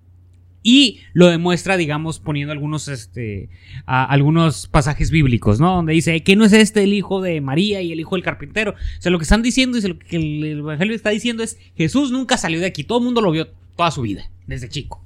Y 0.64 1.00
lo 1.14 1.28
demuestra, 1.28 1.78
digamos, 1.78 2.20
poniendo 2.20 2.52
algunos, 2.52 2.88
este, 2.88 3.50
a- 3.86 4.06
algunos 4.06 4.68
pasajes 4.68 5.12
bíblicos, 5.12 5.60
¿no? 5.60 5.76
Donde 5.76 5.94
dice 5.94 6.24
que 6.24 6.36
no 6.36 6.46
es 6.46 6.54
este 6.54 6.84
el 6.84 6.94
hijo 6.94 7.22
de 7.22 7.42
María 7.42 7.82
y 7.82 7.92
el 7.92 8.00
hijo 8.00 8.16
del 8.16 8.24
carpintero. 8.24 8.72
O 8.72 9.02
sea, 9.02 9.12
lo 9.12 9.18
que 9.20 9.24
están 9.24 9.42
diciendo 9.44 9.78
y 9.78 9.82
lo 9.82 9.98
que 10.00 10.16
el, 10.16 10.44
el 10.44 10.60
evangelio 10.60 10.96
está 10.96 11.10
diciendo 11.10 11.42
es 11.44 11.58
Jesús 11.76 12.12
nunca 12.12 12.38
salió 12.38 12.60
de 12.60 12.66
aquí. 12.68 12.84
Todo 12.84 13.00
el 13.00 13.04
mundo 13.06 13.22
lo 13.22 13.32
vio 13.32 13.48
toda 13.76 13.92
su 13.92 14.02
vida, 14.04 14.30
desde 14.48 14.70
chico. 14.70 15.04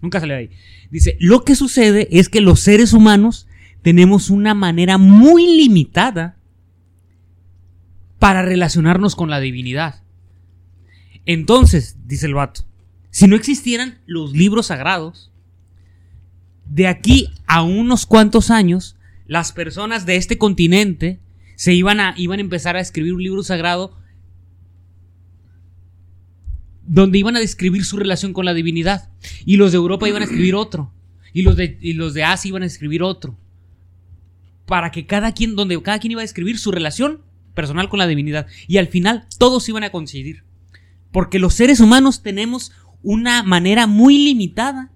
Nunca 0.00 0.20
salió 0.20 0.34
de 0.34 0.40
ahí. 0.40 0.50
Dice, 0.90 1.16
lo 1.20 1.44
que 1.44 1.56
sucede 1.56 2.08
es 2.10 2.28
que 2.28 2.40
los 2.40 2.60
seres 2.60 2.92
humanos 2.92 3.46
tenemos 3.82 4.30
una 4.30 4.54
manera 4.54 4.98
muy 4.98 5.56
limitada 5.56 6.36
para 8.18 8.42
relacionarnos 8.42 9.16
con 9.16 9.30
la 9.30 9.40
divinidad. 9.40 10.02
Entonces, 11.26 11.96
dice 12.06 12.26
el 12.26 12.34
vato, 12.34 12.62
si 13.10 13.26
no 13.26 13.36
existieran 13.36 13.98
los 14.06 14.32
libros 14.32 14.66
sagrados, 14.66 15.32
de 16.66 16.86
aquí 16.86 17.30
a 17.46 17.62
unos 17.62 18.06
cuantos 18.06 18.50
años, 18.50 18.96
las 19.26 19.52
personas 19.52 20.06
de 20.06 20.16
este 20.16 20.38
continente 20.38 21.20
se 21.54 21.74
iban 21.74 22.00
a, 22.00 22.14
iban 22.16 22.38
a 22.38 22.42
empezar 22.42 22.76
a 22.76 22.80
escribir 22.80 23.14
un 23.14 23.22
libro 23.22 23.42
sagrado 23.42 23.97
donde 26.88 27.18
iban 27.18 27.36
a 27.36 27.40
describir 27.40 27.84
su 27.84 27.96
relación 27.96 28.32
con 28.32 28.44
la 28.44 28.54
divinidad. 28.54 29.10
Y 29.44 29.56
los 29.56 29.72
de 29.72 29.76
Europa 29.76 30.08
iban 30.08 30.22
a 30.22 30.24
escribir 30.24 30.54
otro. 30.54 30.92
Y 31.32 31.42
los 31.42 31.56
de, 31.56 31.78
y 31.80 31.92
los 31.92 32.14
de 32.14 32.24
Asia 32.24 32.48
iban 32.48 32.62
a 32.62 32.66
escribir 32.66 33.02
otro. 33.02 33.38
Para 34.66 34.90
que 34.90 35.06
cada 35.06 35.32
quien, 35.32 35.54
donde 35.54 35.80
cada 35.82 35.98
quien 35.98 36.12
iba 36.12 36.22
a 36.22 36.24
escribir 36.24 36.58
su 36.58 36.72
relación 36.72 37.22
personal 37.54 37.88
con 37.88 37.98
la 37.98 38.06
divinidad. 38.06 38.46
Y 38.66 38.78
al 38.78 38.88
final 38.88 39.26
todos 39.38 39.68
iban 39.68 39.84
a 39.84 39.90
coincidir. 39.90 40.44
Porque 41.12 41.38
los 41.38 41.54
seres 41.54 41.80
humanos 41.80 42.22
tenemos 42.22 42.72
una 43.02 43.42
manera 43.42 43.86
muy 43.86 44.18
limitada 44.18 44.90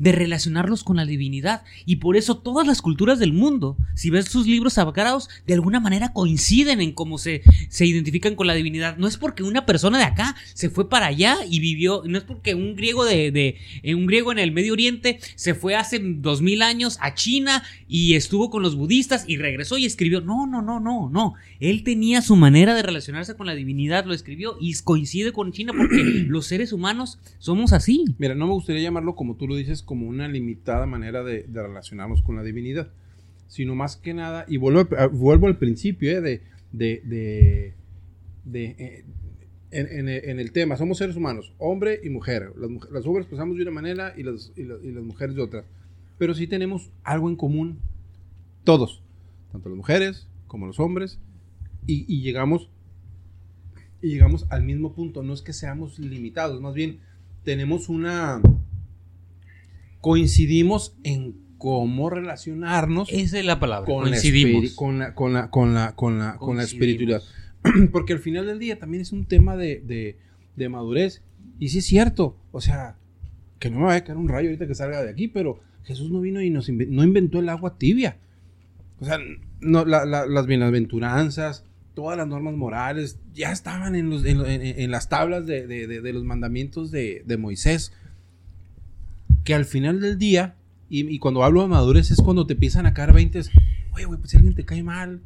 de 0.00 0.12
relacionarlos 0.12 0.82
con 0.82 0.96
la 0.96 1.06
divinidad. 1.06 1.62
Y 1.86 1.96
por 1.96 2.16
eso 2.16 2.38
todas 2.38 2.66
las 2.66 2.82
culturas 2.82 3.20
del 3.20 3.32
mundo, 3.32 3.76
si 3.94 4.10
ves 4.10 4.24
sus 4.24 4.46
libros 4.46 4.72
sagrados, 4.72 5.28
de 5.46 5.54
alguna 5.54 5.78
manera 5.78 6.12
coinciden 6.12 6.80
en 6.80 6.92
cómo 6.92 7.18
se, 7.18 7.42
se 7.68 7.86
identifican 7.86 8.34
con 8.34 8.48
la 8.48 8.54
divinidad. 8.54 8.96
No 8.96 9.06
es 9.06 9.18
porque 9.18 9.42
una 9.44 9.66
persona 9.66 9.98
de 9.98 10.04
acá 10.04 10.34
se 10.54 10.70
fue 10.70 10.88
para 10.88 11.06
allá 11.06 11.36
y 11.48 11.60
vivió, 11.60 12.02
no 12.06 12.18
es 12.18 12.24
porque 12.24 12.54
un 12.54 12.74
griego 12.74 13.04
de, 13.04 13.30
de 13.30 13.56
eh, 13.82 13.94
un 13.94 14.06
griego 14.06 14.32
en 14.32 14.38
el 14.38 14.52
Medio 14.52 14.72
Oriente 14.72 15.20
se 15.36 15.54
fue 15.54 15.76
hace 15.76 16.00
dos 16.02 16.40
mil 16.40 16.62
años 16.62 16.98
a 17.02 17.14
China 17.14 17.62
y 17.86 18.14
estuvo 18.14 18.48
con 18.48 18.62
los 18.62 18.76
budistas 18.76 19.24
y 19.28 19.36
regresó 19.36 19.76
y 19.76 19.84
escribió. 19.84 20.22
No, 20.22 20.46
no, 20.46 20.62
no, 20.62 20.80
no, 20.80 21.10
no. 21.10 21.34
Él 21.60 21.84
tenía 21.84 22.22
su 22.22 22.36
manera 22.36 22.74
de 22.74 22.82
relacionarse 22.82 23.36
con 23.36 23.46
la 23.46 23.54
divinidad, 23.54 24.06
lo 24.06 24.14
escribió 24.14 24.56
y 24.58 24.74
coincide 24.82 25.32
con 25.32 25.52
China 25.52 25.74
porque 25.76 26.02
los 26.26 26.46
seres 26.46 26.72
humanos 26.72 27.18
somos 27.38 27.74
así. 27.74 28.06
Mira, 28.18 28.34
no 28.34 28.46
me 28.46 28.54
gustaría 28.54 28.80
llamarlo 28.82 29.14
como 29.14 29.36
tú 29.36 29.46
lo 29.46 29.56
dices, 29.56 29.82
como 29.90 30.06
una 30.06 30.28
limitada 30.28 30.86
manera 30.86 31.24
de, 31.24 31.44
relacionarnos 31.52 32.22
con 32.22 32.36
la 32.36 32.44
divinidad, 32.44 32.92
sino 33.48 33.74
más 33.74 33.96
que 33.96 34.14
nada, 34.14 34.44
y 34.46 34.56
vuelvo, 34.56 34.88
vuelvo 35.10 35.48
al 35.48 35.58
principio 35.58 36.12
eh, 36.12 36.20
de, 36.20 36.42
de, 36.70 37.74
de, 38.44 38.64
eh, 38.78 39.04
en, 39.72 40.38
el 40.38 40.52
tema, 40.52 40.76
somos 40.76 40.98
seres 40.98 41.16
humanos, 41.16 41.52
hombre 41.58 41.98
y 42.04 42.08
mujer. 42.08 42.52
Las, 42.56 42.70
las 42.92 43.04
hombres 43.04 43.26
pensamos 43.26 43.56
de 43.56 43.62
una 43.62 43.72
manera 43.72 44.14
y 44.16 44.22
las, 44.22 44.52
y, 44.54 44.62
mujeres 44.62 45.34
de 45.34 45.42
otra. 45.42 45.64
Pero 46.18 46.34
sí 46.34 46.46
tenemos 46.46 46.92
algo 47.02 47.28
en 47.28 47.34
común, 47.34 47.80
todos, 48.62 49.02
tanto 49.50 49.70
las 49.70 49.76
mujeres 49.76 50.28
como 50.46 50.68
los 50.68 50.78
hombres, 50.78 51.18
y, 51.84 52.04
y 52.06 52.22
llegamos 52.22 52.70
y 54.00 54.10
llegamos 54.10 54.46
al 54.50 54.62
mismo 54.62 54.92
punto. 54.92 55.24
No 55.24 55.34
es 55.34 55.42
que 55.42 55.52
seamos 55.52 55.98
limitados, 55.98 56.60
más 56.60 56.74
bien 56.74 57.00
tenemos 57.42 57.88
una 57.88 58.40
coincidimos 60.00 60.96
en 61.04 61.34
cómo 61.58 62.08
relacionarnos 62.10 63.10
Esa 63.12 63.38
es 63.38 63.44
la 63.44 63.60
palabra. 63.60 63.86
con 63.86 64.04
la, 64.04 64.10
coincidimos. 64.10 64.64
espiri- 64.64 64.74
con 64.74 64.98
la 64.98 65.14
con 65.14 65.32
la 65.34 65.50
con 65.50 65.74
la 65.74 65.94
con 65.94 66.18
la 66.18 66.36
con 66.36 66.56
la 66.56 66.62
espiritualidad 66.62 67.22
porque 67.92 68.14
al 68.14 68.18
final 68.18 68.46
del 68.46 68.58
día 68.58 68.78
también 68.78 69.02
es 69.02 69.12
un 69.12 69.26
tema 69.26 69.56
de, 69.56 69.82
de, 69.84 70.16
de 70.56 70.68
madurez 70.70 71.22
y 71.58 71.68
sí 71.68 71.78
es 71.78 71.86
cierto 71.86 72.38
o 72.52 72.60
sea 72.62 72.96
que 73.58 73.68
no 73.70 73.80
me 73.80 73.84
vaya 73.86 73.98
a 73.98 74.04
caer 74.04 74.16
un 74.16 74.28
rayo 74.28 74.48
ahorita 74.48 74.66
que 74.66 74.74
salga 74.74 75.02
de 75.02 75.10
aquí 75.10 75.28
pero 75.28 75.60
Jesús 75.84 76.10
no 76.10 76.20
vino 76.22 76.40
y 76.40 76.48
nos 76.48 76.68
no 76.70 77.04
inventó 77.04 77.38
el 77.40 77.48
agua 77.50 77.76
tibia 77.76 78.16
o 79.00 79.04
sea 79.04 79.18
no, 79.60 79.84
la- 79.84 80.06
la- 80.06 80.26
las 80.26 80.46
bienaventuranzas 80.46 81.64
todas 81.92 82.16
las 82.16 82.26
normas 82.26 82.54
morales 82.54 83.18
ya 83.34 83.52
estaban 83.52 83.94
en, 83.96 84.08
los, 84.08 84.24
en, 84.24 84.40
en- 84.46 84.62
en 84.80 84.90
las 84.90 85.10
tablas 85.10 85.44
de, 85.46 85.66
de- 85.66 85.86
de- 85.86 86.00
de 86.00 86.12
los 86.14 86.24
mandamientos 86.24 86.90
de 86.90 87.36
Moisés 87.38 87.92
que 89.44 89.54
al 89.54 89.64
final 89.64 90.00
del 90.00 90.18
día, 90.18 90.56
y, 90.88 91.08
y 91.12 91.18
cuando 91.18 91.44
hablo 91.44 91.62
de 91.62 91.68
madurez 91.68 92.10
es 92.10 92.20
cuando 92.22 92.46
te 92.46 92.54
empiezan 92.54 92.86
a 92.86 92.94
caer 92.94 93.12
20, 93.12 93.40
oye, 93.92 94.04
güey, 94.04 94.18
pues 94.18 94.30
si 94.30 94.36
alguien 94.36 94.54
te 94.54 94.64
cae 94.64 94.82
mal, 94.82 95.20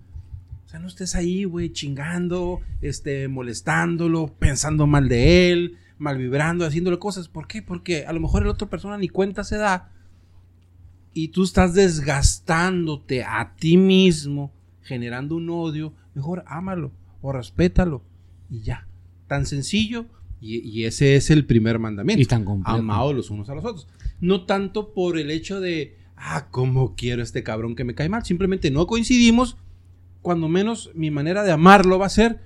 o 0.64 0.68
sea, 0.68 0.80
no 0.80 0.88
estés 0.88 1.14
ahí, 1.14 1.44
güey, 1.44 1.72
chingando, 1.72 2.60
este, 2.82 3.28
molestándolo, 3.28 4.34
pensando 4.38 4.86
mal 4.86 5.08
de 5.08 5.50
él, 5.52 5.76
mal 5.98 6.18
vibrando, 6.18 6.66
haciéndole 6.66 6.98
cosas. 6.98 7.28
¿Por 7.28 7.46
qué? 7.46 7.62
Porque 7.62 8.06
a 8.06 8.12
lo 8.12 8.20
mejor 8.20 8.44
la 8.44 8.52
otra 8.52 8.68
persona 8.68 8.98
ni 8.98 9.08
cuenta 9.08 9.44
se 9.44 9.56
da 9.56 9.90
y 11.12 11.28
tú 11.28 11.44
estás 11.44 11.74
desgastándote 11.74 13.22
a 13.24 13.54
ti 13.56 13.76
mismo, 13.76 14.52
generando 14.82 15.36
un 15.36 15.48
odio. 15.50 15.92
Mejor 16.14 16.44
ámalo 16.46 16.92
o 17.22 17.32
respétalo 17.32 18.02
y 18.50 18.60
ya. 18.62 18.86
Tan 19.28 19.46
sencillo. 19.46 20.06
Y, 20.40 20.58
y 20.68 20.84
ese 20.84 21.16
es 21.16 21.30
el 21.30 21.46
primer 21.46 21.78
mandamiento 21.78 22.20
Y 22.20 22.26
tan 22.26 22.44
completo. 22.44 22.76
amados 22.78 23.14
los 23.14 23.30
unos 23.30 23.48
a 23.48 23.54
los 23.54 23.64
otros. 23.64 23.88
No 24.24 24.46
tanto 24.46 24.94
por 24.94 25.18
el 25.18 25.30
hecho 25.30 25.60
de, 25.60 25.98
ah, 26.16 26.48
cómo 26.50 26.94
quiero 26.96 27.22
este 27.22 27.42
cabrón 27.42 27.76
que 27.76 27.84
me 27.84 27.94
cae 27.94 28.08
mal. 28.08 28.24
Simplemente 28.24 28.70
no 28.70 28.86
coincidimos. 28.86 29.58
Cuando 30.22 30.48
menos 30.48 30.90
mi 30.94 31.10
manera 31.10 31.42
de 31.42 31.52
amarlo 31.52 31.98
va 31.98 32.06
a 32.06 32.08
ser 32.08 32.40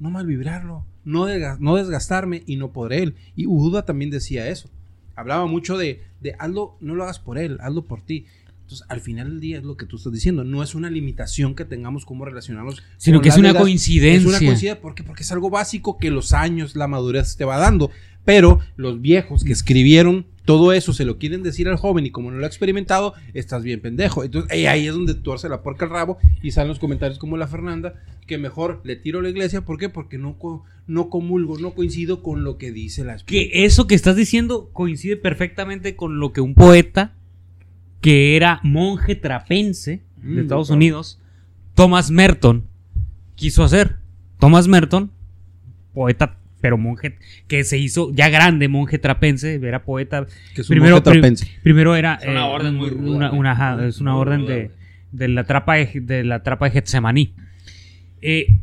no 0.00 0.10
mal 0.10 0.26
vibrarlo, 0.26 0.84
no, 1.04 1.28
no 1.60 1.76
desgastarme 1.76 2.42
y 2.44 2.56
no 2.56 2.72
por 2.72 2.92
él. 2.92 3.14
Y 3.36 3.46
Buda 3.46 3.84
también 3.84 4.10
decía 4.10 4.48
eso. 4.48 4.68
Hablaba 5.14 5.46
mucho 5.46 5.78
de, 5.78 6.02
de 6.20 6.34
hazlo, 6.40 6.76
no 6.80 6.96
lo 6.96 7.04
hagas 7.04 7.20
por 7.20 7.38
él, 7.38 7.56
hazlo 7.60 7.86
por 7.86 8.02
ti. 8.02 8.26
Entonces, 8.72 8.86
al 8.90 9.00
final 9.00 9.28
del 9.28 9.40
día 9.40 9.58
es 9.58 9.64
lo 9.64 9.76
que 9.76 9.84
tú 9.84 9.96
estás 9.96 10.12
diciendo. 10.12 10.44
No 10.44 10.62
es 10.62 10.74
una 10.74 10.88
limitación 10.88 11.54
que 11.54 11.66
tengamos 11.66 12.06
cómo 12.06 12.24
relacionarnos. 12.24 12.82
Sino 12.96 13.20
que 13.20 13.28
es 13.28 13.36
una 13.36 13.50
edad. 13.50 13.60
coincidencia. 13.60 14.20
Es 14.20 14.24
una 14.26 14.38
coincidencia. 14.38 14.80
¿Por 14.80 14.94
qué? 14.94 15.02
Porque 15.02 15.24
es 15.24 15.32
algo 15.32 15.50
básico 15.50 15.98
que 15.98 16.10
los 16.10 16.32
años, 16.32 16.74
la 16.74 16.88
madurez 16.88 17.36
te 17.36 17.44
va 17.44 17.58
dando. 17.58 17.90
Pero 18.24 18.60
los 18.76 19.00
viejos 19.00 19.44
que 19.44 19.52
escribieron 19.52 20.26
todo 20.44 20.72
eso 20.72 20.92
se 20.92 21.04
lo 21.04 21.18
quieren 21.18 21.42
decir 21.42 21.68
al 21.68 21.76
joven 21.76 22.06
y 22.06 22.10
como 22.10 22.30
no 22.30 22.38
lo 22.38 22.44
ha 22.44 22.48
experimentado, 22.48 23.14
estás 23.32 23.62
bien 23.62 23.80
pendejo. 23.80 24.24
Entonces 24.24 24.50
eh, 24.52 24.68
ahí 24.68 24.86
es 24.86 24.94
donde 24.94 25.14
tuerce 25.14 25.48
la 25.48 25.62
porca 25.62 25.84
el 25.84 25.90
rabo 25.90 26.18
y 26.42 26.50
salen 26.50 26.68
los 26.68 26.78
comentarios 26.78 27.18
como 27.18 27.36
la 27.36 27.46
Fernanda, 27.46 27.94
que 28.26 28.38
mejor 28.38 28.80
le 28.84 28.96
tiro 28.96 29.20
a 29.20 29.22
la 29.22 29.28
iglesia. 29.28 29.64
¿Por 29.64 29.78
qué? 29.78 29.88
Porque 29.88 30.18
no, 30.18 30.36
no 30.86 31.10
comulgo, 31.10 31.58
no 31.58 31.74
coincido 31.74 32.22
con 32.22 32.42
lo 32.42 32.58
que 32.58 32.72
dice 32.72 33.04
la 33.04 33.18
Que 33.18 33.64
eso 33.64 33.86
que 33.86 33.94
estás 33.94 34.16
diciendo 34.16 34.70
coincide 34.72 35.16
perfectamente 35.16 35.94
con 35.94 36.18
lo 36.18 36.32
que 36.32 36.40
un 36.40 36.54
poeta 36.54 37.14
que 38.02 38.36
era 38.36 38.60
monje 38.62 39.14
trapense 39.14 40.02
Mm, 40.22 40.34
de 40.34 40.40
Estados 40.42 40.68
doctor. 40.68 40.76
Unidos, 40.76 41.20
Thomas 41.74 42.10
Merton, 42.10 42.64
quiso 43.34 43.64
hacer. 43.64 43.96
Thomas 44.38 44.68
Merton, 44.68 45.10
poeta, 45.94 46.36
pero 46.60 46.76
monje, 46.78 47.16
que 47.48 47.64
se 47.64 47.78
hizo 47.78 48.12
ya 48.14 48.28
grande, 48.28 48.68
monje 48.68 48.98
trapense, 48.98 49.54
era 49.54 49.82
poeta. 49.84 50.26
que 50.54 50.60
es 50.60 50.68
un 50.68 50.74
Primero, 50.74 50.96
monje 50.96 51.10
trapense. 51.10 51.46
pri- 51.46 51.60
primero 51.62 51.96
era 51.96 52.16
Es 52.22 52.28
una 52.28 52.46
orden 52.46 52.74
muy 52.76 52.90
ruda, 52.90 53.10
una- 53.16 53.28
güey. 53.30 53.40
una- 53.40 53.52
ajá, 53.52 53.86
es 53.86 54.00
una 54.00 54.12
Muy 54.12 54.20
orden 54.20 54.40
ruda, 54.42 54.54
de, 55.12 55.28
la 55.28 55.44
trapa 55.44 55.74
de, 55.76 56.00
de 56.02 56.24
la 56.24 56.42
trapa 56.42 56.66
de 56.66 56.70
Getsemaní. 56.72 57.34
Eh, 58.20 58.58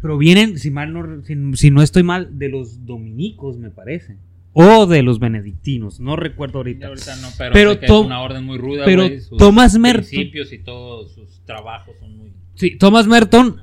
provienen, 0.00 0.58
si 0.58 0.70
mal 0.70 0.92
no, 0.92 1.22
si, 1.22 1.34
si 1.54 1.70
no 1.70 1.82
estoy 1.82 2.02
mal, 2.02 2.38
de 2.38 2.48
los 2.48 2.86
dominicos, 2.86 3.56
me 3.58 3.70
parece. 3.70 4.16
O 4.52 4.86
de 4.86 5.02
los 5.02 5.20
benedictinos, 5.20 6.00
no 6.00 6.16
recuerdo 6.16 6.58
ahorita. 6.58 6.88
ahorita 6.88 7.16
no, 7.16 7.28
pero, 7.38 7.52
Pero 7.52 7.72
sé 7.74 7.78
que 7.80 7.86
es 7.86 7.92
una 7.92 8.20
orden 8.20 8.44
muy 8.44 8.58
ruda, 8.58 8.84
pero 8.84 9.06
sus 9.20 9.36
Thomas 9.38 9.78
Merton- 9.78 10.08
principios 10.08 10.52
y 10.52 10.58
todos 10.58 11.14
sus 11.14 11.40
trabajos 11.44 11.94
son 12.00 12.16
muy... 12.18 12.32
Sí, 12.56 12.76
Thomas 12.76 13.06
Merton 13.06 13.60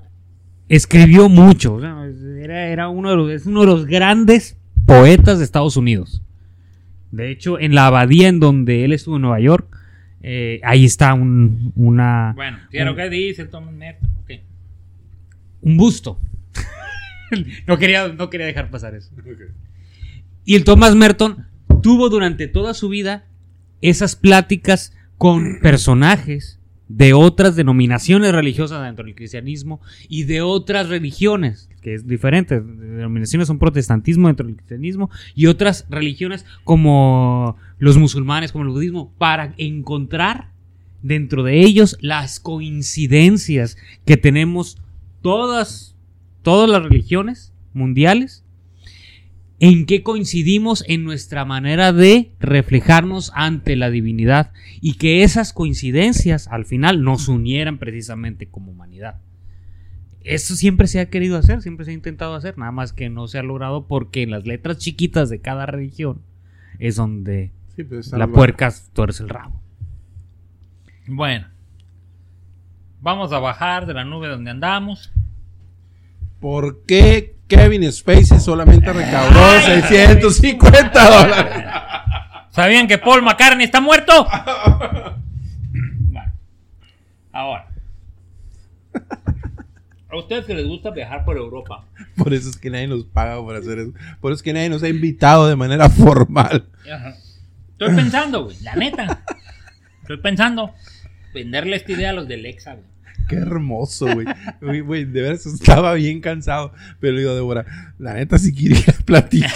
escribió 0.69 1.27
mucho. 1.29 1.75
o 1.75 1.81
sea, 1.81 2.05
era, 2.41 2.67
era 2.67 2.87
uno, 2.87 3.09
de 3.09 3.15
los, 3.17 3.29
es 3.31 3.45
uno 3.45 3.61
de 3.61 3.67
los 3.67 3.85
grandes 3.85 4.57
poetas 4.85 5.39
de 5.39 5.43
Estados 5.43 5.75
Unidos. 5.75 6.21
De 7.11 7.31
hecho, 7.31 7.59
en 7.59 7.75
la 7.75 7.87
abadía 7.87 8.27
en 8.29 8.39
donde 8.39 8.85
él 8.85 8.93
estuvo 8.93 9.17
en 9.17 9.23
Nueva 9.23 9.39
York, 9.41 9.75
eh, 10.21 10.61
ahí 10.63 10.85
está 10.85 11.13
un, 11.13 11.73
una, 11.75 12.31
Bueno, 12.35 12.59
quiero 12.71 12.91
un- 12.91 12.97
que 12.97 13.09
dice 13.09 13.45
Thomas 13.45 13.73
Merton, 13.73 14.09
un 15.61 15.75
busto. 15.77 16.19
no, 17.67 17.77
quería, 17.77 18.07
no 18.07 18.29
quería 18.29 18.45
dejar 18.45 18.69
pasar 18.69 18.95
eso. 18.95 19.11
Y 20.47 20.55
el 20.55 20.63
Thomas 20.63 20.95
Merton 20.95 21.45
tuvo 21.83 22.07
durante 22.07 22.47
toda 22.47 22.73
su 22.73 22.87
vida 22.87 23.25
esas 23.81 24.15
pláticas 24.15 24.93
con 25.17 25.59
personajes 25.61 26.61
de 26.87 27.11
otras 27.11 27.57
denominaciones 27.57 28.31
religiosas 28.31 28.81
dentro 28.81 29.03
del 29.03 29.13
cristianismo 29.13 29.81
y 30.07 30.23
de 30.23 30.41
otras 30.41 30.87
religiones, 30.87 31.69
que 31.81 31.95
es 31.95 32.07
diferente. 32.07 32.61
Denominaciones 32.61 33.49
son 33.49 33.59
protestantismo 33.59 34.27
dentro 34.27 34.47
del 34.47 34.55
cristianismo 34.55 35.09
y 35.35 35.47
otras 35.47 35.85
religiones 35.89 36.45
como 36.63 37.57
los 37.77 37.97
musulmanes, 37.97 38.53
como 38.53 38.63
el 38.63 38.69
budismo, 38.69 39.11
para 39.17 39.53
encontrar 39.57 40.53
dentro 41.03 41.43
de 41.43 41.59
ellos 41.59 41.97
las 41.99 42.39
coincidencias 42.39 43.75
que 44.05 44.15
tenemos 44.15 44.77
todas, 45.21 45.97
todas 46.41 46.69
las 46.69 46.83
religiones 46.83 47.51
mundiales 47.73 48.45
en 49.59 49.85
qué 49.85 50.03
coincidimos 50.03 50.83
en 50.87 51.03
nuestra 51.03 51.45
manera 51.45 51.93
de 51.93 52.31
reflejarnos 52.39 53.31
ante 53.35 53.75
la 53.75 53.89
divinidad 53.89 54.51
y 54.81 54.93
que 54.95 55.23
esas 55.23 55.53
coincidencias 55.53 56.47
al 56.47 56.65
final 56.65 57.03
nos 57.03 57.27
unieran 57.27 57.77
precisamente 57.77 58.47
como 58.47 58.71
humanidad. 58.71 59.19
Eso 60.23 60.55
siempre 60.55 60.87
se 60.87 60.99
ha 60.99 61.09
querido 61.09 61.37
hacer, 61.37 61.61
siempre 61.61 61.85
se 61.85 61.91
ha 61.91 61.95
intentado 61.95 62.35
hacer, 62.35 62.57
nada 62.57 62.71
más 62.71 62.93
que 62.93 63.09
no 63.09 63.27
se 63.27 63.39
ha 63.39 63.43
logrado 63.43 63.87
porque 63.87 64.23
en 64.23 64.31
las 64.31 64.45
letras 64.45 64.77
chiquitas 64.77 65.29
de 65.29 65.39
cada 65.39 65.65
religión 65.65 66.21
es 66.79 66.95
donde 66.95 67.51
Sí, 67.77 67.83
pues, 67.83 68.11
la 68.11 68.27
puerca 68.27 68.73
tuerce 68.93 69.21
el 69.21 69.29
rabo. 69.29 69.61
Bueno. 71.05 71.47
Vamos 73.01 73.31
a 73.31 73.37
bajar 73.37 73.85
de 73.85 73.93
la 73.93 74.03
nube 74.03 74.27
donde 74.27 74.49
andamos. 74.49 75.11
¿Por 76.39 76.83
qué 76.85 77.36
Kevin 77.47 77.91
Spacey 77.91 78.39
solamente 78.39 78.91
recaudó 78.91 79.61
650 79.61 81.09
dólares? 81.09 81.65
¿Sabían 82.51 82.87
que 82.87 82.97
Paul 82.97 83.21
McCartney 83.21 83.65
está 83.65 83.79
muerto? 83.79 84.27
Bueno, 86.11 86.31
ahora. 87.31 87.67
A 90.09 90.17
ustedes 90.17 90.45
que 90.45 90.53
les 90.53 90.65
gusta 90.65 90.89
viajar 90.89 91.25
por 91.25 91.37
Europa, 91.37 91.85
Por 92.15 92.33
eso 92.33 92.49
es 92.49 92.57
que 92.57 92.69
nadie 92.69 92.87
nos 92.87 93.03
paga 93.03 93.35
por 93.41 93.55
hacer 93.55 93.79
eso. 93.79 93.91
Por 94.21 94.31
eso 94.31 94.37
es 94.37 94.43
que 94.43 94.53
nadie 94.53 94.69
nos 94.69 94.81
ha 94.81 94.87
invitado 94.87 95.47
de 95.47 95.55
manera 95.55 95.89
formal. 95.89 96.65
Ajá. 96.91 97.15
Estoy 97.71 97.95
pensando, 97.95 98.45
güey, 98.45 98.57
la 98.63 98.75
neta. 98.75 99.23
Estoy 100.01 100.17
pensando 100.17 100.73
venderle 101.33 101.75
esta 101.75 101.91
idea 101.91 102.09
a 102.09 102.13
los 102.13 102.27
del 102.27 102.41
Lexa, 102.41 102.73
güey. 102.73 102.96
Qué 103.27 103.35
hermoso, 103.35 104.05
güey. 104.13 104.25
Güey, 104.81 105.05
de 105.05 105.21
veras 105.21 105.45
estaba 105.45 105.93
bien 105.95 106.21
cansado. 106.21 106.71
Pero 106.99 107.13
le 107.13 107.19
digo, 107.21 107.35
Débora, 107.35 107.65
la 107.99 108.13
neta 108.13 108.37
sí 108.39 108.53
quería 108.55 108.81
platicar. 109.05 109.51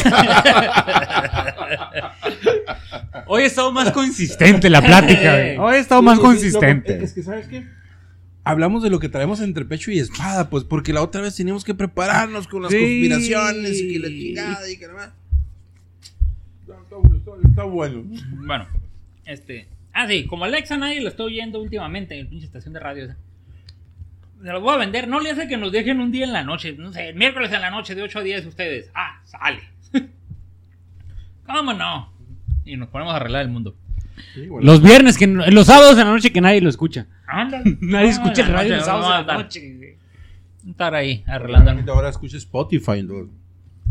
Hoy 3.28 3.44
ha 3.44 3.46
estado 3.46 3.72
más 3.72 3.92
consistente 3.92 4.70
la 4.70 4.82
plática, 4.82 5.34
güey. 5.38 5.58
Hoy 5.58 5.76
ha 5.76 5.80
estado 5.80 6.02
más 6.02 6.16
Sí, 6.16 6.22
sí, 6.22 6.26
consistente. 6.28 7.04
Es 7.04 7.14
que, 7.14 7.24
¿sabes 7.24 7.48
qué? 7.48 7.66
Hablamos 8.44 8.82
de 8.84 8.90
lo 8.90 9.00
que 9.00 9.08
traemos 9.08 9.40
entre 9.40 9.66
pecho 9.66 9.92
y 9.92 10.00
espada, 10.00 10.50
pues, 10.50 10.64
porque 10.64 10.94
la 10.94 11.02
otra 11.04 11.22
vez 11.22 11.36
teníamos 11.36 11.64
que 11.64 11.76
prepararnos 11.76 12.48
con 12.48 12.64
las 12.64 12.72
Sí. 12.72 12.78
conspiraciones 12.80 13.80
y 13.80 13.94
que 13.94 14.00
la 14.00 14.08
chingada 14.08 14.70
y 14.70 14.78
que 14.78 14.88
nada 14.88 14.98
más. 14.98 15.10
Está, 16.62 16.76
está- 17.16 17.48
está- 17.48 17.64
bueno. 17.64 18.04
Bueno, 18.46 18.68
este. 19.26 19.68
Ah, 19.94 20.08
sí, 20.08 20.26
como 20.26 20.46
Alexa 20.46 20.78
nadie 20.78 21.02
lo 21.02 21.10
está 21.10 21.24
oyendo 21.24 21.62
últimamente 21.62 22.18
en 22.18 22.24
la 22.26 22.30
pinche 22.30 22.46
estación 22.48 22.74
de 22.74 22.80
radio. 22.80 23.06
esa. 23.06 23.18
Se 24.44 24.48
los 24.52 24.62
voy 24.62 24.74
a 24.74 24.78
vender. 24.78 25.08
No 25.08 25.20
le 25.20 25.32
hace 25.32 25.48
que 25.48 25.58
nos 25.58 25.72
dejen 25.72 26.00
un 26.00 26.12
día 26.12 26.26
en 26.26 26.34
la 26.34 26.44
noche. 26.44 26.76
No 26.78 26.92
sé, 26.92 27.14
miércoles 27.14 27.52
en 27.52 27.62
la 27.62 27.70
noche 27.72 27.94
de 27.96 28.02
8 28.04 28.20
a 28.20 28.24
10 28.24 28.46
ustedes. 28.48 28.92
Ah, 28.96 29.22
sale. 29.26 29.60
¿Cómo 31.46 31.74
no? 31.74 32.12
Y 32.66 32.78
nos 32.78 32.90
ponemos 32.90 33.14
a 33.14 33.18
arreglar 33.18 33.44
el 33.44 33.50
mundo. 33.50 33.76
Sí, 34.34 34.48
bueno. 34.48 34.66
Los 34.66 34.82
viernes, 34.82 35.18
que 35.18 35.28
no- 35.28 35.46
los 35.48 35.66
sábados 35.68 35.94
en 35.98 36.06
la 36.06 36.12
noche 36.14 36.32
que 36.32 36.42
nadie 36.42 36.62
lo 36.62 36.70
escucha. 36.70 37.08
Ándale. 37.28 37.78
Nadie 37.82 38.06
No, 38.08 38.12
escucha 38.12 38.42
el 38.44 38.48
radio 38.50 38.76
los 38.76 38.86
sábados 38.86 39.22
en 39.22 39.28
la 39.28 39.34
noche. 39.34 39.98
Estar 40.68 40.94
ahí 40.96 41.24
arreglando 41.28 41.66
La 41.66 41.72
el 41.72 41.78
gente 41.78 41.92
ahora 41.92 42.10
escucha 42.10 42.38
Spotify. 42.38 43.06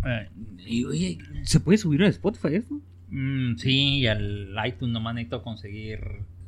Eh, 0.07 0.29
Y, 0.67 0.85
oye, 0.85 1.19
¿se 1.43 1.59
puede 1.61 1.79
subir 1.79 2.03
a 2.05 2.09
Spotify 2.09 2.55
esto? 2.57 2.75
mm, 3.09 3.57
sí, 3.57 3.99
y 3.99 4.07
al 4.07 4.55
iTunes 4.67 4.93
nomás 4.93 5.15
necesito 5.17 5.43
conseguir. 5.43 6.01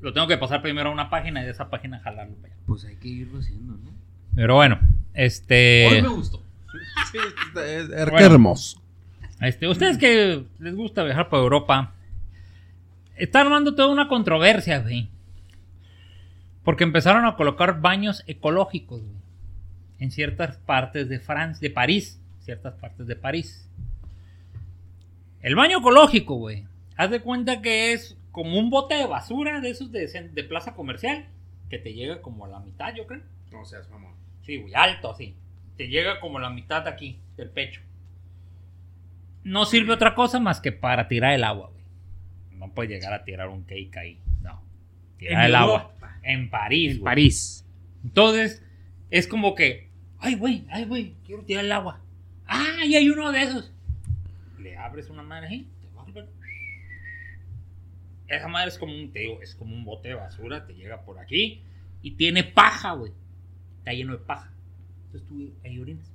Lo 0.02 0.12
tengo 0.12 0.26
que 0.26 0.36
pasar 0.36 0.60
primero 0.60 0.90
a 0.90 0.92
una 0.92 1.08
página 1.08 1.40
y 1.42 1.44
de 1.46 1.52
esa 1.52 1.70
página 1.70 2.00
jalarlo 2.00 2.34
para 2.36 2.52
allá. 2.52 2.62
Pues 2.66 2.84
hay 2.84 2.96
que 2.96 3.08
irlo 3.08 3.38
haciendo, 3.38 3.72
¿no? 3.74 3.90
Pero 4.34 4.56
bueno, 4.56 4.78
este. 5.14 6.02
gustó. 6.08 6.42
Sí, 7.10 7.18
es- 7.18 7.88
es- 7.88 7.88
qué 7.88 8.10
Bueno. 8.10 8.26
hermoso. 8.26 8.80
Este, 9.40 9.66
ustedes 9.68 9.98
que 9.98 10.44
les 10.58 10.74
gusta 10.74 11.02
viajar 11.02 11.28
por 11.28 11.40
Europa, 11.40 11.92
está 13.16 13.40
armando 13.40 13.74
toda 13.74 13.88
una 13.88 14.08
controversia, 14.08 14.80
güey. 14.80 15.08
Porque 16.64 16.84
empezaron 16.84 17.24
a 17.26 17.34
colocar 17.36 17.80
baños 17.80 18.22
ecológicos, 18.26 19.00
güey. 19.00 19.16
En 19.98 20.10
ciertas 20.10 20.56
partes 20.58 21.08
de 21.08 21.18
Francia, 21.20 21.68
de 21.68 21.74
París. 21.74 22.20
Ciertas 22.40 22.74
partes 22.74 23.06
de 23.06 23.16
París. 23.16 23.68
El 25.42 25.54
baño 25.56 25.78
ecológico, 25.78 26.36
güey. 26.36 26.64
Haz 26.96 27.10
de 27.10 27.20
cuenta 27.20 27.60
que 27.62 27.92
es 27.92 28.16
como 28.32 28.58
un 28.58 28.70
bote 28.70 28.94
de 28.96 29.06
basura 29.06 29.60
de 29.60 29.70
esos 29.70 29.92
de, 29.92 30.06
de 30.06 30.44
plaza 30.44 30.74
comercial. 30.74 31.28
Que 31.70 31.78
te 31.78 31.94
llega 31.94 32.20
como 32.20 32.44
a 32.44 32.48
la 32.48 32.60
mitad, 32.60 32.94
yo 32.94 33.06
creo. 33.06 33.22
No 33.50 33.64
seas 33.64 33.88
mamón. 33.88 34.12
Sí, 34.42 34.56
güey, 34.58 34.74
alto 34.74 35.10
así. 35.10 35.36
Te 35.76 35.88
llega 35.88 36.20
como 36.20 36.38
la 36.38 36.50
mitad 36.50 36.82
de 36.84 36.90
aquí, 36.90 37.18
del 37.36 37.48
pecho. 37.48 37.80
No 39.44 39.64
sirve 39.64 39.92
otra 39.94 40.14
cosa 40.14 40.38
más 40.38 40.60
que 40.60 40.70
para 40.72 41.08
tirar 41.08 41.32
el 41.32 41.44
agua, 41.44 41.70
güey. 41.70 41.84
No 42.58 42.72
puedes 42.74 42.90
llegar 42.90 43.12
a 43.14 43.24
tirar 43.24 43.48
un 43.48 43.62
cake 43.64 43.96
ahí. 43.96 44.20
No. 44.42 44.62
Tirar 45.18 45.46
el 45.46 45.54
agua. 45.54 45.94
En 46.22 46.50
París, 46.50 46.92
En 46.92 46.98
güey. 46.98 47.04
París. 47.04 47.66
Entonces, 48.04 48.62
es 49.10 49.26
como 49.26 49.54
que, 49.54 49.88
ay, 50.18 50.34
güey, 50.36 50.66
ay, 50.70 50.84
güey, 50.84 51.14
quiero 51.24 51.42
tirar 51.44 51.64
el 51.64 51.72
agua. 51.72 52.00
Ah, 52.46 52.84
y 52.84 52.94
hay 52.96 53.08
uno 53.08 53.32
de 53.32 53.42
esos. 53.42 53.72
Le 54.58 54.76
abres 54.76 55.08
una 55.10 55.22
madre 55.22 55.48
ahí, 55.48 55.68
te 55.80 55.88
va 55.96 56.02
a 56.02 56.06
volver- 56.06 56.28
Esa 58.36 58.48
madre 58.48 58.68
es 58.68 58.78
como 58.78 58.94
un, 58.94 59.12
te 59.12 59.20
digo, 59.20 59.42
es 59.42 59.54
como 59.54 59.74
un 59.74 59.84
bote 59.84 60.08
de 60.08 60.14
basura, 60.14 60.66
te 60.66 60.74
llega 60.74 61.02
por 61.02 61.18
aquí 61.18 61.62
y 62.00 62.12
tiene 62.12 62.44
paja, 62.44 62.92
güey. 62.92 63.12
Está 63.78 63.92
lleno 63.92 64.12
de 64.12 64.18
paja. 64.18 64.50
Entonces 65.06 65.28
tú 65.28 65.52
ahí 65.64 65.78
orinas. 65.78 66.10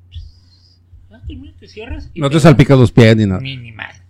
Ah, 1.11 1.21
termina, 1.27 1.53
te 1.59 1.67
cierras. 1.67 2.09
y 2.13 2.19
No 2.19 2.29
te 2.29 2.39
salpicas 2.39 2.77
los 2.77 2.91
pies 2.91 3.15
ni 3.15 3.25
nada. 3.25 3.39
Ni, 3.39 3.55
ni 3.55 3.71
madre. 3.71 4.01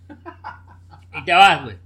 Y 1.16 1.24
te 1.24 1.32
vas, 1.32 1.64
güey. 1.64 1.76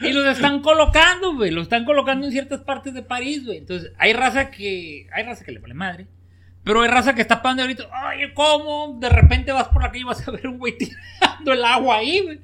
Y 0.00 0.12
los 0.12 0.24
están 0.24 0.62
colocando, 0.62 1.34
güey. 1.34 1.50
Los 1.50 1.64
están 1.64 1.84
colocando 1.84 2.26
en 2.26 2.32
ciertas 2.32 2.60
partes 2.60 2.94
de 2.94 3.02
París, 3.02 3.44
güey. 3.44 3.58
Entonces, 3.58 3.92
hay 3.98 4.12
raza 4.14 4.50
que. 4.50 5.06
Hay 5.12 5.24
raza 5.24 5.44
que 5.44 5.52
le 5.52 5.60
vale 5.60 5.74
madre. 5.74 6.06
Pero 6.64 6.80
hay 6.80 6.88
raza 6.88 7.14
que 7.14 7.22
está 7.22 7.42
pagando 7.42 7.62
ahorita. 7.62 7.84
Ay, 7.92 8.32
¿cómo? 8.34 8.98
De 8.98 9.08
repente 9.08 9.52
vas 9.52 9.68
por 9.68 9.84
aquí 9.84 10.00
y 10.00 10.04
vas 10.04 10.26
a 10.26 10.30
ver 10.30 10.48
un 10.48 10.58
güey 10.58 10.76
tirando 10.78 11.52
el 11.52 11.64
agua 11.64 11.96
ahí, 11.96 12.20
güey. 12.20 12.40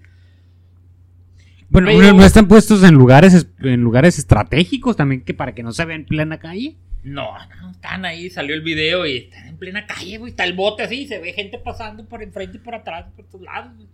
Bueno, 1.70 1.88
Pero- 1.88 2.14
¿no 2.14 2.24
están 2.24 2.48
puestos 2.48 2.82
en 2.82 2.94
lugares 2.94 3.34
es- 3.34 3.48
en 3.60 3.80
lugares 3.82 4.18
estratégicos 4.18 4.96
también 4.96 5.22
que 5.22 5.34
para 5.34 5.54
que 5.54 5.62
no 5.62 5.72
se 5.72 5.84
vea 5.84 5.96
en 5.96 6.06
plena 6.06 6.38
calle? 6.38 6.76
No, 7.04 7.30
no, 7.60 7.70
están 7.70 8.04
ahí, 8.04 8.30
salió 8.30 8.54
el 8.54 8.62
video 8.62 9.06
y 9.06 9.16
están 9.18 9.48
en 9.48 9.56
plena 9.56 9.86
calle, 9.86 10.18
güey. 10.18 10.30
Está 10.30 10.44
el 10.44 10.54
bote 10.54 10.82
así, 10.82 11.06
se 11.06 11.18
ve 11.18 11.32
gente 11.32 11.58
pasando 11.58 12.06
por 12.06 12.22
enfrente 12.22 12.56
y 12.56 12.60
por 12.60 12.74
atrás, 12.74 13.06
por 13.14 13.24
todos 13.26 13.44
lados, 13.44 13.74
güey. 13.76 13.88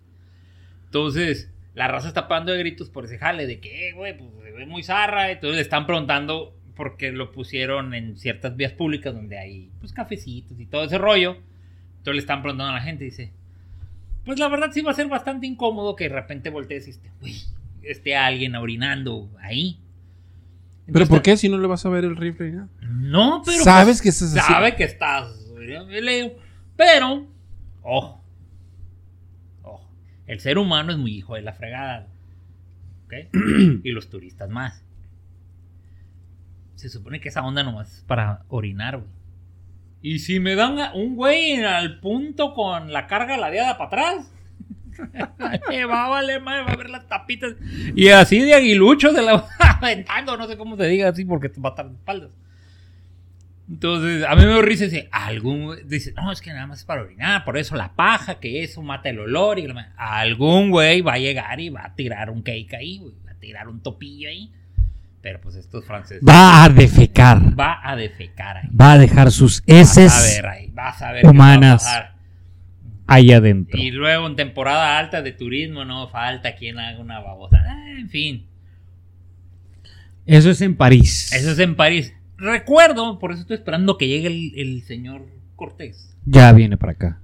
Entonces, 0.86 1.50
la 1.74 1.88
raza 1.88 2.08
está 2.08 2.28
pagando 2.28 2.52
de 2.52 2.58
gritos 2.58 2.88
por 2.90 3.04
ese 3.04 3.18
jale 3.18 3.46
de 3.46 3.58
que, 3.60 3.88
eh, 3.88 3.92
güey, 3.92 4.16
pues 4.16 4.30
se 4.44 4.52
ve 4.52 4.66
muy 4.66 4.82
zarra. 4.82 5.30
Entonces 5.32 5.56
le 5.56 5.62
están 5.62 5.86
preguntando 5.86 6.54
por 6.76 6.96
qué 6.96 7.12
lo 7.12 7.32
pusieron 7.32 7.92
en 7.94 8.16
ciertas 8.16 8.56
vías 8.56 8.72
públicas 8.72 9.12
donde 9.14 9.38
hay, 9.38 9.70
pues, 9.80 9.92
cafecitos 9.92 10.58
y 10.58 10.66
todo 10.66 10.84
ese 10.84 10.98
rollo. 10.98 11.36
Entonces 11.98 12.14
le 12.14 12.20
están 12.20 12.42
preguntando 12.42 12.70
a 12.72 12.76
la 12.76 12.82
gente, 12.82 13.04
dice, 13.04 13.32
pues 14.24 14.38
la 14.38 14.48
verdad 14.48 14.70
sí 14.72 14.80
va 14.80 14.92
a 14.92 14.94
ser 14.94 15.08
bastante 15.08 15.46
incómodo 15.46 15.94
que 15.96 16.04
de 16.08 16.14
repente 16.14 16.50
voltees 16.50 16.86
y 16.86 16.90
esté, 16.90 17.10
güey, 17.20 17.34
esté 17.86 18.16
alguien 18.16 18.54
orinando 18.56 19.30
ahí. 19.40 19.78
¿Pero 20.92 21.06
por 21.06 21.22
qué 21.22 21.36
si 21.36 21.48
no 21.48 21.58
le 21.58 21.66
vas 21.66 21.86
a 21.86 21.88
ver 21.88 22.04
el 22.04 22.16
rifle? 22.16 22.52
nada? 22.52 22.68
no, 22.80 23.42
pero. 23.44 23.64
Sabes 23.64 23.96
pues, 23.96 24.02
que 24.02 24.08
estás 24.10 24.36
así. 24.36 24.52
Sabe 24.52 24.76
que 24.76 24.84
estás. 24.84 25.34
eh. 25.60 26.36
Pero. 26.76 27.26
Ojo. 27.82 28.22
Ojo. 29.62 29.90
El 30.26 30.40
ser 30.40 30.58
humano 30.58 30.92
es 30.92 30.98
muy 30.98 31.12
hijo 31.12 31.34
de 31.36 31.42
la 31.42 31.52
fregada. 31.52 32.06
¿Ok? 33.06 33.14
y 33.84 33.90
los 33.92 34.10
turistas 34.10 34.50
más. 34.50 34.82
Se 36.74 36.88
supone 36.88 37.20
que 37.20 37.28
esa 37.30 37.42
onda 37.42 37.62
nomás 37.62 37.98
es 37.98 38.04
para 38.04 38.44
orinar, 38.48 38.98
güey. 38.98 39.08
Y 40.02 40.18
si 40.18 40.38
me 40.38 40.54
dan 40.54 40.78
un 40.94 41.16
güey 41.16 41.64
al 41.64 41.98
punto 42.00 42.52
con 42.52 42.92
la 42.92 43.06
carga 43.06 43.38
ladeada 43.38 43.78
para 43.78 43.86
atrás. 43.86 44.33
me 45.68 45.84
va 45.84 46.06
a 46.06 46.08
valer 46.08 46.40
madre, 46.40 46.62
va 46.64 46.72
a 46.72 46.76
ver 46.76 46.90
las 46.90 47.06
tapitas. 47.08 47.54
Y 47.94 48.08
así 48.08 48.40
de 48.40 48.54
aguilucho 48.54 49.12
se 49.12 49.22
la 49.22 49.34
va 49.34 49.48
aventando, 49.80 50.36
no 50.36 50.46
sé 50.46 50.56
cómo 50.56 50.76
se 50.76 50.86
diga 50.86 51.08
así 51.08 51.24
porque 51.24 51.48
va 51.60 51.70
a 51.70 51.72
estar 51.72 51.88
de 51.88 51.94
espaldas. 51.94 52.30
Entonces, 53.68 54.24
a 54.28 54.36
mí 54.36 54.44
me 54.44 54.60
risa 54.60 54.84
dice, 54.84 55.08
algún, 55.10 55.76
dice, 55.86 56.12
no, 56.16 56.30
es 56.30 56.42
que 56.42 56.52
nada 56.52 56.66
más 56.66 56.80
es 56.80 56.84
para 56.84 57.00
orinar, 57.02 57.44
por 57.46 57.56
eso 57.56 57.74
la 57.76 57.92
paja, 57.94 58.38
que 58.38 58.62
eso 58.62 58.82
mata 58.82 59.08
el 59.08 59.18
olor. 59.20 59.58
Y 59.58 59.66
la- 59.66 59.92
algún 59.96 60.70
güey 60.70 61.00
va 61.00 61.14
a 61.14 61.18
llegar 61.18 61.58
y 61.60 61.70
va 61.70 61.86
a 61.86 61.94
tirar 61.94 62.28
un 62.28 62.42
cake 62.42 62.74
ahí, 62.74 62.98
güey, 62.98 63.14
va 63.26 63.30
a 63.32 63.34
tirar 63.36 63.68
un 63.68 63.80
topillo 63.80 64.28
ahí. 64.28 64.52
Pero 65.22 65.40
pues 65.40 65.54
estos 65.54 65.86
franceses 65.86 66.22
Va 66.22 66.64
a 66.64 66.68
defecar. 66.68 67.58
va 67.58 67.80
a 67.82 67.96
defecar 67.96 68.58
ahí. 68.58 68.68
Va 68.78 68.92
a 68.92 68.98
dejar 68.98 69.30
sus 69.32 69.62
Vas 69.66 69.70
a 69.70 69.80
heces 69.80 70.34
ver 70.36 70.46
ahí, 70.46 70.70
vas 70.74 71.00
a 71.00 71.12
ver 71.12 71.22
qué 71.22 71.26
va 71.26 71.30
a 71.30 71.32
humanas. 71.32 71.84
Ahí 73.06 73.32
adentro. 73.32 73.78
Y 73.80 73.90
luego 73.90 74.26
en 74.26 74.36
temporada 74.36 74.98
alta 74.98 75.22
de 75.22 75.32
turismo 75.32 75.84
no 75.84 76.08
falta 76.08 76.54
quien 76.56 76.78
haga 76.78 76.98
una 77.00 77.20
babosa. 77.20 77.62
Ah, 77.66 77.90
en 77.98 78.08
fin, 78.08 78.46
Eso 80.26 80.50
es 80.50 80.60
en 80.62 80.76
París. 80.76 81.32
eso 81.32 81.50
es 81.50 81.58
en 81.58 81.76
París. 81.76 82.14
Recuerdo, 82.36 83.18
por 83.18 83.32
eso 83.32 83.42
estoy 83.42 83.56
esperando 83.56 83.96
que 83.98 84.08
llegue 84.08 84.26
el, 84.28 84.52
el 84.56 84.82
señor 84.82 85.26
Cortés. 85.56 86.16
Ya 86.24 86.50
viene 86.52 86.76
para 86.76 86.92
acá. 86.92 87.18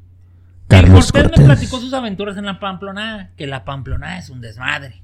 el 0.62 0.68
Carlos 0.68 1.10
Cortés, 1.12 1.38
me 1.40 1.44
platicó 1.46 1.80
sus 1.80 1.92
aventuras 1.94 2.36
en 2.36 2.44
la 2.46 2.60
Pamplona, 2.60 3.30
que 3.36 3.46
la 3.46 3.64
Pamplona 3.64 4.18
es 4.18 4.28
un 4.30 4.40
desmadre. 4.40 5.02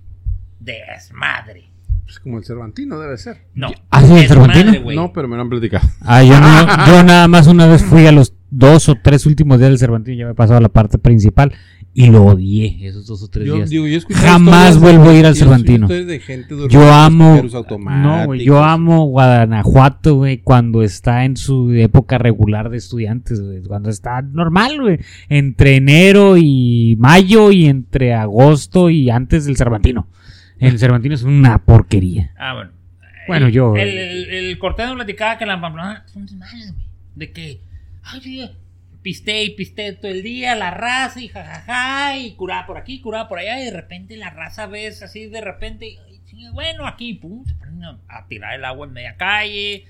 Desmadre. 0.60 1.70
Pues 2.04 2.20
como 2.20 2.38
el 2.38 2.44
Cervantino 2.44 3.00
debe 3.00 3.16
ser. 3.18 3.46
No. 3.54 3.68
¿Ah, 3.90 4.02
sí, 4.02 4.12
el 4.16 4.28
Cervantino? 4.28 4.72
No, 4.94 5.12
pero 5.12 5.26
me 5.26 5.34
lo 5.36 5.42
han 5.42 5.48
platicado. 5.50 5.88
Ah, 6.02 6.22
yo, 6.22 6.38
no- 6.38 6.86
yo 6.86 7.02
nada 7.02 7.26
más 7.26 7.46
una 7.48 7.66
vez 7.66 7.82
fui 7.84 8.06
a 8.06 8.12
los 8.12 8.32
dos 8.50 8.88
o 8.88 8.94
tres 9.02 9.26
últimos 9.26 9.58
días 9.58 9.70
del 9.70 9.78
Cervantino 9.78 10.16
ya 10.18 10.24
me 10.26 10.32
he 10.32 10.34
pasado 10.34 10.58
a 10.58 10.60
la 10.62 10.68
parte 10.68 10.98
principal 10.98 11.52
y 11.92 12.06
lo 12.10 12.24
odié 12.26 12.86
esos 12.86 13.06
dos 13.06 13.22
o 13.22 13.28
tres 13.28 13.46
Yo, 13.46 13.54
días. 13.56 13.70
digo, 13.70 13.86
yo 13.86 13.98
Jamás 14.10 14.78
vuelvo 14.78 15.08
a 15.10 15.14
ir 15.14 15.24
al 15.26 15.34
Cervantino. 15.34 15.86
historias 15.86 16.06
de 16.06 16.20
gente 16.20 16.54
durmiendo 16.54 16.86
Yo 16.86 16.92
amo. 16.92 17.42
No, 17.88 18.34
yo 18.34 18.62
amo 18.62 19.06
Guanajuato, 19.06 20.14
güey, 20.16 20.38
cuando 20.38 20.82
está 20.82 21.24
en 21.24 21.36
su 21.38 21.72
época 21.72 22.18
regular 22.18 22.68
de 22.70 22.76
estudiantes, 22.76 23.40
güey. 23.40 23.62
Cuando 23.62 23.88
está 23.90 24.20
normal, 24.22 24.78
güey. 24.80 24.98
Entre 25.30 25.76
enero 25.76 26.36
y 26.36 26.96
mayo 26.98 27.50
y 27.50 27.64
entre 27.66 28.12
agosto 28.14 28.90
y 28.90 29.08
antes 29.10 29.46
del 29.46 29.56
Cervantino. 29.56 30.06
El 30.58 30.78
Cervantino 30.78 31.14
es 31.14 31.22
una 31.22 31.64
porquería. 31.64 32.32
Ah, 32.38 32.54
bueno. 32.54 32.70
Bueno, 33.26 33.46
El- 33.46 33.52
yo- 33.52 33.74
El, 33.76 33.88
el, 33.88 34.24
el 34.30 34.58
Cortés 34.58 34.88
me 34.88 34.94
platicaba 34.96 35.38
que 35.38 35.46
la 35.46 35.60
Pamplona 35.60 36.04
son 36.12 36.26
desmadres, 36.26 36.72
güey. 36.74 36.86
De 37.16 37.32
que. 37.32 37.60
Ay, 38.06 38.20
sí, 38.20 38.50
pisté 39.02 39.44
y 39.44 39.50
pisté 39.50 39.92
todo 39.92 40.10
el 40.10 40.22
día, 40.22 40.54
la 40.54 40.70
raza 40.70 41.20
y 41.20 41.28
jajaja, 41.28 42.18
y 42.18 42.34
curaba 42.34 42.66
por 42.66 42.78
aquí, 42.78 43.00
curaba 43.00 43.28
por 43.28 43.38
allá, 43.38 43.60
y 43.60 43.64
de 43.64 43.70
repente 43.70 44.16
la 44.16 44.30
raza 44.30 44.66
ves 44.66 45.02
así 45.02 45.26
de 45.26 45.40
repente, 45.40 45.98
bueno, 46.52 46.86
aquí, 46.86 47.14
pum, 47.14 47.44
se 47.44 47.54
ponen 47.54 47.82
a, 48.08 48.26
tirar 48.28 48.54
el 48.54 48.64
agua 48.64 48.86
en 48.86 48.92
media 48.92 49.16
calle, 49.16 49.84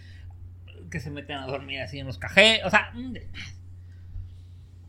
que 0.91 1.01
se 1.01 1.11
meten 1.11 1.37
a 1.37 1.47
dormir 1.47 1.81
así 1.81 1.99
en 1.99 2.07
los 2.07 2.19
cajeros, 2.19 2.67
o 2.67 2.71
sea. 2.71 2.93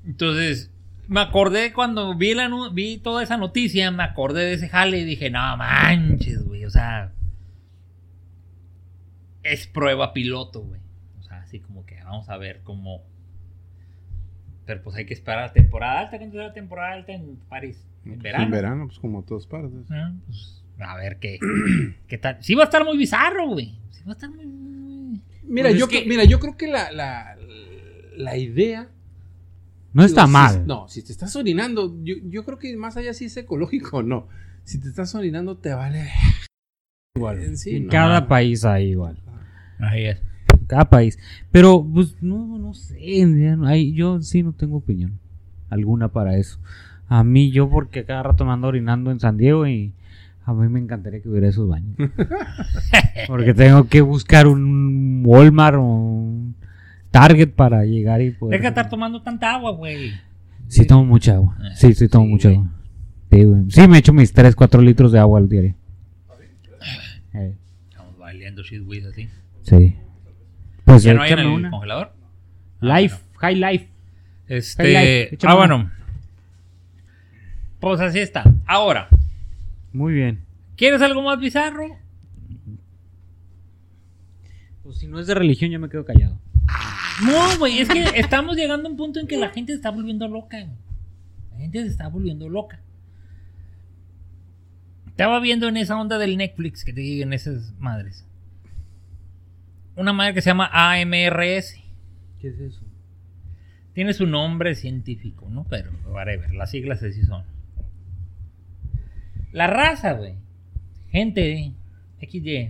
Entonces, 0.05 0.71
me 1.07 1.21
acordé 1.21 1.73
cuando 1.73 2.15
vi, 2.15 2.33
la, 2.33 2.49
vi 2.71 2.97
toda 2.97 3.23
esa 3.23 3.37
noticia, 3.37 3.91
me 3.91 4.03
acordé 4.03 4.45
de 4.45 4.53
ese 4.53 4.69
jale 4.69 4.99
y 4.99 5.05
dije, 5.05 5.29
no 5.29 5.57
manches, 5.57 6.43
güey, 6.43 6.65
o 6.65 6.69
sea, 6.69 7.11
es 9.43 9.67
prueba 9.67 10.13
piloto, 10.13 10.61
güey. 10.61 10.81
O 11.19 11.23
sea, 11.23 11.39
así 11.39 11.59
como 11.59 11.85
que 11.85 12.03
vamos 12.03 12.29
a 12.29 12.37
ver 12.37 12.61
cómo. 12.63 13.03
Pero 14.67 14.83
pues 14.83 14.95
hay 14.97 15.05
que 15.05 15.15
esperar 15.15 15.45
a 15.45 15.53
temporada 15.53 16.01
alta. 16.01 16.17
¿Cuándo 16.19 16.39
es 16.41 16.47
la 16.47 16.53
temporada 16.53 16.93
alta 16.93 17.13
en 17.13 17.37
París? 17.49 17.83
En 18.05 18.19
verano. 18.19 18.45
En 18.45 18.51
verano, 18.51 18.85
pues 18.87 18.99
como 18.99 19.23
todas 19.23 19.47
partes. 19.47 19.71
Ah, 19.89 20.13
pues, 20.27 20.63
a 20.79 20.95
ver 20.97 21.17
qué, 21.19 21.39
qué 22.07 22.17
tal. 22.19 22.37
Sí 22.41 22.53
va 22.53 22.63
a 22.63 22.65
estar 22.65 22.85
muy 22.85 22.97
bizarro, 22.97 23.47
güey. 23.47 23.79
Sí 23.89 24.03
va 24.05 24.11
a 24.11 24.13
estar 24.13 24.29
muy. 24.29 24.45
Mira, 25.43 25.69
Pues 25.69 25.79
yo, 25.79 25.85
es 25.85 25.91
que- 25.91 26.05
mira, 26.05 26.25
yo 26.25 26.39
creo 26.39 26.55
que 26.57 26.67
la, 26.67 26.91
la, 26.91 27.35
la 28.17 28.37
idea. 28.37 28.89
No 29.93 30.03
está 30.03 30.25
digo, 30.25 30.27
si- 30.27 30.33
mal. 30.57 30.67
no, 30.67 30.87
si 30.89 31.01
te 31.01 31.11
estás 31.13 31.35
orinando, 31.37 31.95
yo, 32.03 32.15
yo 32.25 32.43
creo 32.45 32.59
que 32.59 32.75
más 32.77 32.97
allá 32.97 33.13
si 33.13 33.25
es 33.25 33.37
ecológico 33.37 33.97
o 33.97 34.03
no. 34.03 34.27
Si 34.65 34.79
te 34.81 34.89
estás 34.89 35.15
orinando, 35.15 35.57
te 35.57 35.73
vale. 35.73 36.09
igual. 37.15 37.55
Sí, 37.57 37.77
en 37.77 37.85
no. 37.85 37.89
cada 37.91 38.27
país 38.27 38.65
hay 38.65 38.89
igual. 38.91 39.17
Ahí 39.79 40.05
es. 40.07 40.21
Cada 40.67 40.85
país. 40.89 41.17
Pero, 41.51 41.85
pues, 41.93 42.15
no, 42.21 42.57
no 42.59 42.73
sé. 42.73 42.99
yo 43.93 44.21
sí 44.21 44.43
no 44.43 44.53
tengo 44.53 44.77
opinión 44.77 45.19
alguna 45.69 46.09
para 46.09 46.37
eso. 46.37 46.59
A 47.07 47.23
mí, 47.23 47.51
yo, 47.51 47.69
porque 47.69 48.03
cada 48.05 48.23
rato 48.23 48.43
me 48.45 48.51
ando 48.51 48.67
orinando 48.67 49.11
en 49.11 49.19
San 49.19 49.37
Diego 49.37 49.65
y 49.67 49.93
a 50.45 50.53
mí 50.53 50.67
me 50.69 50.79
encantaría 50.79 51.21
que 51.21 51.29
hubiera 51.29 51.47
esos 51.47 51.67
baños. 51.69 51.95
porque 53.27 53.53
tengo 53.53 53.85
que 53.87 54.01
buscar 54.01 54.47
un 54.47 55.23
Walmart 55.25 55.77
o 55.77 55.81
un 55.81 56.55
Target 57.11 57.51
para 57.51 57.85
llegar 57.85 58.21
y 58.21 58.31
poder. 58.31 58.59
Deja 58.59 58.63
de 58.63 58.79
estar 58.79 58.89
tomando 58.89 59.21
tanta 59.21 59.53
agua, 59.55 59.71
güey. 59.71 60.11
Sí, 60.67 60.85
tomo 60.85 61.05
mucha 61.05 61.35
agua. 61.35 61.57
Eh, 61.61 61.69
Sí, 61.75 61.93
sí, 61.93 62.07
tomo 62.09 62.25
sí, 62.25 62.31
mucha 62.31 62.49
güey. 62.49 62.59
agua. 62.59 62.71
Sí, 63.31 63.43
güey. 63.45 63.61
Sí, 63.71 63.87
me 63.87 63.97
echo 63.99 64.13
mis 64.13 64.33
3, 64.33 64.55
4 64.55 64.81
litros 64.81 65.11
de 65.13 65.19
agua 65.19 65.39
al 65.39 65.47
diario. 65.49 65.75
Eh, 67.33 67.55
Estamos 67.89 68.17
bailando 68.17 68.63
shit 68.63 68.81
with 68.85 69.05
así. 69.05 69.29
sí. 69.63 69.95
Pues 70.87 71.03
¿Ya 71.03 71.13
no 71.13 71.21
hay 71.21 71.33
en 71.33 71.39
el 71.39 71.47
una. 71.47 71.69
congelador? 71.69 72.13
Ah, 72.81 72.99
Life, 72.99 73.17
high 73.39 73.55
life. 73.55 73.89
Este. 74.47 75.37
Ah, 75.43 75.47
una. 75.47 75.55
bueno. 75.55 75.91
Pues 77.81 77.99
así 77.99 78.19
está. 78.19 78.43
Ahora, 78.65 79.09
Muy 79.91 80.13
bien. 80.13 80.45
¿quieres 80.77 81.01
algo 81.01 81.21
más 81.21 81.39
bizarro? 81.39 81.97
Pues 84.83 84.97
si 84.97 85.07
no 85.07 85.19
es 85.19 85.27
de 85.27 85.33
religión, 85.35 85.71
yo 85.71 85.79
me 85.79 85.89
quedo 85.89 86.05
callado. 86.05 86.39
No, 87.25 87.57
güey, 87.59 87.79
es 87.79 87.89
que 87.89 88.03
estamos 88.15 88.55
llegando 88.55 88.87
a 88.87 88.91
un 88.91 88.97
punto 88.97 89.19
en 89.19 89.27
que 89.27 89.35
la 89.37 89.49
gente 89.49 89.73
se 89.73 89.77
está 89.77 89.91
volviendo 89.91 90.27
loca, 90.29 90.57
güey. 90.57 90.77
La 91.51 91.57
gente 91.57 91.81
se 91.81 91.87
está 91.89 92.07
volviendo 92.07 92.47
loca. 92.47 92.79
Estaba 95.07 95.39
viendo 95.41 95.67
en 95.67 95.75
esa 95.77 95.99
onda 95.99 96.17
del 96.17 96.37
Netflix 96.37 96.85
que 96.85 96.93
te 96.93 97.01
digan 97.01 97.33
esas 97.33 97.73
madres. 97.79 98.23
Una 99.97 100.13
madre 100.13 100.35
que 100.35 100.41
se 100.43 100.51
llama 100.51 100.69
AMRS. 100.71 101.75
¿Qué 102.39 102.49
es 102.49 102.59
eso? 102.59 102.85
Tiene 103.93 104.13
su 104.13 104.27
nombre 104.27 104.75
científico, 104.75 105.49
¿no? 105.49 105.65
Pero, 105.67 105.89
whatever, 106.05 106.53
las 106.53 106.69
siglas 106.69 107.01
así 107.01 107.23
son. 107.23 107.43
La 109.51 109.65
raza, 109.65 110.13
güey. 110.13 110.35
Gente, 111.09 111.73
XY. 112.21 112.69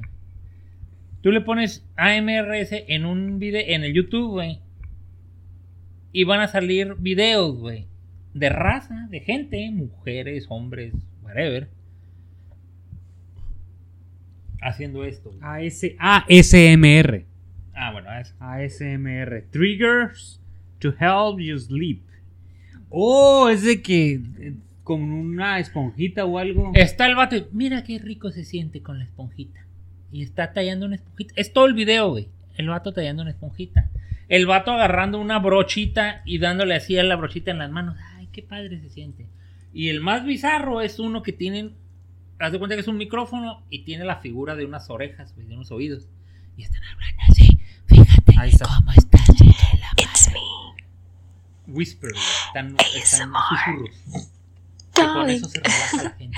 Tú 1.22 1.32
le 1.32 1.42
pones 1.42 1.86
AMRS 1.98 2.70
en 2.88 3.06
un 3.06 3.40
video, 3.40 3.62
en 3.76 3.84
el 3.84 3.94
YouTube, 3.94 4.32
güey. 4.32 4.62
Y 6.14 6.24
van 6.24 6.40
a 6.40 6.48
salir 6.48 6.96
videos, 6.98 7.58
güey. 7.58 7.88
De 8.34 8.48
raza, 8.48 9.08
de 9.10 9.20
gente, 9.20 9.70
mujeres, 9.70 10.46
hombres, 10.48 10.94
whatever. 11.24 11.68
Haciendo 14.62 15.04
esto. 15.04 15.32
AS, 15.42 15.84
ASMR. 16.00 17.26
Ah, 17.74 17.92
bueno. 17.92 18.10
ASMR. 18.40 19.44
Triggers 19.52 20.42
to 20.80 20.90
help 20.90 21.40
you 21.40 21.58
sleep. 21.60 22.04
Oh, 22.90 23.50
es 23.50 23.64
de 23.64 23.82
que 23.82 24.22
eh, 24.40 24.54
con 24.84 25.02
una 25.04 25.60
esponjita 25.60 26.26
o 26.26 26.38
algo. 26.38 26.72
Está 26.74 27.08
el 27.08 27.16
vato 27.16 27.36
y 27.36 27.46
mira 27.52 27.84
qué 27.84 28.00
rico 28.00 28.32
se 28.32 28.44
siente 28.44 28.82
con 28.82 29.00
la 29.00 29.06
esponjita. 29.06 29.66
Y 30.12 30.24
está 30.24 30.54
tallando 30.54 30.86
una 30.86 30.96
esponjita. 30.96 31.34
Es 31.36 31.52
todo 31.52 31.66
el 31.66 31.74
video, 31.74 32.10
güey. 32.10 32.30
El 32.56 32.70
vato 32.70 32.94
tallando 32.94 33.22
una 33.22 33.32
esponjita. 33.32 33.90
El 34.30 34.46
vato 34.46 34.72
agarrando 34.72 35.20
una 35.20 35.40
brochita 35.40 36.22
y 36.26 36.40
dándole 36.40 36.76
así 36.76 36.98
a 36.98 37.04
la 37.04 37.16
brochita 37.16 37.52
en 37.52 37.60
las 37.60 37.72
manos. 37.72 37.98
Ay, 38.16 38.28
qué 38.32 38.42
padre 38.42 38.80
se 38.80 38.90
siente. 38.90 39.26
Y 39.74 39.90
el 39.90 40.02
más 40.02 40.26
bizarro 40.26 40.82
es 40.82 41.00
uno 41.00 41.22
que 41.22 41.34
tienen. 41.34 41.74
Haz 42.40 42.52
de 42.52 42.60
cuenta 42.60 42.76
que 42.76 42.82
es 42.82 42.88
un 42.88 42.98
micrófono 42.98 43.64
y 43.70 43.84
tiene 43.84 44.06
la 44.06 44.18
figura 44.18 44.56
de 44.56 44.66
unas 44.66 44.90
orejas, 44.90 45.36
de 45.36 45.56
unos 45.56 45.72
oídos. 45.72 46.08
Y 46.56 46.64
están 46.64 46.82
hablando 46.84 47.22
así. 47.30 47.60
Fíjate 47.88 48.36
Ahí 48.40 48.50
está. 48.52 48.66
cómo 48.66 48.92
están. 48.92 49.24
It's 49.98 50.28
me, 50.32 50.76
Whisper. 51.68 52.12
Están, 52.48 52.76
están 52.96 53.36
ASMR. 53.36 53.78
susurros. 53.78 54.30
Que 54.94 55.02
con 55.04 55.30
eso 55.30 55.50
se 55.50 55.60
relaja 55.60 56.04
la 56.04 56.10
gente. 56.12 56.38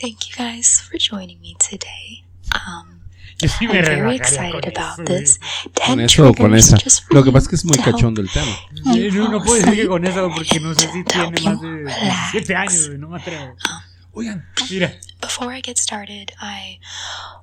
Thank 0.00 0.18
you 0.26 0.36
guys 0.36 0.80
for 0.82 0.98
joining 0.98 1.40
me 1.40 1.54
today. 1.58 2.24
Um, 2.54 3.00
Yo 3.38 3.48
sí 3.48 3.64
I'm 3.64 3.72
me 3.72 3.82
very 3.82 4.00
relajaría 4.00 4.16
excited 4.16 4.74
con 4.74 4.82
about 4.84 5.10
eso, 5.10 5.18
this. 5.18 5.40
Con 5.86 5.98
10 5.98 6.12
eso 6.12 6.28
o 6.28 6.34
con 6.34 6.54
esa. 6.54 6.76
Lo 7.10 7.22
que 7.24 7.32
pasa 7.32 7.44
es 7.44 7.48
que 7.48 7.56
es 7.56 7.64
muy 7.64 7.76
to 7.76 7.82
help 7.82 7.94
cachondo 7.96 8.20
el 8.20 8.30
tema. 8.30 8.52
güey. 8.84 9.10
you 9.10 9.28
No, 9.28 9.42
puedo 9.42 9.54
decir 9.56 9.74
que 9.82 9.86
con 9.88 10.04
eso, 10.04 10.30
porque 10.34 10.60
no 10.60 10.74
sé 10.74 10.90
si 10.92 11.04
tiene 11.04 11.40
más 11.42 11.60
you 11.60 11.66
de 11.68 11.76
relax. 11.84 12.32
17 12.32 12.54
años, 12.56 12.90
no 12.98 13.08
me 13.10 13.18
atrevo. 13.20 13.54
Oigan, 14.12 14.44
Mira, 14.70 14.92
Before 15.22 15.56
I 15.56 15.62
get 15.64 15.78
started, 15.78 16.32
I 16.40 16.78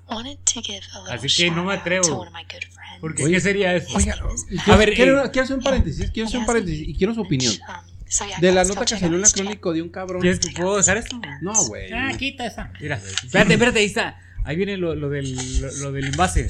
wanted 0.10 0.38
to 0.54 0.62
give 0.62 0.82
a 0.94 1.00
little 1.00 1.14
Así 1.14 1.28
que 1.36 1.50
no 1.50 1.64
me 1.64 1.70
shout 1.72 1.78
out 1.78 1.82
atrevo. 1.82 2.04
to 2.08 2.16
one 2.18 2.28
of 2.28 2.34
my 2.34 2.44
good 2.44 2.64
friends. 2.72 3.00
porque 3.02 3.24
Oye, 3.24 3.36
¿qué 3.36 3.40
sería 3.42 3.74
eso? 3.76 3.96
oigan. 3.96 4.20
A 4.68 4.76
ver, 4.76 4.94
quiero, 4.94 5.26
eh, 5.26 5.32
quiero 5.32 5.44
hacer 5.46 5.58
un 5.58 5.64
paréntesis. 5.64 6.12
Quiero 6.12 6.28
hacer 6.28 6.40
un 6.42 6.46
paréntesis 6.46 6.88
y 6.88 6.94
quiero 6.96 7.14
su 7.16 7.22
opinión. 7.22 7.54
Um, 7.68 8.42
De 8.42 8.52
la 8.52 8.64
nota 8.64 8.82
que 8.86 8.98
salió 8.98 9.16
en 9.16 9.22
la 9.22 9.30
crónica 9.30 9.70
de 9.72 9.82
un 9.82 9.90
cabrón. 9.90 10.22
¿Quieres 10.22 10.40
que 10.40 10.50
puedo 10.52 10.76
dejar 10.78 10.98
esto? 10.98 11.20
No, 11.42 11.54
güey. 11.68 11.92
Ah, 11.94 12.12
quita 12.18 12.46
esa. 12.46 12.72
Mira, 12.82 12.96
espérate, 12.98 13.54
espérate, 13.54 13.80
ahí 13.80 13.86
está. 13.86 14.20
Ahí 14.44 14.56
viene 14.56 14.78
lo, 14.78 14.96
lo 14.96 15.10
del, 15.10 15.62
lo, 15.62 15.72
lo 15.72 15.92
del 15.92 16.06
envase. 16.06 16.48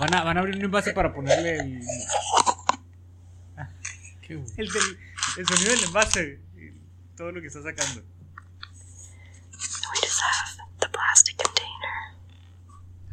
Van 0.00 0.14
a, 0.14 0.24
van 0.24 0.36
a 0.36 0.40
abrir 0.40 0.56
un 0.56 0.64
envase 0.64 0.92
para 0.92 1.14
ponerle 1.14 1.56
el. 1.60 1.80
El, 4.28 4.42
del- 4.56 4.98
el 5.38 5.46
sonido 5.46 5.70
del 5.74 5.84
envase. 5.84 6.40
Todo 7.16 7.30
lo 7.30 7.40
que 7.40 7.46
está 7.46 7.62
sacando. 7.62 8.02
We 9.94 10.08
just 10.08 10.20
have 10.20 10.68
the 10.80 10.88
plastic 10.88 11.36
container. 11.36 11.94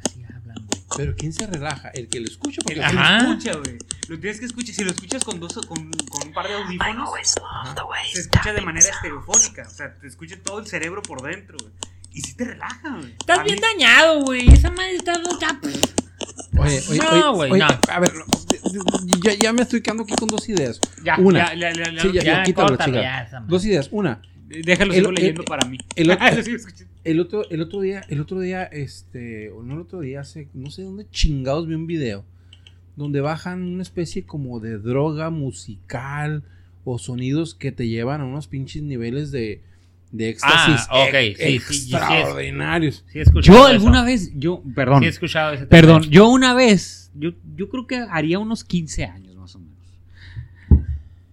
Así 0.05 0.23
hablan, 0.23 0.55
güey. 0.67 0.81
Pero 0.97 1.15
¿quién 1.15 1.33
se 1.33 1.47
relaja? 1.47 1.89
El 1.89 2.09
que 2.09 2.19
lo 2.19 2.27
escucha 2.27 2.61
porque 2.63 2.79
El 2.79 2.85
que 2.87 2.93
lo 2.93 2.99
Ajá. 3.01 3.17
escucha, 3.19 3.53
güey. 3.57 3.77
Lo 4.07 4.19
tienes 4.19 4.39
que 4.39 4.45
escuchar. 4.45 4.75
Si 4.75 4.83
lo 4.83 4.91
escuchas 4.91 5.23
con 5.23 5.39
dos 5.39 5.53
con, 5.53 5.91
con 5.91 6.27
un 6.27 6.33
par 6.33 6.47
de 6.47 6.53
I 6.53 6.55
audífonos, 6.63 7.07
always 7.07 7.35
love 7.37 7.75
the 7.75 7.83
way 7.83 8.09
se 8.11 8.19
escucha 8.21 8.49
de 8.49 8.55
tapping 8.55 8.65
manera 8.65 8.83
sounds. 8.85 8.95
estereofónica. 8.97 9.67
O 9.67 9.69
sea, 9.69 9.95
te 9.95 10.07
escucha 10.07 10.35
todo 10.43 10.59
el 10.59 10.67
cerebro 10.67 11.01
por 11.01 11.21
dentro, 11.21 11.57
güey. 11.61 11.71
Y 12.13 12.21
sí 12.21 12.35
te 12.35 12.43
relaja, 12.43 12.89
güey. 12.97 13.11
Estás 13.11 13.39
A 13.39 13.43
bien 13.43 13.55
mí- 13.55 13.61
dañado, 13.61 14.21
güey. 14.23 14.49
Esa 14.53 14.69
madre 14.71 14.95
está. 14.97 15.13
está- 15.13 15.59
Oye, 16.59 16.83
oye, 16.89 16.97
No, 16.99 17.09
oye, 17.11 17.21
güey, 17.35 17.51
oye, 17.53 17.59
no. 17.63 17.93
A 17.93 17.99
ver, 18.01 18.11
ya, 19.23 19.33
ya 19.33 19.53
me 19.53 19.61
estoy 19.61 19.81
quedando 19.81 20.03
aquí 20.03 20.13
con 20.15 20.27
dos 20.27 20.47
ideas. 20.49 20.79
Ya, 21.03 21.15
Una. 21.17 21.53
ya, 21.55 21.71
ya, 21.71 21.85
ya, 21.85 21.91
ya, 21.93 22.01
Sí, 22.01 22.11
ya, 22.11 22.21
Ya, 22.21 22.33
ya, 22.37 22.43
quítalo, 22.43 22.67
córtale 22.67 22.91
chica. 22.91 23.01
ya 23.01 23.21
esa 23.23 23.39
madre. 23.39 23.49
Dos 23.51 23.65
ideas. 23.65 23.87
Una, 23.91 24.21
Déjalo, 24.65 24.91
El- 24.93 24.97
sigo 24.99 25.09
el- 25.09 25.15
leyendo 25.15 25.41
el- 25.41 25.47
para 25.47 25.67
mí. 25.67 25.77
el 25.95 26.11
otro- 26.11 26.27
escuchando. 26.27 26.93
el 27.03 27.19
otro, 27.19 27.49
el 27.49 27.61
otro 27.61 27.81
día, 27.81 28.01
el 28.09 28.19
otro 28.21 28.39
día, 28.39 28.63
este, 28.63 29.49
o 29.51 29.63
no 29.63 29.73
el 29.75 29.79
otro 29.81 29.99
día, 30.01 30.21
hace, 30.21 30.47
no 30.53 30.69
sé 30.71 30.83
dónde 30.83 31.05
chingados 31.11 31.67
vi 31.67 31.75
un 31.75 31.87
video 31.87 32.23
donde 32.95 33.21
bajan 33.21 33.63
una 33.63 33.81
especie 33.83 34.23
como 34.23 34.59
de 34.59 34.77
droga 34.77 35.29
musical 35.29 36.43
o 36.83 36.99
sonidos 36.99 37.55
que 37.55 37.71
te 37.71 37.87
llevan 37.87 38.21
a 38.21 38.25
unos 38.25 38.47
pinches 38.47 38.83
niveles 38.83 39.31
de, 39.31 39.61
de 40.11 40.29
éxtasis 40.29 40.87
Ah, 40.89 41.05
ok, 41.07 41.13
ex- 41.13 41.37
sí, 41.39 41.43
sí, 41.45 41.59
sí, 41.59 41.73
sí 41.73 41.95
es. 41.95 42.01
extraordinarios. 42.01 43.05
Sí 43.11 43.19
Yo 43.41 43.53
eso. 43.53 43.65
alguna 43.67 44.03
vez, 44.03 44.31
yo, 44.35 44.61
perdón, 44.75 44.99
Sí 44.99 45.05
he 45.05 45.09
escuchado 45.09 45.53
ese 45.53 45.65
tema. 45.65 45.69
perdón, 45.69 46.01
yo 46.09 46.27
una 46.29 46.53
vez, 46.53 47.11
yo, 47.15 47.31
yo 47.55 47.69
creo 47.69 47.87
que 47.87 47.95
haría 47.97 48.39
unos 48.39 48.63
15 48.65 49.05
años 49.05 49.35
más 49.35 49.55
o 49.55 49.59
menos. 49.59 49.77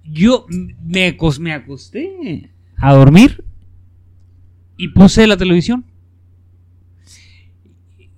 Yo 0.04 0.46
me, 0.48 1.16
me 1.40 1.52
acosté 1.52 2.50
a 2.80 2.94
dormir 2.94 3.44
y 4.76 4.88
puse 4.88 5.26
la 5.26 5.36
televisión. 5.36 5.84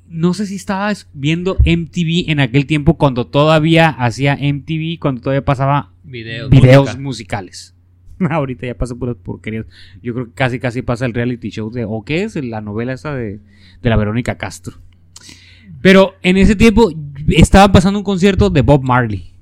No 0.07 0.35
sé 0.35 0.47
si 0.47 0.57
estabas 0.57 1.09
viendo 1.15 1.57
MTV 1.65 2.31
en 2.31 2.41
aquel 2.41 2.67
tiempo 2.67 2.95
cuando 2.97 3.27
todavía 3.29 3.89
hacía 3.91 4.37
MTV, 4.37 4.99
cuando 4.99 5.21
todavía 5.23 5.45
pasaba 5.45 5.93
Videos. 6.03 6.51
videos 6.51 6.87
música. 6.87 7.01
musicales. 7.01 7.75
Ahorita 8.31 8.67
ya 8.67 8.77
pasa 8.77 8.95
puras 8.97 9.17
porquerías. 9.23 9.67
Yo 10.03 10.13
creo 10.15 10.27
que 10.27 10.33
casi 10.33 10.59
casi 10.59 10.83
pasa 10.83 11.07
el 11.07 11.15
reality 11.15 11.51
show 11.51 11.71
de 11.71 11.85
o 11.85 12.03
qué 12.05 12.25
es 12.25 12.35
la 12.37 12.61
novela 12.61 12.93
esa 12.93 13.15
de, 13.15 13.41
de 13.83 13.91
la 13.91 13.97
Verónica 13.97 14.37
Castro. 14.37 14.79
Pero 15.81 16.15
en 16.23 16.37
ese 16.37 16.57
tiempo 16.57 16.93
estaba 17.29 17.73
pasando 17.73 17.99
un 18.01 18.05
concierto 18.05 18.51
de 18.51 18.63
Bob 18.63 18.83
Marley. 18.83 19.33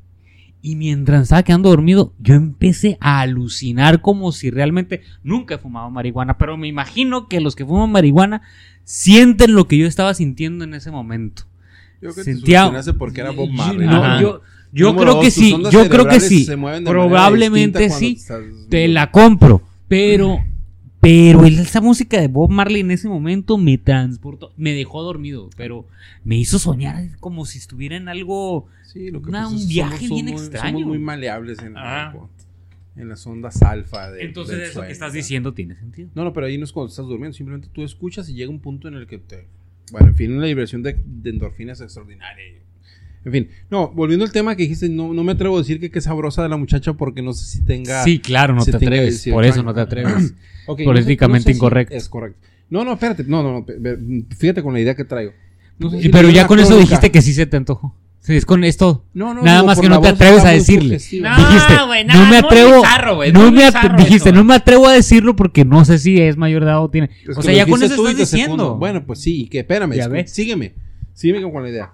Y 0.60 0.74
mientras 0.76 1.22
estaba 1.22 1.42
quedando 1.44 1.68
dormido, 1.68 2.12
yo 2.18 2.34
empecé 2.34 2.98
a 3.00 3.20
alucinar 3.20 4.00
como 4.00 4.32
si 4.32 4.50
realmente 4.50 5.02
nunca 5.22 5.54
he 5.54 5.58
fumado 5.58 5.88
marihuana. 5.90 6.36
Pero 6.36 6.56
me 6.56 6.66
imagino 6.66 7.28
que 7.28 7.40
los 7.40 7.54
que 7.54 7.64
fuman 7.64 7.92
marihuana 7.92 8.42
sienten 8.84 9.54
lo 9.54 9.68
que 9.68 9.78
yo 9.78 9.86
estaba 9.86 10.14
sintiendo 10.14 10.64
en 10.64 10.74
ese 10.74 10.90
momento. 10.90 11.44
Yo 12.00 12.12
creo 12.12 12.14
que 12.14 12.24
Sentía- 12.24 12.82
te 12.84 12.92
porque 12.94 13.20
era 13.20 13.30
Bob 13.30 13.50
Marley. 13.50 13.86
No, 13.86 14.40
yo 14.72 14.96
creo 14.96 15.20
que 15.20 15.30
sí, 15.30 15.54
yo 15.70 15.88
creo 15.88 16.06
que 16.08 16.20
sí. 16.20 16.46
Probablemente 16.84 17.90
sí. 17.90 18.16
estás- 18.18 18.42
Te 18.68 18.88
la 18.88 19.10
compro, 19.10 19.62
pero 19.88 20.38
pero 21.00 21.44
esa 21.44 21.80
música 21.80 22.20
de 22.20 22.26
Bob 22.26 22.50
Marley 22.50 22.80
en 22.80 22.90
ese 22.90 23.08
momento 23.08 23.56
me 23.56 23.78
transportó, 23.78 24.52
me 24.56 24.72
dejó 24.74 25.02
dormido, 25.02 25.48
pero 25.56 25.86
me 26.24 26.36
hizo 26.36 26.58
soñar 26.58 27.16
como 27.20 27.46
si 27.46 27.58
estuviera 27.58 27.96
en 27.96 28.08
algo 28.08 28.66
Sí, 28.98 29.10
lo 29.12 29.22
que 29.22 29.28
Una- 29.28 29.42
pasa 29.42 29.50
un 29.52 29.56
es 29.58 29.62
que 29.66 29.72
viaje 29.74 30.08
somos- 30.08 30.08
bien 30.10 30.26
somos- 30.28 30.42
extraño. 30.42 30.72
Somos 30.78 30.88
muy 30.88 30.98
maleables 30.98 31.58
en, 31.60 31.76
Ajá. 31.76 32.14
en 32.96 33.08
las 33.08 33.24
ondas 33.28 33.62
alfa. 33.62 34.10
De, 34.10 34.24
Entonces 34.24 34.56
del 34.56 34.64
eso 34.64 34.72
sueño, 34.72 34.86
que 34.88 34.92
estás 34.92 35.12
¿verdad? 35.12 35.14
diciendo 35.22 35.54
tiene 35.54 35.76
sentido. 35.76 36.10
No, 36.16 36.24
no, 36.24 36.32
pero 36.32 36.46
ahí 36.46 36.58
no 36.58 36.64
es 36.64 36.72
cuando 36.72 36.90
estás 36.90 37.06
durmiendo. 37.06 37.36
Simplemente 37.36 37.68
tú 37.72 37.84
escuchas 37.84 38.28
y 38.28 38.34
llega 38.34 38.50
un 38.50 38.58
punto 38.58 38.88
en 38.88 38.94
el 38.94 39.06
que 39.06 39.18
te. 39.18 39.46
Bueno, 39.92 40.08
en 40.08 40.16
fin, 40.16 40.32
una 40.32 40.46
liberación 40.46 40.82
de, 40.82 40.96
de 41.06 41.30
endorfinas 41.30 41.80
extraordinaria. 41.80 42.44
En 43.24 43.32
fin, 43.32 43.48
no, 43.70 43.88
volviendo 43.92 44.24
al 44.24 44.32
tema 44.32 44.56
que 44.56 44.62
dijiste, 44.64 44.88
no, 44.88 45.12
no 45.14 45.22
me 45.22 45.32
atrevo 45.32 45.56
a 45.56 45.60
decir 45.60 45.78
que 45.78 45.90
qué 45.92 46.00
sabrosa 46.00 46.42
de 46.42 46.48
la 46.48 46.56
muchacha 46.56 46.94
porque 46.94 47.22
no 47.22 47.32
sé 47.34 47.44
si 47.46 47.64
tenga. 47.64 48.02
Sí, 48.02 48.18
claro, 48.18 48.54
no 48.54 48.64
te 48.64 48.74
atreves, 48.74 49.10
18 49.24 49.34
por 49.34 49.44
eso 49.44 49.62
no 49.62 49.72
te 49.74 49.80
atreves. 49.80 50.34
Políticamente 50.66 51.52
incorrecto. 51.52 51.94
es 51.94 52.08
correcto. 52.08 52.40
No, 52.68 52.84
no, 52.84 52.94
espérate. 52.94 53.22
No, 53.24 53.42
no, 53.44 53.60
no. 53.60 54.26
Fíjate 54.36 54.60
con 54.62 54.74
la 54.74 54.80
idea 54.80 54.94
que 54.96 55.04
traigo. 55.04 55.32
No 55.78 55.88
sé 55.90 56.02
si 56.02 56.08
pero 56.08 56.30
ya 56.30 56.48
con 56.48 56.58
eso 56.58 56.76
dijiste 56.76 57.12
que 57.12 57.22
sí 57.22 57.32
se 57.32 57.46
te 57.46 57.56
antojó. 57.56 57.94
Sí, 58.28 58.36
es 58.36 58.44
con 58.44 58.62
esto. 58.62 59.06
No, 59.14 59.32
no, 59.32 59.42
Nada 59.42 59.60
digo, 59.60 59.66
más 59.68 59.80
que 59.80 59.88
no 59.88 60.02
te 60.02 60.08
atreves 60.08 60.44
a 60.44 60.50
decirle. 60.50 60.98
No, 60.98 60.98
dijiste, 60.98 61.20
nada, 61.22 61.86
me 61.86 62.04
no 62.04 62.24
es 62.36 62.44
atrevo, 62.44 62.76
bizarro, 62.82 63.12
no 63.32 63.50
me 63.50 63.64
bizarro 63.64 63.96
dijiste, 63.96 64.28
eso, 64.28 64.36
no 64.36 64.44
me 64.44 64.54
atrevo 64.54 64.86
a 64.86 64.92
decirlo 64.92 65.34
porque 65.34 65.64
no 65.64 65.82
sé 65.86 65.98
si 65.98 66.20
es 66.20 66.36
mayor 66.36 66.62
de 66.62 66.70
edad 66.70 66.82
o 66.84 66.90
tiene. 66.90 67.08
Es 67.26 67.38
o 67.38 67.40
sea, 67.40 67.54
ya 67.54 67.64
con 67.66 67.82
eso 67.82 67.96
tú 67.96 68.06
y 68.06 68.10
estás 68.10 68.30
te 68.30 68.36
secundo. 68.36 68.64
diciendo. 68.64 68.76
Bueno, 68.76 69.06
pues 69.06 69.20
sí, 69.22 69.44
y 69.44 69.48
que 69.48 69.60
espérame, 69.60 69.94
Ya 69.94 70.08
escu- 70.08 70.10
ves. 70.10 70.30
sígueme. 70.30 70.74
Sígueme 71.14 71.50
con 71.50 71.62
la 71.62 71.70
idea. 71.70 71.92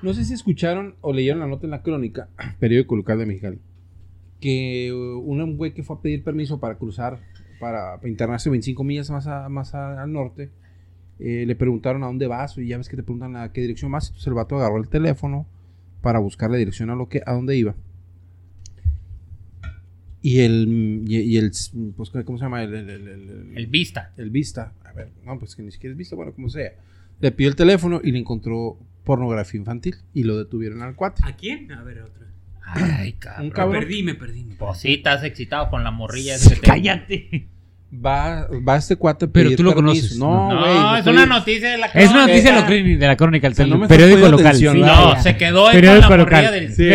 No 0.00 0.14
sé 0.14 0.24
si 0.24 0.32
escucharon 0.32 0.94
o 1.02 1.12
leyeron 1.12 1.40
la 1.40 1.46
nota 1.46 1.66
en 1.66 1.72
la 1.72 1.82
crónica, 1.82 2.28
periódico 2.58 2.96
local 2.96 3.18
de 3.18 3.26
Mexicali, 3.26 3.58
que 4.40 4.90
uh, 4.94 5.18
un 5.18 5.56
güey 5.58 5.74
que 5.74 5.82
fue 5.82 5.96
a 5.96 6.00
pedir 6.00 6.24
permiso 6.24 6.58
para 6.58 6.76
cruzar, 6.76 7.18
para, 7.60 7.96
para 7.96 8.08
internarse 8.08 8.48
25 8.48 8.82
millas 8.82 9.10
más, 9.10 9.26
a- 9.26 9.50
más 9.50 9.74
a- 9.74 10.02
al 10.02 10.10
norte, 10.10 10.48
eh, 11.20 11.44
le 11.46 11.54
preguntaron 11.56 12.02
a 12.02 12.06
dónde 12.06 12.26
vas, 12.26 12.56
y 12.58 12.66
ya 12.66 12.78
ves 12.78 12.88
que 12.88 12.96
te 12.96 13.02
preguntan 13.02 13.36
a 13.36 13.52
qué 13.52 13.60
dirección 13.60 13.90
vas, 13.92 14.06
entonces 14.08 14.26
el 14.26 14.34
vato 14.34 14.56
agarró 14.56 14.78
el 14.78 14.88
teléfono 14.88 15.46
para 16.00 16.18
buscar 16.18 16.50
la 16.50 16.56
dirección 16.56 16.90
a, 16.90 16.94
lo 16.96 17.08
que, 17.08 17.22
a 17.26 17.32
dónde 17.34 17.56
iba. 17.56 17.74
Y 20.22 20.40
el, 20.40 21.04
y, 21.06 21.16
y 21.18 21.36
el, 21.38 21.50
pues, 21.96 22.10
¿cómo 22.24 22.38
se 22.38 22.44
llama? 22.44 22.62
El, 22.62 22.74
el- 22.74 22.90
el- 22.90 23.08
el- 23.08 23.52
El 23.56 23.66
Vista. 23.68 24.12
el 24.18 24.30
Vista. 24.30 24.72
A 24.84 24.92
ver, 24.92 25.08
no, 25.24 25.38
pues 25.38 25.54
que 25.56 25.62
ni 25.62 25.70
siquiera 25.70 25.92
es 25.92 25.96
Vista, 25.98 26.14
bueno, 26.16 26.32
como 26.32 26.48
sea. 26.50 26.72
Le 27.20 27.32
pidió 27.32 27.48
el 27.48 27.56
teléfono 27.56 28.00
y 28.02 28.12
le 28.12 28.18
encontró 28.18 28.78
pornografía 29.04 29.58
infantil 29.58 29.96
y 30.12 30.24
lo 30.24 30.36
detuvieron 30.36 30.82
al 30.82 30.94
cuate. 30.94 31.22
¿A 31.24 31.36
quién? 31.36 31.72
A 31.72 31.82
ver, 31.82 32.02
otra. 32.02 32.26
Ay, 32.62 33.14
cabrón. 33.14 33.46
Un 33.46 33.50
cabrón. 33.50 33.72
Me 33.74 33.80
perdí, 33.80 34.02
me 34.02 34.14
perdí. 34.14 34.44
Pues 34.58 34.78
sí, 34.78 34.94
estás 34.94 35.24
excitado 35.24 35.70
con 35.70 35.84
la 35.84 35.90
morrilla. 35.90 36.36
Cállate. 36.62 37.46
Va, 37.92 38.46
va 38.66 38.76
este 38.76 38.94
cuate 38.94 39.24
a 39.24 39.28
Pero 39.28 39.50
tú 39.56 39.64
lo 39.64 39.74
permiso. 39.74 40.00
conoces. 40.14 40.18
No, 40.18 40.52
No, 40.54 40.60
güey. 40.60 40.74
no 40.74 40.96
es 40.96 41.06
una 41.08 41.26
noticia 41.26 41.70
de 41.70 41.78
la 41.78 41.86
Es 41.86 42.10
una 42.10 42.26
noticia 42.26 42.54
de 42.54 42.56
crónica. 42.56 42.60
la, 42.60 42.66
crónica- 42.66 42.98
de 43.00 43.06
la 43.08 43.16
crónica, 43.16 43.46
el 43.48 43.52
O 43.52 43.56
sea, 43.56 43.66
no 43.66 43.88
periódico 43.88 44.28
local. 44.28 44.46
atención, 44.46 44.74
Sí, 44.76 44.80
¿verdad? 44.80 45.04
No, 45.16 45.22
se 45.22 45.36
quedó 45.36 45.66
ahí 45.68 45.74
Periódico 45.74 46.06
con 46.08 46.18
la 46.18 46.24
local. 46.24 46.52
del, 46.52 46.68
Sí. 46.68 46.88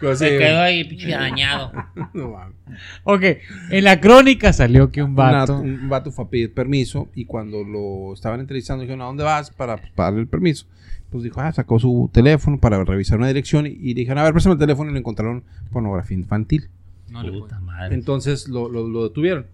Pues 0.00 0.18
sí, 0.18 0.24
Se 0.24 0.38
quedó 0.38 0.60
ahí, 0.62 0.84
pinche 0.84 1.10
dañado. 1.10 1.72
Ok, 3.04 3.22
en 3.70 3.84
la 3.84 4.00
crónica 4.00 4.52
salió 4.52 4.90
que 4.90 5.02
un 5.02 5.10
Una- 5.12 5.32
vato. 5.40 5.58
un 5.60 5.88
vato 5.88 6.12
fue 6.12 6.24
a 6.24 6.28
pedir 6.28 6.54
permiso 6.54 7.08
y 7.14 7.24
cuando 7.24 7.64
lo 7.64 8.14
estaban 8.14 8.40
entrevistando 8.40 8.82
dijeron, 8.82 9.02
¿a 9.02 9.06
dónde 9.06 9.24
vas? 9.24 9.50
Para, 9.50 9.76
pues, 9.76 9.90
para 9.92 10.06
darle 10.10 10.20
el 10.22 10.28
permiso. 10.28 10.66
Pues 11.10 11.24
dijo, 11.24 11.40
ah, 11.40 11.52
sacó 11.52 11.80
su 11.80 12.08
teléfono 12.12 12.58
para 12.60 12.82
revisar 12.84 13.18
una 13.18 13.26
dirección 13.26 13.66
y, 13.66 13.70
y 13.70 13.94
dijeron, 13.94 14.18
a 14.18 14.22
ver, 14.22 14.32
préstame 14.32 14.52
el 14.54 14.60
teléfono 14.60 14.88
y 14.90 14.92
le 14.92 15.00
encontraron 15.00 15.42
pornografía 15.72 16.16
infantil. 16.16 16.68
No 17.08 17.22
le 17.24 17.32
Puta 17.32 17.58
madre. 17.58 17.94
Entonces 17.96 18.46
lo, 18.48 18.68
lo- 18.68 18.88
lo 18.88 19.02
detuvieron. 19.08 19.46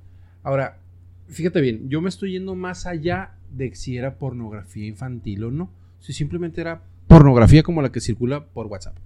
Ahora, 0.47 0.79
fíjate 1.27 1.61
bien, 1.61 1.89
yo 1.89 2.01
me 2.01 2.09
estoy 2.09 2.31
yendo 2.31 2.55
más 2.55 2.87
allá 2.87 3.33
de 3.51 3.75
si 3.75 3.97
era 3.97 4.17
pornografía 4.17 4.87
infantil 4.87 5.43
o 5.43 5.51
no. 5.51 5.73
Si 5.99 6.13
simplemente 6.13 6.61
era 6.61 6.85
pornografía 7.09 7.65
como 7.65 7.83
la 7.83 7.91
que 7.91 7.99
circula 7.99 8.47
por 8.47 8.67
WhatsApp. 8.67 8.97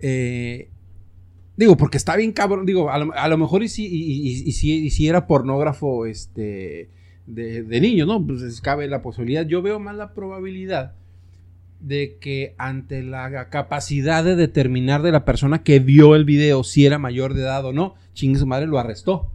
Eh, 0.00 0.68
digo, 1.56 1.78
porque 1.78 1.96
está 1.96 2.14
bien 2.14 2.32
cabrón. 2.32 2.66
Digo, 2.66 2.90
a 2.90 2.98
lo, 2.98 3.38
mejor 3.38 3.62
y 3.62 3.68
si, 3.70 5.08
era 5.08 5.26
pornógrafo 5.26 6.04
este, 6.04 6.90
de, 7.26 7.62
de 7.62 7.80
niños, 7.80 8.06
¿no? 8.06 8.22
Pues 8.22 8.42
es- 8.42 8.60
cabe 8.60 8.86
la 8.86 9.00
posibilidad. 9.00 9.46
Yo 9.46 9.62
veo 9.62 9.80
más 9.80 9.96
la 9.96 10.12
probabilidad 10.12 10.92
de 11.80 12.18
que 12.20 12.54
ante 12.58 13.02
la 13.02 13.48
capacidad 13.48 14.24
de 14.24 14.36
determinar 14.36 15.00
de 15.00 15.12
la 15.12 15.24
persona 15.24 15.62
que 15.62 15.78
vio 15.78 16.16
el 16.16 16.26
video 16.26 16.64
si 16.64 16.84
era 16.84 16.98
mayor 16.98 17.32
de 17.32 17.40
edad 17.40 17.64
o 17.64 17.72
no, 17.72 17.94
chingue 18.12 18.38
su 18.38 18.46
madre 18.46 18.66
lo 18.66 18.78
arrestó. 18.78 19.30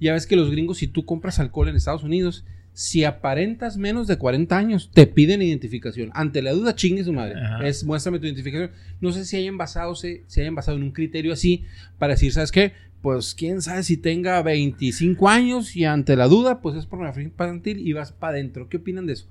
Ya 0.00 0.12
ves 0.12 0.26
que 0.26 0.36
los 0.36 0.50
gringos, 0.50 0.78
si 0.78 0.86
tú 0.86 1.04
compras 1.04 1.38
alcohol 1.38 1.68
en 1.68 1.76
Estados 1.76 2.02
Unidos, 2.04 2.44
si 2.72 3.02
aparentas 3.02 3.76
menos 3.76 4.06
de 4.06 4.16
40 4.18 4.56
años, 4.56 4.90
te 4.94 5.06
piden 5.08 5.42
identificación. 5.42 6.10
Ante 6.14 6.42
la 6.42 6.52
duda, 6.52 6.76
chingue 6.76 7.02
su 7.02 7.12
madre. 7.12 7.34
Ajá. 7.34 7.66
Es 7.66 7.82
muéstrame 7.84 8.20
tu 8.20 8.26
identificación. 8.26 8.70
No 9.00 9.10
sé 9.10 9.24
si 9.24 9.36
hayan 9.36 9.58
basado, 9.58 9.94
se, 9.96 10.24
hayan 10.36 10.54
basado 10.54 10.76
en 10.76 10.84
un 10.84 10.92
criterio 10.92 11.32
así 11.32 11.64
para 11.98 12.12
decir, 12.14 12.32
¿sabes 12.32 12.52
qué? 12.52 12.72
Pues 13.02 13.34
quién 13.34 13.62
sabe 13.62 13.82
si 13.82 13.96
tenga 13.96 14.40
25 14.42 15.28
años 15.28 15.74
y 15.74 15.84
ante 15.84 16.14
la 16.16 16.28
duda, 16.28 16.60
pues 16.60 16.76
es 16.76 16.86
pornografía 16.86 17.24
infantil 17.24 17.78
y 17.86 17.92
vas 17.92 18.12
para 18.12 18.34
adentro. 18.34 18.68
¿Qué 18.68 18.76
opinan 18.76 19.06
de 19.06 19.14
eso? 19.14 19.26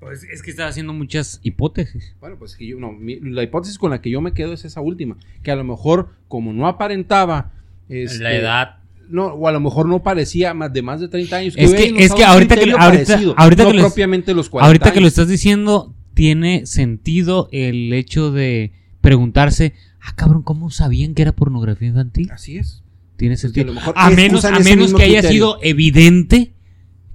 Pues 0.00 0.22
es 0.22 0.42
que 0.42 0.50
estaba 0.50 0.68
haciendo 0.68 0.92
muchas 0.92 1.40
hipótesis. 1.42 2.14
Bueno, 2.20 2.36
pues 2.38 2.54
que 2.54 2.66
yo, 2.66 2.78
no, 2.78 2.92
mi- 2.92 3.18
la 3.20 3.42
hipótesis 3.42 3.78
con 3.78 3.90
la 3.90 4.00
que 4.00 4.10
yo 4.10 4.20
me 4.20 4.32
quedo 4.32 4.52
es 4.52 4.64
esa 4.64 4.80
última, 4.80 5.16
que 5.42 5.50
a 5.50 5.56
lo 5.56 5.64
mejor 5.64 6.10
como 6.28 6.52
no 6.52 6.68
aparentaba 6.68 7.52
este, 7.88 8.22
La 8.22 8.34
edad. 8.34 8.76
No, 9.10 9.26
o 9.26 9.48
a 9.48 9.52
lo 9.52 9.60
mejor 9.60 9.86
no 9.88 10.02
parecía 10.02 10.54
más 10.54 10.72
de 10.72 10.82
más 10.82 11.00
de 11.00 11.08
30 11.08 11.36
años. 11.36 11.54
Es 11.56 11.72
que- 11.74 11.94
es 12.04 12.12
que 12.14 12.24
ahorita 12.24 12.54
que- 12.56 12.60
ahorita- 12.72 12.78
parecido, 12.78 13.34
ahorita 13.36 13.62
no 13.64 13.70
que 13.70 13.76
lo- 13.76 13.82
propiamente 13.82 14.34
los 14.34 14.48
40 14.50 14.66
Ahorita 14.66 14.92
que 14.92 15.00
lo 15.00 15.04
años. 15.06 15.12
estás 15.14 15.28
diciendo, 15.28 15.94
tiene 16.14 16.66
sentido 16.66 17.48
el 17.52 17.92
hecho 17.92 18.30
de 18.32 18.72
preguntarse, 19.00 19.74
ah, 20.00 20.12
cabrón, 20.16 20.42
¿cómo 20.42 20.70
sabían 20.70 21.14
que 21.14 21.22
era 21.22 21.32
pornografía 21.32 21.88
infantil? 21.88 22.30
Así 22.32 22.58
es. 22.58 22.82
Tiene 23.16 23.34
que 23.34 23.38
a 23.38 23.40
sentido. 23.40 23.72
A 23.96 24.10
es- 24.10 24.16
menos, 24.16 24.44
a 24.44 24.58
menos 24.60 24.94
que 24.94 25.02
haya 25.02 25.20
criterio. 25.20 25.30
sido 25.30 25.58
evidente 25.62 26.52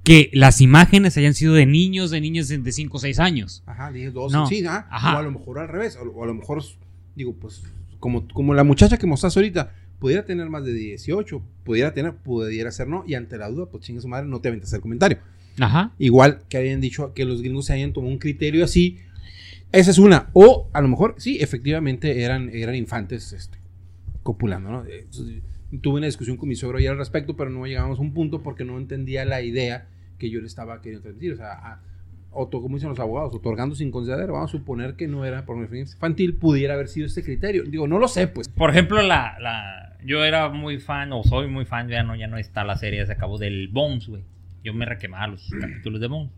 que 0.03 0.29
las 0.33 0.59
imágenes 0.59 1.15
hayan 1.17 1.33
sido 1.33 1.53
de 1.53 1.65
niños, 1.65 2.11
de 2.11 2.19
niñas 2.19 2.49
de 2.49 2.71
5 2.73 2.97
o 2.97 2.99
6 2.99 3.19
años. 3.19 3.63
Ajá, 3.65 3.89
10, 3.91 4.11
12, 4.13 4.35
No. 4.35 4.47
sí, 4.47 4.63
ah, 4.67 4.85
Ajá. 4.91 5.15
O 5.15 5.19
a 5.19 5.21
lo 5.21 5.31
mejor 5.31 5.59
al 5.59 5.69
revés. 5.69 5.97
O, 5.97 6.09
o 6.09 6.23
a 6.23 6.27
lo 6.27 6.33
mejor, 6.33 6.61
digo, 7.15 7.33
pues, 7.39 7.63
como, 7.99 8.27
como 8.33 8.53
la 8.53 8.65
muchacha 8.65 8.97
que 8.97 9.07
mostraste 9.07 9.39
ahorita, 9.39 9.71
pudiera 10.03 10.25
tener 10.25 10.49
más 10.49 10.65
de 10.65 10.73
18, 10.73 11.41
pudiera 11.63 11.93
tener, 11.93 12.13
pudiera 12.15 12.69
ser 12.73 12.89
no, 12.89 13.05
y 13.07 13.13
ante 13.13 13.37
la 13.37 13.47
duda, 13.47 13.67
pues 13.67 13.85
chingue 13.85 14.01
su 14.01 14.09
madre, 14.09 14.27
no 14.27 14.41
te 14.41 14.49
aventas 14.49 14.73
el 14.73 14.81
comentario. 14.81 15.19
Ajá. 15.61 15.93
Igual 15.97 16.41
que 16.49 16.57
habían 16.57 16.81
dicho 16.81 17.13
que 17.13 17.23
los 17.23 17.41
gringos 17.41 17.67
se 17.67 17.73
hayan 17.73 17.93
tomado 17.93 18.11
un 18.11 18.19
criterio 18.19 18.65
así. 18.65 18.99
Esa 19.71 19.91
es 19.91 19.99
una. 19.99 20.27
O 20.33 20.67
a 20.73 20.81
lo 20.81 20.89
mejor, 20.89 21.15
sí, 21.19 21.37
efectivamente 21.39 22.21
eran, 22.23 22.49
eran 22.49 22.75
infantes 22.75 23.31
este, 23.31 23.57
copulando, 24.23 24.69
¿no? 24.71 24.85
Eh, 24.85 25.07
Tuve 25.81 25.99
una 25.99 26.05
discusión 26.07 26.35
con 26.35 26.49
mi 26.49 26.55
suegro 26.55 26.79
ayer 26.79 26.91
al 26.91 26.97
respecto, 26.97 27.37
pero 27.37 27.49
no 27.49 27.65
llegamos 27.65 27.97
a 27.97 28.01
un 28.01 28.13
punto 28.13 28.43
porque 28.43 28.65
no 28.65 28.77
entendía 28.77 29.23
la 29.23 29.41
idea 29.41 29.87
que 30.19 30.29
yo 30.29 30.41
le 30.41 30.47
estaba 30.47 30.81
queriendo 30.81 31.01
transmitir. 31.03 31.31
O 31.31 31.37
sea, 31.37 31.53
a- 31.53 31.81
como 32.51 32.75
dicen 32.77 32.89
los 32.89 32.99
abogados, 32.99 33.33
otorgando 33.35 33.75
sin 33.75 33.89
conceder, 33.91 34.31
vamos 34.31 34.49
a 34.49 34.57
suponer 34.57 34.95
que 34.95 35.07
no 35.07 35.23
era 35.23 35.45
pornografía 35.45 35.81
infantil, 35.81 36.33
pudiera 36.33 36.73
haber 36.73 36.87
sido 36.87 37.05
este 37.05 37.21
criterio. 37.23 37.63
Digo, 37.63 37.87
no 37.87 37.99
lo 37.99 38.07
sé, 38.07 38.27
pues. 38.27 38.49
Por 38.49 38.71
ejemplo, 38.71 39.01
la, 39.03 39.37
la, 39.39 39.92
yo 40.05 40.23
era 40.23 40.49
muy 40.49 40.77
fan, 40.79 41.11
o 41.13 41.23
soy 41.23 41.47
muy 41.47 41.65
fan, 41.65 41.87
ya 41.87 42.03
no, 42.03 42.15
ya 42.15 42.27
no 42.27 42.37
está 42.37 42.63
la 42.63 42.75
serie, 42.77 43.05
se 43.05 43.11
acabó 43.13 43.37
del 43.37 43.67
Bones, 43.69 44.07
güey. 44.07 44.23
Yo 44.63 44.73
me 44.73 44.85
requemaba 44.85 45.27
los 45.27 45.49
capítulos 45.59 45.99
de 46.01 46.07
Bones. 46.07 46.31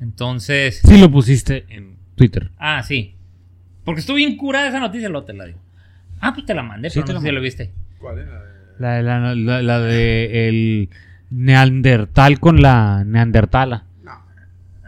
Entonces, 0.00 0.80
Sí 0.84 0.98
lo 0.98 1.10
pusiste 1.10 1.64
en 1.68 1.96
Twitter. 2.14 2.50
ah, 2.58 2.82
sí. 2.82 3.14
Porque 3.84 4.00
estuve 4.00 4.18
bien 4.18 4.36
curada 4.36 4.68
esa 4.68 4.80
noticia, 4.80 5.08
lo 5.08 5.24
te 5.24 5.32
la 5.32 5.46
digo. 5.46 5.58
Ah, 6.20 6.34
pues 6.34 6.46
te 6.46 6.54
la 6.54 6.62
mandé, 6.62 6.90
Sí, 6.90 7.00
pero 7.00 7.06
te 7.06 7.12
no 7.14 7.18
la 7.18 7.20
sé 7.22 7.28
si 7.28 7.34
lo 7.34 7.40
viste. 7.40 7.72
¿Cuál 7.98 8.18
era? 8.18 8.44
La, 8.78 8.92
de 8.94 9.02
la, 9.02 9.34
la- 9.34 9.62
la 9.62 9.80
de 9.80 10.48
el 10.48 10.88
Neandertal 11.30 12.38
con 12.38 12.60
la 12.62 13.02
Neandertala. 13.04 13.84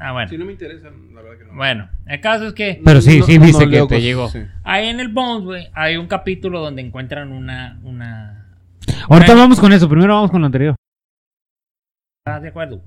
Ah, 0.02 0.12
bueno. 0.12 0.28
si 0.30 0.38
no 0.38 0.46
me 0.46 0.52
interesa, 0.52 0.88
la 1.12 1.20
verdad 1.20 1.38
que 1.38 1.44
no. 1.44 1.54
Bueno, 1.56 1.90
el 2.06 2.20
caso 2.20 2.46
es 2.46 2.54
que 2.54 2.80
Pero 2.82 3.00
sí, 3.02 3.18
No- 3.18 3.26
sí 3.26 3.38
no 3.38 3.44
viste 3.44 3.68
que 3.68 3.86
te 3.86 4.00
llegó. 4.00 4.28
sí. 4.30 4.38
ahí 4.64 4.88
en 4.88 4.98
el 4.98 5.08
Bones, 5.08 5.44
güey, 5.44 5.68
hay 5.74 5.96
un 5.98 6.06
capítulo 6.06 6.60
donde 6.60 6.80
encuentran 6.80 7.30
una, 7.32 7.78
una, 7.82 8.56
Ahorita 9.10 9.34
vamos 9.34 9.60
con 9.60 9.72
eso, 9.74 9.88
primero 9.90 10.14
vamos 10.14 10.30
con 10.30 10.40
lo 10.40 10.46
anterior. 10.46 10.74
¿Estás 12.24 12.42
de 12.42 12.48
acuerdo? 12.48 12.82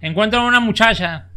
Encuentran 0.00 0.44
una 0.44 0.60
muchacha 0.60 1.30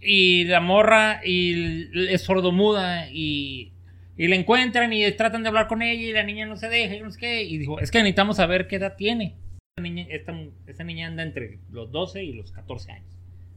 y 0.00 0.44
la 0.44 0.60
morra 0.60 1.20
y 1.24 1.88
es 2.08 2.22
sordomuda 2.22 3.08
y, 3.10 3.72
y 4.16 4.28
la 4.28 4.36
encuentran 4.36 4.92
y 4.92 5.10
tratan 5.12 5.42
de 5.42 5.48
hablar 5.48 5.68
con 5.68 5.82
ella 5.82 6.02
y 6.02 6.12
la 6.12 6.22
niña 6.22 6.46
no 6.46 6.56
se 6.56 6.68
deja 6.68 6.94
y 6.96 7.00
no 7.00 7.10
sé 7.10 7.20
qué. 7.20 7.42
Y 7.44 7.58
dijo, 7.58 7.78
es 7.78 7.90
que 7.90 7.98
necesitamos 7.98 8.36
saber 8.38 8.68
qué 8.68 8.76
edad 8.76 8.96
tiene. 8.96 9.36
Esta 9.76 9.82
niña, 9.82 10.06
esta, 10.10 10.34
esta 10.66 10.84
niña 10.84 11.06
anda 11.06 11.22
entre 11.22 11.58
los 11.70 11.90
12 11.92 12.24
y 12.24 12.32
los 12.34 12.52
14 12.52 12.92
años. 12.92 13.11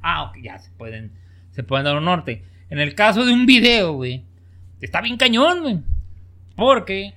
Ah, 0.07 0.21
ok, 0.25 0.37
ya 0.43 0.59
se 0.59 0.69
pueden, 0.69 1.13
se 1.49 1.63
pueden 1.63 1.85
dar 1.85 1.97
un 1.97 2.05
norte. 2.05 2.43
En 2.69 2.77
el 2.77 2.93
caso 2.93 3.25
de 3.25 3.33
un 3.33 3.47
video, 3.47 3.93
güey, 3.93 4.23
está 4.79 5.01
bien 5.01 5.17
cañón, 5.17 5.63
güey. 5.63 5.79
Porque, 6.55 7.15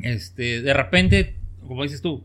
este, 0.00 0.62
de 0.62 0.72
repente, 0.72 1.36
como 1.66 1.82
dices 1.82 2.00
tú, 2.00 2.24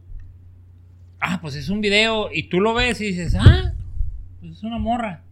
ah, 1.20 1.40
pues 1.42 1.56
es 1.56 1.70
un 1.70 1.82
video 1.82 2.30
y 2.32 2.44
tú 2.44 2.62
lo 2.62 2.76
ves 2.76 3.02
y 3.02 3.06
dices, 3.06 3.36
ah, 3.40 3.74
pues 4.40 4.52
es 4.52 4.64
una 4.64 4.78
morra. 4.78 5.24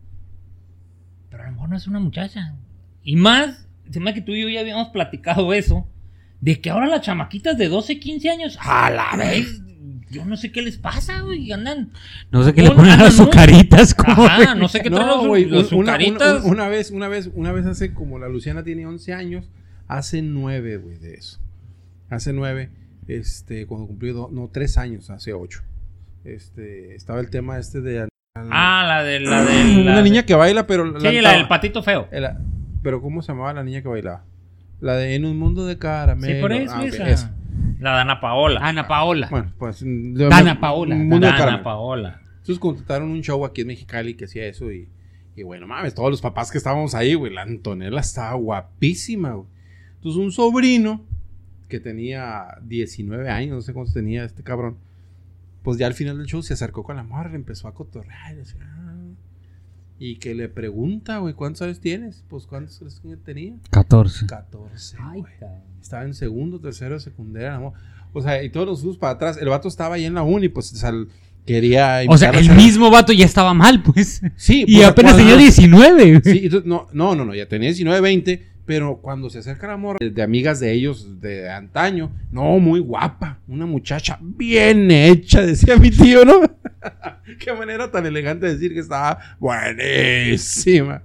Pero 1.30 1.44
a 1.44 1.46
lo 1.46 1.52
mejor 1.52 1.70
no 1.70 1.78
es 1.78 1.86
una 1.86 2.00
muchacha. 2.00 2.56
Y 3.04 3.16
más, 3.16 3.68
se 3.92 4.00
me 4.00 4.16
que 4.16 4.22
tú 4.22 4.32
y 4.32 4.42
yo 4.42 4.50
ya 4.50 4.62
habíamos 4.62 4.90
platicado 4.90 5.54
eso, 5.54 5.88
de 6.42 6.60
que 6.60 6.72
ahora 6.72 6.88
las 6.88 7.02
chamaquitas 7.02 7.56
de 7.56 7.70
12, 7.70 8.00
15 8.00 8.30
años, 8.32 8.58
a 8.60 8.90
la 8.90 9.16
vez, 9.16 9.62
yo 10.14 10.24
no 10.26 10.38
sé 10.38 10.52
qué 10.52 10.62
les 10.62 10.78
pasa, 10.78 11.22
güey, 11.22 11.52
andan. 11.52 11.90
No 12.32 12.44
sé 12.44 12.54
qué 12.54 12.62
le 12.62 12.68
Pon- 12.70 12.78
ponen 12.78 12.92
a 12.92 13.04
las 13.04 13.18
no. 13.18 13.24
azucaritas. 13.24 13.94
como- 13.96 14.26
Ajá, 14.26 14.56
no 14.56 14.68
sé 14.70 14.82
qué 14.82 14.90
traen 14.90 15.08
los, 15.08 15.28
güey, 15.28 15.46
los 15.46 15.72
un- 15.72 15.80
una, 15.80 15.94
azucaritas. 15.94 16.44
una- 16.44 16.52
una 16.54 16.68
vez, 16.70 16.92
una 16.92 17.08
vez, 17.08 17.30
una 17.34 17.52
vez 17.52 17.66
hace 17.66 17.94
como 17.94 18.20
la 18.20 18.30
Luciana 18.30 18.64
tiene 18.64 18.86
11 18.86 19.14
años, 19.14 19.50
hace 19.88 20.22
9, 20.22 20.78
güey, 20.78 20.98
de 20.98 21.16
eso. 21.16 21.40
Hace 22.10 22.32
9, 22.34 22.70
este, 23.08 23.66
cuando 23.66 23.88
cumplió, 23.88 24.30
no, 24.32 24.50
3 24.54 24.78
años, 24.78 25.10
hace 25.10 25.34
8. 25.34 25.62
Este, 26.24 26.96
estaba 26.96 27.20
el 27.20 27.30
tema 27.30 27.58
este 27.60 27.82
de... 27.82 28.08
Ah, 28.36 28.86
la 28.88 29.04
de 29.04 29.20
la 29.20 29.44
de 29.44 29.64
la 29.76 29.82
una 29.82 29.98
de- 29.98 30.04
niña 30.04 30.24
que 30.26 30.36
baila, 30.36 30.66
pero... 30.68 31.00
Sí, 31.00 31.22
la 31.22 31.34
del 31.34 31.48
patito 31.48 31.84
feo. 31.84 32.08
el- 32.12 32.28
pero 32.82 33.02
¿cómo 33.02 33.22
se 33.22 33.32
llamaba 33.32 33.54
la 33.54 33.64
niña 33.64 33.82
que 33.82 33.88
bailaba? 33.88 34.24
La 34.82 34.96
de 34.98 35.16
En 35.16 35.24
un 35.26 35.38
mundo 35.38 35.66
de 35.66 35.78
caramelo. 35.78 36.34
Sí, 36.36 36.42
por 36.42 36.52
eso, 36.52 36.74
Ah, 36.76 36.86
esa. 36.86 37.34
La 37.84 37.96
de 37.96 38.02
Ana 38.02 38.20
Paola. 38.22 38.60
Ana 38.64 38.88
Paola. 38.88 39.28
Bueno, 39.30 39.52
pues... 39.58 39.84
Dana 39.86 40.60
Paola, 40.60 40.96
Un 40.96 41.08
mundo 41.10 41.20
de 41.26 41.28
Ana 41.28 41.38
caramelo. 41.38 41.64
Paola. 41.64 42.22
Entonces 42.38 42.60
contrataron 42.60 43.10
un 43.12 43.22
show 43.22 43.46
aquí 43.46 43.62
en 43.62 43.68
Mexicali 43.68 44.16
que 44.16 44.26
hacía 44.26 44.46
eso 44.48 44.72
y, 44.72 44.90
y 45.36 45.44
bueno, 45.44 45.68
mames, 45.68 45.94
todos 45.94 46.10
los 46.10 46.22
papás 46.22 46.52
que 46.52 46.58
estábamos 46.58 46.96
ahí, 46.96 47.14
güey, 47.14 47.34
la 47.34 47.44
Antonella 47.44 48.00
estaba 48.00 48.34
guapísima, 48.36 49.32
güey. 49.34 49.48
Entonces 49.96 50.20
un 50.22 50.32
sobrino 50.32 51.06
que 51.70 51.80
tenía 51.80 52.58
19 52.64 53.30
años, 53.30 53.56
no 53.56 53.62
sé 53.62 53.74
cuántos 53.74 53.94
tenía 53.94 54.24
este 54.26 54.44
cabrón, 54.44 54.78
pues 55.64 55.78
ya 55.78 55.88
al 55.88 55.94
final 55.94 56.18
del 56.18 56.28
show 56.28 56.44
se 56.44 56.54
acercó 56.54 56.84
con 56.84 56.98
la 56.98 57.04
morra, 57.04 57.30
le 57.30 57.36
empezó 57.38 57.68
a 57.68 57.74
cotorrear 57.74 58.34
y 58.34 58.38
decía, 58.38 58.60
"Ah". 58.64 58.94
y 59.98 60.18
que 60.18 60.36
le 60.36 60.50
pregunta, 60.50 61.20
güey, 61.20 61.34
¿cuántos 61.34 61.62
años 61.62 61.80
tienes? 61.80 62.24
Pues 62.30 62.46
¿cuántos 62.46 62.78
crees 62.80 63.00
que 63.00 63.16
tenía? 63.16 63.56
14. 63.72 64.26
14, 64.28 64.98
güey. 65.14 65.24
Estaba 65.84 66.06
en 66.06 66.14
segundo, 66.14 66.62
tercero, 66.62 66.98
secundaria. 66.98 67.60
O 68.14 68.22
sea, 68.22 68.42
y 68.42 68.50
todos 68.50 68.66
los 68.66 68.80
subos 68.80 68.98
para 68.98 69.14
atrás. 69.14 69.38
El 69.40 69.50
vato 69.50 69.68
estaba 69.68 69.96
ahí 69.96 70.06
en 70.06 70.14
la 70.14 70.24
uni, 70.24 70.48
pues 70.48 70.74
quería 71.46 72.04
O 72.08 72.18
sea, 72.18 72.30
el 72.30 72.52
mismo 72.52 72.90
vato 72.90 73.12
ya 73.12 73.26
estaba 73.26 73.54
mal, 73.54 73.84
pues. 73.84 74.22
Sí, 74.38 74.64
Y 74.66 74.78
pues, 74.78 74.88
apenas 74.88 75.18
tenía 75.18 75.36
19. 75.36 75.94
güey. 76.06 76.22
Sí, 76.24 76.42
entonces, 76.46 76.66
no, 76.66 76.88
no, 76.94 77.16
no, 77.16 77.36
ya 77.36 77.48
tenía 77.48 77.68
19, 77.68 78.00
20, 78.00 78.48
pero 78.66 79.00
cuando 79.02 79.30
se 79.30 79.40
acerca 79.40 79.68
la 79.68 79.76
morra 79.76 80.00
de 80.00 80.24
amigas 80.24 80.62
de 80.62 80.72
ellos 80.72 81.20
de 81.20 81.52
antaño, 81.52 82.12
no, 82.32 82.60
muy 82.60 82.80
guapa, 82.80 83.40
una 83.50 83.66
muchacha 83.66 84.18
bien 84.22 84.90
hecha, 84.90 85.42
decía 85.42 85.76
mi 85.76 85.92
tío, 85.92 86.24
¿no? 86.24 86.42
Qué 87.40 87.52
manera 87.52 87.92
tan 87.92 88.06
elegante 88.06 88.46
de 88.46 88.54
decir 88.54 88.74
que 88.74 88.80
estaba 88.80 89.20
buenísima. 89.38 91.04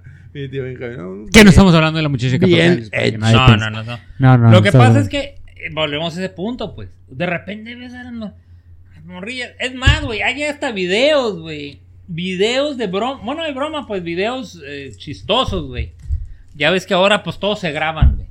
Que 1.31 1.43
no 1.43 1.49
estamos 1.49 1.73
hablando 1.73 1.97
de 1.97 2.03
la 2.03 2.09
muchacha 2.09 2.33
de 2.33 2.39
14 2.39 2.55
Bien 2.55 2.71
años, 2.71 2.89
para 2.89 3.03
que 3.03 3.17
No, 3.17 3.57
no, 3.57 3.69
no, 3.69 3.83
no. 3.83 3.99
No, 4.19 4.37
no, 4.37 4.51
Lo 4.51 4.61
que 4.61 4.71
pasa 4.71 4.99
es 4.99 5.09
que 5.09 5.19
eh, 5.55 5.69
volvemos 5.73 6.15
a 6.15 6.19
ese 6.19 6.29
punto, 6.29 6.75
pues. 6.75 6.89
De 7.07 7.25
repente 7.25 7.75
ves 7.75 7.93
a 7.93 8.03
las 8.03 8.13
mo- 8.13 8.33
las 8.95 9.03
morrillas. 9.05 9.51
Es 9.59 9.73
más, 9.75 10.01
güey, 10.03 10.21
hay 10.21 10.43
hasta 10.43 10.71
videos, 10.71 11.39
güey. 11.39 11.79
Videos 12.07 12.77
de 12.77 12.87
broma. 12.87 13.21
Bueno, 13.23 13.43
de 13.43 13.53
broma, 13.53 13.87
pues 13.87 14.03
videos 14.03 14.61
eh, 14.65 14.91
chistosos, 14.97 15.67
güey. 15.67 15.91
Ya 16.55 16.71
ves 16.71 16.85
que 16.85 16.93
ahora, 16.93 17.23
pues 17.23 17.39
todos 17.39 17.59
se 17.59 17.71
graban, 17.71 18.15
güey. 18.17 18.27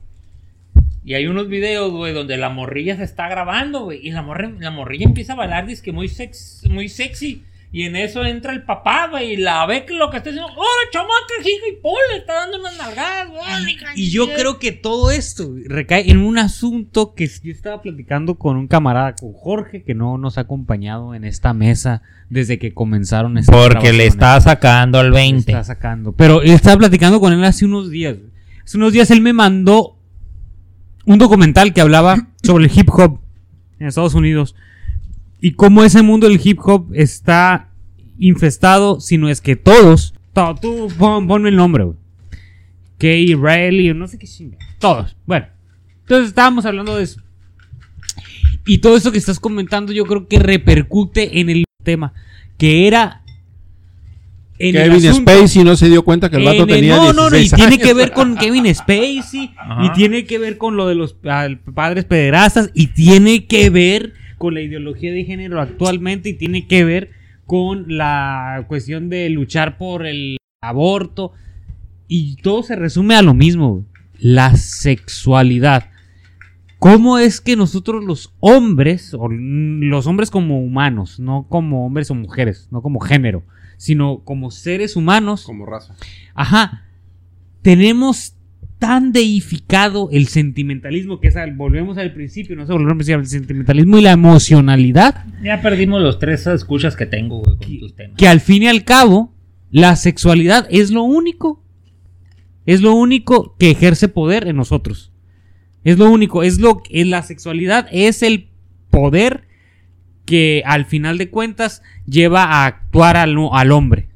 Y 1.05 1.15
hay 1.15 1.27
unos 1.27 1.49
videos, 1.49 1.91
güey, 1.91 2.13
donde 2.13 2.37
la 2.37 2.51
morrilla 2.51 2.97
se 2.97 3.05
está 3.05 3.29
grabando, 3.29 3.85
güey. 3.85 4.07
Y 4.07 4.11
la, 4.11 4.23
morra- 4.23 4.53
la 4.59 4.71
morrilla 4.71 5.07
empieza 5.07 5.33
a 5.33 5.37
bailar, 5.37 5.67
dice 5.67 5.83
que 5.83 5.93
muy, 5.93 6.09
sex, 6.09 6.63
muy 6.69 6.89
sexy. 6.89 7.43
Y 7.71 7.83
en 7.83 7.97
eso 7.97 8.25
entra 8.25 8.53
el 8.55 8.63
papá, 8.63 9.09
güey, 9.11 9.35
y 9.35 9.37
la 9.37 9.67
ve 9.67 9.85
que 9.85 9.93
lo 9.93 10.09
que 10.11 10.17
está 10.17 10.31
haciendo. 10.31 10.51
¡Hola, 10.53 10.91
chamaca, 10.91 11.35
hija! 11.43 11.67
Y 11.71 11.83
Paul 11.83 11.99
le 12.13 12.19
está 12.19 12.35
dando 12.35 12.59
unas 12.59 12.79
nalgadas, 12.79 13.29
güey. 13.29 13.77
Y 13.95 14.09
yo 14.09 14.27
creo 14.33 14.59
que 14.59 14.73
todo 14.73 15.11
esto 15.11 15.55
recae 15.67 16.11
en 16.11 16.19
un 16.19 16.39
asunto 16.39 17.15
que 17.15 17.27
yo 17.27 17.53
estaba 17.53 17.83
platicando 17.83 18.37
con 18.37 18.57
un 18.57 18.69
camarada, 18.69 19.15
con 19.17 19.35
Jorge, 19.35 19.83
que 19.83 19.95
no 19.95 20.17
nos 20.17 20.39
ha 20.39 20.43
acompañado 20.43 21.15
en 21.15 21.25
esta 21.25 21.53
mesa 21.53 22.01
desde 22.31 22.59
que 22.59 22.73
comenzaron 22.73 23.37
estas 23.37 23.55
Porque 23.55 23.93
le 23.93 24.07
está 24.07 24.41
sacando 24.41 24.99
al 24.99 25.11
Le 25.11 25.17
20. 25.17 25.53
está 25.53 25.65
sacando. 25.65 26.13
Pero 26.13 26.41
él 26.41 26.53
estaba 26.53 26.79
platicando 26.79 27.21
con 27.21 27.35
él 27.35 27.45
hace 27.45 27.67
unos 27.67 27.91
días. 27.91 28.17
Hace 28.65 28.79
unos 28.79 28.95
días 28.95 29.11
él 29.11 29.21
me 29.21 29.35
mandó 29.35 29.99
un 31.05 31.19
documental 31.19 31.75
que 31.75 31.83
hablaba 31.83 32.29
sobre 32.43 32.65
el 32.65 32.71
hip 32.75 32.89
hop 32.91 33.21
en 33.79 33.89
Estados 33.89 34.15
Unidos. 34.15 34.55
Y 35.41 35.53
cómo 35.53 35.85
ese 35.85 36.03
mundo 36.03 36.29
del 36.29 36.41
hip 36.43 36.59
hop 36.63 36.91
está 36.95 37.69
infestado, 38.19 39.01
si 39.01 39.19
no 39.19 39.29
es 39.29 39.41
que 39.41 39.57
todos. 39.57 40.15
to- 40.33 40.57
Tú 40.61 40.89
pon- 40.99 41.27
ponme 41.29 41.49
el 41.51 41.57
nombre, 41.57 41.85
güey. 41.85 41.97
Kay, 42.99 43.35
Riley, 43.35 43.95
no 43.95 44.09
sé 44.09 44.19
qué 44.19 44.27
chinga. 44.27 44.59
Todos. 44.81 45.17
Bueno. 45.27 45.47
Entonces 46.01 46.29
estábamos 46.29 46.65
hablando 46.67 46.97
de 46.97 47.05
eso. 47.05 47.21
Y 48.67 48.79
todo 48.79 48.97
eso 48.97 49.13
que 49.13 49.19
estás 49.19 49.39
comentando 49.41 49.93
yo 49.93 50.05
creo 50.05 50.27
que 50.27 50.39
repercute 50.39 51.41
en 51.41 51.51
el 51.51 51.65
tema. 51.85 52.13
Que 52.57 52.87
era... 52.89 53.23
en 54.59 54.75
Kevin 54.75 55.15
Spacey 55.15 55.63
no 55.63 55.77
se 55.77 55.89
dio 55.89 56.03
cuenta 56.03 56.29
que 56.29 56.37
el 56.39 56.45
vato 56.45 56.65
el- 56.65 56.69
tenía 56.69 56.97
no, 56.97 57.13
no, 57.13 57.31
no, 57.31 57.37
y 57.37 57.41
16 57.43 57.69
tiene 57.69 57.79
que 57.83 57.95
ver 57.95 58.13
con 58.13 58.37
Kevin 58.37 58.75
Spacey, 58.75 59.55
Ajá. 59.57 59.85
y 59.87 59.93
tiene 59.93 60.25
que 60.25 60.39
ver 60.39 60.59
con 60.59 60.77
lo 60.77 60.89
de 60.89 60.97
los 60.97 61.15
padres 61.15 62.05
pederastas, 62.05 62.71
y 62.75 62.89
tiene 62.89 63.47
que 63.47 63.71
ver 63.71 64.15
con 64.39 64.55
la 64.55 64.63
ideología 64.63 65.13
de 65.13 65.25
género 65.25 65.61
actualmente, 65.61 66.31
y 66.31 66.35
tiene 66.35 66.67
que 66.67 66.85
ver 66.85 67.11
con 67.47 67.85
la 67.89 68.65
cuestión 68.69 69.09
de 69.09 69.29
luchar 69.31 69.77
por 69.79 70.07
el 70.07 70.39
aborto. 70.63 71.33
Y 72.07 72.37
todo 72.37 72.63
se 72.63 72.77
resume 72.77 73.15
a 73.15 73.23
lo 73.23 73.35
mismo, 73.35 73.85
la 74.19 74.57
sexualidad. 74.57 75.91
¿Cómo 76.79 77.19
es 77.19 77.41
que 77.41 77.57
nosotros 77.57 78.05
los 78.05 78.33
hombres, 78.39 79.13
o 79.13 79.29
los 79.29 80.07
hombres 80.07 80.31
como 80.31 80.61
humanos, 80.61 81.19
no 81.19 81.47
como 81.49 81.85
hombres 81.85 82.11
o 82.11 82.15
mujeres, 82.15 82.69
no 82.71 82.83
como 82.83 83.01
género, 83.01 83.43
sino 83.77 84.21
como 84.25 84.51
seres 84.51 84.95
humanos, 84.97 85.45
Como 85.45 85.67
raza. 85.67 85.97
Ajá. 86.35 86.85
Tenemos 87.63 88.38
tan 88.79 89.13
deificado 89.13 90.09
el 90.13 90.29
sentimentalismo, 90.29 91.21
que 91.21 91.29
es 91.29 91.37
al- 91.37 91.55
volvemos 91.55 91.99
al 91.99 92.13
principio, 92.13 92.55
no 92.57 92.67
sé, 92.67 92.73
volvemos 92.73 93.09
al 93.09 93.27
sentimentalismo 93.27 93.99
y 93.99 94.03
la 94.03 94.13
emocionalidad, 94.13 95.25
Ya 95.43 95.61
perdimos 95.61 96.01
los 96.01 96.19
tres 96.19 96.47
escuchas 96.47 96.95
que 96.97 97.07
tengo, 97.07 97.41
güey, 97.41 97.57
con 97.57 97.79
tus 97.81 97.95
temas. 97.97 98.17
que 98.17 98.29
al 98.29 98.41
fin 98.41 98.63
y 98.63 98.69
al 98.69 98.85
cabo, 98.85 99.35
la 99.71 99.97
sexualidad 99.97 100.67
es 100.71 100.91
lo 100.91 101.03
único, 101.03 101.63
es 102.67 102.81
lo 102.81 102.95
único 102.95 103.57
que 103.59 103.71
ejerce 103.71 104.09
poder 104.09 104.47
en 104.47 104.57
nosotros. 104.57 105.13
Es 105.85 105.99
lo 105.99 106.11
único, 106.11 106.43
es 106.43 106.59
lo 106.59 106.83
que 106.83 107.05
la 107.05 107.23
sexualidad 107.23 107.89
es 107.91 108.23
el 108.23 108.49
poder 108.91 109.47
que 110.25 110.63
al 110.67 110.85
final 110.85 111.17
de 111.19 111.31
cuentas 111.31 111.83
lleva 112.07 112.45
a 112.45 112.67
actuar 112.67 113.17
al, 113.17 113.35
al 113.53 113.73
hombre. 113.73 114.09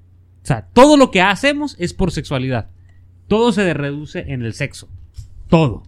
O 0.43 0.47
sea, 0.47 0.66
todo 0.72 0.97
lo 0.97 1.10
que 1.10 1.22
hacemos 1.22 1.76
es 1.78 1.94
por 1.94 2.10
sexualidad. 2.12 2.68
Todo 3.33 3.51
se 3.53 3.73
reduce 3.73 4.25
en 4.29 4.43
el 4.43 4.53
sexo. 4.53 4.89
Todo. 5.49 5.85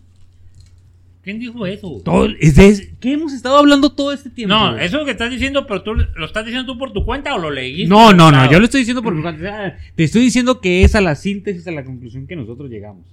¿Quién 1.22 1.38
dijo 1.38 1.66
eso? 1.66 2.00
Todo 2.02 2.26
es 2.40 2.54
de- 2.56 2.94
¿Qué 3.00 3.12
hemos 3.12 3.34
estado 3.34 3.58
hablando 3.58 3.90
todo 3.92 4.12
este 4.12 4.30
tiempo? 4.30 4.54
No, 4.54 4.72
güey? 4.72 4.84
eso 4.84 4.96
es 4.96 5.00
lo 5.00 5.04
que 5.04 5.10
estás 5.10 5.30
diciendo, 5.30 5.66
pero 5.66 5.82
tú 5.82 5.94
lo 5.94 6.24
estás 6.24 6.46
diciendo 6.46 6.72
tú 6.72 6.78
por 6.78 6.92
tu 6.94 7.04
cuenta 7.04 7.34
o 7.34 7.38
lo 7.38 7.50
leíste. 7.50 7.86
No, 7.88 8.14
no, 8.14 8.30
no, 8.32 8.50
yo 8.50 8.58
lo 8.58 8.64
estoy 8.64 8.80
diciendo 8.80 9.02
por 9.02 9.14
mi 9.14 9.20
cuenta. 9.20 9.76
Te 9.94 10.04
estoy 10.04 10.22
diciendo 10.22 10.62
que 10.62 10.84
es 10.84 10.94
a 10.94 11.02
la 11.02 11.14
síntesis, 11.14 11.66
a 11.66 11.70
la 11.72 11.84
conclusión 11.84 12.26
que 12.26 12.34
nosotros 12.36 12.70
llegamos. 12.70 13.04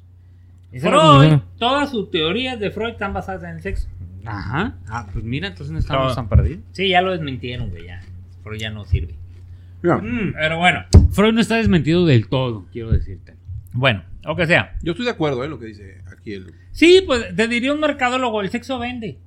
Esa 0.71 0.87
es 0.87 0.93
Freud, 0.93 1.39
todas 1.59 1.89
sus 1.91 2.09
teorías 2.09 2.57
de 2.57 2.71
Freud 2.71 2.91
están 2.91 3.11
basadas 3.13 3.43
en 3.43 3.49
el 3.57 3.61
sexo. 3.61 3.89
Ajá. 4.23 4.75
Ah, 4.87 5.07
pues 5.11 5.25
mira, 5.25 5.47
entonces 5.49 5.73
no 5.73 5.79
estamos 5.79 6.15
tan 6.15 6.29
perdidos. 6.29 6.61
Sí, 6.71 6.87
ya 6.87 7.01
lo 7.01 7.11
desmintieron, 7.11 7.69
güey, 7.69 7.87
ya. 7.87 8.01
Freud 8.43 8.59
ya 8.61 8.69
no 8.69 8.85
sirve. 8.85 9.13
Mm, 9.83 10.33
Pero 10.33 10.57
bueno, 10.57 10.85
Freud 11.11 11.33
no 11.33 11.41
está 11.41 11.55
desmentido 11.57 12.05
del 12.05 12.27
todo, 12.29 12.65
quiero 12.71 12.91
decirte. 12.91 13.33
bueno, 13.73 14.03
o 14.25 14.35
que 14.35 14.45
sea. 14.47 14.77
yo 14.83 14.91
estoy 14.91 15.05
de 15.05 15.11
acuerdo, 15.11 15.43
¿eh? 15.43 15.47
Lo 15.49 15.59
que 15.59 15.65
dice 15.67 16.01
aquí 16.11 16.33
el. 16.33 16.53
Sí, 16.71 17.03
pues 17.05 17.35
te 17.35 17.47
diría 17.47 17.73
un 17.73 17.79
mercadólogo, 17.79 18.41
el 18.41 18.49
sexo 18.49 18.79
vende. 18.79 19.19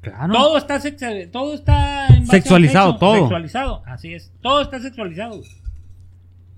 Claro. 0.00 0.32
Todo 0.32 0.56
está 0.58 0.80
sexa- 0.80 1.28
todo 1.32 1.54
está 1.54 2.06
en 2.06 2.20
base 2.26 2.36
al 2.36 2.42
Sexualizado, 2.42 2.90
sexo. 2.92 2.98
todo. 3.00 3.14
Sexualizado, 3.16 3.82
así 3.86 4.14
es. 4.14 4.32
Todo 4.40 4.62
está 4.62 4.80
sexualizado. 4.80 5.42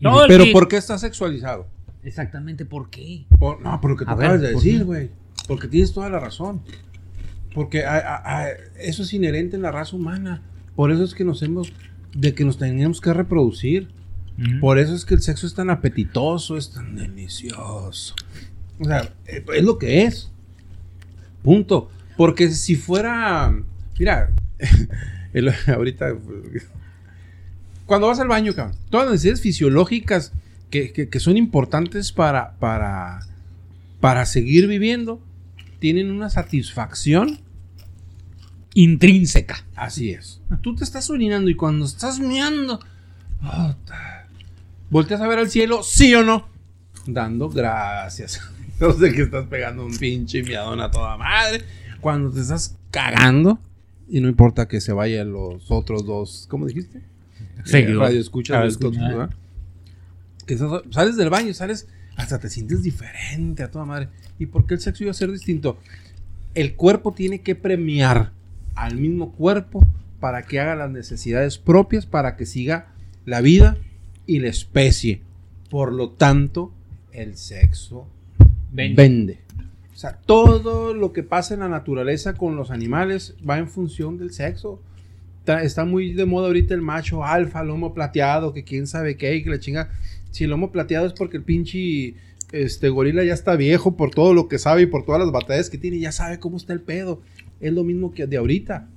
Todo 0.02 0.22
el 0.24 0.28
Pero 0.28 0.44
que- 0.44 0.52
¿por 0.52 0.68
qué 0.68 0.76
está 0.76 0.98
sexualizado? 0.98 1.66
Exactamente, 2.02 2.64
¿por 2.64 2.90
qué? 2.90 3.24
Por- 3.38 3.60
no, 3.60 3.80
por 3.80 3.90
lo 3.90 3.96
que 3.96 4.04
tú 4.04 4.10
A 4.10 4.14
ver, 4.14 4.26
acabas 4.26 4.42
de 4.42 4.52
¿por 4.52 4.62
decir, 4.62 4.78
qué? 4.78 4.84
güey. 4.84 5.10
Porque 5.48 5.68
tienes 5.68 5.92
toda 5.92 6.08
la 6.08 6.18
razón. 6.20 6.62
Porque 7.54 7.84
a- 7.84 7.98
a- 7.98 8.42
a- 8.42 8.48
eso 8.78 9.02
es 9.02 9.12
inherente 9.12 9.56
en 9.56 9.62
la 9.62 9.72
raza 9.72 9.96
humana. 9.96 10.42
Por 10.76 10.92
eso 10.92 11.02
es 11.04 11.14
que 11.14 11.24
nos 11.24 11.42
hemos. 11.42 11.72
de 12.12 12.34
que 12.34 12.44
nos 12.44 12.58
teníamos 12.58 13.00
que 13.00 13.14
reproducir. 13.14 13.88
Por 14.60 14.78
eso 14.78 14.94
es 14.94 15.04
que 15.04 15.14
el 15.14 15.22
sexo 15.22 15.46
es 15.46 15.54
tan 15.54 15.68
apetitoso, 15.70 16.56
es 16.56 16.70
tan 16.70 16.96
delicioso. 16.96 18.14
O 18.78 18.84
sea, 18.84 19.12
eh, 19.26 19.44
es 19.54 19.64
lo 19.64 19.78
que 19.78 20.04
es. 20.04 20.30
Punto. 21.42 21.90
Porque 22.16 22.50
si 22.50 22.76
fuera. 22.76 23.54
Mira, 23.98 24.30
el- 25.34 25.52
ahorita. 25.66 26.14
Cuando 27.86 28.06
vas 28.06 28.20
al 28.20 28.28
baño, 28.28 28.54
cabrón, 28.54 28.76
todas 28.88 29.06
las 29.06 29.12
necesidades 29.14 29.40
fisiológicas 29.42 30.32
que, 30.70 30.92
que- 30.92 31.08
que 31.08 31.20
son 31.20 31.36
importantes 31.36 32.12
para, 32.12 32.52
para, 32.58 33.20
para 34.00 34.24
seguir 34.26 34.68
viviendo 34.68 35.20
tienen 35.80 36.10
una 36.10 36.30
satisfacción 36.30 37.40
Intrínseca. 38.74 39.64
Así 39.74 40.10
es. 40.10 40.40
Tú 40.62 40.76
te 40.76 40.84
estás 40.84 41.10
orinando 41.10 41.50
y 41.50 41.56
cuando 41.56 41.84
estás 41.84 42.20
meando, 42.20 42.78
puta, 43.40 44.19
volteas 44.90 45.20
a 45.20 45.28
ver 45.28 45.38
al 45.38 45.50
cielo, 45.50 45.82
sí 45.82 46.14
o 46.14 46.22
no, 46.22 46.48
dando 47.06 47.48
gracias. 47.48 48.40
No 48.80 48.94
sé 48.94 49.12
que 49.12 49.20
estás 49.20 49.46
pegando 49.46 49.84
un 49.84 49.94
pinche 49.98 50.42
miadón 50.42 50.80
a 50.80 50.90
toda 50.90 51.18
madre. 51.18 51.64
Cuando 52.00 52.30
te 52.30 52.40
estás 52.40 52.78
cagando, 52.90 53.58
y 54.08 54.22
no 54.22 54.28
importa 54.30 54.68
que 54.68 54.80
se 54.80 54.94
vayan 54.94 55.32
los 55.32 55.70
otros 55.70 56.06
dos, 56.06 56.46
¿cómo 56.48 56.64
dijiste? 56.66 57.02
Seguidor. 57.66 58.04
Radio 58.04 58.18
escucha, 58.18 58.54
Radio 58.54 58.70
escucha. 58.70 59.28
Que 60.46 60.54
estás- 60.54 60.80
sales 60.90 61.18
del 61.18 61.28
baño, 61.28 61.52
sales, 61.52 61.88
hasta 62.16 62.38
te 62.38 62.48
sientes 62.48 62.82
diferente 62.82 63.62
a 63.62 63.70
toda 63.70 63.84
madre. 63.84 64.08
¿Y 64.38 64.46
por 64.46 64.64
qué 64.66 64.72
el 64.72 64.80
sexo 64.80 65.04
iba 65.04 65.10
a 65.10 65.14
ser 65.14 65.30
distinto? 65.30 65.78
El 66.54 66.74
cuerpo 66.74 67.12
tiene 67.12 67.42
que 67.42 67.54
premiar 67.54 68.32
al 68.74 68.96
mismo 68.96 69.32
cuerpo 69.32 69.86
para 70.20 70.44
que 70.44 70.58
haga 70.58 70.74
las 70.74 70.90
necesidades 70.90 71.58
propias, 71.58 72.06
para 72.06 72.34
que 72.36 72.46
siga 72.46 72.88
la 73.26 73.42
vida 73.42 73.76
y 74.26 74.40
la 74.40 74.48
especie. 74.48 75.22
Por 75.68 75.92
lo 75.92 76.10
tanto, 76.10 76.72
el 77.12 77.36
sexo 77.36 78.06
Vende. 78.72 79.02
vende. 79.02 79.38
O 79.92 79.96
sea, 79.96 80.16
todo 80.24 80.94
lo 80.94 81.12
que 81.12 81.22
pasa 81.22 81.54
en 81.54 81.60
la 81.60 81.68
naturaleza 81.68 82.34
con 82.34 82.56
los 82.56 82.70
animales 82.70 83.34
va 83.48 83.58
en 83.58 83.68
función 83.68 84.16
del 84.16 84.32
sexo. 84.32 84.80
Está, 85.40 85.62
está 85.62 85.84
muy 85.84 86.12
de 86.12 86.24
moda 86.24 86.46
ahorita 86.46 86.74
el 86.74 86.80
macho 86.80 87.24
alfa, 87.24 87.62
lomo 87.62 87.92
plateado, 87.92 88.54
que 88.54 88.64
quién 88.64 88.86
sabe 88.86 89.16
qué, 89.16 89.34
y 89.34 89.42
que 89.42 89.50
la 89.50 89.58
chinga. 89.58 89.90
Si 90.30 90.44
el 90.44 90.50
lomo 90.50 90.72
plateado 90.72 91.06
es 91.06 91.12
porque 91.12 91.36
el 91.36 91.42
pinche 91.42 92.14
este, 92.52 92.88
gorila 92.88 93.24
ya 93.24 93.34
está 93.34 93.56
viejo 93.56 93.96
por 93.96 94.10
todo 94.10 94.34
lo 94.34 94.48
que 94.48 94.58
sabe 94.58 94.82
y 94.82 94.86
por 94.86 95.04
todas 95.04 95.20
las 95.20 95.32
batallas 95.32 95.70
que 95.70 95.78
tiene, 95.78 95.98
ya 95.98 96.12
sabe 96.12 96.38
cómo 96.38 96.56
está 96.56 96.72
el 96.72 96.80
pedo. 96.80 97.20
Es 97.60 97.72
lo 97.72 97.84
mismo 97.84 98.12
que 98.12 98.26
de 98.26 98.36
ahorita, 98.38 98.88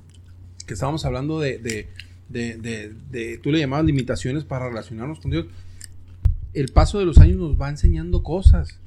que 0.66 0.74
estábamos 0.74 1.06
hablando 1.06 1.40
de, 1.40 1.58
de, 1.58 1.88
de, 2.34 2.58
de- 2.58 2.94
de- 3.12 3.38
tú 3.38 3.52
le 3.52 3.60
llamabas 3.60 3.86
limitaciones 3.86 4.44
para 4.44 4.68
relacionarnos 4.68 5.20
con 5.20 5.32
Dios. 5.32 5.46
El 6.54 6.70
paso 6.72 7.00
de 7.00 7.06
los 7.06 7.18
años 7.20 7.38
nos 7.38 7.60
va 7.60 7.70
enseñando 7.70 8.24
cosas. 8.24 8.80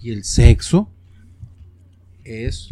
Y 0.00 0.10
el 0.12 0.24
sexo 0.24 0.88
es 2.24 2.70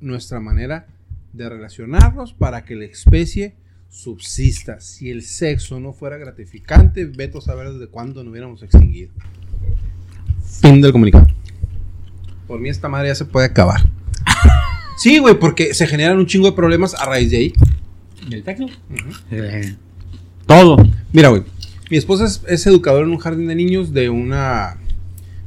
nuestra 0.00 0.40
manera 0.40 0.86
de 1.32 1.48
relacionarnos 1.48 2.32
para 2.34 2.64
que 2.64 2.74
la 2.74 2.84
especie 2.84 3.54
subsista. 3.88 4.80
Si 4.80 5.10
el 5.10 5.22
sexo 5.22 5.80
no 5.80 5.92
fuera 5.92 6.16
gratificante, 6.18 7.04
veto 7.06 7.38
a 7.38 7.42
saber 7.42 7.72
desde 7.72 7.86
cuándo 7.88 8.22
nos 8.22 8.32
hubiéramos 8.32 8.62
extinguido. 8.62 9.12
Fin 10.60 10.80
del 10.80 10.92
comunicado. 10.92 11.26
Por 12.46 12.60
mí 12.60 12.68
esta 12.68 12.88
madre 12.88 13.08
ya 13.08 13.14
se 13.14 13.24
puede 13.24 13.46
acabar. 13.46 13.80
Sí, 14.98 15.18
güey, 15.18 15.36
porque 15.38 15.74
se 15.74 15.86
generan 15.88 16.18
un 16.18 16.26
chingo 16.26 16.46
de 16.46 16.52
problemas 16.52 16.94
a 16.94 17.06
raíz 17.06 17.30
de 17.30 17.36
ahí. 17.38 17.52
¿El 18.30 18.44
sexo? 18.44 18.66
Eh, 19.30 19.74
todo. 20.46 20.76
Mira, 21.12 21.28
güey. 21.28 21.42
Mi 21.90 21.96
esposa 21.96 22.24
es, 22.24 22.42
es 22.48 22.66
educadora 22.66 23.04
en 23.04 23.10
un 23.12 23.18
jardín 23.18 23.48
de 23.48 23.54
niños 23.54 23.92
de 23.92 24.08
una. 24.10 24.76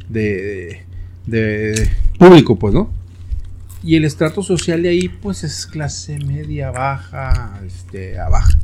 de. 0.09 0.83
de. 1.25 1.89
público, 2.19 2.57
pues, 2.57 2.73
¿no? 2.73 2.89
Y 3.83 3.95
el 3.95 4.05
estrato 4.05 4.41
social 4.41 4.81
de 4.81 4.89
ahí, 4.89 5.09
pues, 5.09 5.43
es 5.43 5.65
clase 5.67 6.17
media, 6.19 6.71
baja, 6.71 7.59
este, 7.65 8.19
a 8.19 8.29
baja. 8.29 8.57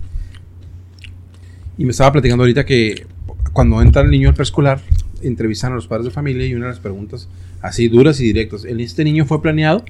Y 1.78 1.86
me 1.86 1.92
estaba 1.92 2.12
platicando 2.12 2.44
ahorita 2.44 2.66
que 2.66 3.06
cuando 3.54 3.82
entra 3.82 4.02
el 4.02 4.10
niño 4.12 4.30
al 4.30 4.36
preescolar, 4.36 4.82
entrevistan 5.22 5.72
a 5.72 5.76
los 5.76 5.88
padres 5.88 6.06
de 6.06 6.12
familia 6.12 6.46
y 6.46 6.54
una 6.56 6.66
de 6.66 6.72
las 6.72 6.80
preguntas 6.80 7.28
así 7.62 7.88
duras 7.88 8.20
y 8.20 8.24
directas. 8.26 8.66
El- 8.66 8.80
Este 8.82 9.04
niño 9.04 9.26
fue 9.26 9.42
planeado 9.42 9.86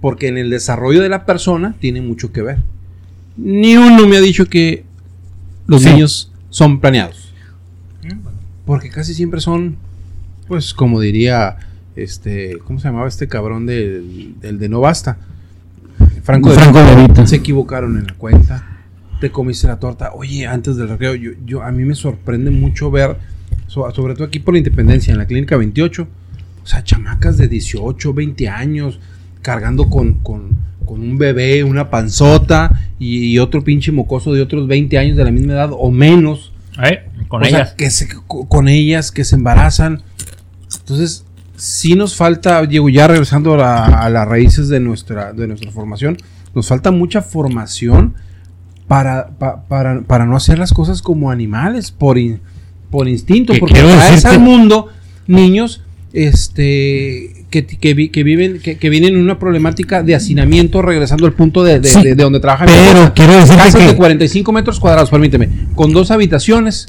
porque 0.00 0.28
en 0.28 0.38
el 0.38 0.50
desarrollo 0.50 1.00
de 1.00 1.08
la 1.08 1.26
persona 1.26 1.74
tiene 1.80 2.00
mucho 2.00 2.30
que 2.32 2.42
ver. 2.42 2.58
Ni 3.36 3.76
uno 3.76 4.06
me 4.06 4.16
ha 4.16 4.20
dicho 4.20 4.46
que 4.46 4.84
los 5.66 5.82
Sí. 5.82 5.90
niños 5.90 6.30
son 6.50 6.80
planeados. 6.80 7.32
Porque 8.66 8.88
casi 8.88 9.12
siempre 9.14 9.40
son, 9.40 9.76
pues 10.48 10.72
como 10.72 11.00
diría, 11.00 11.56
este, 11.96 12.58
¿cómo 12.64 12.78
se 12.78 12.88
llamaba 12.88 13.08
este 13.08 13.28
cabrón 13.28 13.66
del, 13.66 14.34
del 14.40 14.58
de 14.58 14.68
No 14.68 14.80
Basta? 14.80 15.18
Franco, 16.22 16.50
de, 16.50 16.56
Franco 16.56 16.78
de 16.82 16.96
Vita. 17.06 17.26
Se 17.26 17.36
equivocaron 17.36 17.98
en 17.98 18.06
la 18.06 18.14
cuenta. 18.14 18.66
Te 19.20 19.30
comiste 19.30 19.66
la 19.66 19.78
torta. 19.78 20.12
Oye, 20.14 20.46
antes 20.46 20.76
del 20.76 20.88
recreo, 20.88 21.14
yo, 21.14 21.32
yo, 21.44 21.62
a 21.62 21.70
mí 21.72 21.84
me 21.84 21.94
sorprende 21.94 22.50
mucho 22.50 22.90
ver, 22.90 23.16
so- 23.66 23.90
sobre 23.92 24.14
todo 24.14 24.24
aquí 24.24 24.38
por 24.38 24.54
la 24.54 24.58
Independencia, 24.58 25.12
en 25.12 25.18
la 25.18 25.26
Clínica 25.26 25.56
28, 25.56 26.08
o 26.62 26.66
sea, 26.66 26.82
chamacas 26.82 27.36
de 27.36 27.48
18, 27.48 28.14
20 28.14 28.48
años, 28.48 28.98
cargando 29.42 29.90
con, 29.90 30.14
con, 30.14 30.48
con 30.84 31.00
un 31.00 31.16
bebé, 31.18 31.64
una 31.64 31.90
panzota 31.90 32.70
y, 32.98 33.26
y 33.32 33.38
otro 33.38 33.62
pinche 33.64 33.92
mocoso 33.92 34.32
de 34.32 34.42
otros 34.42 34.66
20 34.68 34.98
años 34.98 35.16
de 35.16 35.24
la 35.24 35.30
misma 35.30 35.52
edad 35.54 35.70
o 35.72 35.90
menos. 35.90 36.52
Eh, 36.82 37.08
con 37.28 37.42
O 37.42 37.44
sea, 37.46 37.58
ellas. 37.58 37.74
que 37.74 37.90
se, 37.90 38.08
co- 38.26 38.48
con 38.48 38.68
ellas, 38.68 39.10
que 39.12 39.24
se 39.24 39.36
embarazan. 39.36 40.02
Entonces, 40.80 41.24
sí 41.56 41.94
nos 41.94 42.16
falta, 42.16 42.64
digo, 42.66 42.88
ya 42.88 43.06
regresando 43.06 43.54
a, 43.54 43.56
la- 43.56 43.84
a 43.86 44.10
las 44.10 44.26
raíces 44.28 44.68
de 44.68 44.80
nuestra, 44.80 45.32
de 45.32 45.46
nuestra 45.46 45.70
formación, 45.70 46.16
nos 46.54 46.68
falta 46.68 46.90
mucha 46.90 47.22
formación 47.22 48.14
para, 48.88 49.28
pa- 49.38 49.62
para, 49.66 50.02
para 50.02 50.26
no 50.26 50.36
hacer 50.36 50.58
las 50.58 50.72
cosas 50.72 51.00
como 51.02 51.30
animales, 51.30 51.90
por, 51.90 52.18
in- 52.18 52.40
por 52.90 53.08
instinto, 53.08 53.52
Que 53.52 53.60
porque 53.60 53.74
traes 53.80 54.24
al 54.24 54.40
mundo 54.40 54.88
niños 55.26 55.82
este 56.14 57.44
que, 57.50 57.66
que 57.66 57.94
vi- 57.94 58.08
que 58.08 58.22
viven 58.24 58.60
que, 58.60 58.76
que 58.78 58.90
vienen 58.90 59.14
en 59.14 59.20
una 59.20 59.38
problemática 59.38 60.02
de 60.02 60.14
hacinamiento 60.14 60.82
regresando 60.82 61.26
al 61.26 61.32
punto 61.34 61.62
de, 61.64 61.80
de- 61.80 61.88
Sí, 61.88 62.02
de- 62.02 62.14
de 62.14 62.22
donde 62.22 62.40
trabajan. 62.40 62.68
pero 62.68 63.12
quiero 63.14 63.32
casas 63.34 63.74
que- 63.76 63.86
de 63.88 63.96
45 63.96 64.52
metros 64.52 64.80
cuadrados 64.80 65.10
permíteme 65.10 65.48
con 65.74 65.92
dos 65.92 66.10
habitaciones 66.10 66.88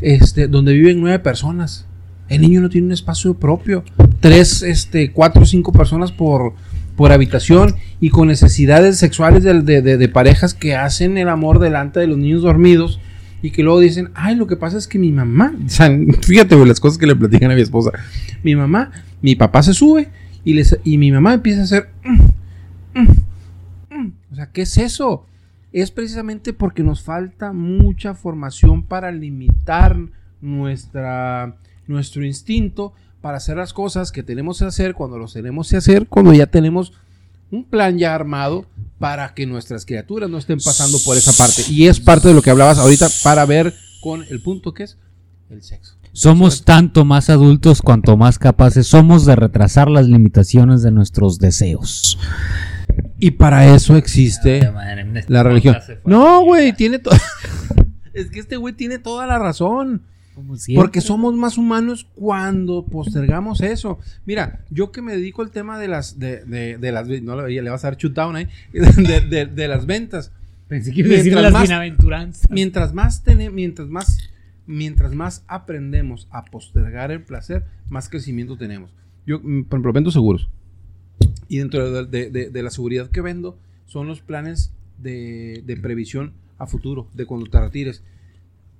este 0.00 0.48
donde 0.48 0.72
viven 0.72 1.00
nueve 1.00 1.18
personas. 1.18 1.86
El 2.28 2.40
niño 2.40 2.60
no 2.62 2.70
tiene 2.70 2.86
un 2.86 2.92
espacio 2.92 3.34
propio. 3.34 3.84
Tres 4.20 4.62
este 4.62 5.12
cuatro 5.12 5.42
o 5.42 5.46
cinco 5.46 5.72
personas 5.72 6.12
por 6.12 6.54
por 6.96 7.10
habitación 7.12 7.76
y 8.00 8.10
con 8.10 8.28
necesidades 8.28 8.98
sexuales 8.98 9.42
de, 9.44 9.60
de- 9.62 9.80
de- 9.82 9.96
de 9.96 10.08
parejas 10.08 10.54
que 10.54 10.74
hacen 10.76 11.16
el 11.18 11.28
amor 11.28 11.58
delante 11.58 12.00
de 12.00 12.06
los 12.06 12.18
niños 12.18 12.42
dormidos 12.42 13.00
y 13.42 13.50
que 13.50 13.62
luego 13.62 13.80
dicen, 13.80 14.10
ay, 14.14 14.36
lo 14.36 14.46
que 14.46 14.56
pasa 14.56 14.78
es 14.78 14.86
que 14.86 14.98
mi 14.98 15.12
mamá, 15.12 15.54
o 15.66 15.68
sea, 15.68 15.90
fíjate, 16.22 16.56
las 16.64 16.80
cosas 16.80 16.98
que 16.98 17.06
le 17.06 17.16
platican 17.16 17.50
a 17.50 17.54
mi 17.54 17.60
esposa, 17.60 17.90
mi 18.42 18.54
mamá, 18.56 18.90
mi 19.20 19.34
papá 19.34 19.62
se 19.62 19.74
sube 19.74 20.08
y, 20.44 20.54
les, 20.54 20.78
y 20.84 20.96
mi 20.98 21.10
mamá 21.10 21.34
empieza 21.34 21.60
a 21.60 21.64
hacer, 21.64 21.88
"Mm, 22.04 23.00
mm, 23.00 23.96
mm". 23.98 24.12
o 24.32 24.34
sea, 24.36 24.46
¿qué 24.52 24.62
es 24.62 24.78
eso? 24.78 25.26
Es 25.72 25.90
precisamente 25.90 26.52
porque 26.52 26.82
nos 26.82 27.02
falta 27.02 27.52
mucha 27.52 28.14
formación 28.14 28.84
para 28.84 29.10
limitar 29.10 29.96
nuestra, 30.40 31.56
nuestro 31.86 32.24
instinto 32.24 32.92
para 33.22 33.38
hacer 33.38 33.56
las 33.56 33.72
cosas 33.72 34.12
que 34.12 34.22
tenemos 34.22 34.58
que 34.58 34.66
hacer 34.66 34.94
cuando 34.94 35.16
los 35.16 35.32
tenemos 35.32 35.70
que 35.70 35.76
hacer, 35.76 36.06
cuando 36.08 36.32
ya 36.32 36.46
tenemos 36.46 36.92
un 37.52 37.64
plan 37.64 37.98
ya 37.98 38.14
armado 38.14 38.66
para 38.98 39.34
que 39.34 39.46
nuestras 39.46 39.84
criaturas 39.84 40.28
no 40.28 40.38
estén 40.38 40.58
pasando 40.58 40.98
por 41.04 41.16
esa 41.16 41.32
parte. 41.32 41.62
Y 41.70 41.86
es 41.86 42.00
parte 42.00 42.28
de 42.28 42.34
lo 42.34 42.42
que 42.42 42.50
hablabas 42.50 42.78
ahorita 42.78 43.08
para 43.22 43.44
ver 43.44 43.74
con 44.00 44.24
el 44.30 44.40
punto 44.40 44.74
que 44.74 44.84
es 44.84 44.98
el 45.50 45.62
sexo. 45.62 45.96
Somos 46.12 46.64
tanto 46.64 47.04
más 47.04 47.30
adultos 47.30 47.80
cuanto 47.82 48.16
más 48.16 48.38
capaces 48.38 48.86
somos 48.86 49.24
de 49.24 49.36
retrasar 49.36 49.90
las 49.90 50.06
limitaciones 50.06 50.82
de 50.82 50.90
nuestros 50.90 51.38
deseos. 51.38 52.18
Y 53.18 53.32
para 53.32 53.74
eso 53.74 53.96
existe 53.96 54.58
en 54.58 55.16
este 55.16 55.32
la 55.32 55.42
religión. 55.42 55.76
No, 56.04 56.42
güey, 56.44 56.72
tiene 56.72 56.98
todo. 56.98 57.14
es 58.14 58.30
que 58.30 58.40
este 58.40 58.56
güey 58.56 58.74
tiene 58.74 58.98
toda 58.98 59.26
la 59.26 59.38
razón. 59.38 60.02
Porque 60.76 61.00
somos 61.00 61.34
más 61.34 61.58
humanos 61.58 62.06
cuando 62.14 62.84
postergamos 62.86 63.60
eso. 63.60 63.98
Mira, 64.26 64.60
yo 64.70 64.90
que 64.92 65.02
me 65.02 65.12
dedico 65.16 65.42
al 65.42 65.50
tema 65.50 65.78
de 65.78 65.88
las 65.88 66.18
de, 66.18 66.44
de, 66.44 66.78
de 66.78 66.92
las 66.92 67.06
no 67.08 67.40
le, 67.46 67.60
le 67.62 67.70
vas 67.70 67.84
a 67.84 67.88
dar 67.90 67.96
shoot 67.98 68.14
down 68.14 68.36
ahí 68.36 68.48
de, 68.72 69.46
de- 69.46 69.68
las 69.68 69.86
ventas. 69.86 70.32
Pensé 70.68 70.92
que 70.92 71.00
iba 71.00 71.08
a 71.08 71.12
decir 71.18 71.32
las 71.42 71.52
bienaventuranzas. 71.68 72.50
Mientras 72.50 72.94
más 72.94 73.22
tene- 73.24 73.50
mientras 73.50 73.88
más 73.88 74.18
mientras 74.66 75.12
más 75.14 75.44
aprendemos 75.48 76.28
a 76.30 76.44
postergar 76.44 77.10
el 77.10 77.22
placer, 77.22 77.64
más 77.90 78.08
crecimiento 78.08 78.56
tenemos. 78.56 78.90
Yo, 79.26 79.38
mm, 79.40 79.64
por 79.64 79.76
ejemplo, 79.78 79.92
vendo 79.92 80.10
seguros. 80.10 80.48
Y 81.48 81.58
dentro 81.58 82.04
de, 82.04 82.06
de- 82.06 82.30
de- 82.30 82.50
de 82.50 82.62
la 82.62 82.70
seguridad 82.70 83.08
que 83.10 83.20
vendo 83.20 83.58
son 83.86 84.06
los 84.06 84.20
planes 84.20 84.72
de, 84.98 85.62
de 85.66 85.76
previsión 85.76 86.32
a 86.58 86.66
futuro, 86.66 87.08
de 87.12 87.26
cuando 87.26 87.46
te 87.46 87.60
retires. 87.60 88.02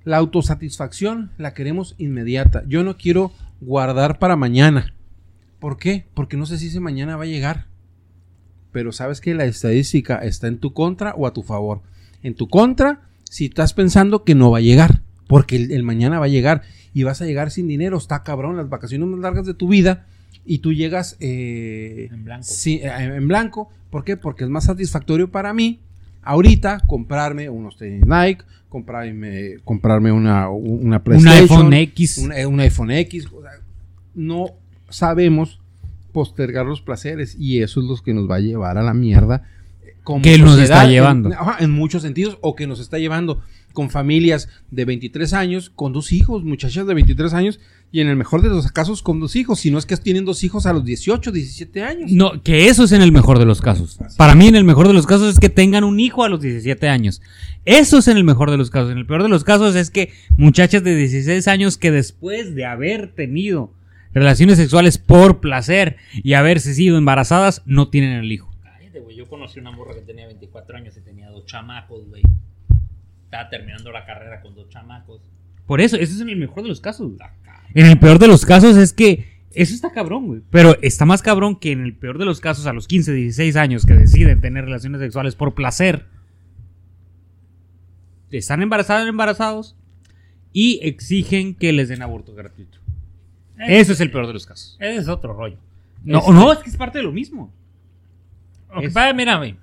La 0.05 0.17
autosatisfacción 0.17 1.31
la 1.39 1.55
queremos 1.55 1.95
inmediata. 1.99 2.65
Yo 2.67 2.83
no 2.83 2.97
quiero 2.97 3.33
guardar 3.61 4.19
para 4.19 4.37
mañana. 4.37 4.95
¿Por 5.61 5.77
qué? 5.79 6.07
Porque 6.15 6.37
no 6.37 6.47
sé 6.47 6.59
si 6.59 6.67
ese 6.67 6.81
mañana 6.81 7.17
va 7.17 7.25
a 7.25 7.29
llegar. 7.29 7.67
Pero 8.73 8.91
sabes 8.91 9.21
que 9.21 9.35
la 9.35 9.45
estadística 9.45 10.17
está 10.17 10.49
en 10.49 10.59
tu 10.59 10.73
contra 10.73 11.15
o 11.15 11.27
a 11.27 11.33
tu 11.33 11.43
favor. 11.43 11.83
En 12.23 12.35
tu 12.35 12.49
contra, 12.49 13.03
si 13.25 13.47
estás 13.47 13.75
pensando 13.75 14.25
que 14.25 14.35
no 14.35 14.51
va 14.51 14.59
a 14.59 14.63
llegar. 14.63 15.03
Porque 15.29 15.57
el, 15.57 15.71
el 15.71 15.85
mañana 15.85 16.19
va 16.19 16.25
a 16.25 16.29
llegar. 16.29 16.63
Y 16.93 17.05
vas 17.05 17.23
a 17.23 17.27
llegar 17.27 17.51
sin 17.53 17.69
dinero. 17.69 17.97
Está 17.97 18.25
cabrón. 18.25 18.57
Las 18.57 18.69
vacaciones 18.69 19.07
más 19.07 19.21
largas 19.21 19.47
de 19.47 19.55
tu 19.55 19.69
vida. 19.69 20.07
Y 20.45 20.59
tú 20.59 20.73
llegas 20.73 21.17
eh, 21.21 22.09
En 22.11 22.25
blanco. 22.25 22.45
Sí, 22.45 22.81
eh, 22.83 23.15
en 23.17 23.29
blanco. 23.29 23.71
¿Por 23.91 24.03
qué? 24.03 24.17
Porque 24.17 24.45
es 24.45 24.51
más 24.51 24.65
satisfactorio 24.65 25.31
para 25.31 25.55
mí 25.55 25.81
ahorita 26.23 26.81
comprarme 26.87 27.49
unos 27.51 27.77
tenis 27.77 28.05
Nike, 28.07 28.43
comprarme, 28.69 29.57
comprarme 29.65 30.13
una, 30.13 30.49
una 30.49 30.97
Un 30.99 31.03
PlayStation, 31.03 31.43
iPhone 31.43 31.73
X. 31.75 32.19
un, 32.19 32.33
un 32.55 32.61
iPhone 32.61 32.91
X. 32.91 33.27
o 33.27 33.43
sea, 33.43 33.51
no 34.15 34.47
sabemos 34.89 35.61
postergar 36.13 36.67
los 36.67 36.81
placeres 36.83 37.37
y 37.39 37.63
eso 37.63 37.81
es 37.81 37.87
lo 37.87 37.97
que 37.97 38.13
nos 38.15 38.31
va 38.31 38.37
a 38.37 38.41
llevar 38.41 38.77
a 38.79 38.83
la 38.83 38.95
mierda. 38.95 39.49
eh, 39.85 39.95
como 40.05 40.23
Que 40.23 40.39
nos 40.39 40.59
está 40.59 40.85
en- 40.85 40.91
llevando. 40.91 41.31
en 41.59 41.71
muchos 41.71 42.03
sentidos, 42.03 42.39
o 42.41 42.55
que 42.55 42.67
nos 42.67 42.81
está 42.81 42.99
llevando 42.99 43.41
con 43.73 43.89
familias 43.89 44.49
de 44.71 44.85
23 44.85 45.33
años, 45.33 45.71
con 45.71 45.93
dos 45.95 46.13
hijos, 46.13 46.45
muchachas 46.45 46.87
de 46.87 46.93
23 46.95 47.33
años, 47.33 47.59
y 47.95 48.01
en 48.01 48.09
el 48.09 48.17
mejor 48.17 48.41
de 48.41 48.49
los 48.49 48.73
casos 48.73 49.03
con 49.03 49.21
dos 49.21 49.37
hijos, 49.37 49.61
si 49.61 49.71
no 49.71 49.77
es 49.77 49.85
que 49.85 49.99
tienen 49.99 50.25
dos 50.25 50.43
hijos 50.45 50.65
a 50.65 50.73
los 50.73 50.83
18, 50.83 51.31
17 51.31 51.83
años. 51.83 52.11
No, 52.11 52.43
que 52.43 52.69
eso 52.69 52.85
es 52.85 52.93
en 52.93 53.03
el 53.03 53.13
mejor 53.13 53.39
de 53.39 53.45
los 53.45 53.61
casos. 53.61 53.99
Para 54.17 54.35
mí, 54.35 54.49
en 54.49 54.57
el 54.57 54.65
mejor 54.65 54.89
de 54.89 54.95
los 54.95 55.07
casos 55.07 55.35
es 55.35 55.39
que 55.39 55.51
tengan 55.51 55.85
un 55.85 56.01
hijo 56.01 56.25
a 56.25 56.31
los 56.31 56.41
17 56.41 56.89
años. 56.89 57.21
Eso 57.67 57.99
es 57.99 58.09
en 58.09 58.17
el 58.17 58.25
mejor 58.25 58.51
de 58.51 58.57
los 58.57 58.71
casos. 58.71 58.93
En 58.93 58.97
el 58.97 59.05
peor 59.05 59.23
de 59.23 59.29
los 59.29 59.45
casos 59.45 59.77
es 59.77 59.91
que 59.91 60.11
muchachas 60.39 60.83
de 60.83 60.97
16 60.97 61.47
años 61.49 61.77
que 61.77 61.91
después 61.91 62.55
de 62.55 62.65
haber 62.65 63.15
tenido 63.15 63.75
relaciones 64.15 64.57
sexuales 64.57 64.97
por 64.97 65.41
placer 65.41 65.99
y 66.15 66.33
haberse 66.33 66.73
sido 66.73 66.97
embarazadas, 66.97 67.61
no 67.67 67.91
tienen 67.91 68.13
el 68.13 68.33
hijo. 68.33 68.51
Cállate, 68.63 69.01
güey. 69.01 69.17
Yo 69.17 69.29
conocí 69.29 69.61
una 69.61 69.71
morra 69.71 69.95
que 69.95 70.01
tenía 70.01 70.27
24 70.29 70.79
años 70.79 70.97
y 70.97 71.03
tenía 71.03 71.29
dos 71.29 71.45
chamacos, 71.45 72.09
güey. 72.09 72.23
Estaba 73.25 73.51
terminando 73.51 73.93
la 73.93 74.07
carrera 74.07 74.41
con 74.41 74.55
dos 74.55 74.71
chamacos. 74.71 75.21
Por 75.67 75.83
eso, 75.83 75.97
eso 75.97 76.15
es 76.15 76.21
en 76.23 76.31
el 76.31 76.37
mejor 76.37 76.63
de 76.63 76.71
los 76.71 76.81
casos. 76.81 77.13
Cabrón. 77.19 77.52
En 77.75 77.87
el 77.87 77.99
peor 77.99 78.19
de 78.19 78.29
los 78.29 78.45
casos 78.45 78.77
es 78.77 78.93
que 78.93 79.31
eso 79.55 79.75
está 79.75 79.93
cabrón, 79.93 80.27
güey. 80.27 80.41
Pero 80.51 80.77
está 80.83 81.05
más 81.05 81.23
cabrón 81.23 81.57
que 81.57 81.73
en 81.73 81.83
el 81.85 81.95
peor 81.95 82.19
de 82.19 82.25
los 82.25 82.41
casos 82.41 82.67
a 82.67 82.73
los 82.73 82.89
15, 82.89 83.13
16 83.13 83.57
años 83.57 83.85
que 83.87 83.95
deciden 83.95 84.41
tener 84.41 84.65
relaciones 84.65 85.01
sexuales 85.01 85.35
por 85.35 85.55
placer. 85.55 86.07
Están 88.31 88.63
embarazadas, 88.63 89.07
embarazados 89.09 89.77
y 90.53 90.81
exigen 90.83 91.55
que 91.55 91.73
les 91.73 91.89
den 91.89 92.03
aborto 92.03 92.35
gratuito. 92.35 92.79
Eso 93.59 93.93
es 93.93 94.01
el 94.01 94.11
peor 94.11 94.27
de 94.27 94.33
los 94.33 94.47
casos. 94.47 94.77
Ese 94.81 94.97
es 94.97 95.09
otro 95.09 95.35
rollo. 95.35 95.57
No, 96.03 96.19
Este- 96.21 96.33
no, 96.33 96.53
es 96.53 96.59
que 96.61 96.71
es 96.71 96.77
parte 96.77 96.99
de 96.99 97.05
lo 97.05 97.13
mismo. 97.13 97.53
Que 98.79 98.87
Es- 98.87 98.93
pasa, 98.95 99.13
mira, 99.13 99.37
güey. 99.37 99.57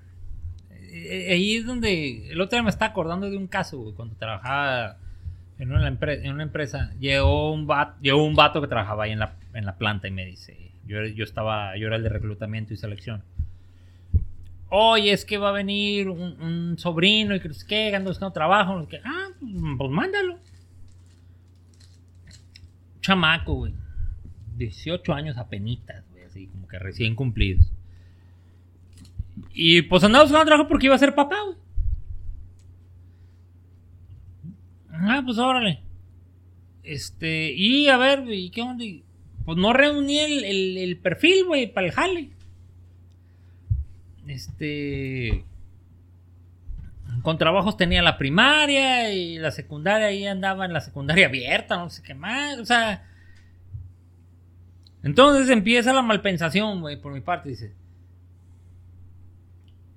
eh, 0.92 1.30
Ahí 1.32 1.56
es 1.56 1.66
donde. 1.66 2.30
El 2.32 2.40
otro 2.40 2.56
día 2.58 2.64
me 2.64 2.70
estaba 2.70 2.92
acordando 2.92 3.30
de 3.30 3.38
un 3.38 3.48
caso, 3.48 3.80
güey, 3.80 3.94
cuando 3.96 4.16
trabajaba 4.16 4.98
en 5.60 5.72
una, 5.72 5.92
empre- 5.92 6.22
en 6.24 6.32
una 6.34 6.44
empresa. 6.44 6.92
Llegó 7.00 7.54
un, 7.54 7.68
vato, 7.68 7.98
llegó 8.02 8.24
un 8.24 8.36
vato 8.36 8.62
que 8.62 8.68
trabajaba 8.68 9.04
ahí 9.04 9.12
en 9.12 9.20
la, 9.20 9.36
en 9.54 9.66
la 9.66 9.78
planta 9.78 10.08
y 10.08 10.12
me 10.12 10.26
dice: 10.26 10.72
yo, 10.88 11.06
yo 11.06 11.24
estaba, 11.24 11.78
yo 11.78 11.88
era 11.88 11.98
el 11.98 12.04
de 12.04 12.10
reclutamiento 12.10 12.74
y 12.74 12.78
selección. 12.78 13.24
Oye, 14.70 15.12
es 15.12 15.26
que 15.26 15.38
va 15.38 15.50
a 15.50 15.54
venir 15.54 16.10
un, 16.10 16.78
sobrino 16.78 17.36
y 17.36 17.40
que 17.40 17.50
qué, 17.68 17.96
ando 17.96 18.12
buscando 18.12 18.34
trabajo. 18.34 18.88
qué. 18.88 19.02
Ah, 19.04 19.28
pues, 19.40 19.52
pues 19.78 19.92
mándalo. 19.92 20.40
Chamaco, 23.02 23.54
güey. 23.56 23.74
18 24.58 25.14
años 25.14 25.38
apenitas, 25.38 26.04
güey, 26.12 26.24
así 26.26 26.48
como 26.48 26.68
que 26.68 26.78
recién 26.80 27.16
cumplidos. 27.16 27.72
Y 29.54 29.82
pues 29.84 30.04
andaba 30.04 30.26
buscando 30.26 30.46
trabajo 30.46 30.68
porque 30.68 30.86
iba 30.88 30.96
a 30.96 31.00
ser 31.00 31.16
papá, 31.16 31.38
güey. 31.46 31.58
Ah, 35.02 35.22
pues 35.26 35.38
órale. 35.38 35.82
Este, 36.84 37.52
y 37.54 37.88
a 37.88 37.98
ver, 37.98 38.24
¿y 38.32 38.50
qué 38.50 38.62
onda? 38.62 38.84
Pues 39.46 39.58
no 39.58 39.74
reuní 39.74 40.20
el, 40.20 40.44
el- 40.44 40.78
el 40.78 40.98
perfil, 40.98 41.46
güey, 41.46 41.72
para 41.72 41.88
el 41.88 41.94
jale. 41.94 42.30
Este. 44.28 45.44
Con 47.24 47.38
trabajos 47.38 47.76
tenía 47.76 48.02
la 48.02 48.18
primaria 48.18 49.14
y 49.14 49.38
la 49.40 49.52
secundaria, 49.52 50.08
ahí 50.08 50.26
andaba 50.26 50.66
en 50.66 50.74
la 50.74 50.82
secundaria 50.82 51.28
abierta, 51.28 51.76
no 51.78 51.90
sé 51.90 52.02
qué 52.04 52.14
más, 52.14 52.58
o 52.60 52.66
sea. 52.66 53.06
Entonces 55.04 55.50
empieza 55.50 55.94
la 55.94 56.02
malpensación, 56.02 56.82
güey, 56.82 57.00
por 57.02 57.12
mi 57.14 57.22
parte, 57.22 57.50
dice. 57.50 57.74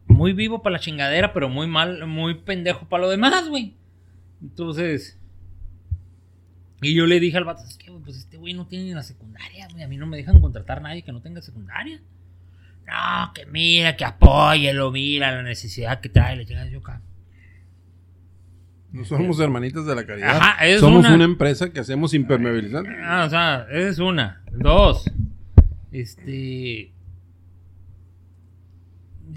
Muy 0.07 0.33
vivo 0.33 0.62
para 0.62 0.74
la 0.74 0.81
chingadera, 0.81 1.33
pero 1.33 1.49
muy 1.49 1.66
mal, 1.66 2.07
muy 2.07 2.35
pendejo 2.35 2.89
para 2.89 3.03
lo 3.05 3.11
demás, 3.11 3.49
güey. 3.49 3.74
Entonces. 4.43 5.19
Y 6.82 6.94
yo 6.94 7.06
le 7.06 7.20
dije 7.20 7.36
al 7.36 7.44
vato, 7.44 7.62
es 7.64 7.77
que, 7.77 7.93
pues 8.05 8.16
este 8.16 8.36
güey 8.36 8.55
no 8.55 8.66
tiene 8.66 8.86
ni 8.86 8.94
la 8.94 9.02
secundaria, 9.05 9.69
güey. 9.70 9.85
A 9.85 9.89
mí 9.89 9.97
no 9.97 10.06
me 10.06 10.16
dejan 10.16 10.40
contratar 10.40 10.78
a 10.78 10.82
nadie 10.82 11.02
que 11.02 11.12
no 11.12 11.23
tenga 11.23 11.40
secundaria. 11.40 12.01
No, 12.86 13.32
que 13.32 13.47
mira, 13.47 13.97
que 13.97 14.05
apóyelo, 14.05 14.90
mira 14.90 15.31
la 15.31 15.43
necesidad 15.44 16.01
que 16.01 16.09
trae, 16.09 16.36
le 16.36 16.44
llega 16.44 16.66
yo 16.69 16.81
acá. 16.81 17.01
No 18.90 19.05
somos 19.05 19.39
hermanitas 19.40 19.86
de 19.86 19.94
la 19.94 20.05
caridad. 20.05 20.36
Ajá, 20.36 20.66
es 20.66 20.81
somos 20.81 21.01
una- 21.06 21.14
una... 21.14 21.24
empresa 21.24 21.73
que 21.73 21.78
hacemos 21.81 22.12
impermeabilizante. 22.12 22.90
Ah, 23.02 23.24
o 23.27 23.31
sea, 23.31 23.66
esa 23.70 23.89
es 23.89 23.98
una. 24.01 24.43
Dos. 24.52 25.05
Este. 25.93 26.93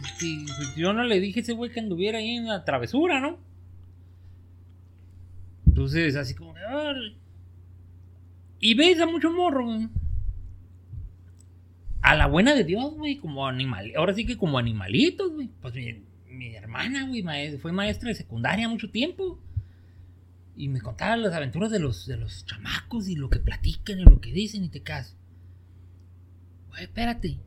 este, 0.03 0.27
yo 0.75 0.91
no 0.93 1.03
le 1.03 1.19
dije 1.19 1.39
a 1.39 1.43
ese 1.43 1.53
güey 1.53 1.71
que 1.71 1.79
anduviera 1.79 2.17
ahí 2.17 2.29
en 2.35 2.47
la 2.47 2.65
travesura, 2.65 3.19
¿no? 3.19 3.37
Entonces, 5.75 6.15
así 6.15 6.33
como. 6.33 6.51
"Órale". 6.51 7.17
Y 8.61 8.75
ves 8.75 8.97
a 9.01 9.05
mucho 9.05 9.29
morro, 9.29 9.65
güey. 9.65 9.89
A 12.01 12.15
la 12.15 12.27
buena 12.27 12.55
de 12.55 12.63
Dios, 12.63 12.93
güey, 12.93 13.17
como 13.17 13.45
animal. 13.45 13.91
Ahora 13.97 14.13
sí 14.13 14.25
que 14.25 14.37
como 14.37 14.57
animalitos, 14.57 15.33
güey. 15.33 15.49
Pues 15.61 15.73
mi, 15.73 16.01
mi 16.29 16.55
hermana, 16.55 17.05
güey, 17.07 17.25
fue 17.57 17.73
maestra 17.73 18.07
de 18.07 18.15
secundaria 18.15 18.69
mucho 18.69 18.89
tiempo. 18.89 19.37
Y 20.55 20.69
me 20.69 20.79
contaba 20.79 21.17
las 21.17 21.33
aventuras 21.33 21.71
de 21.71 21.79
los, 21.79 22.07
de 22.07 22.15
los 22.15 22.45
chamacos 22.45 23.09
y 23.09 23.17
lo 23.17 23.29
que 23.29 23.39
platican 23.39 23.99
y 23.99 24.03
lo 24.03 24.21
que 24.21 24.31
dicen 24.31 24.63
y 24.63 24.69
te 24.69 24.81
casas. 24.81 25.17
Güey, 26.69 26.83
espérate. 26.83 27.37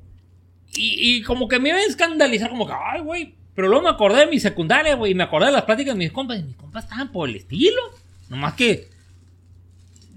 Y, 0.76 1.16
y 1.16 1.22
como 1.22 1.48
que 1.48 1.58
me 1.58 1.70
iba 1.70 1.78
a 1.78 1.82
escandalizar, 1.82 2.50
como 2.50 2.66
que, 2.66 2.74
ay, 2.74 3.00
güey. 3.00 3.34
Pero 3.54 3.68
luego 3.68 3.84
me 3.84 3.90
acordé 3.90 4.20
de 4.20 4.26
mi 4.26 4.38
secundaria, 4.38 4.96
güey. 4.96 5.12
Y 5.12 5.14
me 5.14 5.24
acordé 5.24 5.46
de 5.46 5.52
las 5.52 5.64
pláticas 5.64 5.94
de 5.94 5.98
mis 5.98 6.12
compas. 6.12 6.38
Y 6.38 6.42
mis 6.42 6.56
compas 6.56 6.84
estaban 6.84 7.10
por 7.10 7.28
el 7.28 7.36
estilo. 7.36 7.80
Nomás 8.28 8.54
que 8.54 8.88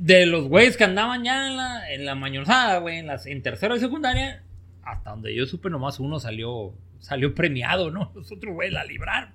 de 0.02 0.26
los 0.26 0.46
güeyes 0.46 0.78
que 0.78 0.84
andaban 0.84 1.24
ya 1.24 1.48
en 1.48 1.58
la, 1.58 1.92
en 1.92 2.06
la 2.06 2.16
mañosada, 2.16 2.80
güey, 2.80 2.98
en, 2.98 3.08
las, 3.08 3.28
en 3.28 3.44
tercero 3.44 3.76
de 3.76 3.80
secundaria, 3.80 4.42
hasta 4.84 5.12
donde 5.12 5.36
yo 5.36 5.46
supe, 5.46 5.70
nomás 5.70 6.00
uno 6.00 6.20
salió, 6.20 6.74
salió 7.00 7.36
premiado, 7.36 7.92
¿no? 7.92 8.12
Los 8.16 8.32
otros 8.32 8.54
güeyes 8.56 8.74
la 8.74 8.84
libraron. 8.84 9.30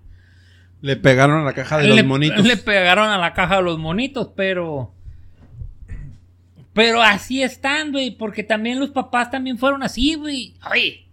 Le 0.82 0.96
pegaron 0.96 1.40
a 1.40 1.44
la 1.44 1.54
caja 1.54 1.78
de 1.78 1.88
le, 1.88 1.96
los 1.96 2.04
monitos. 2.04 2.44
le 2.44 2.56
pegaron 2.56 3.08
a 3.08 3.16
la 3.16 3.32
caja 3.32 3.56
de 3.56 3.62
los 3.62 3.78
monitos, 3.78 4.32
pero. 4.36 4.92
Pero 6.74 7.00
así 7.00 7.42
están, 7.42 7.92
güey. 7.92 8.10
Porque 8.10 8.42
también 8.42 8.78
los 8.78 8.90
papás 8.90 9.30
también 9.30 9.56
fueron 9.56 9.82
así, 9.82 10.16
güey. 10.16 10.54
Oye. 10.70 11.06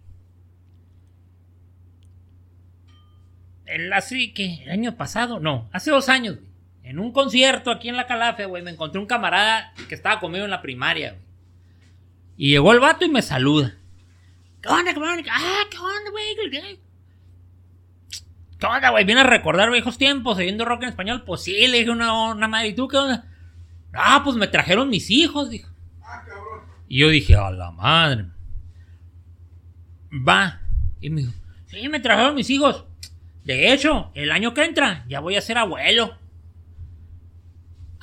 El 3.64 3.90
así 3.92 4.34
que 4.34 4.62
el 4.64 4.70
año 4.70 4.96
pasado, 4.96 5.40
no, 5.40 5.68
hace 5.72 5.90
dos 5.90 6.10
años, 6.10 6.36
güey. 6.36 6.53
En 6.84 6.98
un 6.98 7.12
concierto 7.12 7.70
aquí 7.70 7.88
en 7.88 7.96
la 7.96 8.06
Calafia, 8.06 8.46
güey, 8.46 8.62
me 8.62 8.70
encontré 8.70 9.00
un 9.00 9.06
camarada 9.06 9.72
que 9.88 9.94
estaba 9.94 10.20
conmigo 10.20 10.44
en 10.44 10.50
la 10.50 10.62
primaria, 10.62 11.12
güey. 11.12 11.24
Y 12.36 12.50
llegó 12.50 12.72
el 12.72 12.80
vato 12.80 13.04
y 13.04 13.08
me 13.08 13.22
saluda. 13.22 13.74
¿Qué 14.60 14.68
onda, 14.68 14.92
cabrón? 14.94 15.24
Ah, 15.30 15.62
¿qué 15.70 15.78
onda, 15.78 16.10
güey? 16.10 16.50
¿Qué- 16.50 16.80
¿Qué 18.58 18.66
onda, 18.66 18.90
güey? 18.90 19.04
¿Viene 19.04 19.22
a 19.22 19.24
recordar 19.24 19.70
viejos 19.70 19.98
tiempos 19.98 20.36
oyendo 20.38 20.64
rock 20.64 20.82
en 20.82 20.88
español? 20.90 21.24
Pues 21.24 21.42
sí, 21.42 21.66
le 21.68 21.78
dije 21.78 21.90
una, 21.90 22.12
una 22.30 22.48
madre. 22.48 22.68
¿Y 22.68 22.74
tú 22.74 22.86
qué 22.88 22.96
onda? 22.96 23.26
Ah, 23.92 24.20
pues 24.24 24.36
me 24.36 24.46
trajeron 24.46 24.88
mis 24.90 25.10
hijos, 25.10 25.50
dijo. 25.50 25.70
Y 26.88 26.98
yo 27.00 27.08
dije, 27.08 27.34
a 27.36 27.50
la 27.50 27.70
madre. 27.70 28.26
Va. 30.12 30.60
Y 31.00 31.10
me 31.10 31.22
dijo, 31.22 31.32
sí, 31.66 31.88
me 31.88 32.00
trajeron 32.00 32.34
mis 32.34 32.50
hijos. 32.50 32.84
De 33.44 33.72
hecho, 33.72 34.10
el 34.14 34.30
año 34.32 34.54
que 34.54 34.64
entra 34.64 35.04
ya 35.08 35.20
voy 35.20 35.36
a 35.36 35.40
ser 35.40 35.58
abuelo. 35.58 36.16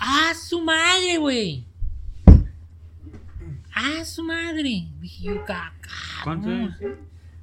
¡Ah, 0.03 0.33
su 0.35 0.61
madre, 0.61 1.17
güey! 1.19 1.63
¡Ah, 3.73 4.03
su 4.03 4.23
madre! 4.23 4.87
Dije 4.99 5.25
yo, 5.25 5.45
caca. 5.45 5.71
¿Cuántos 6.23 6.51
años? 6.51 6.75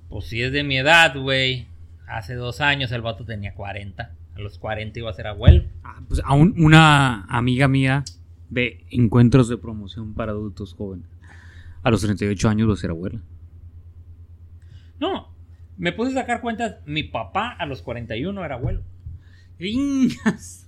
Pues 0.08 0.26
si 0.26 0.42
es 0.42 0.52
de 0.52 0.64
mi 0.64 0.76
edad, 0.78 1.16
güey. 1.16 1.66
Hace 2.06 2.34
dos 2.34 2.60
años 2.60 2.90
el 2.92 3.02
vato 3.02 3.24
tenía 3.24 3.54
40. 3.54 4.12
A 4.34 4.40
los 4.40 4.58
40 4.58 4.98
iba 4.98 5.10
a 5.10 5.14
ser 5.14 5.26
abuelo. 5.26 5.64
Ah, 5.84 6.00
pues 6.08 6.20
aún 6.24 6.54
una 6.58 7.24
amiga 7.28 7.68
mía 7.68 8.04
de 8.50 8.84
encuentros 8.90 9.48
de 9.48 9.58
promoción 9.58 10.14
para 10.14 10.32
adultos 10.32 10.74
jóvenes. 10.74 11.06
A 11.82 11.90
los 11.90 12.00
38 12.02 12.48
años 12.48 12.68
va 12.68 12.74
a 12.74 12.76
ser 12.76 12.90
abuela. 12.90 13.20
No, 15.00 15.28
me 15.76 15.92
puse 15.92 16.10
a 16.12 16.14
sacar 16.22 16.40
cuentas. 16.40 16.76
Mi 16.86 17.02
papá 17.04 17.50
a 17.52 17.66
los 17.66 17.82
41 17.82 18.44
era 18.44 18.56
abuelo. 18.56 18.82
A 20.24 20.30
los- 20.30 20.66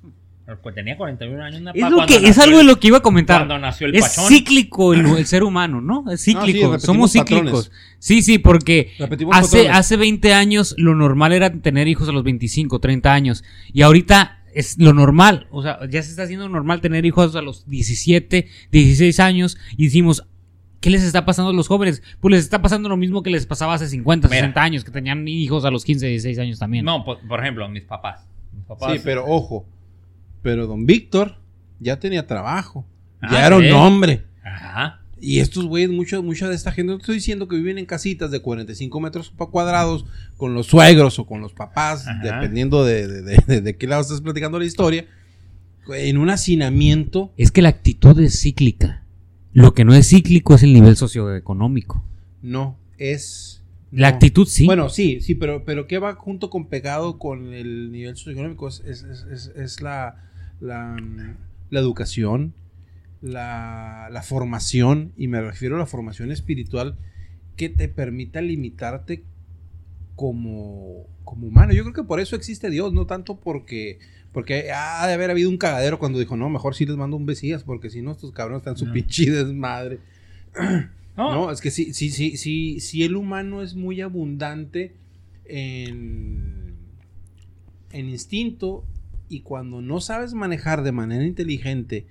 Tenía 0.74 0.96
41 0.96 1.42
años. 1.42 1.60
una 1.60 1.70
Es, 1.72 1.90
lo 1.90 2.06
que, 2.06 2.16
es 2.28 2.38
algo 2.38 2.58
de 2.58 2.64
lo 2.64 2.78
que 2.80 2.88
iba 2.88 2.98
a 2.98 3.02
comentar. 3.02 3.38
Cuando 3.40 3.58
nació 3.58 3.86
el 3.86 3.94
es 3.96 4.02
pachón. 4.02 4.24
cíclico 4.28 4.94
el, 4.94 5.06
el 5.18 5.26
ser 5.26 5.42
humano, 5.42 5.80
¿no? 5.80 6.10
Es 6.10 6.22
cíclico. 6.24 6.72
repetimos 6.72 6.82
Somos 6.82 7.12
cíclicos. 7.12 7.66
patrones. 7.68 7.70
Sí, 7.98 8.22
sí, 8.22 8.38
porque 8.38 8.92
Repetimos 8.98 9.36
hace, 9.36 9.58
patrones. 9.58 9.78
hace 9.78 9.96
20 9.96 10.32
años 10.34 10.74
lo 10.78 10.94
normal 10.94 11.32
era 11.32 11.52
tener 11.52 11.88
hijos 11.88 12.08
a 12.08 12.12
los 12.12 12.24
25, 12.24 12.78
30 12.78 13.12
años. 13.12 13.44
Y 13.72 13.82
ahorita 13.82 14.38
es 14.54 14.78
lo 14.78 14.92
normal. 14.92 15.46
O 15.50 15.62
sea, 15.62 15.78
ya 15.88 16.02
se 16.02 16.10
está 16.10 16.24
haciendo 16.24 16.48
normal 16.48 16.80
tener 16.80 17.04
hijos 17.06 17.36
a 17.36 17.42
los 17.42 17.68
17, 17.68 18.48
16 18.72 19.20
años. 19.20 19.58
Y 19.76 19.84
decimos, 19.84 20.26
¿qué 20.80 20.90
les 20.90 21.02
está 21.02 21.24
pasando 21.24 21.50
a 21.50 21.54
los 21.54 21.68
jóvenes? 21.68 22.02
Pues 22.20 22.32
les 22.32 22.42
está 22.44 22.60
pasando 22.62 22.88
lo 22.88 22.96
mismo 22.96 23.22
que 23.22 23.30
les 23.30 23.46
pasaba 23.46 23.74
hace 23.74 23.86
50, 23.88 24.28
Mira. 24.28 24.40
60 24.40 24.62
años, 24.62 24.84
que 24.84 24.90
tenían 24.90 25.28
hijos 25.28 25.64
a 25.64 25.70
los 25.70 25.84
15, 25.84 26.06
16 26.06 26.38
años 26.38 26.58
también. 26.58 26.84
No, 26.84 27.04
por, 27.04 27.20
por 27.20 27.40
ejemplo, 27.40 27.68
mis 27.68 27.84
papás. 27.84 28.26
Mis 28.52 28.64
papás. 28.64 28.92
Sí, 28.94 29.00
pero 29.04 29.24
ojo. 29.26 29.64
Pero 30.42 30.66
don 30.66 30.86
Víctor 30.86 31.36
ya 31.80 31.98
tenía 31.98 32.26
trabajo. 32.26 32.86
Ah, 33.20 33.28
ya 33.32 33.46
era 33.46 33.56
un 33.56 33.70
hombre. 33.72 34.24
Ajá. 34.44 34.96
Y 35.22 35.40
estos 35.40 35.66
güeyes, 35.66 35.90
mucha, 35.90 36.20
mucha 36.22 36.48
de 36.48 36.54
esta 36.54 36.72
gente, 36.72 36.92
no 36.92 36.98
estoy 36.98 37.16
diciendo 37.16 37.46
que 37.46 37.56
viven 37.56 37.76
en 37.76 37.84
casitas 37.84 38.30
de 38.30 38.40
45 38.40 39.00
metros 39.00 39.32
cuadrados 39.36 40.06
con 40.38 40.54
los 40.54 40.66
suegros 40.68 41.18
o 41.18 41.26
con 41.26 41.42
los 41.42 41.52
papás, 41.52 42.06
Ajá. 42.08 42.20
dependiendo 42.22 42.84
de, 42.86 43.06
de, 43.06 43.22
de- 43.22 43.44
de- 43.46 43.60
de 43.60 43.76
qué 43.76 43.86
lado 43.86 44.00
estás 44.00 44.22
platicando 44.22 44.58
la 44.58 44.64
historia, 44.64 45.04
en 45.94 46.16
un 46.16 46.30
hacinamiento. 46.30 47.32
Es 47.36 47.50
que 47.50 47.60
la 47.62 47.68
actitud 47.68 48.18
es 48.20 48.40
cíclica. 48.40 49.02
Lo 49.52 49.74
que 49.74 49.84
no 49.84 49.92
es 49.94 50.08
cíclico 50.08 50.54
es 50.54 50.62
el 50.62 50.72
nivel 50.72 50.96
socioeconómico. 50.96 52.02
No, 52.42 52.78
es... 52.96 53.62
La 53.92 54.08
no. 54.10 54.14
actitud 54.14 54.46
sí. 54.46 54.66
Bueno, 54.66 54.88
sí, 54.88 55.20
sí, 55.20 55.34
pero, 55.34 55.64
pero 55.64 55.86
¿qué 55.88 55.98
va 55.98 56.14
junto 56.14 56.48
con 56.48 56.68
pegado 56.68 57.18
con 57.18 57.52
el 57.52 57.90
nivel 57.90 58.16
socioeconómico? 58.16 58.68
Es, 58.68 58.80
es, 58.86 59.02
es- 59.02 59.24
es- 59.30 59.52
es 59.56 59.82
la, 59.82 60.29
la, 60.60 60.96
la 61.70 61.80
educación, 61.80 62.54
la, 63.22 64.08
la 64.10 64.22
formación, 64.22 65.12
y 65.16 65.28
me 65.28 65.40
refiero 65.40 65.76
a 65.76 65.78
la 65.78 65.86
formación 65.86 66.30
espiritual 66.32 66.96
que 67.56 67.68
te 67.68 67.88
permita 67.88 68.40
limitarte 68.40 69.22
como, 70.16 71.06
como 71.24 71.46
humano. 71.46 71.72
Yo 71.72 71.82
creo 71.82 71.94
que 71.94 72.04
por 72.04 72.20
eso 72.20 72.36
existe 72.36 72.70
Dios, 72.70 72.92
no 72.92 73.06
tanto 73.06 73.36
porque... 73.40 73.98
Porque 74.32 74.70
ha 74.70 75.04
de 75.08 75.12
haber 75.14 75.30
habido 75.30 75.50
un 75.50 75.56
cagadero 75.58 75.98
cuando 75.98 76.20
dijo, 76.20 76.36
no, 76.36 76.48
mejor 76.48 76.76
sí 76.76 76.86
les 76.86 76.96
mando 76.96 77.16
un 77.16 77.26
besías, 77.26 77.64
porque 77.64 77.90
si 77.90 78.00
no, 78.00 78.12
estos 78.12 78.30
cabrones 78.30 78.60
están 78.60 78.76
su 78.76 78.86
No. 78.86 78.92
pinche 78.92 79.30
desmadre. 79.30 79.98
No, 81.16 81.32
No, 81.32 81.50
es 81.50 81.60
que 81.60 81.70
sí, 81.72 81.92
sí, 81.92 82.10
sí, 82.10 82.36
sí, 82.36 82.78
sí 82.80 83.02
el 83.02 83.16
humano 83.16 83.60
es 83.60 83.74
muy 83.74 84.00
abundante 84.00 84.94
en, 85.44 86.76
en 87.92 88.08
instinto 88.08 88.84
y 89.30 89.40
cuando 89.40 89.80
no 89.80 90.00
sabes 90.00 90.34
manejar 90.34 90.82
de 90.82 90.92
manera 90.92 91.24
inteligente, 91.24 92.04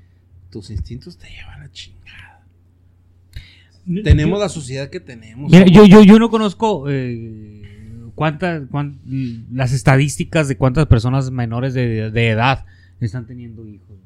tus 0.49 0.71
instintos 0.71 1.17
te 1.17 1.29
llevan 1.29 1.59
a 1.59 1.63
la 1.65 1.71
chingada. 1.71 2.43
Tenemos 4.03 4.39
la 4.39 4.49
sociedad 4.49 4.89
que 4.89 4.99
tenemos. 4.99 5.51
Mira, 5.51 5.65
yo, 5.65 5.85
yo, 5.85 6.03
yo 6.03 6.19
no 6.19 6.29
conozco 6.29 6.85
eh, 6.89 7.61
cuántas, 8.15 8.67
cuán- 8.69 8.99
las 9.51 9.73
estadísticas 9.73 10.47
de 10.47 10.57
cuántas 10.57 10.85
personas 10.87 11.31
menores 11.31 11.73
de, 11.73 12.11
de 12.11 12.29
edad 12.29 12.65
están 12.99 13.25
teniendo 13.25 13.67
hijos. 13.67 13.97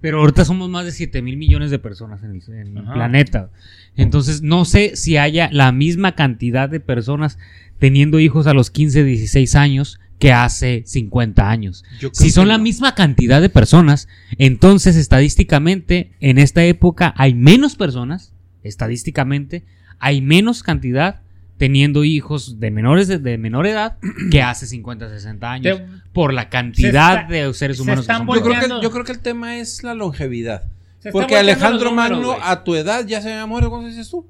Pero 0.00 0.20
ahorita 0.20 0.44
somos 0.44 0.68
más 0.70 0.84
de 0.84 0.92
7 0.92 1.22
mil 1.22 1.36
millones 1.36 1.70
de 1.70 1.78
personas 1.78 2.22
en 2.22 2.30
el, 2.30 2.42
en 2.48 2.76
el 2.76 2.84
Ajá. 2.84 2.94
planeta. 2.94 3.50
Entonces, 3.96 4.42
no 4.42 4.64
sé 4.64 4.94
si 4.96 5.16
haya 5.16 5.48
la 5.52 5.72
misma 5.72 6.12
cantidad 6.14 6.68
de 6.68 6.78
personas 6.80 7.38
teniendo 7.78 8.20
hijos 8.20 8.46
a 8.46 8.54
los 8.54 8.70
15, 8.70 9.02
16 9.04 9.54
años 9.56 9.98
que 10.18 10.32
hace 10.32 10.82
50 10.86 11.48
años. 11.48 11.84
Si 12.12 12.30
son 12.30 12.48
la 12.48 12.58
misma 12.58 12.94
cantidad 12.94 13.40
de 13.40 13.48
personas, 13.48 14.08
entonces 14.38 14.96
estadísticamente 14.96 16.12
en 16.20 16.38
esta 16.38 16.64
época 16.64 17.14
hay 17.16 17.34
menos 17.34 17.76
personas, 17.76 18.32
estadísticamente 18.64 19.64
hay 19.98 20.20
menos 20.20 20.62
cantidad 20.62 21.20
teniendo 21.56 22.04
hijos 22.04 22.60
de 22.60 22.70
menores 22.70 23.08
de, 23.08 23.18
de 23.18 23.36
menor 23.36 23.66
edad 23.66 23.96
que 24.30 24.42
hace 24.42 24.66
50, 24.66 25.08
60 25.08 25.50
años 25.50 25.78
Te- 25.78 25.86
por 26.12 26.32
la 26.32 26.48
cantidad 26.48 27.22
está- 27.22 27.32
de 27.32 27.52
seres 27.54 27.76
se 27.76 27.82
humanos 27.82 28.06
que 28.06 28.12
están 28.12 28.18
somos. 28.26 28.36
Yo 28.36 28.42
creo, 28.44 28.60
que, 28.60 28.82
yo 28.84 28.90
creo 28.90 29.04
que 29.04 29.12
el 29.12 29.18
tema 29.20 29.58
es 29.58 29.82
la 29.82 29.94
longevidad. 29.94 30.64
Porque 31.12 31.36
Alejandro 31.36 31.90
números, 31.90 32.18
Magno, 32.26 32.36
a 32.44 32.64
tu 32.64 32.74
edad 32.74 33.06
ya 33.06 33.20
se 33.22 33.30
había 33.32 33.46
muerto, 33.46 33.70
¿cómo 33.70 33.86
dices 33.86 34.08
tú? 34.10 34.26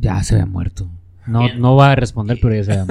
Ya 0.00 0.22
se 0.22 0.34
había 0.34 0.46
muerto. 0.46 0.88
No, 1.26 1.40
Bien. 1.40 1.60
no 1.60 1.76
va 1.76 1.92
a 1.92 1.94
responder, 1.96 2.38
pero 2.40 2.54
ya 2.54 2.64
se. 2.64 2.72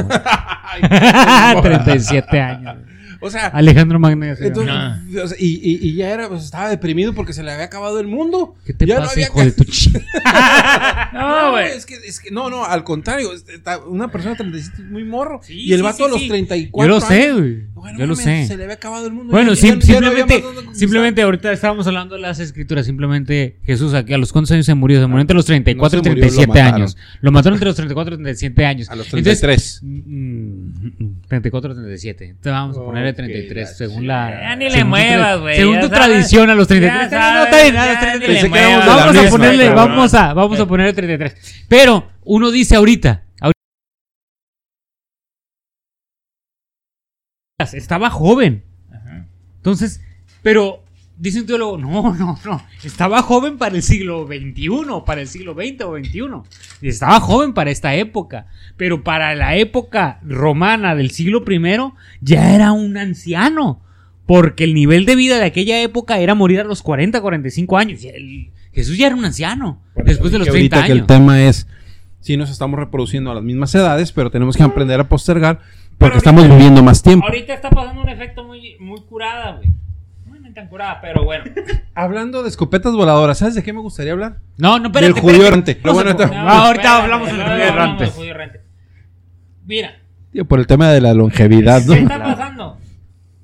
Ay, 0.78 1.62
37 1.62 2.40
años. 2.42 2.76
o 3.22 3.30
sea, 3.30 3.48
Alejandro 3.48 3.98
había 3.98 4.14
entonces, 4.14 4.56
muerto. 4.56 5.24
o 5.24 5.28
sea, 5.28 5.38
y, 5.40 5.54
y- 5.64 5.80
y 5.90 5.96
ya 5.96 6.10
era, 6.12 6.28
pues, 6.28 6.44
estaba 6.44 6.70
deprimido 6.70 7.14
porque 7.14 7.34
se 7.34 7.44
le 7.44 7.52
había 7.52 7.66
acabado 7.66 8.00
el 8.00 8.08
mundo. 8.08 8.56
¿Qué 8.66 8.74
te 8.74 8.86
Ya 8.86 8.96
no 8.96 9.02
pasa, 9.02 9.14
había 9.14 9.28
hijo 9.28 9.40
de 9.40 9.52
tu 9.54 9.64
ch... 9.64 9.90
No, 11.14 11.52
güey. 11.52 11.68
es 11.72 11.86
que, 11.86 11.96
es 11.96 12.20
que 12.20 12.32
no, 12.32 12.50
no, 12.50 12.66
al 12.66 12.84
contrario, 12.84 13.30
una 13.88 14.10
persona 14.10 14.32
de 14.34 14.38
37 14.40 14.82
es 14.82 14.90
muy 14.92 15.04
morro. 15.06 15.40
Sí, 15.44 15.54
y 15.54 15.72
el 15.74 15.80
sí, 15.80 15.84
vato 15.84 15.98
sí, 15.98 16.04
a 16.04 16.08
los 16.08 16.20
sí. 16.22 16.28
34 16.28 16.88
Yo 16.88 16.88
lo 16.94 17.02
sé, 17.02 17.32
güey. 17.34 17.64
Bueno, 17.86 18.00
Yo 18.00 18.08
lo 18.08 18.16
sé. 18.16 18.48
Se 18.48 18.58
le 18.58 18.64
había 18.64 18.76
acabado 18.76 19.06
el 19.06 19.14
mundo. 19.14 19.32
Bueno, 19.32 19.54
Ya- 19.54 19.62
sim- 19.62 19.80
simplemente, 19.82 20.44
simplemente 20.74 21.22
ahorita 21.22 21.52
estábamos 21.52 21.86
hablando 21.86 22.16
de 22.16 22.22
las 22.22 22.40
escrituras. 22.40 22.86
Simplemente 22.88 23.60
Jesús, 23.64 23.94
aquí 23.94 24.12
a 24.14 24.18
los 24.18 24.34
cuántos 24.34 24.52
años 24.54 24.66
se 24.66 24.74
murió? 24.74 25.00
Se 25.00 25.06
murió 25.06 25.22
entre 25.22 25.36
los 25.36 25.46
34 25.46 25.98
No 26.02 26.06
y 26.08 26.10
murió, 26.10 26.22
37 26.24 26.48
lo 26.48 26.54
mataron. 26.54 26.76
años. 26.82 26.98
Lo 27.22 27.32
mataron 27.32 27.56
entre 27.58 27.68
los 27.68 27.76
34 27.76 28.14
y 28.16 28.18
37 28.18 28.66
años. 28.66 28.90
A 28.90 28.96
los 28.96 29.06
Entonces, 29.14 29.40
33. 29.40 29.82
mm, 29.84 31.28
34 31.28 31.72
o 31.72 31.76
37. 31.76 32.26
Entonces 32.26 32.52
vamos 32.52 32.78
a 32.78 32.82
ponerle 32.82 33.10
Ok, 33.12 33.16
33 33.18 33.70
la 33.70 33.76
según 33.76 34.08
la. 34.08 34.30
Ya 34.42 34.56
ni 34.56 34.70
le 34.70 34.84
muevas, 34.84 35.40
güey, 35.42 35.56
Según 35.58 35.76
tu 35.80 35.88
sabes. 35.88 36.00
tradición 36.00 36.50
a 36.50 36.56
los 36.56 36.68
33. 36.68 37.00
Ya 37.00 37.04
Está 37.06 37.18
bien, 37.20 37.36
no, 37.36 37.44
está 37.44 37.62
bien, 37.64 37.76
a 37.78 37.86
los 37.86 37.94
ya 37.94 38.00
33. 38.00 38.20
ni 38.20 38.28
le 38.28 38.42
Pensé 38.42 38.52
que 38.52 38.60
éramos 38.60 38.86
muevas. 38.86 38.86
de 38.86 38.96
la 38.96 39.06
Vamos 39.06 39.26
a 39.26 39.38
ponerle, 39.38 39.70
vamos 39.70 40.14
a, 40.14 40.34
vamos 40.34 40.60
a 40.60 40.66
ponerle 40.68 40.94
33. 40.94 41.66
Pero 41.68 42.08
uno 42.24 42.52
dice 42.52 42.76
ahorita, 42.76 43.24
estaba 47.60 48.10
joven. 48.10 48.64
Ajá. 48.92 49.26
Entonces, 49.58 50.02
pero 50.42 50.84
dice 51.18 51.40
un 51.42 51.46
teólogo, 51.48 51.78
no, 51.78 52.14
no, 52.20 52.38
no, 52.46 52.62
estaba 52.84 53.22
joven 53.22 53.58
para 53.58 53.76
el 53.76 53.82
siglo 53.84 54.28
XXI, 54.28 54.70
para 55.06 55.22
el 55.22 55.28
siglo 55.28 55.54
XX 55.54 55.82
o 55.86 55.98
XXI. 55.98 56.88
Estaba 56.88 57.20
joven 57.20 57.54
para 57.54 57.72
esta 57.72 57.96
época, 57.96 58.48
pero 58.78 59.04
para 59.04 59.36
la 59.36 59.56
época 59.56 60.20
romana 60.24 60.96
del 60.96 61.12
siglo 61.12 61.44
I 61.48 61.94
ya 62.22 62.54
era 62.54 62.72
un 62.74 62.98
anciano, 62.98 63.82
porque 64.26 64.66
el 64.66 64.74
nivel 64.74 65.06
de 65.06 65.16
vida 65.16 65.38
de 65.38 65.46
aquella 65.46 65.82
época 65.82 66.20
era 66.20 66.36
morir 66.36 66.60
a 66.60 66.64
los 66.66 66.82
40, 66.82 67.22
45 67.22 67.78
años. 67.78 68.04
El- 68.04 68.52
Jesús 68.74 68.98
ya 68.98 69.08
era 69.08 69.16
un 69.16 69.24
anciano, 69.24 69.82
después 70.04 70.34
de 70.34 70.40
los 70.40 70.48
Que 70.48 70.52
30 70.52 70.76
ahorita 70.76 70.86
que 70.88 70.92
años. 70.92 71.02
el 71.04 71.08
tema 71.08 71.42
es, 71.42 71.66
sí 72.20 72.36
nos 72.36 72.50
estamos 72.50 72.78
reproduciendo 72.78 73.32
a 73.32 73.34
las 73.36 73.42
mismas 73.44 73.74
edades, 73.74 74.12
pero 74.12 74.30
tenemos 74.30 74.58
que 74.58 74.64
aprender 74.64 75.00
a 75.00 75.08
postergar 75.08 75.62
porque 75.98 76.16
ahorita- 76.16 76.18
estamos 76.18 76.50
viviendo 76.50 76.84
más 76.84 77.02
tiempo. 77.02 77.26
Ahorita 77.26 77.54
está 77.54 77.70
pasando 77.70 78.02
un 78.02 78.10
efecto 78.10 78.44
muy, 78.44 78.78
muy 78.80 79.02
curada, 79.02 79.58
güey. 79.58 79.70
No, 80.26 80.54
tan 80.54 80.68
curada, 80.68 81.00
pero 81.02 81.24
bueno. 81.24 81.46
Hablando 81.96 82.44
de 82.44 82.50
escopetas 82.50 82.94
voladoras, 82.94 83.38
¿sabes 83.40 83.56
de 83.56 83.64
qué 83.64 83.74
me 83.74 83.82
gustaría 83.82 84.14
hablar? 84.14 84.38
No, 84.58 84.80
no, 84.80 84.88
espérate. 84.88 85.14
Del 85.14 85.22
judío 85.22 85.48
errante. 85.48 85.76
Pero 85.76 85.94
bueno, 85.94 86.14
No, 86.14 86.18
ahorita- 86.24 86.44
no, 86.44 86.50
ahorita 86.50 86.72
espérate, 86.72 87.04
hablamos 87.04 88.00
del 88.00 88.10
judío 88.12 88.32
errante. 88.32 88.62
Mira, 89.66 89.96
Tío, 90.32 90.46
por 90.46 90.60
el 90.60 90.68
tema 90.68 90.90
de 90.92 91.02
la 91.02 91.14
longevidad, 91.14 91.82
¿qué 91.82 91.88
¿no? 91.88 91.94
está 91.96 92.22
pasando? 92.24 92.78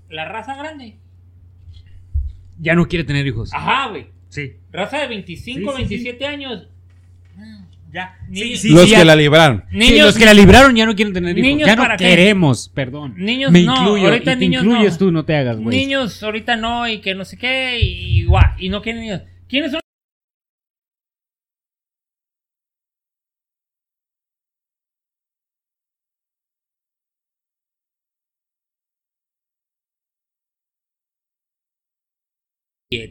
La 0.09 0.25
raza 0.25 0.55
grande. 0.55 0.97
Ya 2.59 2.75
no 2.75 2.87
quiere 2.87 3.03
tener 3.05 3.25
hijos. 3.25 3.53
Ajá, 3.53 3.89
güey. 3.89 4.07
Sí. 4.29 4.53
Raza 4.71 4.99
de 4.99 5.07
25, 5.07 5.71
Sí, 5.71 5.77
sí, 5.77 5.83
sí. 5.83 5.89
27 5.95 6.25
años. 6.27 6.67
Ya. 7.93 8.15
Niños, 8.29 8.59
sí, 8.61 8.69
Los 8.69 8.83
sí, 8.83 8.91
que 8.91 8.95
ya- 8.97 9.03
la 9.05 9.15
libraron. 9.17 9.65
Sí, 9.69 9.77
niños, 9.77 10.05
los 10.05 10.17
que 10.17 10.25
la 10.25 10.33
libraron 10.33 10.75
ya 10.75 10.85
no 10.85 10.95
quieren 10.95 11.13
tener 11.13 11.37
hijos. 11.37 11.45
Niños 11.47 11.67
ya 11.67 11.75
no 11.75 11.81
para 11.81 11.97
qué? 11.97 12.05
queremos, 12.05 12.71
perdón. 12.73 13.15
Niños 13.17 13.51
Me 13.51 13.63
no, 13.63 13.73
incluyo. 13.75 14.05
ahorita 14.07 14.31
y 14.31 14.35
te 14.35 14.39
niños 14.39 14.63
incluyes 14.63 14.93
no. 14.93 14.97
tú, 14.99 15.11
no 15.11 15.25
te 15.25 15.35
hagas, 15.35 15.57
güey. 15.59 15.77
niños 15.77 16.23
ahorita 16.23 16.55
no 16.55 16.87
y 16.87 16.99
que 17.01 17.15
no 17.15 17.25
sé 17.25 17.37
qué 17.37 17.79
y, 17.81 18.21
y, 18.21 18.25
y 18.59 18.69
no 18.69 18.81
quieren 18.81 19.01
niños. 19.01 19.21
¿Quiénes 19.49 19.71
son? 19.71 19.80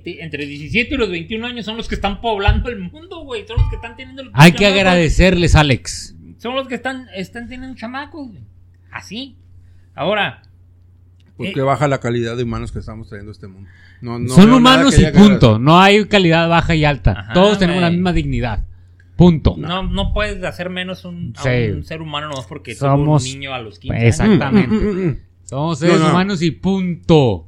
Entre 0.05 0.47
17 0.47 0.95
y 0.95 0.99
los 0.99 1.11
21 1.11 1.47
años 1.47 1.65
son 1.65 1.77
los 1.77 1.89
que 1.89 1.95
están 1.95 2.21
poblando 2.21 2.69
el 2.71 2.79
mundo, 2.81 3.21
güey. 3.25 3.47
Son 3.47 3.57
los 3.59 3.69
que 3.69 3.77
están 3.77 3.97
teniendo 3.97 4.23
el 4.23 4.31
Hay 4.35 4.53
que 4.53 4.59
chamacos. 4.59 4.79
agradecerles, 4.79 5.55
Alex. 5.55 6.15
Son 6.39 6.55
los 6.55 6.69
que 6.69 6.75
están, 6.77 7.07
están 7.15 7.49
teniendo 7.49 7.77
chamacos, 7.77 8.29
güey. 8.29 8.43
Así. 8.91 9.37
Ahora, 9.95 10.43
Porque 11.37 11.59
Eh. 11.61 11.63
baja 11.63 11.89
la 11.89 12.01
calidad 12.01 12.37
de 12.37 12.43
humanos 12.43 12.71
que 12.71 12.81
estamos 12.81 13.09
trayendo 13.09 13.31
a 13.31 13.33
este 13.33 13.47
mundo. 13.49 13.69
No, 14.03 14.19
no 14.19 14.29
Son 14.29 14.53
humanos 14.53 14.99
y 14.99 15.07
punto. 15.07 15.59
No 15.59 15.81
hay 15.81 16.05
calidad 16.07 16.49
baja 16.51 16.75
y 16.75 16.85
alta. 16.85 17.13
Ajá, 17.19 17.33
Todos 17.33 17.59
tenemos 17.59 17.81
la 17.81 17.91
misma 17.91 18.13
dignidad. 18.13 18.65
Punto. 19.17 19.55
no, 19.59 19.83
no 19.83 20.13
puedes 20.15 20.43
hacer 20.45 20.71
menos 20.71 21.05
un, 21.05 21.35
a 21.37 21.43
un 21.75 21.85
ser 21.85 22.01
humano 22.03 22.29
no 22.29 22.43
porque 22.49 22.75
Somos- 22.75 23.23
un 23.27 23.33
niño 23.33 23.53
a 23.55 23.61
los 23.61 23.79
15 23.79 23.97
años. 23.97 24.09
Exactamente. 24.09 24.75
Mm, 24.75 24.81
mm, 24.81 24.93
mm, 25.05 25.07
mm. 25.09 25.17
Somos 25.45 25.79
seres 25.79 25.99
No, 25.99 26.05
no. 26.05 26.11
humanos 26.11 26.41
y 26.43 26.51
punto. 26.53 27.47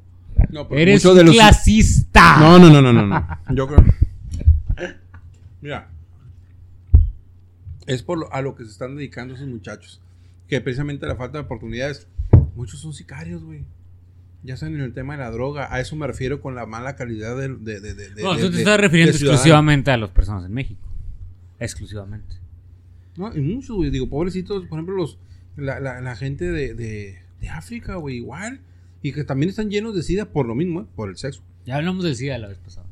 No, 0.53 0.69
Eres 0.71 1.03
de 1.03 1.25
los- 1.25 1.35
clasista. 1.35 2.39
No, 2.39 2.59
no, 2.59 2.69
no, 2.71 2.81
no, 2.83 2.93
no, 2.93 3.07
no. 3.07 3.27
Yo 3.55 3.67
creo. 3.67 3.85
Mira. 5.61 5.89
Es 7.87 8.03
por 8.03 8.19
lo- 8.19 8.33
a 8.33 8.43
lo 8.43 8.55
que 8.55 8.65
se 8.65 8.71
están 8.71 8.97
dedicando 8.97 9.35
esos 9.35 9.49
muchachos. 9.49 10.01
Que 10.49 10.61
precisamente 10.61 11.07
la 11.07 11.17
falta 11.17 11.39
de 11.39 11.45
oportunidades. 11.45 12.07
Muchos 12.55 12.81
son 12.81 12.93
sicarios, 12.93 13.43
güey. 13.43 13.65
Ya 14.45 14.57
saben 14.57 14.75
en 14.75 14.81
el 14.83 14.93
tema 14.93 15.15
de 15.15 15.21
la 15.21 15.31
droga. 15.31 15.73
A 15.73 15.81
eso 15.81 15.97
me 15.97 16.07
refiero 16.07 16.41
con 16.41 16.55
la 16.55 16.67
mala 16.67 16.97
calidad 16.97 17.37
de. 17.37 17.49
de, 17.49 17.81
de, 17.81 17.95
de- 17.95 18.23
No, 18.23 18.37
tú 18.37 18.51
te 18.51 18.59
estás 18.59 18.79
refiriendo 18.79 19.13
exclusivamente 19.13 19.91
a 19.91 19.97
las 19.97 20.11
personas 20.11 20.45
en 20.45 20.53
México. 20.53 20.87
Exclusivamente. 21.59 22.37
No, 23.17 23.35
y 23.35 23.41
muchos, 23.41 23.77
güey. 23.77 23.91
Digo, 23.91 24.09
pobrecitos, 24.09 24.67
por 24.67 24.79
ejemplo, 24.79 24.97
los, 24.97 25.19
la, 25.57 25.81
la, 25.81 26.01
la 26.01 26.17
gente 26.17 26.51
de, 26.51 26.75
de, 26.75 27.21
de 27.41 27.49
África, 27.49 27.97
güey, 27.97 28.17
igual. 28.17 28.61
Y 29.03 29.13
que 29.13 29.25
también 29.25 29.51
están 29.51 29.71
llenos 29.71 29.95
de 29.95 30.03
sida 30.03 30.27
por 30.27 30.47
lo 30.47 30.55
mismo, 30.55 30.83
¿eh? 30.83 30.85
por 30.95 31.11
el 31.11 31.17
sexo. 31.17 31.43
Ya 31.67 31.77
hablamos 31.77 32.05
del 32.05 32.17
SIDA 32.17 32.39
la 32.39 32.49
vez 32.49 32.59
pasada. 32.59 32.87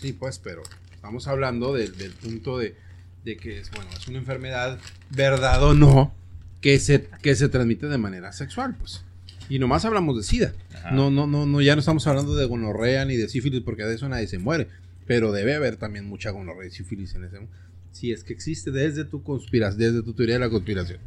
Sí, 0.00 0.12
pues, 0.12 0.38
pero 0.38 0.62
estamos 0.94 1.26
hablando 1.28 1.74
del, 1.74 1.96
del 1.96 2.12
punto 2.12 2.58
de, 2.58 2.76
de 3.24 3.36
que 3.36 3.58
es, 3.58 3.70
bueno, 3.70 3.90
es 3.96 4.06
una 4.08 4.18
enfermedad, 4.18 4.78
verdad 5.10 5.62
o 5.62 5.74
no, 5.74 6.14
que 6.60 6.78
se, 6.78 7.08
que 7.22 7.34
se 7.34 7.48
transmite 7.48 7.86
de 7.88 7.98
manera 7.98 8.32
sexual, 8.32 8.76
pues. 8.78 9.04
Y 9.48 9.58
nomás 9.58 9.84
hablamos 9.84 10.16
de 10.16 10.22
SIDA. 10.22 10.52
No, 10.92 11.10
no, 11.10 11.26
no, 11.26 11.44
no, 11.44 11.60
ya 11.60 11.74
no 11.74 11.80
estamos 11.80 12.06
hablando 12.06 12.34
de 12.34 12.46
gonorrea 12.46 13.04
ni 13.04 13.16
de 13.16 13.28
sífilis, 13.28 13.60
porque 13.62 13.82
de 13.84 13.94
eso 13.94 14.08
nadie 14.08 14.26
se 14.26 14.38
muere. 14.38 14.68
Pero 15.06 15.32
debe 15.32 15.54
haber 15.54 15.76
también 15.76 16.06
mucha 16.06 16.30
gonorrea 16.30 16.68
y 16.68 16.70
sífilis 16.70 17.14
en 17.14 17.24
ese 17.24 17.38
mundo. 17.38 17.52
Si 17.90 18.12
es 18.12 18.24
que 18.24 18.32
existe 18.32 18.70
desde 18.70 19.04
tu 19.04 19.22
conspiración, 19.22 19.78
desde 19.78 20.02
tu 20.02 20.14
teoría 20.14 20.36
de 20.36 20.40
la 20.40 20.50
conspiración. 20.50 21.00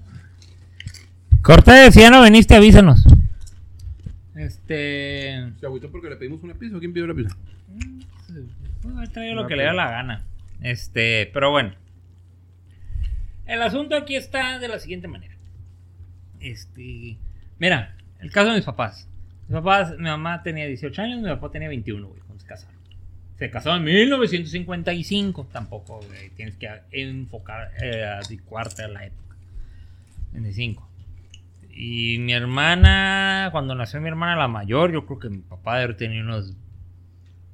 Cortés, 1.42 1.94
si 1.94 2.02
ya 2.02 2.12
no 2.12 2.22
veniste, 2.22 2.54
avísanos. 2.56 3.04
Este. 4.36 5.52
¿Se 5.60 5.66
agüitó 5.66 5.90
porque 5.92 6.10
le 6.10 6.18
pedimos 6.18 6.44
una 6.44 6.54
pizza 6.54 6.76
o 6.76 6.80
quién 6.80 6.94
pidió 6.94 7.08
la 7.08 7.14
pizza? 7.14 7.36
Pues, 8.82 9.12
trae 9.12 9.34
lo 9.34 9.48
que 9.48 9.56
le 9.56 9.64
da 9.64 9.74
la 9.74 9.90
gana. 9.90 10.24
Este, 10.62 11.30
pero 11.34 11.52
bueno. 11.52 11.74
El 13.46 13.62
asunto 13.62 13.96
aquí 13.96 14.16
está 14.16 14.60
de 14.60 14.68
la 14.68 14.80
siguiente 14.80 15.08
manera. 15.08 15.36
Este. 16.40 17.18
Mira, 17.60 17.96
el 18.20 18.32
caso 18.32 18.50
de 18.50 18.58
mis 18.58 18.66
papás. 18.66 19.08
Mis 19.48 19.56
papás, 19.56 19.98
mi 19.98 20.06
mamá 20.06 20.42
tenía 20.44 20.66
18 20.66 21.02
años, 21.02 21.22
mi 21.22 21.30
papá 21.30 21.52
tenía 21.52 21.68
21, 21.70 22.08
güey, 22.08 22.20
cuando 22.22 22.42
se 22.42 22.48
casaron. 22.48 22.76
Se 23.38 23.50
casaron 23.50 23.80
en 23.80 23.86
1955. 23.86 25.48
Tampoco, 25.52 26.00
güey, 26.02 26.30
tienes 26.32 26.56
que 26.56 26.70
enfocar, 26.92 27.72
eh, 27.82 28.04
adecuarte 28.04 28.84
a 28.84 28.88
la 28.88 29.06
época. 29.06 29.36
25. 30.34 30.90
Y 31.76 32.20
mi 32.20 32.32
hermana, 32.32 33.50
cuando 33.52 33.76
nació 33.76 34.00
mi 34.00 34.08
hermana 34.08 34.38
la 34.38 34.48
mayor, 34.48 34.94
yo 34.94 35.06
creo 35.06 35.20
que 35.20 35.30
mi 35.30 35.40
papá 35.40 35.78
debe 35.80 35.94
tenido 35.96 36.24
unos 36.24 36.56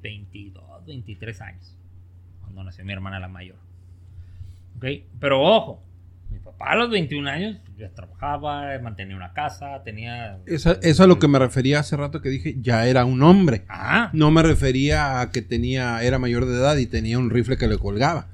22, 0.00 0.86
23 0.86 1.40
años. 1.40 1.76
Cuando 2.40 2.62
nació 2.62 2.84
mi 2.84 2.92
hermana 2.92 3.18
la 3.18 3.26
mayor. 3.26 3.56
¿Ok? 4.76 4.84
Pero 5.18 5.42
ojo, 5.42 5.82
mi 6.30 6.38
papá 6.38 6.70
a 6.70 6.76
los 6.76 6.90
21 6.90 7.28
años 7.28 7.56
ya 7.76 7.90
trabajaba, 7.90 8.78
mantenía 8.80 9.16
una 9.16 9.32
casa, 9.32 9.82
tenía... 9.82 10.38
Eso, 10.46 10.80
eso 10.82 11.02
a 11.02 11.06
lo 11.08 11.18
que 11.18 11.26
me 11.26 11.40
refería 11.40 11.80
hace 11.80 11.96
rato 11.96 12.22
que 12.22 12.28
dije, 12.28 12.54
ya 12.60 12.86
era 12.86 13.04
un 13.04 13.24
hombre. 13.24 13.64
No 14.12 14.30
me 14.30 14.44
refería 14.44 15.20
a 15.20 15.32
que 15.32 15.42
tenía, 15.42 16.00
era 16.00 16.20
mayor 16.20 16.46
de 16.46 16.54
edad 16.54 16.76
y 16.76 16.86
tenía 16.86 17.18
un 17.18 17.30
rifle 17.30 17.56
que 17.56 17.66
le 17.66 17.76
colgaba. 17.76 18.28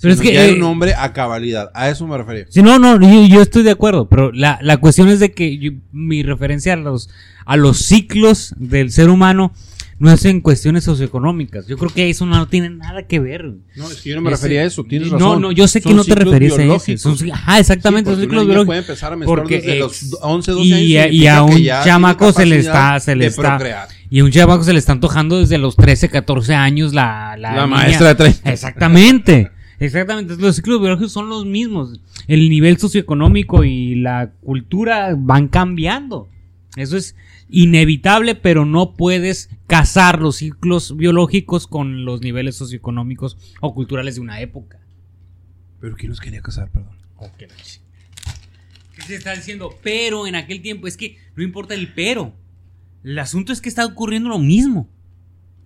Pero 0.00 0.14
es 0.14 0.20
que, 0.20 0.34
era 0.34 0.46
eh, 0.46 0.54
un 0.54 0.62
hombre 0.62 0.94
a 0.94 1.12
cabalidad. 1.12 1.70
A 1.74 1.88
eso 1.90 2.06
me 2.06 2.16
refería. 2.16 2.46
Sí, 2.48 2.62
no, 2.62 2.78
no, 2.78 3.00
yo, 3.00 3.26
yo 3.26 3.42
estoy 3.42 3.62
de 3.62 3.70
acuerdo, 3.72 4.08
pero 4.08 4.32
la, 4.32 4.58
la 4.62 4.76
cuestión 4.78 5.08
es 5.08 5.20
de 5.20 5.32
que 5.32 5.58
yo- 5.58 5.72
mi 5.92 6.22
referencia 6.22 6.72
a 6.74 6.76
los, 6.76 7.08
a 7.44 7.56
los 7.56 7.78
ciclos 7.78 8.54
del 8.58 8.90
ser 8.90 9.08
humano 9.10 9.52
no 9.98 10.12
es 10.12 10.26
en 10.26 10.42
cuestiones 10.42 10.84
socioeconómicas. 10.84 11.66
Yo 11.68 11.78
creo 11.78 11.88
que 11.90 12.10
eso 12.10 12.26
no 12.26 12.46
tiene 12.48 12.68
nada 12.68 13.04
que 13.06 13.18
ver. 13.18 13.54
No, 13.76 13.90
es 13.90 14.02
que 14.02 14.10
yo 14.10 14.16
no 14.16 14.20
me 14.20 14.28
Ese- 14.30 14.36
refería 14.42 14.60
a 14.60 14.64
eso. 14.64 14.84
Tienes 14.84 15.10
no, 15.10 15.14
razón. 15.18 15.40
no, 15.40 15.52
yo 15.52 15.66
sé 15.68 15.80
que 15.80 15.94
no 15.94 16.04
te 16.04 16.14
referías 16.14 16.58
a 16.58 16.62
eso. 16.62 17.14
Son 17.14 17.30
ajá, 17.32 17.58
exactamente, 17.58 18.10
Sí, 18.10 18.16
son 18.16 18.22
ciclos 18.24 18.44
biológicos. 18.44 18.66
puede 18.66 18.80
empezar 18.80 19.12
a 19.14 19.16
Porque 19.24 19.56
desde 19.56 19.78
ex- 19.78 20.10
los 20.10 20.18
11, 20.20 20.52
12 20.52 20.66
y, 20.66 20.72
años. 20.74 20.86
y 20.86 20.96
a- 20.98 21.08
y 21.08 21.26
a 21.28 21.42
un 21.42 21.64
chamaco 21.64 22.30
se 22.32 22.44
le 22.44 22.58
está, 22.58 23.00
se 23.00 23.16
le 23.16 23.24
de 23.24 23.30
está, 23.30 23.56
procrear. 23.56 23.88
y 24.10 24.20
a 24.20 24.24
un 24.24 24.30
chamaco 24.30 24.64
se 24.64 24.74
le 24.74 24.78
está 24.80 24.92
antojando 24.92 25.38
desde 25.40 25.56
los 25.56 25.76
13, 25.76 26.10
14 26.10 26.54
años 26.54 26.92
la, 26.92 27.34
la, 27.38 27.52
La 27.54 27.64
niña. 27.66 27.66
maestra 27.78 28.08
de 28.08 28.14
30. 28.16 28.52
Exactamente. 28.52 29.50
Exactamente, 29.78 30.36
los 30.36 30.56
ciclos 30.56 30.80
biológicos 30.80 31.12
son 31.12 31.28
los 31.28 31.44
mismos. 31.44 32.00
El 32.28 32.48
nivel 32.48 32.78
socioeconómico 32.78 33.64
y 33.64 33.96
la 33.96 34.32
cultura 34.42 35.14
van 35.16 35.48
cambiando. 35.48 36.28
Eso 36.76 36.96
es 36.96 37.16
inevitable, 37.48 38.34
pero 38.34 38.64
no 38.64 38.94
puedes 38.94 39.50
casar 39.66 40.20
los 40.20 40.36
ciclos 40.36 40.96
biológicos 40.96 41.66
con 41.66 42.04
los 42.04 42.20
niveles 42.20 42.56
socioeconómicos 42.56 43.36
o 43.60 43.74
culturales 43.74 44.16
de 44.16 44.20
una 44.20 44.40
época. 44.40 44.80
Pero 45.80 45.96
¿quién 45.96 46.10
nos 46.10 46.20
quería 46.20 46.40
casar, 46.40 46.70
perdón? 46.70 46.96
¿Qué 47.38 49.02
se 49.02 49.14
está 49.14 49.34
diciendo? 49.34 49.74
Pero 49.82 50.26
en 50.26 50.34
aquel 50.34 50.62
tiempo, 50.62 50.86
es 50.86 50.96
que 50.96 51.18
no 51.34 51.42
importa 51.42 51.74
el 51.74 51.92
pero. 51.92 52.34
El 53.04 53.18
asunto 53.18 53.52
es 53.52 53.60
que 53.60 53.68
está 53.68 53.84
ocurriendo 53.84 54.28
lo 54.28 54.38
mismo 54.38 54.88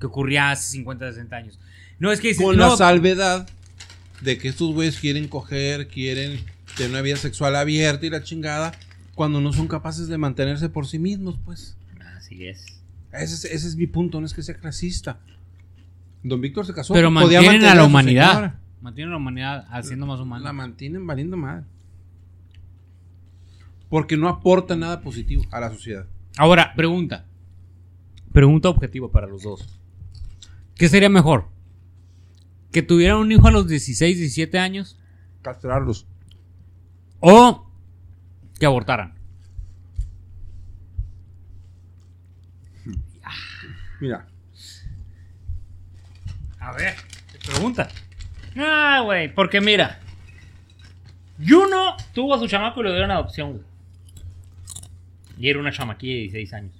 que 0.00 0.06
ocurría 0.06 0.50
hace 0.50 0.72
50, 0.72 1.12
60 1.12 1.36
años. 1.36 1.60
No, 1.98 2.10
es 2.10 2.20
que 2.20 2.34
Con 2.34 2.56
no, 2.56 2.70
la 2.70 2.76
salvedad 2.76 3.48
de 4.20 4.38
que 4.38 4.48
estos 4.48 4.72
güeyes 4.74 4.98
quieren 4.98 5.28
coger, 5.28 5.88
quieren 5.88 6.40
tener 6.76 6.90
una 6.90 7.00
vida 7.02 7.16
sexual 7.16 7.56
abierta 7.56 8.06
y 8.06 8.10
la 8.10 8.22
chingada, 8.22 8.72
cuando 9.14 9.40
no 9.40 9.52
son 9.52 9.66
capaces 9.68 10.08
de 10.08 10.18
mantenerse 10.18 10.68
por 10.68 10.86
sí 10.86 10.98
mismos, 10.98 11.38
pues. 11.44 11.76
Así 12.16 12.46
es. 12.46 12.64
Ese 13.12 13.34
es, 13.34 13.44
ese 13.46 13.68
es 13.68 13.76
mi 13.76 13.86
punto, 13.86 14.20
no 14.20 14.26
es 14.26 14.34
que 14.34 14.42
sea 14.42 14.56
clasista. 14.56 15.18
Don 16.22 16.40
Víctor 16.40 16.66
se 16.66 16.74
casó. 16.74 16.92
pero 16.94 17.08
podía 17.08 17.40
mantienen 17.40 17.46
mantener 17.62 17.70
a 17.70 17.74
la 17.74 17.84
humanidad. 17.84 18.30
señora. 18.32 18.60
Mantienen 18.80 19.08
a 19.08 19.12
la 19.12 19.16
humanidad 19.18 19.66
haciendo 19.70 20.06
más 20.06 20.18
La 20.18 20.22
humana. 20.24 20.52
mantienen 20.52 21.06
valiendo 21.06 21.36
mal. 21.36 21.66
Porque 23.88 24.16
no 24.16 24.28
aporta 24.28 24.76
nada 24.76 25.00
positivo 25.00 25.44
a 25.50 25.60
la 25.60 25.70
sociedad. 25.70 26.06
Ahora, 26.36 26.74
pregunta. 26.76 27.26
Pregunta 28.32 28.68
objetiva 28.68 29.10
para 29.10 29.26
los 29.26 29.42
dos. 29.42 29.80
¿Qué 30.76 30.88
sería 30.88 31.08
mejor? 31.08 31.48
¿Que 32.72 32.82
tuvieran 32.82 33.18
un 33.18 33.32
hijo 33.32 33.48
a 33.48 33.50
los 33.50 33.66
16, 33.66 34.18
17 34.18 34.58
años? 34.58 34.98
Castrarlos. 35.42 36.06
¿O 37.18 37.66
que 38.58 38.66
abortaran? 38.66 39.14
Mira, 44.00 44.26
A 46.58 46.72
ver, 46.72 46.94
pregunta. 47.44 47.88
Ah, 48.56 49.02
güey, 49.04 49.34
porque 49.34 49.60
mira. 49.60 50.00
Juno 51.46 51.96
tuvo 52.14 52.34
a 52.34 52.38
su 52.38 52.46
chamaco 52.46 52.80
y 52.80 52.84
lo 52.84 52.92
dieron 52.92 53.10
adopción, 53.10 53.52
güey. 53.52 53.64
Y 55.38 55.48
era 55.48 55.58
una 55.58 55.72
chamaquilla 55.72 56.14
de 56.14 56.20
16 56.20 56.52
años. 56.54 56.72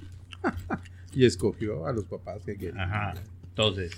y 1.14 1.24
escogió 1.24 1.86
a 1.86 1.92
los 1.92 2.04
papás 2.04 2.42
que 2.44 2.56
quieren. 2.56 2.80
Ajá. 2.80 3.14
Entonces, 3.48 3.92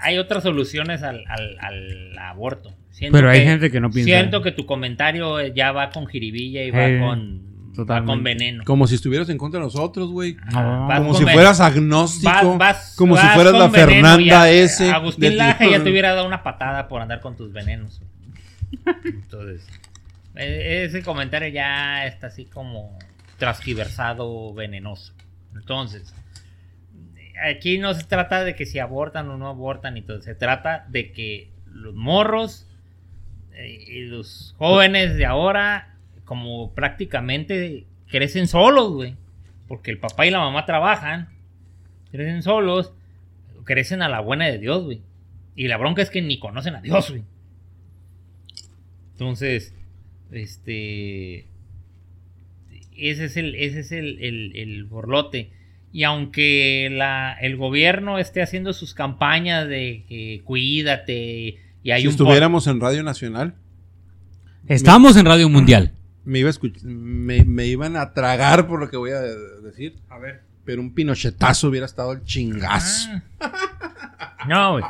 hay 0.00 0.18
otras 0.18 0.42
soluciones 0.42 1.02
al, 1.02 1.24
al- 1.28 1.56
al 1.60 2.18
aborto. 2.18 2.74
Siento 2.90 3.16
Pero 3.16 3.30
hay 3.30 3.44
gente 3.44 3.70
que 3.70 3.80
no 3.80 3.90
piensa. 3.90 4.06
Siento 4.12 4.42
que 4.42 4.50
tu 4.52 4.66
comentario 4.66 5.38
eh, 5.40 5.52
ya 5.54 5.72
va 5.72 5.90
con 5.90 6.06
jiribilla 6.06 6.64
y 6.64 6.70
va 6.70 6.88
Eh, 6.88 6.98
con, 6.98 7.42
va 7.88 8.04
con 8.04 8.24
veneno. 8.24 8.64
Como 8.64 8.86
si 8.88 8.96
estuvieras 8.96 9.28
en 9.28 9.38
contra 9.38 9.60
de 9.60 9.66
nosotros, 9.66 10.10
güey. 10.10 10.36
Ajá, 10.48 10.62
vas 10.86 10.98
Como 11.00 11.14
si 11.14 11.24
fueras 11.24 11.60
agnóstico. 11.60 12.30
vas- 12.32 12.58
vas- 12.58 12.94
como 12.96 13.16
si 13.16 13.26
fueras 13.28 13.52
la 13.54 13.70
Fernanda 13.70 14.24
ya. 14.24 14.50
S. 14.50 14.90
Agustín 14.90 15.36
Laje 15.36 15.70
ya 15.70 15.82
te 15.82 15.90
hubiera 15.90 16.14
dado 16.14 16.26
una 16.26 16.42
patada 16.42 16.88
por 16.88 17.00
andar 17.02 17.20
con 17.20 17.36
tus 17.36 17.52
venenos. 17.52 18.00
güey. 18.00 18.96
Entonces, 19.04 19.64
eh, 20.34 20.84
ese 20.88 21.02
comentario 21.02 21.48
ya 21.48 22.04
está 22.06 22.26
así 22.28 22.46
como 22.46 22.98
transgiversado, 23.38 24.52
venenoso. 24.54 25.12
Entonces, 25.54 26.12
aquí 27.42 27.78
no 27.78 27.94
se 27.94 28.04
trata 28.04 28.44
de 28.44 28.54
que 28.54 28.66
si 28.66 28.78
abortan 28.78 29.28
o 29.28 29.36
no 29.36 29.48
abortan 29.48 29.96
y 29.96 30.02
todo. 30.02 30.20
Se 30.22 30.34
trata 30.34 30.86
de 30.88 31.12
que 31.12 31.50
los 31.72 31.94
morros 31.94 32.66
eh, 33.54 33.84
y 33.88 34.00
los 34.06 34.54
jóvenes 34.58 35.16
de 35.16 35.24
ahora, 35.26 35.94
como 36.24 36.72
prácticamente 36.74 37.84
crecen 38.08 38.46
solos, 38.48 38.92
güey. 38.92 39.16
Porque 39.66 39.90
el 39.90 39.98
papá 39.98 40.26
y 40.26 40.30
la 40.30 40.38
mamá 40.38 40.64
trabajan, 40.66 41.28
crecen 42.10 42.42
solos, 42.42 42.92
crecen 43.64 44.00
a 44.02 44.08
la 44.08 44.20
buena 44.20 44.46
de 44.46 44.58
Dios, 44.58 44.84
güey. 44.84 45.02
Y 45.56 45.68
la 45.68 45.76
bronca 45.76 46.00
es 46.02 46.10
que 46.10 46.22
ni 46.22 46.38
conocen 46.38 46.74
a 46.76 46.80
Dios, 46.80 47.10
güey. 47.10 47.24
Entonces, 49.12 49.74
este. 50.30 51.46
Ese 52.96 53.26
es 53.26 53.36
el, 53.36 53.54
ese 53.54 53.80
es 53.80 53.92
el, 53.92 54.18
el- 54.22 54.56
el 54.56 54.84
borlote. 54.84 55.50
Y 55.92 56.04
aunque 56.04 56.88
la, 56.92 57.36
el 57.40 57.56
gobierno 57.56 58.18
esté 58.18 58.42
haciendo 58.42 58.72
sus 58.72 58.94
campañas 58.94 59.68
de 59.68 60.04
que 60.08 60.42
cuídate 60.44 61.58
y 61.82 61.90
hay 61.90 62.02
si 62.02 62.08
un 62.08 62.12
estuviéramos 62.12 62.66
en 62.66 62.80
Radio 62.80 63.02
Nacional, 63.02 63.54
Estamos 64.68 65.16
en 65.16 65.24
Radio 65.24 65.48
Mundial. 65.48 65.92
me, 66.24 66.40
iba 66.40 66.50
a 66.50 66.54
me, 66.82 67.42
me 67.44 67.66
iban 67.66 67.96
a 67.96 68.12
tragar 68.12 68.66
por 68.66 68.80
lo 68.80 68.90
que 68.90 68.98
voy 68.98 69.12
a 69.12 69.20
decir. 69.20 69.96
A 70.10 70.18
ver. 70.18 70.42
Pero 70.66 70.82
un 70.82 70.92
pinochetazo 70.92 71.68
hubiera 71.68 71.86
estado 71.86 72.12
el 72.12 72.22
chingazo. 72.24 73.08
Ah. 73.40 74.36
No, 74.46 74.72
güey. 74.72 74.84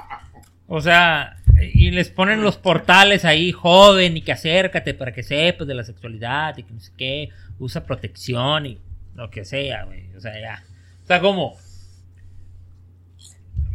O 0.67 0.81
sea, 0.81 1.37
y 1.75 1.93
les 1.93 2.11
ponen 2.11 2.43
los 2.43 2.57
portales 2.57 3.25
ahí, 3.25 3.53
joven, 3.53 4.17
y 4.17 4.23
que 4.23 4.33
acércate 4.33 4.95
para 4.95 5.13
que 5.13 5.23
sepas 5.23 5.69
de 5.69 5.75
la 5.75 5.85
sexualidad 5.85 6.59
y 6.59 6.65
que 6.65 6.75
no 6.75 6.81
sé 6.81 6.93
qué, 6.97 7.29
usa 7.61 7.85
protección 7.85 8.67
y 8.67 8.79
lo 9.15 9.31
que 9.31 9.45
sea, 9.45 9.85
güey. 9.85 10.13
O 10.17 10.21
sea, 10.21 10.39
ya. 10.41 10.65
Sea, 11.09 11.21
como. 11.21 11.57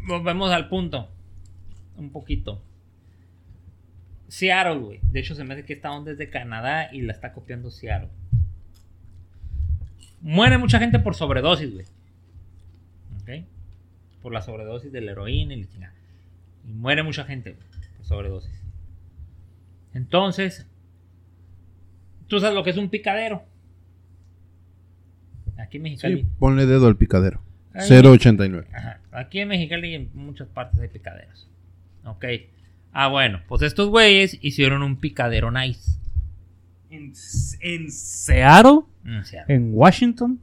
Volvemos 0.08 0.52
al 0.52 0.70
punto. 0.70 1.10
Un 1.98 2.12
poquito. 2.12 2.64
Seattle, 4.28 4.78
güey. 4.78 5.00
De 5.04 5.20
hecho, 5.20 5.34
se 5.34 5.44
me 5.44 5.56
hace 5.56 5.66
que 5.66 5.74
esta 5.74 5.92
onda 5.92 6.12
es 6.12 6.20
de 6.20 6.30
Canadá 6.30 6.94
y 6.94 7.02
la 7.02 7.12
está 7.12 7.34
copiando 7.34 7.72
Seattle. 7.72 8.10
Muere 10.22 10.60
mucha 10.60 10.78
gente 10.78 11.00
por 11.00 11.16
sobredosis, 11.16 11.74
güey. 11.74 11.86
¿Ok? 13.22 13.46
Por 14.22 14.32
la 14.32 14.42
sobredosis 14.42 14.92
de 14.92 15.02
la 15.02 15.12
heroína 15.12 15.56
y 15.56 15.64
la 15.64 15.70
chingada. 15.70 15.94
Y 16.68 16.74
muere 16.74 17.02
mucha 17.02 17.26
gente 17.26 17.58
por 17.98 18.06
sobredosis. 18.06 18.64
Entonces, 19.94 20.68
tú 22.28 22.40
sabes 22.40 22.56
lo 22.56 22.64
que 22.64 22.70
es 22.70 22.78
un 22.78 22.90
picadero. 22.90 23.44
Aquí 25.58 25.78
en 25.78 25.84
Mexicali. 25.84 26.22
Sí, 26.22 26.28
ponle 26.40 26.66
dedo 26.66 26.88
al 26.88 26.96
picadero. 26.98 27.42
Ahí. 27.74 27.88
089. 27.90 28.68
Ajá. 28.74 29.00
Aquí 29.12 29.40
en 29.40 29.48
Mexicali 29.50 29.90
y 29.90 29.96
en 29.96 30.10
muchas 30.14 30.48
partes 30.48 30.80
hay 30.80 30.88
picaderos. 30.88 31.48
Ok. 32.06 32.26
Ah, 32.92 33.08
bueno, 33.08 33.42
pues 33.48 33.62
estos 33.64 33.90
güeyes 33.90 34.38
hicieron 34.42 34.84
un 34.84 34.98
picadero 34.98 35.52
nice. 35.52 36.00
En, 36.90 37.14
en 37.62 37.92
Seattle, 37.92 38.82
Mm, 39.04 39.18
o 39.20 39.24
sea, 39.26 39.44
en 39.48 39.72
Washington. 39.74 40.40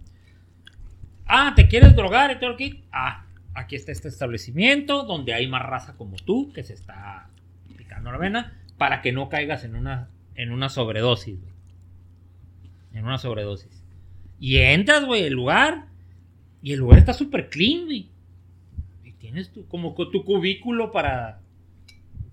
Ah, 1.27 1.53
¿te 1.57 1.67
quieres 1.69 1.95
drogar 1.97 2.31
y 2.31 2.39
todo 2.39 2.51
el 2.51 2.57
kit? 2.57 2.85
Ah, 2.93 3.25
aquí 3.55 3.77
está 3.77 3.93
este 3.93 4.09
establecimiento 4.09 5.05
donde 5.05 5.33
hay 5.33 5.47
más 5.47 5.63
raza 5.63 5.95
como 5.97 6.17
tú 6.17 6.53
que 6.53 6.63
se 6.63 6.75
está 6.75 7.29
picando 7.77 8.11
la 8.13 8.19
vena 8.19 8.53
para 8.77 9.01
que 9.01 9.13
no 9.13 9.29
caigas 9.29 9.65
en 9.65 9.77
una, 9.77 10.09
en 10.35 10.51
una 10.53 10.69
sobredosis, 10.69 11.41
güey. 11.41 11.53
En 12.93 13.05
una 13.05 13.19
sobredosis. 13.19 13.80
Y 14.41 14.57
entras, 14.59 15.05
güey, 15.05 15.25
el 15.25 15.35
lugar 15.35 15.85
y 16.63 16.73
el 16.73 16.81
lugar 16.81 16.99
está 16.99 17.13
súper 17.13 17.51
clean, 17.51 17.85
güey. 17.85 18.09
Y 19.05 19.13
tienes 19.13 19.51
tu, 19.51 19.67
como 19.69 19.95
co- 19.95 20.09
tu 20.11 20.25
cubículo 20.25 20.91
para 20.93 21.41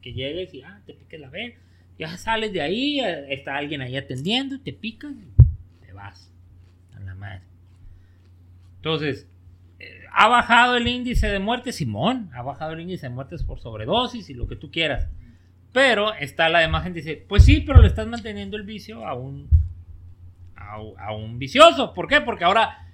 que 0.02 0.14
llegues 0.14 0.54
y 0.54 0.62
ah, 0.62 0.80
te 0.86 0.94
piques 0.94 1.20
la 1.20 1.30
vena. 1.30 1.56
Ya 2.00 2.16
sales 2.16 2.54
de 2.54 2.62
ahí, 2.62 3.00
eh, 3.02 3.34
está 3.34 3.58
alguien 3.58 3.82
ahí 3.82 3.98
atendiendo, 3.98 4.60
te 4.62 4.72
picas 4.72 5.12
y 5.12 5.86
te 5.86 5.92
vas. 5.94 6.32
A 6.96 7.00
la 7.02 7.14
madre. 7.16 7.42
Entonces, 8.78 9.28
eh, 9.80 10.02
ha 10.14 10.28
bajado 10.28 10.78
el 10.78 10.88
índice 10.88 11.28
de 11.28 11.40
muertes, 11.40 11.76
Simón, 11.76 12.30
ha 12.34 12.42
bajado 12.42 12.74
el 12.74 12.82
índice 12.82 13.08
de 13.08 13.14
muertes 13.14 13.44
por 13.44 13.60
sobredosis 13.60 14.30
y 14.30 14.34
lo 14.34 14.48
que 14.48 14.56
tú 14.56 14.72
quieras. 14.72 15.08
Pero 15.74 16.14
está 16.14 16.48
la 16.50 16.60
demás 16.60 16.84
gente 16.84 17.00
dice, 17.00 17.24
pues 17.28 17.44
sí, 17.44 17.62
pero 17.62 17.82
le 17.82 17.88
estás 17.88 18.08
manteniendo 18.08 18.56
el 18.58 18.64
vicio 18.64 19.06
a 19.06 19.14
un 19.14 19.48
a, 20.70 20.82
un- 20.82 21.00
a 21.00 21.14
un 21.14 21.40
vicioso. 21.40 21.94
¿Por 21.94 22.08
qué? 22.08 22.22
Porque 22.22 22.44
ahora 22.44 22.88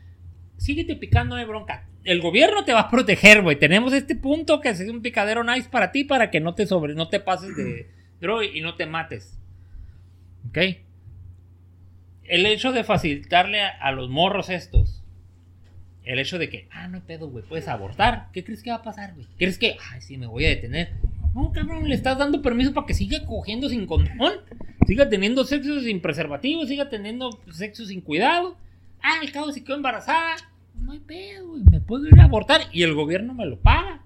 síguete 0.57 0.95
picando 0.95 1.35
de 1.35 1.45
bronca. 1.45 1.87
El 2.03 2.21
gobierno 2.21 2.65
te 2.65 2.73
va 2.73 2.81
a 2.81 2.89
proteger, 2.89 3.41
güey. 3.41 3.57
Tenemos 3.57 3.93
este 3.93 4.15
punto 4.15 4.59
que 4.61 4.69
es 4.69 4.79
un 4.81 5.01
picadero 5.01 5.43
nice 5.43 5.69
para 5.69 5.91
ti 5.91 6.03
para 6.03 6.31
que 6.31 6.39
no 6.41 6.53
te 6.53 6.65
sobre 6.67 6.95
no 6.95 7.07
te 7.09 7.19
pases 7.19 7.55
de 7.55 7.87
droga 8.21 8.45
y 8.45 8.61
no 8.61 8.75
te 8.75 8.85
mates. 8.85 9.37
¿Ok? 10.49 10.57
El 12.25 12.45
hecho 12.45 12.71
de 12.71 12.83
facilitarle 12.83 13.61
a, 13.61 13.69
a 13.69 13.91
los 13.91 14.09
morros 14.09 14.49
estos 14.49 14.99
el 16.05 16.19
hecho 16.19 16.37
de 16.37 16.49
que, 16.49 16.67
ah, 16.71 16.89
no 16.89 16.97
hay 16.97 17.03
pedo, 17.07 17.29
güey, 17.29 17.45
puedes 17.45 17.69
abortar. 17.69 18.27
¿Qué 18.33 18.43
crees 18.43 18.61
que 18.61 18.71
va 18.71 18.75
a 18.77 18.83
pasar, 18.83 19.13
güey? 19.13 19.25
¿Crees 19.37 19.57
que, 19.57 19.77
ay, 19.89 20.01
sí, 20.01 20.17
me 20.17 20.27
voy 20.27 20.43
a 20.45 20.49
detener? 20.49 20.91
No, 21.33 21.51
cabrón, 21.51 21.87
le 21.89 21.95
estás 21.95 22.17
dando 22.17 22.41
permiso 22.41 22.73
para 22.73 22.85
que 22.85 22.93
siga 22.93 23.25
cogiendo 23.25 23.67
sin 23.69 23.85
condón, 23.87 24.11
siga 24.85 25.09
teniendo 25.09 25.43
sexo 25.45 25.81
sin 25.81 25.99
preservativo, 26.01 26.65
siga 26.65 26.89
teniendo 26.89 27.29
sexo 27.51 27.85
sin 27.85 28.01
cuidado. 28.01 28.55
Ah, 29.01 29.19
al 29.21 29.31
cabo 29.31 29.51
se 29.51 29.63
quedó 29.63 29.75
embarazada. 29.77 30.35
No 30.79 30.91
hay 30.91 30.99
pedo, 30.99 31.47
güey, 31.49 31.63
me 31.71 31.79
puedo 31.79 32.07
ir 32.07 32.19
a 32.19 32.25
abortar 32.25 32.61
y 32.71 32.83
el 32.83 32.93
gobierno 32.93 33.33
me 33.33 33.45
lo 33.45 33.57
paga. 33.59 34.01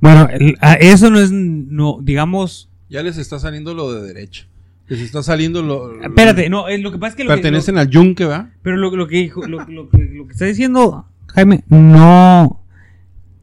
Bueno, 0.00 0.28
el- 0.30 0.56
a- 0.60 0.74
eso 0.74 1.10
no 1.10 1.18
es, 1.20 1.30
no, 1.32 1.98
digamos... 2.02 2.68
Ya 2.88 3.02
les 3.02 3.18
está 3.18 3.38
saliendo 3.38 3.74
lo 3.74 3.92
de 3.92 4.06
derecha. 4.12 4.46
Les 4.88 5.00
está 5.00 5.22
saliendo 5.22 5.62
lo. 5.62 5.92
lo- 5.94 6.02
Espérate, 6.04 6.48
no, 6.48 6.68
eh, 6.68 6.78
lo 6.78 6.92
que 6.92 6.98
pasa 6.98 7.10
es 7.10 7.16
que... 7.16 7.24
Lo 7.24 7.30
que- 7.30 7.34
Pertenecen 7.36 7.76
al 7.78 7.88
yunque, 7.90 8.24
¿va? 8.24 8.50
Pero 8.62 8.76
lo, 8.76 8.94
lo 8.94 9.08
que 9.08 9.16
dijo, 9.16 9.46
lo, 9.46 9.64
lo 9.68 9.88
que, 9.90 9.98
lo 9.98 10.26
que 10.26 10.32
está 10.32 10.44
diciendo 10.44 11.06
Jaime, 11.28 11.64
no. 11.68 12.62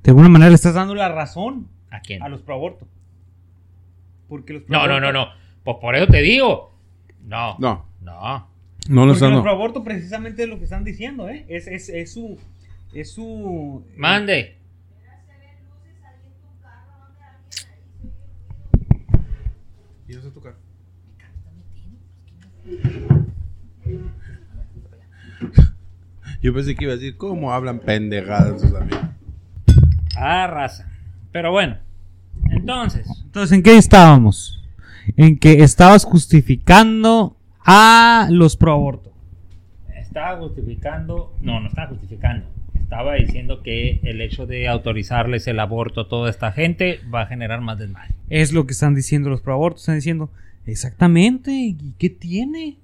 De 0.04 0.12
alguna 0.12 0.30
manera 0.30 0.50
le 0.50 0.56
estás 0.56 0.74
dando 0.76 0.96
la 0.96 1.10
razón 1.10 1.68
¿A 1.92 2.00
quién? 2.02 2.22
a 2.24 2.30
los 2.30 2.42
pro 2.42 2.56
aborto. 2.56 2.88
Porque 4.34 4.54
los 4.54 4.68
No, 4.68 4.88
no, 4.88 5.00
no, 5.00 5.12
no. 5.14 5.28
Pues 5.64 5.78
por 5.80 5.96
eso 5.96 6.08
te 6.08 6.24
digo. 6.24 6.74
No. 7.22 7.56
No. 7.60 7.86
No. 8.02 8.48
No 8.90 9.02
lo 9.06 9.14
Porque 9.14 9.14
están. 9.14 9.32
los 9.36 9.46
aborto 9.46 9.84
precisamente 9.84 10.42
es 10.42 10.50
lo 10.50 10.58
que 10.58 10.64
están 10.64 10.84
diciendo, 10.84 11.30
¿eh? 11.30 11.46
Es, 11.48 11.68
es, 11.68 11.88
es 11.90 12.12
su. 12.14 12.40
Es 12.96 13.12
su. 13.14 13.86
Mande. 13.96 14.58
¿Y 20.08 20.16
vas 20.16 20.26
a 20.26 20.32
tocar? 20.34 20.56
Yo 26.42 26.54
pensé 26.54 26.76
que 26.76 26.86
iba 26.86 26.94
a 26.94 26.96
decir, 26.98 27.18
¿cómo 27.18 27.54
hablan 27.54 27.80
pendejadas 27.80 28.62
sus 28.62 28.74
amigos? 28.74 29.00
Ah, 30.18 30.48
raza. 30.48 30.92
Pero 31.32 31.52
bueno. 31.52 31.78
Entonces. 32.64 33.06
Entonces, 33.26 33.58
¿en 33.58 33.62
qué 33.62 33.78
estábamos? 33.78 34.64
En 35.18 35.38
que 35.38 35.64
estabas 35.64 36.06
justificando 36.06 37.36
a 37.66 38.28
los 38.32 38.56
pro 38.56 38.72
aborto. 38.72 39.12
Estaba 39.94 40.40
justificando. 40.40 41.36
No, 41.42 41.60
no 41.60 41.68
estaba 41.68 41.90
justificando. 41.90 42.46
Estaba 42.80 43.16
diciendo 43.16 43.62
que 43.64 44.00
el 44.04 44.22
hecho 44.22 44.46
de 44.46 44.70
autorizarles 44.70 45.46
el 45.48 45.60
aborto 45.60 46.02
a 46.02 46.08
toda 46.08 46.30
esta 46.30 46.54
gente 46.54 47.02
va 47.14 47.24
a 47.24 47.26
generar 47.26 47.60
más 47.60 47.80
desmadre. 47.80 48.16
Es 48.30 48.54
lo 48.54 48.66
que 48.66 48.72
están 48.72 48.96
diciendo 48.96 49.30
los 49.30 49.42
pro 49.42 49.56
abortos. 49.56 49.82
Están 49.82 49.96
diciendo, 49.96 50.30
exactamente, 50.66 51.52
¿y 51.52 51.96
qué 51.98 52.10
tiene? 52.10 52.78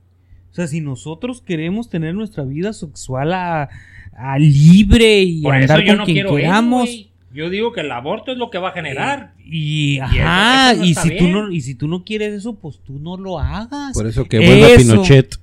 O 0.51 0.55
sea, 0.55 0.67
si 0.67 0.81
nosotros 0.81 1.41
queremos 1.41 1.89
tener 1.89 2.15
nuestra 2.15 2.43
vida 2.43 2.73
sexual 2.73 3.31
a, 3.31 3.69
a 4.13 4.39
libre 4.39 5.21
y 5.21 5.41
Por 5.41 5.55
andar 5.55 5.79
eso 5.79 5.87
yo 5.87 5.93
con 5.93 5.97
no 5.99 6.05
quien 6.05 6.25
eso, 6.25 6.35
queramos. 6.35 7.08
Yo 7.31 7.49
digo 7.49 7.71
que 7.73 7.81
el 7.81 7.91
aborto 7.91 8.31
es 8.31 8.37
lo 8.37 8.49
que 8.49 8.57
va 8.57 8.69
a 8.69 8.71
generar. 8.73 9.33
Y, 9.45 9.97
eso- 9.97 10.05
ajá, 10.05 10.71
eso 10.71 10.79
no 10.81 10.85
y, 10.85 10.95
si 10.95 11.17
tú 11.17 11.27
no, 11.27 11.51
y 11.51 11.61
si 11.61 11.75
tú 11.75 11.87
no 11.87 12.03
quieres 12.03 12.33
eso, 12.33 12.55
pues 12.55 12.79
tú 12.83 12.99
no 12.99 13.17
lo 13.17 13.39
hagas. 13.39 13.93
Por 13.93 14.07
eso 14.07 14.25
que 14.25 14.39
vuelva 14.39 14.67
Eso. 14.67 14.77
Pinochet. 14.77 15.35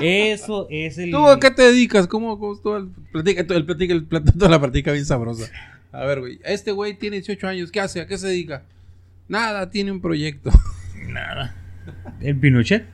Eso 0.00 0.66
es 0.70 0.98
el. 0.98 1.10
¿Tú 1.12 1.26
a 1.28 1.38
qué 1.38 1.50
te 1.52 1.62
dedicas? 1.62 2.08
¿Cómo, 2.08 2.38
cómo 2.38 2.54
estuvo 2.54 2.76
el 2.76 2.88
platica, 3.12 3.40
el 3.54 3.64
platica, 3.64 3.92
el 3.94 4.04
platica, 4.04 4.32
toda 4.38 4.50
la 4.50 4.60
platica 4.60 4.90
bien 4.92 5.06
sabrosa? 5.06 5.48
A 5.92 6.04
ver, 6.04 6.20
güey. 6.20 6.40
Este 6.44 6.72
güey 6.72 6.98
tiene 6.98 7.16
18 7.18 7.46
años. 7.46 7.70
¿Qué 7.70 7.80
hace? 7.80 8.00
¿A 8.00 8.06
qué 8.06 8.18
se 8.18 8.26
dedica? 8.26 8.64
Nada, 9.28 9.70
tiene 9.70 9.92
un 9.92 10.00
proyecto. 10.00 10.50
Nada. 11.08 11.54
el 12.20 12.36
Pinochet. 12.36 12.86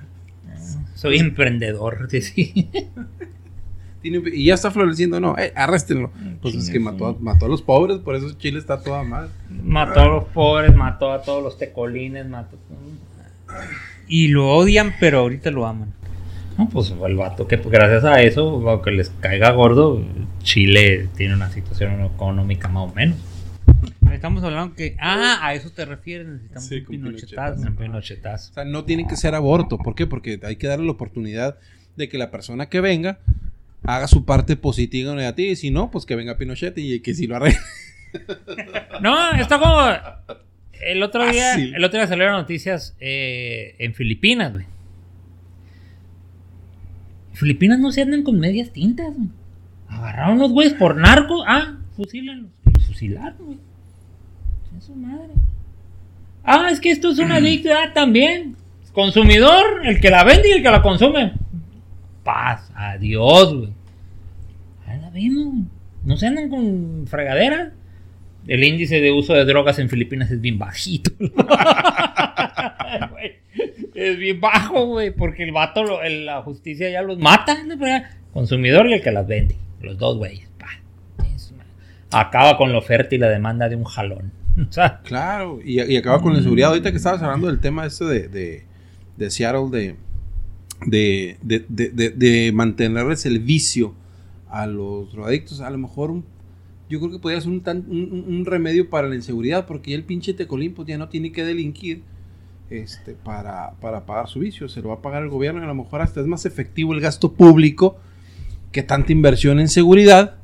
Soy 0.95 1.19
emprendedor. 1.19 2.07
sí, 2.11 2.21
sí. 2.23 2.71
Tiene 4.05 4.21
y 4.35 4.45
ya 4.45 4.53
está 4.55 4.71
floreciendo. 4.71 5.19
No, 5.19 5.35
eh, 5.39 5.51
arréstenlo. 5.57 6.11
Pues 6.43 6.55
es 6.57 6.69
que 6.69 6.79
mató, 6.79 7.07
a- 7.07 7.17
mató 7.19 7.47
a 7.47 7.49
los 7.49 7.63
pobres, 7.63 8.01
por 8.01 8.15
eso 8.15 8.33
Chile 8.35 8.59
está 8.59 8.83
toda 8.83 9.03
mal. 9.03 9.31
Mató 9.63 10.01
a 10.01 10.07
los 10.07 10.25
pobres, 10.25 10.77
mató 10.77 11.11
a 11.11 11.23
todos 11.23 11.43
los 11.43 11.57
tecolines, 11.57 12.27
mató. 12.29 12.59
Y 14.07 14.29
lo 14.29 14.51
odian, 14.51 14.93
pero 15.01 15.21
ahorita 15.21 15.51
lo 15.51 15.67
aman. 15.67 15.93
No, 16.59 16.69
pues 16.69 16.93
el 17.05 17.17
vato 17.17 17.49
que 17.49 17.57
gracias 17.57 18.05
a 18.05 18.21
eso, 18.21 18.69
aunque 18.69 18.91
les 18.91 19.09
caiga 19.21 19.51
gordo, 19.53 20.05
Chile 20.43 21.09
tiene 21.17 21.35
una 21.35 21.51
situación 21.51 22.05
económica 22.05 22.69
más 22.69 22.91
o 22.91 22.95
menos. 22.95 23.17
Estamos 24.13 24.45
hablando 24.45 24.75
que. 24.77 24.97
Ah, 25.01 25.39
a 25.43 25.55
eso 25.55 25.71
te 25.71 25.85
refieres. 25.87 26.29
Necesitamos 26.29 26.65
Sí, 26.69 26.77
un 26.81 26.87
Pinochetazo. 26.87 27.63
Un 27.63 27.75
pinochetazo. 27.77 28.51
O 28.51 28.55
sea, 28.55 28.65
no 28.67 28.85
tienen 28.85 29.09
que 29.09 29.17
ser 29.17 29.35
aborto. 29.35 29.79
¿Por 29.79 29.95
qué? 29.95 30.07
Porque 30.07 30.39
hay 30.45 30.57
que 30.57 30.67
darle 30.67 30.85
la 30.87 30.93
oportunidad 30.93 31.57
de 31.97 32.09
que 32.09 32.19
la 32.19 32.31
persona 32.31 32.67
que 32.69 32.81
venga 32.81 33.19
haga 33.85 34.09
su 34.09 34.25
parte 34.25 34.57
positiva 34.57 35.13
o 35.13 35.15
negativa. 35.15 35.53
Y 35.53 35.57
si 35.57 35.71
no, 35.71 35.91
pues 35.91 36.07
que 36.07 36.17
venga 36.17 36.37
Pinochet 36.37 36.77
y 36.79 37.01
que 37.01 37.15
si 37.15 37.27
lo 37.27 37.37
arregle. 37.37 37.59
No, 39.01 39.33
está 39.33 39.59
como. 39.59 39.89
El 40.81 41.03
otro 41.03 41.29
día, 41.29 41.51
Fácil. 41.55 41.75
el 41.75 41.85
otro 41.85 41.99
día 41.99 42.07
salieron 42.07 42.35
noticias 42.35 42.97
eh, 43.01 43.75
en 43.81 43.93
Filipinas, 43.95 44.53
güey. 44.53 44.67
Filipinas 47.33 47.81
no 47.81 47.91
se 47.91 48.03
andan 48.03 48.23
con 48.23 48.39
medias 48.39 48.71
tintas, 48.71 49.13
güey. 49.17 49.29
Agarraron 49.89 50.39
los 50.39 50.53
güeyes 50.53 50.75
por 50.75 50.97
narco. 50.97 51.43
Ah, 51.47 51.79
fusílenlos. 51.97 52.51
Los 52.73 52.87
fusilaron, 52.87 53.37
güey. 53.47 53.59
Es 54.79 54.85
su 54.85 54.95
madre. 54.95 55.33
Ah, 56.45 56.69
es 56.71 56.79
que 56.81 56.91
esto 56.91 57.11
es 57.11 57.19
una 57.19 57.37
adicto. 57.39 57.71
Ah, 57.73 57.93
también. 57.93 58.57
Consumidor, 58.93 59.85
el 59.85 60.01
que 60.01 60.11
la 60.11 60.23
vende 60.23 60.51
y 60.51 60.53
el 60.53 60.63
que 60.63 60.71
la 60.71 60.83
consume. 60.83 61.33
Paz, 62.25 62.73
adiós, 62.75 63.55
güey. 63.55 63.73
Ahí 64.87 65.01
la 65.01 65.11
vemos, 65.11 65.45
güey. 65.45 65.65
No 66.05 66.17
se 66.17 66.27
andan 66.27 66.49
con 66.51 67.05
fregaderas. 67.07 67.73
El 68.47 68.63
índice 68.65 69.01
de 69.01 69.11
uso 69.13 69.33
de 69.35 69.45
drogas 69.47 69.79
en 69.79 69.89
Filipinas 69.89 70.31
es 70.31 70.41
bien 70.41 70.59
bajito. 70.59 71.11
Güey, 73.11 73.33
es 73.95 74.19
bien 74.19 74.41
bajo, 74.41 74.87
güey, 74.87 75.11
porque 75.11 75.43
el 75.45 75.53
vato, 75.53 75.83
lo- 75.83 76.03
el- 76.03 76.27
la 76.27 76.43
justicia 76.43 76.91
ya 76.91 77.03
los 77.03 77.19
mata. 77.19 77.57
¿no? 77.65 77.77
Consumidor 78.33 78.87
y 78.89 78.95
el 78.95 79.03
que 79.03 79.11
las 79.11 79.27
vende. 79.27 79.57
Los 79.81 79.99
dos 79.99 80.17
güeyes. 80.19 80.49
una- 81.53 82.21
Acaba 82.21 82.57
con 82.57 82.71
la 82.73 82.79
oferta 82.79 83.15
y 83.15 83.19
la 83.19 83.29
demanda 83.29 83.69
de 83.69 83.77
un 83.77 83.85
jalón. 83.85 84.33
O 84.69 84.73
sea, 84.73 85.01
Claro, 85.03 85.59
y, 85.65 85.81
y 85.83 85.97
acaba 85.97 86.21
con 86.21 86.33
la 86.33 86.39
inseguridad. 86.39 86.69
Ahorita 86.71 86.91
que 86.91 86.97
estabas 86.99 87.23
hablando 87.23 87.49
del 87.49 87.59
tema 87.61 87.87
este 87.87 88.05
de, 88.05 88.29
de, 88.29 88.65
de 89.17 89.31
Seattle, 89.31 89.69
de, 89.71 89.97
de, 90.87 91.39
de, 91.43 91.65
de, 91.69 92.11
de- 92.11 92.53
mantenerles 92.53 93.27
el 93.27 93.39
vicio 93.39 93.95
a 94.49 94.67
los 94.67 95.13
drogadictos, 95.13 95.61
a 95.61 95.71
lo 95.71 95.79
mejor 95.79 96.15
yo 96.91 96.99
creo 97.01 97.11
que 97.11 97.19
podría 97.19 97.41
ser 97.41 97.51
un, 97.51 97.61
tan- 97.63 97.87
un 97.89 98.45
remedio 98.45 98.89
para 98.91 99.09
la 99.09 99.15
inseguridad, 99.15 99.67
porque 99.67 99.93
ya 99.93 99.97
el 99.97 100.05
pinche 100.05 100.35
tecolín 100.35 100.75
pues 100.75 100.87
ya 100.89 100.99
no 100.99 101.09
tiene 101.09 101.33
que 101.33 101.45
delinquir 101.45 102.03
este, 102.71 103.13
para, 103.15 103.73
para 103.81 104.07
pagar 104.07 104.29
su 104.29 104.41
vicio, 104.41 104.69
se 104.69 104.81
lo 104.83 104.89
va 104.89 104.95
a 104.97 105.03
pagar 105.03 105.23
el 105.23 105.29
gobierno 105.29 105.61
y 105.61 105.65
a 105.65 105.67
lo 105.67 105.75
mejor 105.75 106.01
hasta 106.03 106.21
es 106.21 106.27
más 106.27 106.45
efectivo 106.47 106.93
el 106.95 107.01
gasto 107.01 107.33
público 107.33 107.97
que 108.73 108.83
tanta 108.83 109.13
inversión 109.13 109.61
en 109.61 109.69
seguridad 109.69 110.37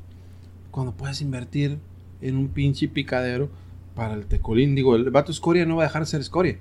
cuando 0.70 0.92
puedes 0.92 1.20
invertir 1.20 1.78
en 2.22 2.36
un 2.36 2.48
pinche 2.48 2.88
picadero 2.88 3.50
para 3.94 4.14
el 4.14 4.26
tecolín. 4.26 4.74
Digo, 4.74 4.94
el 4.96 5.10
vato 5.10 5.32
escoria 5.32 5.66
no 5.66 5.76
va 5.76 5.82
a 5.84 5.86
dejar 5.86 6.02
de 6.02 6.06
ser 6.06 6.20
escoria. 6.20 6.58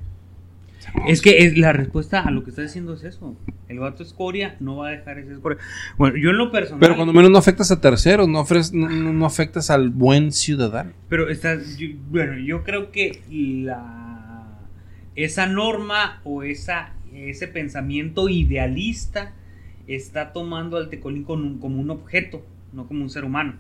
Es 1.08 1.22
que 1.22 1.40
es, 1.40 1.58
la 1.58 1.74
respuesta 1.74 2.22
a 2.22 2.32
lo 2.32 2.44
que 2.44 2.50
estás 2.52 2.66
diciendo 2.66 2.94
es 2.94 3.04
eso. 3.04 3.36
El 3.68 3.80
vato 3.80 4.02
escoria 4.04 4.56
no 4.60 4.78
va 4.78 4.88
a 4.88 4.92
dejar 4.92 5.20
ese 5.20 5.34
escoria. 5.34 5.58
Bueno, 5.98 6.18
yo 6.18 6.30
en 6.32 6.38
lo 6.38 6.52
personal. 6.52 6.80
Pero 6.80 6.96
cuando 6.96 7.14
menos 7.14 7.30
no 7.32 7.38
afectas 7.38 7.70
a 7.72 7.82
terceros, 7.82 8.28
no, 8.28 8.46
no, 8.74 8.90
no- 9.14 9.26
afectas 9.26 9.70
al 9.70 9.90
buen 9.90 10.32
ciudadano. 10.32 10.92
Pero 11.10 11.30
está, 11.30 11.58
yo- 11.78 11.90
bueno, 12.10 12.38
yo 12.40 12.64
creo 12.64 12.92
que 12.92 13.22
la 13.30 14.58
esa 15.16 15.46
norma 15.48 16.22
o 16.24 16.44
esa 16.44 16.94
ese 17.14 17.48
pensamiento 17.48 18.30
idealista 18.30 19.34
está 19.88 20.32
tomando 20.32 20.78
al 20.78 20.90
tecolín 20.90 21.26
un- 21.28 21.58
como 21.60 21.82
un 21.82 21.90
objeto, 21.90 22.46
no 22.72 22.88
como 22.88 23.02
un 23.04 23.10
ser 23.10 23.26
humano. 23.26 23.56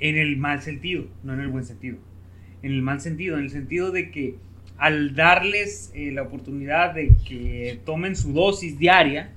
En 0.00 0.16
el 0.16 0.36
mal 0.36 0.62
sentido, 0.62 1.06
no 1.22 1.34
en 1.34 1.40
el 1.40 1.48
buen 1.48 1.64
sentido. 1.64 1.98
En 2.62 2.72
el 2.72 2.82
mal 2.82 3.00
sentido, 3.00 3.36
en 3.36 3.44
el 3.44 3.50
sentido 3.50 3.90
de 3.92 4.10
que 4.10 4.36
al 4.78 5.14
darles 5.14 5.90
eh, 5.94 6.12
la 6.12 6.22
oportunidad 6.22 6.94
de 6.94 7.16
que 7.26 7.80
tomen 7.84 8.16
su 8.16 8.32
dosis 8.32 8.78
diaria, 8.78 9.32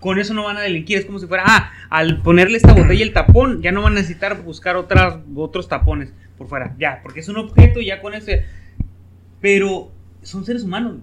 con 0.00 0.18
eso 0.18 0.34
no 0.34 0.44
van 0.44 0.56
a 0.56 0.60
delinquir. 0.60 0.98
Es 0.98 1.04
como 1.06 1.18
si 1.18 1.26
fuera, 1.26 1.44
ah, 1.46 1.72
al 1.90 2.22
ponerle 2.22 2.56
esta 2.56 2.72
botella 2.72 3.02
el 3.02 3.12
tapón, 3.12 3.62
ya 3.62 3.72
no 3.72 3.82
van 3.82 3.92
a 3.92 3.96
necesitar 3.96 4.42
buscar 4.42 4.76
otras, 4.76 5.18
otros 5.34 5.68
tapones 5.68 6.12
por 6.36 6.48
fuera. 6.48 6.74
Ya, 6.78 7.00
porque 7.02 7.20
es 7.20 7.28
un 7.28 7.36
objeto 7.36 7.80
y 7.80 7.86
ya 7.86 8.00
con 8.00 8.14
ese. 8.14 8.44
Pero 9.40 9.92
son 10.22 10.44
seres 10.44 10.64
humanos. 10.64 10.96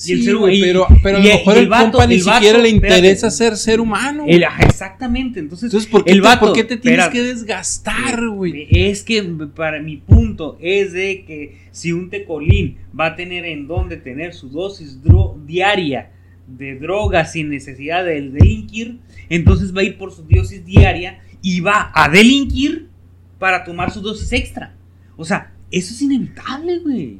Sí, 0.00 0.12
Y 0.12 0.14
el 0.14 0.22
ser- 0.24 0.34
y- 0.54 0.60
pero, 0.62 0.86
pero 1.02 1.18
a 1.18 1.20
lo 1.20 1.26
mejor 1.28 1.56
el, 1.58 1.62
el 1.64 1.68
vato- 1.68 1.90
compa 1.92 2.06
ni 2.06 2.14
el 2.14 2.22
vato- 2.22 2.34
siquiera 2.38 2.58
le 2.58 2.68
espérate. 2.70 2.96
interesa 2.98 3.30
ser 3.30 3.56
ser 3.58 3.80
humano. 3.82 4.24
El- 4.26 4.44
exactamente. 4.60 5.40
Entonces, 5.40 5.64
Entonces, 5.64 5.90
¿por 5.90 6.04
qué, 6.04 6.12
el 6.12 6.22
te, 6.22 6.26
vato- 6.26 6.46
por 6.46 6.52
qué 6.54 6.64
te 6.64 6.78
tienes 6.78 7.00
espérate. 7.04 7.18
que 7.18 7.22
desgastar, 7.34 8.28
güey? 8.28 8.66
Es 8.70 9.02
que 9.02 9.22
para 9.54 9.82
mi 9.82 9.98
punto 9.98 10.56
es 10.58 10.94
de 10.94 11.24
que 11.26 11.58
si 11.70 11.92
un 11.92 12.08
tecolín 12.08 12.78
va 12.98 13.08
a 13.08 13.16
tener 13.16 13.44
en 13.44 13.66
dónde 13.66 13.98
tener 13.98 14.32
su 14.32 14.48
dosis 14.48 15.02
dro- 15.04 15.36
diaria 15.44 16.12
de 16.48 16.76
droga 16.76 17.26
sin 17.26 17.50
necesidad 17.50 18.02
de 18.02 18.22
delinquir, 18.22 19.00
entonces 19.28 19.76
va 19.76 19.82
a 19.82 19.84
ir 19.84 19.98
por 19.98 20.12
su 20.12 20.22
dosis 20.22 20.64
diaria 20.64 21.20
y 21.42 21.60
va 21.60 21.92
a 21.94 22.08
delinquir 22.08 22.88
para 23.38 23.64
tomar 23.64 23.90
su 23.90 24.00
dosis 24.00 24.32
extra. 24.32 24.74
O 25.18 25.26
sea, 25.26 25.52
eso 25.70 25.92
es 25.92 26.00
inevitable, 26.00 26.78
güey. 26.78 27.18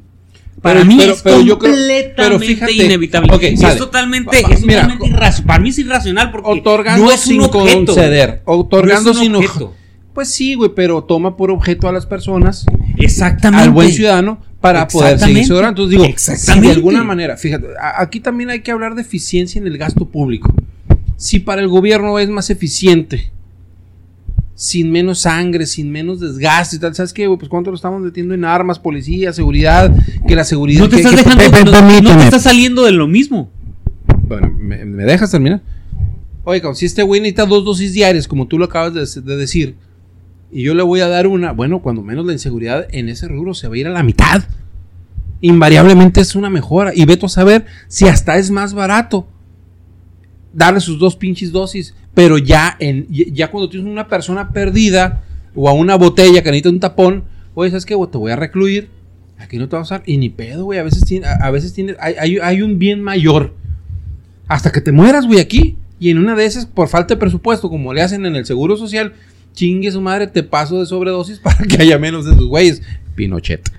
Para 0.61 0.81
Pero- 0.81 0.85
mí 0.85 0.95
pero- 0.99 1.13
es 1.13 1.21
pero 1.21 1.41
yo 1.41 1.57
creo- 1.57 1.71
completamente 1.73 2.45
fíjate, 2.45 2.73
inevitable. 2.73 3.29
es 3.51 3.77
totalmente, 3.77 4.41
Va- 4.43 4.47
va, 4.49 4.53
es 4.53 4.61
mira, 4.65 4.81
totalmente 4.81 5.07
irracional. 5.07 5.47
Para 5.47 5.59
mí 5.59 5.69
es 5.69 5.79
irracional 5.79 6.31
porque 6.31 6.49
Otorgando 6.51 7.05
no 7.05 7.11
es 7.11 7.19
sin 7.21 7.39
un 7.39 7.45
objeto. 7.45 7.85
conceder. 7.93 8.41
Otorgando 8.45 9.13
No 9.13 9.19
sin 9.19 9.35
objeto. 9.35 9.73
Pues 10.13 10.29
sí, 10.29 10.55
güey, 10.55 10.71
pero 10.75 11.03
toma 11.03 11.37
por 11.37 11.51
objeto 11.51 11.87
a 11.87 11.91
las 11.93 12.05
personas, 12.05 12.65
Exactamente. 12.97 13.63
al 13.63 13.71
buen 13.71 13.91
ciudadano, 13.91 14.39
para 14.59 14.87
poder 14.87 15.17
seguir 15.17 15.45
su. 15.45 15.57
Entonces 15.57 15.89
digo, 15.89 16.03
Exactamente. 16.03 16.67
de 16.67 16.73
alguna 16.75 17.03
manera, 17.03 17.37
fíjate, 17.37 17.67
aquí 17.97 18.19
también 18.19 18.49
hay 18.51 18.59
que 18.59 18.71
hablar 18.71 18.93
de 18.95 19.01
eficiencia 19.01 19.57
en 19.59 19.65
el 19.67 19.77
gasto 19.77 20.05
público. 20.05 20.53
Si 21.17 21.39
para 21.39 21.61
el 21.61 21.69
gobierno 21.69 22.19
es 22.19 22.29
más 22.29 22.49
eficiente, 22.49 23.31
sin 24.55 24.91
menos 24.91 25.19
sangre, 25.19 25.65
sin 25.65 25.91
menos 25.91 26.19
desgaste 26.19 26.75
y 26.75 26.79
tal, 26.79 26.93
¿sabes 26.93 27.13
qué? 27.13 27.25
güey? 27.27 27.39
Pues 27.39 27.49
cuánto 27.49 27.71
lo 27.71 27.75
estamos 27.75 28.01
metiendo 28.01 28.33
en 28.33 28.45
armas, 28.45 28.77
policía, 28.79 29.33
seguridad, 29.33 29.91
que 30.27 30.35
la 30.35 30.43
seguridad... 30.43 30.81
No 30.81 30.89
te 30.89 30.97
que- 30.97 31.01
estás 31.01 31.11
que- 31.23 31.43
dejando, 31.43 31.71
pe- 31.71 31.81
no- 32.01 32.01
no, 32.01 32.17
te 32.17 32.23
estás 32.25 32.43
saliendo 32.43 32.83
de 32.85 32.91
lo 32.91 33.07
mismo. 33.07 33.49
Bueno, 34.27 34.53
¿me, 34.57 34.85
me 34.85 35.03
dejas 35.03 35.31
terminar? 35.31 35.61
Oye, 36.43 36.59
cabrón, 36.61 36.75
si 36.75 36.85
este 36.85 37.03
güey 37.03 37.21
necesita 37.21 37.45
dos 37.45 37.63
dosis 37.65 37.93
diarias, 37.93 38.27
como 38.27 38.47
tú 38.47 38.57
lo 38.57 38.65
acabas 38.65 38.93
de, 38.93 39.21
de 39.21 39.37
decir, 39.37 39.75
y 40.51 40.63
yo 40.63 40.73
le 40.73 40.83
voy 40.83 40.99
a 40.99 41.07
dar 41.07 41.27
una, 41.27 41.51
bueno, 41.53 41.81
cuando 41.81 42.01
menos 42.01 42.25
la 42.25 42.33
inseguridad 42.33 42.85
en 42.91 43.09
ese 43.09 43.27
rubro 43.27 43.53
se 43.53 43.67
va 43.67 43.75
a 43.75 43.77
ir 43.77 43.87
a 43.87 43.91
la 43.91 44.03
mitad. 44.03 44.43
Invariablemente 45.41 46.21
es 46.21 46.35
una 46.35 46.49
mejora. 46.49 46.91
Y 46.93 47.05
veto 47.05 47.25
a 47.25 47.29
saber 47.29 47.65
si 47.87 48.07
hasta 48.07 48.37
es 48.37 48.51
más 48.51 48.73
barato 48.73 49.27
darle 50.53 50.79
sus 50.79 50.99
dos 50.99 51.15
pinches 51.15 51.51
dosis. 51.51 51.95
Pero 52.13 52.37
ya, 52.37 52.75
en, 52.79 53.07
ya 53.09 53.49
cuando 53.49 53.69
tienes 53.69 53.89
una 53.89 54.07
persona 54.07 54.51
perdida 54.51 55.23
o 55.55 55.69
a 55.69 55.73
una 55.73 55.95
botella 55.95 56.41
que 56.41 56.49
necesita 56.49 56.69
un 56.69 56.79
tapón, 56.79 57.23
oye, 57.53 57.69
¿sabes 57.69 57.85
qué? 57.85 57.95
Te 58.11 58.17
voy 58.17 58.31
a 58.31 58.35
recluir. 58.35 58.89
Aquí 59.37 59.57
no 59.57 59.67
te 59.67 59.75
vas 59.75 59.91
a 59.91 59.95
usar. 59.95 60.03
Y 60.05 60.17
ni 60.17 60.29
pedo, 60.29 60.65
güey. 60.65 60.79
A 60.79 60.83
veces 60.83 61.03
tiene, 61.05 61.27
a, 61.27 61.49
veces 61.51 61.73
tiene, 61.73 61.95
hay, 61.99 62.15
hay, 62.19 62.37
hay 62.37 62.61
un 62.61 62.79
bien 62.79 63.01
mayor. 63.01 63.53
Hasta 64.47 64.71
que 64.71 64.81
te 64.81 64.91
mueras, 64.91 65.25
güey, 65.25 65.39
aquí. 65.39 65.77
Y 65.99 66.09
en 66.09 66.17
una 66.17 66.35
de 66.35 66.45
esas, 66.45 66.65
por 66.65 66.87
falta 66.87 67.13
de 67.13 67.19
presupuesto, 67.19 67.69
como 67.69 67.93
le 67.93 68.01
hacen 68.01 68.25
en 68.25 68.35
el 68.35 68.45
Seguro 68.45 68.75
Social, 68.75 69.13
chingue 69.53 69.91
su 69.91 70.01
madre, 70.01 70.27
te 70.27 70.43
paso 70.43 70.79
de 70.79 70.85
sobredosis 70.85 71.39
para 71.43 71.63
que 71.65 71.81
haya 71.81 71.97
menos 71.97 72.25
de 72.25 72.33
esos 72.33 72.45
güeyes. 72.45 72.81
Pinochet. 73.15 73.71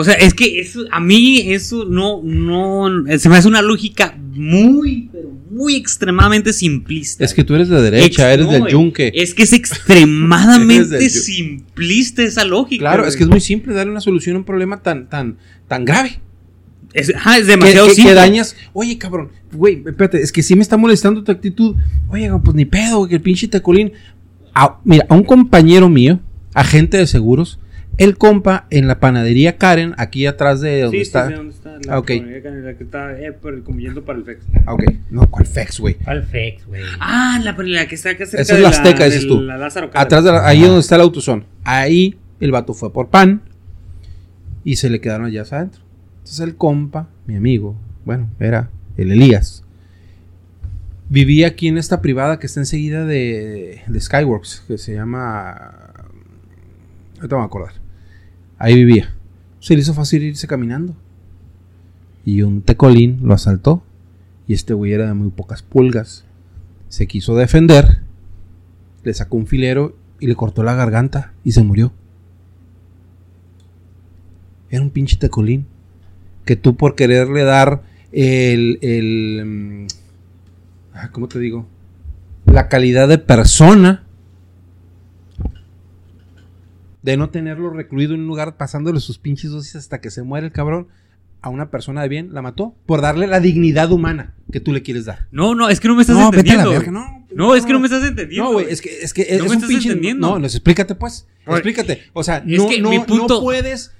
O 0.00 0.04
sea, 0.04 0.14
es 0.14 0.32
que 0.32 0.60
eso, 0.60 0.84
a 0.92 1.00
mí 1.00 1.52
eso 1.52 1.84
no, 1.84 2.20
no, 2.22 2.86
se 3.18 3.28
me 3.28 3.36
hace 3.36 3.48
una 3.48 3.62
lógica 3.62 4.16
muy, 4.32 5.08
pero 5.10 5.28
muy 5.50 5.74
extremadamente 5.74 6.52
simplista. 6.52 7.24
Es 7.24 7.34
que 7.34 7.42
tú 7.42 7.56
eres 7.56 7.68
de 7.68 7.82
derecha, 7.82 8.32
Ex- 8.32 8.34
eres 8.34 8.46
no, 8.46 8.52
del 8.52 8.68
yunque. 8.72 9.10
Es 9.12 9.34
que 9.34 9.42
es 9.42 9.52
extremadamente 9.52 11.08
simplista 11.10 12.22
esa 12.22 12.44
lógica. 12.44 12.80
Claro, 12.82 12.98
güey. 13.02 13.08
es 13.08 13.16
que 13.16 13.24
es 13.24 13.28
muy 13.28 13.40
simple 13.40 13.74
darle 13.74 13.90
una 13.90 14.00
solución 14.00 14.36
a 14.36 14.38
un 14.38 14.44
problema 14.44 14.82
tan, 14.82 15.08
tan, 15.08 15.36
tan 15.66 15.84
grave. 15.84 16.20
Es, 16.94 17.12
ajá, 17.14 17.36
es 17.38 17.44
Que, 17.44 17.50
demasiado 17.50 17.86
que- 17.86 17.90
que 17.92 17.96
simple. 17.96 18.14
dañas. 18.14 18.56
Oye, 18.72 18.96
cabrón, 18.98 19.30
güey, 19.52 19.82
espérate, 19.84 20.22
es 20.22 20.30
que 20.30 20.42
sí 20.42 20.54
me 20.54 20.62
está 20.62 20.76
molestando 20.76 21.24
tu 21.24 21.32
actitud. 21.32 21.74
Oye, 22.08 22.30
pues 22.44 22.54
ni 22.54 22.64
pedo, 22.64 23.06
que 23.08 23.16
el 23.16 23.20
pinche 23.20 23.48
tecolín. 23.48 23.92
A- 24.54 24.78
mira, 24.84 25.06
a 25.08 25.14
un 25.14 25.24
compañero 25.24 25.88
mío, 25.88 26.20
agente 26.54 26.96
de 26.98 27.06
seguros, 27.06 27.58
el 27.98 28.16
compa 28.16 28.66
en 28.70 28.86
la 28.88 29.00
panadería 29.00 29.56
Karen, 29.58 29.94
aquí 29.98 30.26
atrás 30.26 30.60
de 30.60 30.82
donde 30.82 30.98
Sí, 30.98 31.04
sí, 31.04 31.08
está. 31.08 31.28
sé 31.28 31.34
dónde 31.34 31.52
está 31.54 31.68
Ah, 31.70 31.96
la 31.96 32.02
panadería, 32.02 32.50
la 32.50 32.74
que 32.74 32.84
está 32.84 33.20
eh, 33.20 33.32
por- 33.32 33.62
como 33.64 33.80
yendo 33.80 34.04
para 34.04 34.18
el 34.18 34.24
FEX. 34.24 34.44
Ah, 34.66 34.74
ok, 34.74 34.82
no, 35.10 35.26
¿cuál 35.30 35.46
fex, 35.46 35.78
güey? 35.80 35.94
¿Cuál 35.94 36.22
fex, 36.24 36.66
güey? 36.66 36.82
Ah, 37.00 37.40
la, 37.44 37.52
la 37.58 37.86
que 37.86 37.94
está 37.94 38.10
acá 38.10 38.24
cerca 38.26 38.42
Esa 38.42 38.52
es 38.52 38.58
de 38.58 38.62
la 38.62 38.68
Azteca, 38.70 39.04
dices 39.04 39.26
tú. 39.26 39.40
La 39.42 39.56
Lázaro 39.58 39.90
Cárdenas. 39.90 40.06
Atrás 40.06 40.24
de 40.24 40.32
la- 40.32 40.46
ahí 40.46 40.62
donde 40.62 40.80
está 40.80 40.94
el 40.96 41.02
autosón. 41.02 41.44
Ahí 41.64 42.16
el 42.40 42.50
vato 42.52 42.72
fue 42.74 42.92
por 42.92 43.08
pan 43.08 43.42
y 44.64 44.76
se 44.76 44.90
le 44.90 45.00
quedaron 45.00 45.26
allá 45.26 45.42
adentro. 45.42 45.82
Entonces 46.18 46.40
el 46.40 46.56
compa, 46.56 47.08
mi 47.26 47.36
amigo, 47.36 47.76
bueno, 48.04 48.28
era 48.38 48.70
el 48.96 49.10
Elías, 49.12 49.64
vivía 51.08 51.46
aquí 51.48 51.68
en 51.68 51.78
esta 51.78 52.00
privada 52.02 52.38
que 52.38 52.46
está 52.46 52.60
enseguida 52.60 53.04
de, 53.06 53.80
de 53.86 54.00
Skyworks, 54.00 54.64
que 54.68 54.78
se 54.78 54.94
llama... 54.94 55.54
Ahorita 57.16 57.34
me 57.34 57.40
voy 57.40 57.42
a 57.42 57.46
acordar. 57.46 57.72
Ahí 58.58 58.74
vivía. 58.74 59.14
Se 59.60 59.74
le 59.74 59.80
hizo 59.80 59.94
fácil 59.94 60.22
irse 60.22 60.46
caminando. 60.46 60.94
Y 62.24 62.42
un 62.42 62.62
tecolín 62.62 63.20
lo 63.22 63.34
asaltó. 63.34 63.82
Y 64.46 64.54
este 64.54 64.74
güey 64.74 64.92
era 64.92 65.06
de 65.06 65.14
muy 65.14 65.30
pocas 65.30 65.62
pulgas. 65.62 66.24
Se 66.88 67.06
quiso 67.06 67.36
defender 67.36 68.08
le 69.08 69.14
sacó 69.14 69.36
un 69.36 69.46
filero 69.46 69.96
y 70.20 70.26
le 70.26 70.34
cortó 70.34 70.62
la 70.62 70.74
garganta 70.74 71.32
y 71.44 71.52
se 71.52 71.62
murió. 71.62 71.92
Era 74.70 74.82
un 74.82 74.90
pinche 74.90 75.16
tecolín. 75.16 75.66
Que 76.44 76.56
tú 76.56 76.76
por 76.76 76.94
quererle 76.94 77.42
dar 77.44 77.82
el... 78.12 78.78
el 78.82 79.44
mm, 79.46 79.86
ah, 80.94 81.10
¿Cómo 81.10 81.28
te 81.28 81.38
digo? 81.38 81.66
La 82.46 82.68
calidad 82.68 83.08
de 83.08 83.18
persona. 83.18 84.04
De 87.08 87.16
no 87.16 87.30
tenerlo 87.30 87.70
recluido 87.70 88.14
en 88.14 88.20
un 88.20 88.26
lugar 88.26 88.56
pasándole 88.56 89.00
sus 89.00 89.18
pinches 89.18 89.50
dosis 89.50 89.76
hasta 89.76 90.00
que 90.00 90.10
se 90.10 90.22
muere 90.22 90.46
el 90.46 90.52
cabrón. 90.52 90.88
A 91.40 91.50
una 91.50 91.70
persona 91.70 92.02
de 92.02 92.08
bien 92.08 92.34
la 92.34 92.42
mató 92.42 92.74
por 92.84 93.00
darle 93.00 93.26
la 93.28 93.38
dignidad 93.38 93.92
humana 93.92 94.34
que 94.50 94.58
tú 94.60 94.72
le 94.72 94.82
quieres 94.82 95.04
dar. 95.04 95.28
No, 95.30 95.54
no, 95.54 95.68
es 95.68 95.78
que 95.78 95.86
no 95.88 95.94
me 95.94 96.02
estás 96.02 96.16
No, 96.16 96.30
vete 96.32 96.50
a 96.50 96.56
la 96.56 96.62
entendiendo. 96.64 96.70
verga, 96.70 96.90
no. 96.90 97.26
No, 97.32 97.54
es 97.54 97.64
que 97.64 97.72
no 97.72 97.78
me 97.78 97.86
estás 97.86 98.02
entendiendo. 98.02 98.44
No, 98.44 98.52
güey, 98.54 98.66
es 98.68 98.80
que, 98.80 98.90
es 99.02 99.14
que 99.14 99.22
es, 99.22 99.28
No 99.30 99.34
es 99.36 99.42
me 99.42 99.46
un 99.48 99.52
estás 99.54 99.68
pinche. 99.68 99.88
entendiendo. 99.90 100.28
No, 100.34 100.40
pues 100.40 100.54
explícate, 100.56 100.94
pues. 100.96 101.28
Oye, 101.46 101.58
Explícate. 101.58 102.02
O 102.12 102.24
sea, 102.24 102.38
es 102.38 102.58
no, 102.58 102.68
que 102.68 102.80
no, 102.82 102.90
mi 102.90 102.98
punto- 102.98 103.34
no 103.36 103.40
puedes. 103.40 103.92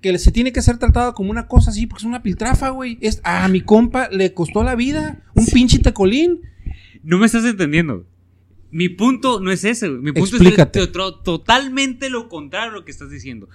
Que 0.00 0.18
se 0.18 0.32
tiene 0.32 0.52
que 0.52 0.62
ser 0.62 0.78
tratado 0.78 1.12
como 1.14 1.30
una 1.30 1.46
cosa 1.48 1.70
así, 1.70 1.86
porque 1.86 2.00
es 2.02 2.06
una 2.06 2.22
piltrafa, 2.22 2.70
güey. 2.70 2.96
Es, 3.02 3.20
a 3.24 3.46
mi 3.48 3.60
compa 3.60 4.08
le 4.10 4.32
costó 4.34 4.62
la 4.64 4.74
vida. 4.74 5.22
Un 5.34 5.46
pinche 5.46 5.78
tecolín. 5.78 6.40
No 7.02 7.18
me 7.18 7.26
estás 7.26 7.44
entendiendo. 7.44 8.06
Mi 8.74 8.88
punto 8.88 9.38
no 9.38 9.52
es 9.52 9.62
ese, 9.64 9.88
güey. 9.88 10.00
Mi 10.00 10.10
punto 10.12 10.36
Explícate. 10.36 10.80
es 10.82 10.90
to- 10.92 11.20
totalmente 11.20 12.10
lo 12.10 12.28
contrario 12.28 12.72
a 12.72 12.74
lo 12.74 12.84
que 12.84 12.90
estás 12.90 13.08
diciendo. 13.08 13.48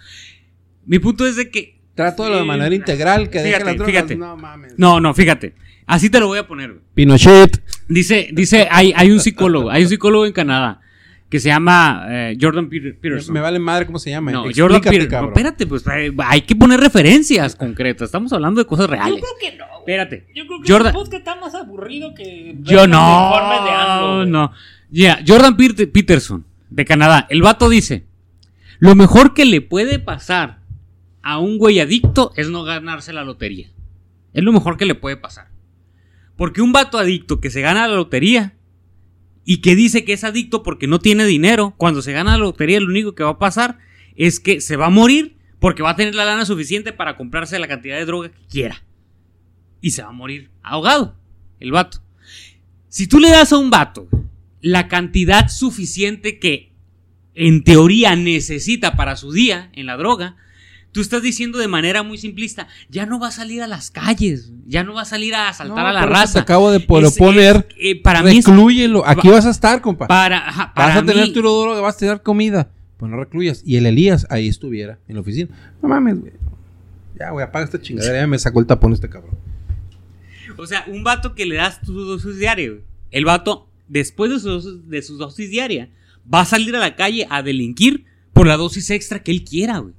Mi 0.85 0.97
punto 0.99 1.27
es 1.27 1.35
de 1.35 1.49
que. 1.51 1.77
Trato 1.93 2.23
de 2.33 2.41
manera 2.45 2.73
integral 2.73 3.29
que 3.29 3.39
deje 3.39 3.49
fíjate, 3.49 3.65
las 3.65 3.75
drogas. 3.75 3.91
fíjate. 3.93 4.15
No 4.15 4.37
mames. 4.37 4.73
No, 4.77 5.01
no, 5.01 5.13
fíjate. 5.13 5.55
Así 5.85 6.09
te 6.09 6.21
lo 6.21 6.27
voy 6.27 6.39
a 6.39 6.47
poner, 6.47 6.69
güey. 6.71 6.81
Pinochet. 6.93 7.61
Dice, 7.89 8.29
dice, 8.31 8.67
hay, 8.71 8.93
hay 8.95 9.11
un 9.11 9.19
psicólogo, 9.19 9.69
hay 9.69 9.83
un 9.83 9.89
psicólogo 9.89 10.25
en 10.25 10.31
Canadá 10.31 10.79
que 11.29 11.39
se 11.41 11.49
llama 11.49 12.05
eh, 12.09 12.37
Jordan 12.39 12.69
Peterson. 12.69 13.33
me 13.33 13.41
vale 13.41 13.59
madre 13.59 13.85
cómo 13.85 13.99
se 13.99 14.09
llama. 14.11 14.31
no, 14.31 14.45
Explícate, 14.45 14.61
Jordan 14.61 14.81
Peterson. 14.81 15.09
cabrón. 15.09 15.33
espérate, 15.35 15.67
pues 15.67 15.83
eh, 15.93 16.11
hay 16.25 16.41
que 16.43 16.55
poner 16.55 16.79
referencias 16.79 17.55
concretas. 17.57 18.05
Estamos 18.05 18.31
hablando 18.31 18.61
de 18.61 18.65
cosas 18.67 18.89
reales. 18.89 19.15
Yo 19.15 19.21
creo 19.21 19.51
que 19.51 19.57
no. 19.57 19.65
güey. 19.67 19.79
Espérate. 19.79 20.27
Yo 20.33 20.47
creo 20.47 20.61
que 20.61 20.71
Jordan- 20.71 20.87
el 20.87 20.93
podcast 20.93 21.13
está 21.27 21.35
más 21.35 21.53
aburrido 21.55 22.13
que. 22.15 22.55
Yo 22.61 22.87
no. 22.87 23.31
de 23.65 23.69
AMLO, 23.71 24.15
güey. 24.19 24.29
no. 24.29 24.51
Ya, 24.91 25.23
Jordan 25.27 25.55
Peter- 25.57 25.91
Peterson, 25.91 26.45
de 26.69 26.85
Canadá. 26.85 27.27
El 27.29 27.41
vato 27.41 27.69
dice: 27.69 28.05
Lo 28.79 28.95
mejor 28.95 29.33
que 29.33 29.45
le 29.45 29.61
puede 29.61 29.99
pasar 29.99 30.59
a 31.21 31.37
un 31.37 31.57
güey 31.57 31.79
adicto 31.79 32.31
es 32.35 32.49
no 32.49 32.63
ganarse 32.63 33.13
la 33.13 33.23
lotería. 33.23 33.69
Es 34.33 34.43
lo 34.43 34.51
mejor 34.51 34.77
que 34.77 34.85
le 34.85 34.95
puede 34.95 35.17
pasar. 35.17 35.49
Porque 36.37 36.61
un 36.61 36.71
vato 36.71 36.97
adicto 36.97 37.41
que 37.41 37.49
se 37.49 37.61
gana 37.61 37.87
la 37.87 37.95
lotería 37.95 38.55
y 39.43 39.57
que 39.57 39.75
dice 39.75 40.05
que 40.05 40.13
es 40.13 40.23
adicto 40.23 40.63
porque 40.63 40.87
no 40.87 40.99
tiene 40.99 41.25
dinero, 41.25 41.73
cuando 41.77 42.01
se 42.01 42.13
gana 42.13 42.31
la 42.31 42.37
lotería 42.45 42.79
lo 42.79 42.87
único 42.87 43.15
que 43.15 43.23
va 43.23 43.31
a 43.31 43.39
pasar 43.39 43.79
es 44.15 44.39
que 44.39 44.61
se 44.61 44.75
va 44.75 44.87
a 44.87 44.91
morir 44.91 45.35
porque 45.59 45.83
va 45.83 45.91
a 45.91 45.95
tener 45.95 46.15
la 46.15 46.23
lana 46.25 46.45
suficiente 46.45 46.93
para 46.93 47.17
comprarse 47.17 47.59
la 47.59 47.67
cantidad 47.67 47.97
de 47.97 48.05
droga 48.05 48.29
que 48.29 48.45
quiera. 48.49 48.81
Y 49.81 49.91
se 49.91 50.03
va 50.03 50.09
a 50.09 50.13
morir 50.13 50.49
ahogado, 50.61 51.15
el 51.59 51.71
vato. 51.71 51.99
Si 52.87 53.07
tú 53.07 53.19
le 53.19 53.29
das 53.29 53.51
a 53.51 53.57
un 53.57 53.69
vato 53.69 54.07
la 54.61 54.87
cantidad 54.87 55.47
suficiente 55.49 56.39
que 56.39 56.71
en 57.35 57.63
teoría 57.63 58.15
necesita 58.15 58.95
para 58.95 59.15
su 59.15 59.31
día 59.31 59.69
en 59.73 59.85
la 59.85 59.95
droga, 59.97 60.35
tú 60.91 60.99
estás 61.01 61.21
diciendo 61.21 61.57
de 61.59 61.67
manera 61.67 62.03
muy 62.03 62.17
simplista, 62.17 62.67
ya 62.89 63.05
no 63.05 63.19
va 63.19 63.27
a 63.29 63.31
salir 63.31 63.61
a 63.61 63.67
las 63.67 63.91
calles, 63.91 64.51
ya 64.65 64.83
no 64.83 64.93
va 64.95 65.03
a 65.03 65.05
salir 65.05 65.35
a 65.35 65.47
asaltar 65.49 65.77
No, 65.77 65.87
a 65.87 65.93
la 65.93 66.05
raza. 66.05 66.33
Te 66.33 66.39
acabo 66.39 66.71
de 66.71 66.79
proponer. 66.81 67.67
es- 67.69 67.75
eh, 67.97 68.01
para 68.01 68.21
reclúyelo. 68.21 69.07
Aquí 69.07 69.29
vas 69.29 69.45
a 69.45 69.51
estar, 69.51 69.79
compa. 69.81 70.07
para, 70.07 70.47
ajá, 70.49 70.73
Vas 70.75 70.97
a 70.97 71.05
tener 71.05 71.27
mí- 71.27 71.33
tu 71.33 71.39
droga, 71.41 71.79
vas 71.79 71.95
a 71.95 71.99
tener 71.99 72.21
comida. 72.21 72.71
Pues 72.97 73.09
no 73.09 73.17
recluyas. 73.17 73.61
Y 73.65 73.77
el 73.77 73.85
Elías 73.85 74.27
ahí 74.29 74.49
estuviera, 74.49 74.99
en 75.07 75.15
la 75.15 75.21
oficina. 75.21 75.55
No 75.81 75.87
mames, 75.87 76.19
güey. 76.19 76.33
Ya, 77.17 77.29
güey, 77.29 77.45
apaga 77.45 77.63
esta 77.63 77.79
chingadera. 77.81 78.19
Ya 78.19 78.27
me 78.27 78.37
sacó 78.39 78.59
el 78.59 78.65
tapón 78.65 78.91
este 78.91 79.07
cabrón. 79.09 79.37
O 80.57 80.65
sea, 80.67 80.83
un 80.87 81.03
vato 81.05 81.35
que 81.35 81.45
le 81.45 81.55
das 81.55 81.79
tu 81.81 81.93
dosis 81.93 82.37
diaria, 82.39 82.69
güey. 82.71 82.81
El 83.11 83.23
vato, 83.23 83.68
después 83.89 84.31
de 84.31 84.39
su, 84.39 84.47
dosis- 84.49 84.81
de 84.83 85.01
su 85.01 85.17
dosis 85.17 85.49
diaria, 85.49 85.89
va 86.31 86.41
a 86.41 86.45
salir 86.45 86.73
a 86.75 86.79
la 86.79 86.95
calle 86.95 87.27
a 87.29 87.43
delinquir 87.43 88.05
por 88.31 88.47
la 88.47 88.55
dosis 88.55 88.89
extra 88.91 89.21
que 89.21 89.31
él 89.31 89.43
quiera, 89.43 89.79
güey. 89.79 89.93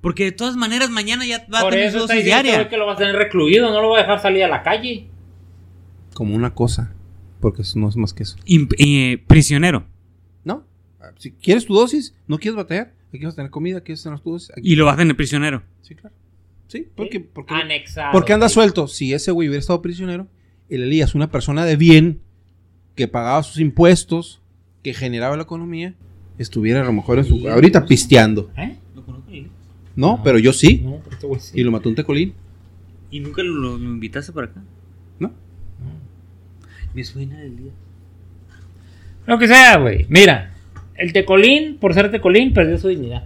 Porque 0.00 0.24
de 0.24 0.32
todas 0.32 0.56
maneras 0.56 0.88
mañana 0.90 1.26
ya 1.26 1.46
va 1.52 1.60
a 1.60 1.68
tener 1.70 1.86
eso 1.86 2.00
su 2.00 2.06
dosis 2.06 2.24
diaria. 2.24 2.54
güey, 2.54 2.68
que 2.68 2.76
lo 2.76 2.86
va 2.86 2.94
a 2.94 2.96
tener 2.96 3.16
recluido, 3.16 3.70
no 3.70 3.82
lo 3.82 3.90
va 3.90 3.98
a 3.98 4.00
dejar 4.02 4.20
salir 4.22 4.44
a 4.44 4.48
la 4.48 4.62
calle. 4.62 5.08
Como 6.14 6.34
una 6.34 6.54
cosa. 6.54 6.94
Porque 7.40 7.62
eso 7.62 7.78
no 7.78 7.88
es 7.88 7.96
más 7.96 8.14
que 8.14 8.22
eso. 8.22 8.36
Imp- 8.46 8.74
eh, 8.78 9.22
prisionero. 9.26 9.86
¿No? 10.44 10.66
Ah, 11.00 11.10
Si 11.18 11.32
quieres 11.32 11.66
tu 11.66 11.74
dosis, 11.74 12.14
no 12.26 12.38
quieres 12.38 12.56
batallar. 12.56 12.94
Aquí 13.12 13.24
vas 13.24 13.34
a 13.34 13.36
tener 13.36 13.50
comida, 13.50 13.78
aquí 13.78 13.92
vas 13.92 14.00
a 14.00 14.04
tener 14.04 14.20
tu 14.20 14.32
dosis. 14.32 14.50
Aquí. 14.50 14.60
Y 14.72 14.76
lo 14.76 14.86
va 14.86 14.92
a 14.94 14.96
tener 14.96 15.14
prisionero. 15.16 15.62
Sí, 15.82 15.94
claro. 15.94 16.14
Sí, 16.68 16.88
porque, 16.96 17.20
porque, 17.20 17.54
Anexado. 17.54 18.12
porque 18.12 18.32
anda 18.32 18.48
sí. 18.48 18.54
suelto. 18.54 18.88
Si 18.88 19.12
ese 19.12 19.30
güey 19.30 19.48
hubiera 19.48 19.60
estado 19.60 19.82
prisionero, 19.82 20.26
el 20.68 20.82
Elías, 20.84 21.14
una 21.14 21.30
persona 21.30 21.64
de 21.66 21.76
bien, 21.76 22.20
que 22.94 23.08
pagaba 23.08 23.42
sus 23.42 23.58
impuestos, 23.60 24.40
que 24.82 24.94
generaba 24.94 25.36
la 25.36 25.42
economía, 25.42 25.94
estuviera 26.38 26.80
a 26.80 26.84
lo 26.84 26.92
mejor 26.92 27.18
en 27.18 27.24
su. 27.24 27.48
Ahorita 27.48 27.86
pisteando. 27.86 28.50
¿Eh? 28.56 28.76
No, 29.96 30.20
pero 30.24 30.38
yo 30.38 30.52
sí. 30.52 30.80
No, 30.84 30.98
pero 31.04 31.14
este 31.14 31.26
güey 31.26 31.40
sí. 31.40 31.52
Y 31.60 31.62
lo 31.62 31.70
mató 31.70 31.88
un 31.88 31.94
tecolín. 31.94 32.34
¿Y 33.10 33.20
nunca 33.20 33.42
lo, 33.42 33.54
lo- 33.54 33.78
lo 33.78 33.84
invitaste 33.84 34.32
para 34.32 34.48
acá? 34.48 34.60
¿No? 35.20 35.30
Me 36.92 37.04
suena 37.04 37.40
el 37.42 37.56
día. 37.56 37.72
Lo 39.26 39.38
que 39.38 39.46
sea, 39.48 39.78
güey. 39.78 40.04
Mira, 40.08 40.52
el 40.96 41.12
tecolín, 41.12 41.78
por 41.78 41.94
ser 41.94 42.10
tecolín, 42.10 42.52
perdió 42.52 42.76
su 42.78 42.88
dignidad. 42.88 43.24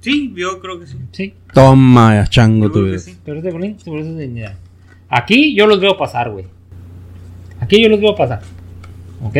Sí, 0.00 0.32
yo 0.36 0.60
creo 0.60 0.78
que 0.78 0.86
sí. 0.86 0.96
Sí, 1.12 1.34
Toma, 1.52 2.24
chango, 2.28 2.66
Yo 2.66 2.68
tu 2.68 2.72
creo 2.74 2.84
que 2.84 2.90
vida. 2.90 2.98
sí. 3.00 3.16
perdió 3.24 3.42
tecolín, 3.42 3.76
perdió 3.82 4.04
su 4.04 4.16
dignidad. 4.16 4.56
Aquí 5.08 5.54
yo 5.56 5.66
los 5.66 5.80
veo 5.80 5.96
pasar, 5.96 6.30
güey. 6.30 6.44
Aquí 7.66 7.82
yo 7.82 7.88
los 7.88 8.00
voy 8.00 8.12
a 8.12 8.14
pasar. 8.14 8.42
¿Ok? 9.24 9.36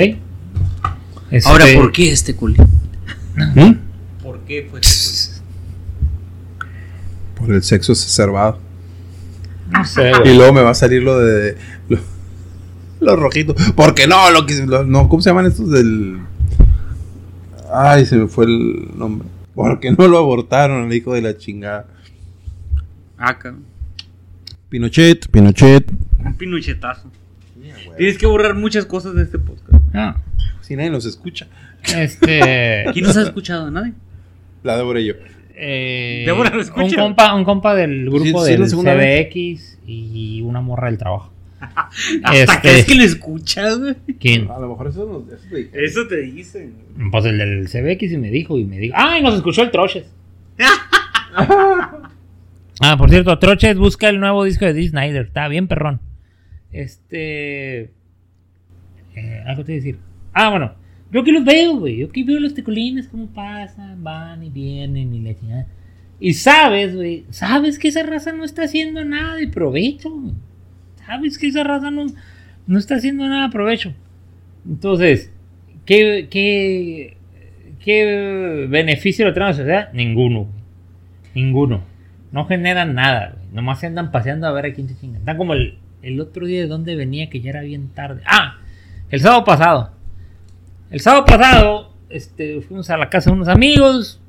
Este, 1.30 1.48
Ahora, 1.48 1.64
¿por 1.76 1.92
qué 1.92 2.10
este 2.10 2.34
culi? 2.34 2.56
¿Mm? 3.54 3.72
¿Por 4.20 4.40
qué 4.40 4.66
fue 4.68 4.80
este 4.80 5.40
Por 7.36 7.52
el 7.52 7.62
sexo 7.62 7.92
exacerbado. 7.92 8.58
No 9.70 9.84
sé, 9.84 10.10
Y 10.24 10.34
luego 10.36 10.52
me 10.52 10.62
va 10.62 10.70
a 10.70 10.74
salir 10.74 11.04
lo 11.04 11.20
de. 11.20 11.56
Lo, 11.88 11.98
lo 12.98 13.14
rojito. 13.14 13.54
Porque 13.76 14.08
no, 14.08 14.28
lo 14.32 14.44
que. 14.44 14.66
lo- 14.66 14.84
no, 14.84 15.08
¿Cómo 15.08 15.22
se 15.22 15.30
llaman 15.30 15.46
estos 15.46 15.70
del. 15.70 16.18
Ay, 17.72 18.06
se 18.06 18.16
me 18.16 18.26
fue 18.26 18.46
el 18.46 18.90
nombre. 18.96 19.28
Porque 19.54 19.92
no 19.92 20.08
lo 20.08 20.18
abortaron, 20.18 20.86
el 20.86 20.92
hijo 20.92 21.14
de 21.14 21.22
la 21.22 21.36
chingada. 21.36 21.86
Acá. 23.18 23.54
Pinochet, 24.68 25.28
Pinochet. 25.30 25.92
Un 26.24 26.34
pinuchetazo. 26.34 27.08
Tienes 27.96 28.18
que 28.18 28.26
borrar 28.26 28.54
muchas 28.54 28.86
cosas 28.86 29.14
de 29.14 29.22
este 29.22 29.38
podcast. 29.38 29.82
Ah, 29.94 30.16
Si 30.60 30.76
nadie 30.76 30.90
los 30.90 31.06
escucha. 31.06 31.46
este. 31.96 32.84
¿Quién 32.92 33.04
nos 33.04 33.16
ha 33.16 33.22
escuchado? 33.22 33.70
¿Nadie? 33.70 33.92
La 34.62 34.76
Débora 34.76 35.00
y 35.00 35.06
yo. 35.06 35.14
eh, 35.54 36.24
Débora 36.26 36.50
lo 36.50 36.56
un, 36.56 36.62
escucha. 36.62 36.96
compa, 36.96 37.34
un 37.34 37.44
compa 37.44 37.74
del 37.74 38.04
grupo 38.10 38.44
Sí, 38.44 38.52
sí, 38.54 38.82
la 38.84 38.94
del 38.94 39.26
CBX 39.28 39.78
y 39.86 40.42
una 40.42 40.60
morra 40.60 40.88
del 40.88 40.98
trabajo. 40.98 41.32
¿Hasta 42.22 42.34
Este- 42.34 42.58
crees 42.60 42.84
que 42.86 42.94
lo 42.96 43.04
escuchas, 43.04 43.78
güey? 43.78 43.94
¿Quién? 44.20 44.50
A 44.50 44.58
lo 44.58 44.68
mejor 44.68 44.88
eso 44.88 45.06
nos. 45.06 45.32
Eso 45.32 45.48
te 45.48 45.56
dijeron. 45.56 45.84
Eso 45.84 46.06
te 46.08 46.16
dicen. 46.22 46.74
Pues 47.10 47.24
el 47.24 47.38
del 47.38 47.68
CBX 47.68 48.12
y 48.12 48.18
me 48.18 48.30
dijo, 48.30 48.58
y 48.58 48.64
me 48.64 48.78
dijo, 48.78 48.94
¡ay, 48.98 49.22
nos 49.22 49.34
escuchó 49.36 49.62
el 49.62 49.70
Troches! 49.70 50.04
ah, 52.80 52.96
por 52.98 53.10
cierto, 53.10 53.38
Troches 53.38 53.76
busca 53.78 54.08
el 54.08 54.20
nuevo 54.20 54.44
disco 54.44 54.64
de 54.64 54.72
Dee 54.72 54.88
Snyder, 54.88 55.26
está 55.26 55.48
bien 55.48 55.68
perrón. 55.68 56.00
Este... 56.72 57.90
eh, 59.14 59.42
algo 59.46 59.64
te 59.64 59.72
decir. 59.72 59.98
Ah, 60.32 60.50
bueno, 60.50 60.74
yo 61.10 61.24
que 61.24 61.32
los 61.32 61.44
veo, 61.44 61.78
güey, 61.78 61.98
yo 61.98 62.10
que 62.10 62.24
veo 62.24 62.40
los 62.40 62.54
tecolines, 62.54 63.08
cómo 63.08 63.28
pasan, 63.28 64.02
van 64.02 64.42
y 64.42 64.50
vienen 64.50 65.14
y 65.14 65.20
la 65.22 65.34
chingada. 65.34 65.66
Y 66.18 66.34
sabes, 66.34 66.94
güey, 66.94 67.24
sabes 67.30 67.78
que 67.78 67.88
esa 67.88 68.02
raza 68.02 68.32
no 68.32 68.44
está 68.44 68.64
haciendo 68.64 69.04
nada 69.04 69.36
de 69.36 69.48
provecho. 69.48 70.10
Sabes 71.06 71.38
que 71.38 71.48
esa 71.48 71.62
raza 71.62 71.90
no, 71.90 72.06
no 72.66 72.78
está 72.78 72.96
haciendo 72.96 73.28
nada 73.28 73.46
de 73.46 73.52
provecho. 73.52 73.94
Entonces, 74.66 75.32
¿qué, 75.84 76.28
qué, 76.30 77.16
qué 77.84 78.66
beneficio 78.68 79.26
le 79.26 79.32
trae 79.32 79.46
a 79.46 79.50
la 79.50 79.56
sociedad? 79.56 79.92
Ninguno. 79.92 80.48
Ninguno. 81.34 81.84
No 82.32 82.46
generan 82.46 82.94
nada. 82.94 83.36
güey. 83.36 83.54
Nomás 83.54 83.80
se 83.80 83.86
andan 83.86 84.10
paseando 84.10 84.46
a 84.46 84.52
ver 84.52 84.66
a 84.66 84.72
quién 84.72 84.88
se 84.88 84.96
chingan. 84.96 85.20
Está 85.20 85.36
como 85.36 85.52
el, 85.52 85.78
el 86.06 86.20
otro 86.20 86.46
día 86.46 86.60
de 86.60 86.66
donde 86.66 86.96
venía 86.96 87.30
que 87.30 87.40
ya 87.40 87.50
era 87.50 87.62
bien 87.62 87.88
tarde. 87.88 88.22
Ah, 88.26 88.58
el 89.10 89.20
sábado 89.20 89.44
pasado. 89.44 89.92
El 90.90 91.00
sábado 91.00 91.24
pasado 91.24 91.92
este, 92.08 92.60
fuimos 92.62 92.88
a 92.90 92.96
la 92.96 93.10
casa 93.10 93.30
de 93.30 93.36
unos 93.36 93.48
amigos. 93.48 94.20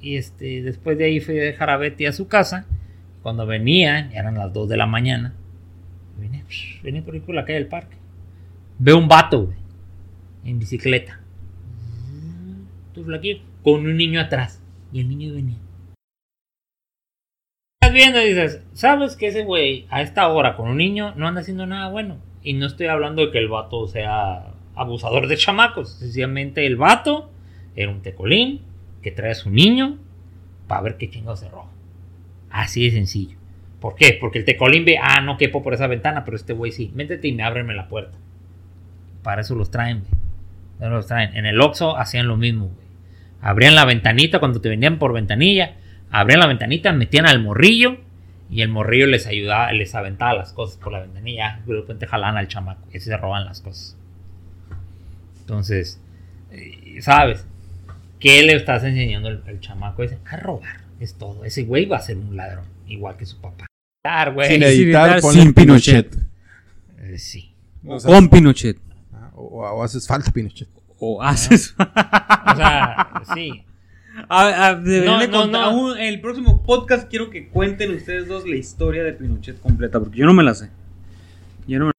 Y 0.00 0.16
este, 0.16 0.62
después 0.62 0.98
de 0.98 1.04
ahí 1.06 1.20
fui 1.20 1.38
a 1.38 1.42
dejar 1.42 1.70
a 1.70 1.76
Betty 1.76 2.06
a 2.06 2.12
su 2.12 2.28
casa. 2.28 2.66
Cuando 3.22 3.46
venía, 3.46 4.10
eran 4.12 4.34
las 4.34 4.52
2 4.52 4.68
de 4.68 4.76
la 4.76 4.86
mañana. 4.86 5.34
Venía, 6.18 6.44
venía 6.82 7.02
por 7.02 7.14
ahí 7.14 7.20
por 7.20 7.34
la 7.34 7.44
calle 7.44 7.58
del 7.58 7.68
parque. 7.68 7.96
Veo 8.78 8.98
un 8.98 9.08
vato, 9.08 9.46
güey 9.46 9.66
en 10.46 10.58
bicicleta. 10.60 11.20
Tú 12.94 13.04
flaquillo, 13.04 13.42
con 13.62 13.84
un 13.84 13.96
niño 13.96 14.20
atrás. 14.20 14.62
Y 14.92 15.00
el 15.00 15.08
niño 15.08 15.34
venía. 15.34 15.58
Estás 17.86 17.94
viendo 17.94 18.18
dices, 18.18 18.62
¿sabes 18.72 19.14
que 19.14 19.28
ese 19.28 19.44
güey 19.44 19.86
a 19.90 20.02
esta 20.02 20.26
hora 20.26 20.56
con 20.56 20.68
un 20.68 20.76
niño 20.76 21.14
no 21.14 21.28
anda 21.28 21.42
haciendo 21.42 21.66
nada 21.66 21.88
bueno? 21.88 22.16
Y 22.42 22.54
no 22.54 22.66
estoy 22.66 22.88
hablando 22.88 23.24
de 23.24 23.30
que 23.30 23.38
el 23.38 23.46
vato 23.46 23.86
sea 23.86 24.54
abusador 24.74 25.28
de 25.28 25.36
chamacos. 25.36 25.92
Sencillamente 25.92 26.66
el 26.66 26.74
vato 26.74 27.30
era 27.76 27.92
un 27.92 28.02
tecolín 28.02 28.62
que 29.02 29.12
trae 29.12 29.30
a 29.30 29.34
su 29.36 29.50
niño 29.50 29.98
para 30.66 30.80
ver 30.80 30.96
qué 30.96 31.08
chingados 31.08 31.38
se. 31.38 31.48
Así 32.50 32.86
de 32.86 32.90
sencillo. 32.90 33.36
¿Por 33.78 33.94
qué? 33.94 34.18
Porque 34.20 34.40
el 34.40 34.44
tecolín 34.44 34.84
ve, 34.84 34.98
ah, 35.00 35.20
no 35.20 35.36
quepo 35.36 35.62
por 35.62 35.72
esa 35.72 35.86
ventana, 35.86 36.24
pero 36.24 36.36
este 36.36 36.54
güey 36.54 36.72
sí. 36.72 36.90
Métete 36.92 37.28
y 37.28 37.32
me 37.34 37.44
ábreme 37.44 37.72
la 37.72 37.86
puerta. 37.86 38.18
Para 39.22 39.42
eso 39.42 39.54
los 39.54 39.70
traen, 39.70 40.00
güey. 40.00 40.90
Los 40.90 41.06
traen. 41.06 41.36
En 41.36 41.46
el 41.46 41.60
Oxxo 41.60 41.96
hacían 41.96 42.26
lo 42.26 42.36
mismo. 42.36 42.68
Abrían 43.40 43.76
la 43.76 43.84
ventanita 43.84 44.40
cuando 44.40 44.60
te 44.60 44.70
vendían 44.70 44.98
por 44.98 45.12
ventanilla. 45.12 45.76
Abrían 46.10 46.40
la 46.40 46.46
ventanita, 46.46 46.92
metían 46.92 47.26
al 47.26 47.42
morrillo. 47.42 47.98
Y 48.48 48.62
el 48.62 48.68
morrillo 48.68 49.06
les 49.06 49.26
ayudaba, 49.26 49.72
les 49.72 49.94
aventaba 49.94 50.34
las 50.34 50.52
cosas 50.52 50.76
por 50.78 50.92
la 50.92 51.00
ventanilla. 51.00 51.60
Y 51.66 51.70
de 51.70 51.76
repente 51.80 52.06
jalaban 52.06 52.36
al 52.36 52.48
chamaco. 52.48 52.82
Y 52.92 52.96
así 52.98 53.06
se 53.06 53.16
roban 53.16 53.44
las 53.44 53.60
cosas. 53.60 53.96
Entonces, 55.40 56.00
eh, 56.50 56.98
¿sabes? 57.00 57.44
¿Qué 58.20 58.42
le 58.42 58.54
estás 58.54 58.84
enseñando 58.84 59.28
al, 59.28 59.42
al 59.46 59.60
chamaco 59.60 60.02
ese? 60.02 60.18
A 60.30 60.36
robar. 60.36 60.80
Es 61.00 61.14
todo. 61.14 61.44
Ese 61.44 61.64
güey 61.64 61.86
va 61.86 61.98
a 61.98 62.00
ser 62.00 62.16
un 62.16 62.36
ladrón. 62.36 62.64
Igual 62.86 63.16
que 63.16 63.26
su 63.26 63.40
papá. 63.40 63.66
Dar, 64.04 64.32
güey. 64.32 64.48
Sin 64.50 64.62
editar, 64.62 65.20
sin 65.20 65.30
ponle 65.30 65.52
Pinochet. 65.52 66.10
Pinochet. 66.10 66.28
Eh, 67.14 67.18
sí. 67.18 67.52
O, 67.86 67.98
sea, 68.00 68.10
Con 68.14 68.28
Pinochet. 68.28 68.78
ah, 69.12 69.30
o- 69.34 69.60
o 69.62 69.82
haces 69.82 70.06
falta 70.06 70.30
Pinochet. 70.32 70.68
O 70.98 71.22
haces. 71.22 71.74
O 72.48 72.54
sea, 72.56 73.10
sí. 73.34 73.64
A- 74.28 74.68
a- 74.68 74.74
No, 74.76 74.82
de 74.82 75.04
no, 75.04 75.18
contar- 75.30 75.50
no. 75.50 75.58
aún 75.60 75.98
en 75.98 76.04
el 76.06 76.20
próximo 76.20 76.62
podcast 76.62 77.08
quiero 77.08 77.30
que 77.30 77.48
cuenten 77.48 77.94
ustedes 77.94 78.26
dos 78.28 78.46
la 78.46 78.56
historia 78.56 79.02
de 79.04 79.12
Pinochet 79.12 79.60
completa, 79.60 79.98
porque 80.00 80.18
yo 80.18 80.26
no 80.26 80.32
me 80.34 80.42
la 80.42 80.54
sé. 80.54 80.70
Yo 81.66 81.78
no 81.78 81.86
me 81.86 81.92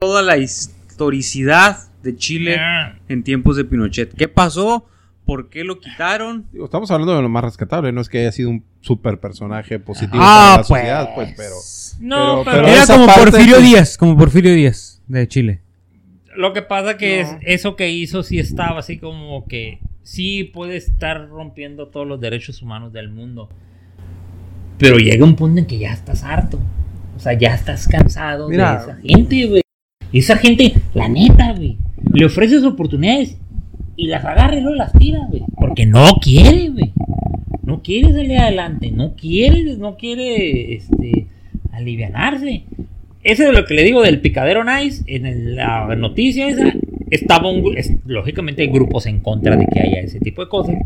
Toda 0.00 0.22
la 0.22 0.36
historicidad 0.36 1.76
de 2.02 2.16
Chile 2.16 2.56
Ah, 2.60 2.94
en 3.08 3.22
tiempos 3.24 3.56
de 3.56 3.64
Pinochet. 3.64 4.14
¿Qué 4.14 4.28
pasó? 4.28 4.86
¿Por 5.24 5.50
qué 5.50 5.64
lo 5.64 5.78
quitaron? 5.80 6.46
Digo, 6.52 6.64
estamos 6.64 6.90
hablando 6.90 7.14
de 7.16 7.20
lo 7.20 7.28
más 7.28 7.44
rescatable, 7.44 7.92
no 7.92 8.00
es 8.00 8.08
que 8.08 8.20
haya 8.20 8.32
sido 8.32 8.48
un 8.48 8.64
super 8.80 9.18
personaje 9.20 9.78
positivo 9.78 10.22
Ah, 10.22 10.26
para 10.26 10.50
la 10.50 10.56
pues. 10.56 10.66
sociedad, 10.68 11.08
pues, 11.14 11.34
pero. 11.36 11.54
No, 12.00 12.44
Pero- 12.44 12.44
pero, 12.44 12.64
pero 12.64 12.68
Era 12.68 12.86
como 12.86 13.06
Porfirio 13.14 13.56
que- 13.56 13.62
Díaz, 13.62 13.98
como 13.98 14.16
Porfirio 14.16 14.54
Díaz 14.54 15.02
de 15.08 15.28
Chile. 15.28 15.62
Lo 16.38 16.52
que 16.52 16.62
pasa 16.62 16.96
que 16.96 17.22
No. 17.22 17.28
es 17.30 17.36
eso 17.42 17.74
que 17.76 17.90
hizo 17.90 18.22
sí 18.22 18.38
estaba 18.38 18.78
así 18.78 18.98
como 18.98 19.44
que 19.46 19.80
sí 20.02 20.44
puede 20.44 20.76
estar 20.76 21.28
rompiendo 21.28 21.88
todos 21.88 22.06
los 22.06 22.20
derechos 22.20 22.62
humanos 22.62 22.92
del 22.92 23.10
mundo. 23.10 23.48
Pero 24.78 24.98
llega 24.98 25.24
un 25.24 25.34
punto 25.34 25.58
en 25.58 25.66
que 25.66 25.78
ya 25.78 25.92
estás 25.92 26.22
harto. 26.22 26.60
O 27.16 27.20
sea, 27.20 27.32
ya 27.32 27.54
estás 27.54 27.88
cansado 27.88 28.48
Mira. 28.48 28.76
de 28.76 28.82
esa 28.82 28.96
gente, 29.02 29.46
güey. 29.46 29.62
Y 30.12 30.20
esa 30.20 30.36
gente, 30.36 30.74
la 30.94 31.08
neta, 31.08 31.52
güey, 31.54 31.76
le 32.14 32.24
ofreces 32.26 32.62
oportunidades 32.62 33.36
y 33.96 34.06
las 34.06 34.24
agarra 34.24 34.56
y 34.56 34.60
luego 34.60 34.76
las 34.76 34.92
tira, 34.92 35.26
güey. 35.28 35.42
Porque 35.56 35.84
no 35.86 36.06
quiere, 36.22 36.68
güey. 36.68 36.92
No 37.64 37.82
quiere 37.82 38.12
salir 38.12 38.38
adelante, 38.38 38.92
no 38.92 39.14
quiere, 39.16 39.76
no 39.76 39.96
quiere, 39.96 40.74
este, 40.76 41.26
alivianarse. 41.72 42.62
Eso 43.28 43.46
es 43.46 43.52
lo 43.52 43.66
que 43.66 43.74
le 43.74 43.84
digo 43.84 44.00
del 44.00 44.22
picadero 44.22 44.64
nice. 44.64 45.04
En 45.06 45.54
la 45.54 45.94
noticia 45.96 46.48
esa, 46.48 46.72
estaba 47.10 47.50
lógicamente 48.06 48.62
hay 48.62 48.68
grupos 48.68 49.04
en 49.04 49.20
contra 49.20 49.54
de 49.54 49.66
que 49.66 49.80
haya 49.80 50.00
ese 50.00 50.18
tipo 50.18 50.42
de 50.42 50.48
cosas. 50.48 50.76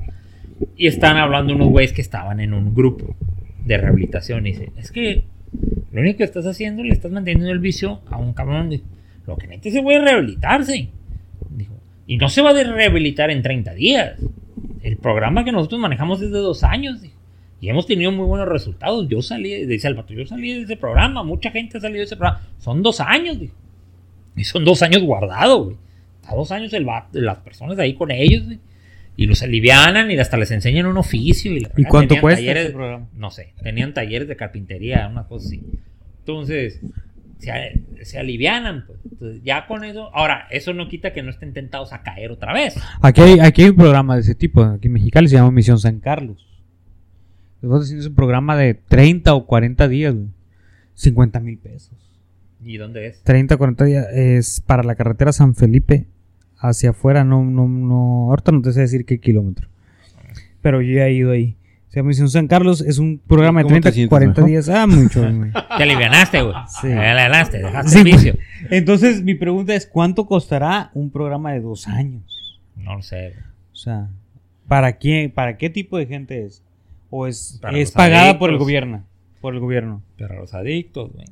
Y 0.77 0.89
están 0.89 1.19
hablando 1.19 1.55
unos 1.55 1.69
güeyes 1.69 1.93
que 1.93 2.01
estaban 2.01 2.41
en 2.41 2.53
un 2.53 2.75
grupo 2.75 3.15
de 3.65 3.79
rehabilitación. 3.79 4.45
Y 4.45 4.51
dice, 4.51 4.73
es 4.77 4.91
que 4.91 5.23
lo 5.93 6.01
único 6.01 6.19
que 6.19 6.25
estás 6.25 6.45
haciendo, 6.45 6.83
le 6.83 6.93
estás 6.93 7.13
manteniendo 7.13 7.53
el 7.53 7.61
vicio 7.61 8.01
a 8.11 8.19
un 8.19 8.33
cabrón. 8.33 8.71
Lo 9.25 9.37
que 9.37 9.47
necesita 9.47 9.69
ese 9.69 9.81
güey 9.81 9.99
rehabilitarse. 10.01 10.89
Dijo, 11.49 11.75
y 12.09 12.17
no 12.17 12.29
se 12.29 12.43
va 12.43 12.51
a 12.51 12.55
rehabilitar 12.55 13.31
en 13.31 13.43
30 13.43 13.73
días. 13.75 14.19
El 14.83 14.97
programa 14.97 15.45
que 15.45 15.53
nosotros 15.53 15.81
manejamos 15.81 16.21
es 16.21 16.33
de 16.33 16.39
dos 16.39 16.65
años. 16.65 17.03
dijo. 17.03 17.22
Y 17.63 17.69
hemos 17.71 17.87
tenido 17.87 18.11
muy 18.13 18.27
buenos 18.27 18.49
resultados. 18.49 19.09
Yo 19.09 19.23
salí, 19.23 19.65
dice 19.67 19.87
el 19.89 19.95
vato, 19.95 20.13
yo 20.13 20.27
salí 20.27 20.53
de 20.53 20.63
ese 20.63 20.77
programa. 20.77 21.23
Mucha 21.23 21.51
gente 21.53 21.79
ha 21.79 21.81
salido 21.81 22.01
de 22.01 22.05
ese 22.07 22.17
programa. 22.17 22.45
Son 22.59 22.83
dos 22.83 23.01
años, 23.01 23.39
dijo. 23.39 23.55
Y 24.37 24.43
son 24.45 24.65
dos 24.65 24.83
años 24.83 25.01
guardados, 25.03 25.65
güey. 25.67 25.77
Está 26.21 26.35
dos 26.35 26.51
años 26.51 26.73
el 26.73 26.85
vato- 26.85 27.21
las 27.21 27.39
personas 27.39 27.79
ahí 27.79 27.95
con 27.95 28.11
ellos, 28.11 28.45
güey. 28.47 28.59
Y 29.17 29.27
los 29.27 29.43
alivianan 29.43 30.11
y 30.11 30.19
hasta 30.19 30.37
les 30.37 30.51
enseñan 30.51 30.87
un 30.87 30.97
oficio. 30.97 31.53
¿Y, 31.53 31.65
¿Y 31.77 31.85
cuánto 31.85 32.17
cuesta 32.21 32.41
talleres- 32.41 32.63
este 32.63 32.73
programa? 32.73 33.07
No 33.15 33.31
sé. 33.31 33.53
Tenían 33.63 33.95
talleres 33.95 34.27
de 34.27 34.35
carpintería, 34.37 35.07
una 35.07 35.29
cosa 35.29 35.47
así. 35.47 35.63
Entonces, 36.19 36.81
se, 37.39 37.53
se 38.03 38.19
alivianan. 38.19 38.87
Pues. 38.89 38.99
Entonces, 39.13 39.43
ya 39.45 39.67
con 39.69 39.85
eso. 39.85 40.11
Ahora, 40.15 40.49
eso 40.51 40.73
no 40.75 40.89
quita 40.89 41.13
que 41.13 41.23
no 41.23 41.31
estén 41.31 41.53
tentados 41.53 41.93
a 41.93 42.03
caer 42.03 42.33
otra 42.33 42.53
vez. 42.53 42.75
Aquí 43.03 43.21
hay, 43.21 43.39
aquí 43.39 43.63
hay 43.63 43.69
un 43.71 43.77
programa 43.77 44.17
de 44.17 44.23
ese 44.23 44.35
tipo, 44.35 44.63
aquí 44.65 44.89
en 44.89 44.95
Mexicali 44.95 45.29
se 45.29 45.37
llama 45.37 45.53
Misión 45.53 45.79
San 45.79 46.01
Carlos. 46.01 46.49
Estamos 47.63 47.85
haciendo 47.85 48.09
un 48.09 48.15
programa 48.17 48.57
de 48.57 48.75
30 48.75 49.35
o 49.35 49.47
40 49.47 49.87
días, 49.89 50.15
güey. 50.15 50.27
50 50.95 51.39
mil 51.41 51.59
pesos. 51.59 51.93
¿Y 52.65 52.77
dónde 52.77 53.07
es? 53.07 53.23
30 53.23 53.55
o 53.55 53.59
40 53.59 53.85
días 53.85 54.07
es 54.13 54.61
para 54.61 54.83
la 54.83 54.95
carretera 54.97 55.33
San 55.33 55.55
Felipe 55.55 56.07
hacia 56.59 56.91
afuera, 56.91 57.25
no, 57.25 57.45
no, 57.45 57.69
no, 57.69 58.31
ahorita 58.31 58.53
no 58.53 58.63
te 58.63 58.73
sé 58.73 58.81
decir 58.81 59.05
qué 59.05 59.19
kilómetro. 59.19 59.69
Pero 60.61 60.81
yo 60.83 60.95
ya 60.95 61.07
he 61.07 61.13
ido 61.13 61.31
ahí. 61.31 61.57
Se 61.89 61.97
llama 62.01 62.09
Misión 62.09 62.31
San 62.31 62.47
Carlos. 62.49 62.81
Es 62.81 62.99
un 62.99 63.19
programa 63.19 63.61
de 63.61 63.65
¿Cómo 63.65 63.75
te 63.77 63.81
30, 63.83 63.93
sientes 63.93 64.09
40 64.11 64.41
mejor? 64.41 64.51
días. 64.51 64.69
Ah, 64.69 64.87
mucho. 64.87 65.21
güey. 65.37 65.51
Te 65.53 65.83
alivianaste, 65.83 66.43
güey. 66.43 66.55
Sí. 66.69 66.89
Te 66.89 66.95
alivianaste, 66.99 67.59
dejaste 67.59 67.91
Sí, 67.91 67.99
el 67.99 68.03
güey. 68.05 68.15
vicio. 68.15 68.39
Entonces, 68.71 69.23
mi 69.23 69.35
pregunta 69.35 69.75
es: 69.75 69.87
¿cuánto 69.87 70.27
costará 70.27 70.91
un 70.95 71.11
programa 71.11 71.53
de 71.53 71.61
dos 71.61 71.87
años? 71.89 72.61
No 72.77 72.97
lo 72.97 73.03
sé. 73.03 73.31
güey. 73.35 73.45
O 73.73 73.77
sea, 73.77 74.09
¿para 74.69 74.93
quién, 74.95 75.31
para 75.33 75.57
qué 75.57 75.69
tipo 75.71 75.99
de 75.99 76.07
gente 76.07 76.45
es? 76.45 76.63
¿O 77.15 77.27
es, 77.27 77.61
es 77.75 77.91
pagada 77.91 78.39
por 78.39 78.49
el 78.49 78.57
gobierno? 78.57 79.05
Por 79.43 79.53
el 79.53 79.61
gobierno. 79.61 80.03
Pero 80.17 80.35
los 80.41 80.55
adictos, 80.55 81.13
güey. 81.13 81.27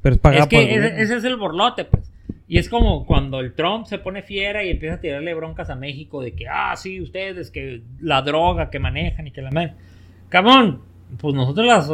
Pero 0.00 0.14
es 0.14 0.20
pagada 0.22 0.44
Es 0.44 0.48
por 0.48 0.58
el 0.58 0.66
que 0.66 0.72
ese, 0.72 0.80
gobierno. 0.80 1.02
ese 1.04 1.16
es 1.16 1.24
el 1.24 1.36
borlote, 1.36 1.84
pues. 1.84 2.10
Y 2.48 2.56
es 2.56 2.70
como 2.70 3.04
cuando 3.04 3.40
el 3.40 3.52
Trump 3.52 3.84
se 3.84 3.98
pone 3.98 4.22
fiera 4.22 4.64
y 4.64 4.70
empieza 4.70 4.94
a 4.94 5.00
tirarle 5.00 5.34
broncas 5.34 5.68
a 5.68 5.74
México 5.74 6.22
de 6.22 6.32
que, 6.32 6.48
ah, 6.48 6.74
sí, 6.76 6.98
ustedes, 7.02 7.50
que 7.50 7.82
la 8.00 8.22
droga 8.22 8.70
que 8.70 8.78
manejan 8.78 9.26
y 9.26 9.30
que 9.30 9.42
la... 9.42 9.50
ma-". 9.50 9.74
Cabrón, 10.30 10.80
pues 11.20 11.34
nosotros 11.34 11.66
las... 11.66 11.88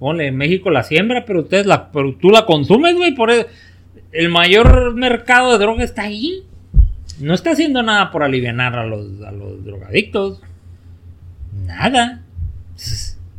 Ponle, 0.00 0.32
México 0.32 0.70
la 0.70 0.82
siembra, 0.82 1.24
pero 1.24 1.42
ustedes 1.42 1.64
la... 1.64 1.92
Pero 1.92 2.16
tú 2.16 2.30
la 2.30 2.44
consumes, 2.44 2.96
güey, 2.96 3.14
por 3.14 3.30
eso... 3.30 3.46
El 4.10 4.30
mayor 4.30 4.96
mercado 4.96 5.52
de 5.52 5.58
droga 5.58 5.84
está 5.84 6.02
ahí. 6.02 6.42
No 7.20 7.34
está 7.34 7.52
haciendo 7.52 7.84
nada 7.84 8.10
por 8.10 8.24
aliviar 8.24 8.58
a 8.60 8.84
los, 8.84 9.22
a 9.22 9.30
los 9.30 9.64
drogadictos. 9.64 10.42
Nada. 11.66 12.24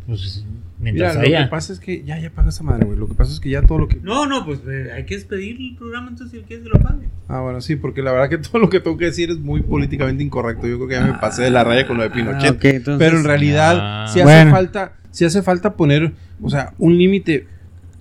Pues, 0.06 0.44
Mira, 0.80 0.94
mientras 0.94 1.16
lo 1.16 1.22
haya... 1.22 1.44
que 1.44 1.50
pasa 1.52 1.74
es 1.74 1.80
que 1.80 2.04
ya, 2.04 2.18
ya 2.20 2.32
paga 2.32 2.50
esa 2.50 2.64
madre, 2.64 2.86
güey. 2.86 2.98
Lo 2.98 3.08
que 3.08 3.14
pasa 3.14 3.32
es 3.32 3.40
que 3.40 3.50
ya 3.50 3.62
todo 3.62 3.78
lo 3.80 3.88
que. 3.88 3.98
No, 4.02 4.26
no, 4.26 4.46
pues 4.46 4.60
eh, 4.68 4.92
hay 4.96 5.06
que 5.06 5.16
despedir 5.16 5.58
el 5.60 5.76
programa 5.76 6.10
entonces 6.10 6.40
si 6.40 6.46
quieres 6.48 6.64
que 6.64 6.70
lo 6.70 6.80
pague. 6.80 7.08
Ah, 7.28 7.42
bueno, 7.42 7.62
sí, 7.62 7.76
porque 7.76 8.02
la 8.02 8.12
verdad 8.12 8.30
que 8.30 8.38
todo 8.50 8.60
lo 8.60 8.70
que 8.70 8.80
tengo 8.80 8.98
que 8.98 9.06
decir 9.06 9.30
es 9.30 9.38
muy 9.40 9.62
políticamente 9.62 10.24
incorrecto. 10.24 10.68
Yo 10.68 10.78
creo 10.78 10.88
que 10.88 10.96
ya 10.96 11.06
me 11.06 11.14
pasé 11.20 11.44
de 11.44 11.52
la 11.52 11.64
raya 11.64 11.86
con 11.86 11.98
lo 11.98 12.04
de 12.04 12.10
Pinochet. 12.10 12.58
Ah, 12.64 12.68
entonces- 12.70 12.96
Pero 12.98 13.18
en 13.20 13.24
realidad, 13.24 13.78
Ah. 13.80 14.08
si 14.08 14.20
hace 14.20 14.24
Bueno. 14.24 14.52
falta, 14.52 14.94
si 15.12 15.26
hace 15.26 15.42
falta 15.44 15.74
poner, 15.76 16.14
o 16.42 16.50
sea, 16.50 16.74
un 16.80 16.98
límite, 16.98 17.48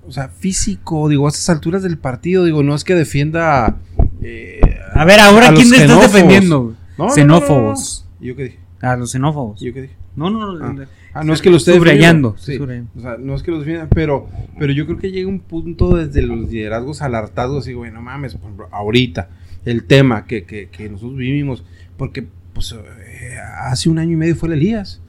o 0.06 0.12
sea, 0.12 0.28
físico, 0.28 1.08
digo, 1.08 1.26
a 1.26 1.28
estas 1.28 1.50
alturas 1.50 1.82
del 1.82 1.98
partido, 1.98 2.44
digo, 2.44 2.62
no 2.62 2.74
es 2.74 2.84
que 2.84 2.94
defienda. 2.94 3.76
eh, 4.22 4.60
A 4.94 5.04
ver, 5.04 5.20
ahora 5.20 5.48
a 5.48 5.54
quién 5.54 5.68
te 5.70 5.76
estás 5.82 6.12
defendiendo. 6.12 6.74
no, 6.96 7.10
Xenófobos. 7.10 8.06
no, 8.08 8.16
no. 8.18 8.24
¿Y 8.24 8.28
yo 8.28 8.36
qué 8.36 8.42
dije? 8.44 8.58
A 8.80 8.96
los 8.96 9.10
xenófobos. 9.12 9.60
¿Y 9.60 9.66
yo 9.66 9.74
qué 9.74 9.82
dije? 9.82 9.94
No, 10.16 10.30
no, 10.30 10.52
no. 10.58 10.64
Ah. 10.82 10.86
Ah, 11.20 11.24
no 11.24 11.32
es 11.32 11.42
que 11.42 11.50
lo 11.50 11.56
esté 11.56 11.74
Subrayando, 11.74 12.32
defendiendo. 12.32 12.36
sí, 12.38 12.52
Sí. 12.52 12.58
subrayando. 12.58 12.90
O 12.96 13.00
sea, 13.00 13.16
no 13.18 13.34
es 13.34 13.42
que 13.42 13.50
los 13.50 13.64
pero, 13.94 14.28
pero 14.58 14.72
yo 14.72 14.86
creo 14.86 14.98
que 14.98 15.10
llega 15.10 15.28
un 15.28 15.40
punto 15.40 15.96
desde 15.96 16.22
los 16.22 16.48
liderazgos 16.50 17.02
al 17.02 17.14
hartazgo, 17.14 17.58
así, 17.58 17.72
güey, 17.72 17.90
no 17.90 18.00
mames, 18.02 18.34
por 18.34 18.42
ejemplo, 18.44 18.68
ahorita, 18.70 19.28
el 19.64 19.84
tema 19.84 20.26
que, 20.26 20.44
que, 20.44 20.68
que 20.68 20.88
nosotros 20.88 21.16
vivimos, 21.18 21.64
porque 21.96 22.26
pues 22.52 22.72
eh, 22.72 23.36
hace 23.62 23.88
un 23.88 23.98
año 23.98 24.12
y 24.12 24.16
medio 24.16 24.36
fue 24.36 24.48
el 24.48 24.54
Elías. 24.54 25.00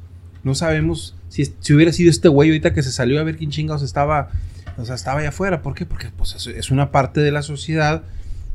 No 0.44 0.56
sabemos 0.56 1.16
si, 1.30 1.46
si 1.60 1.74
hubiera 1.74 1.92
sido 1.92 2.10
este 2.10 2.28
güey 2.28 2.50
ahorita 2.50 2.74
que 2.74 2.82
se 2.84 2.92
salió 2.92 3.20
a 3.20 3.24
ver 3.24 3.38
quién 3.38 3.50
chingados 3.52 3.84
estaba, 3.84 4.30
o 4.78 4.86
sea, 4.86 4.96
estaba 4.96 5.20
allá 5.20 5.30
afuera. 5.30 5.62
¿Por 5.62 5.74
qué? 5.76 5.86
Porque 5.86 6.08
pues, 6.16 6.36
es, 6.36 6.48
es 6.48 6.72
una 6.72 6.92
parte 6.92 7.22
de 7.22 7.32
la 7.32 7.42
sociedad 7.42 8.04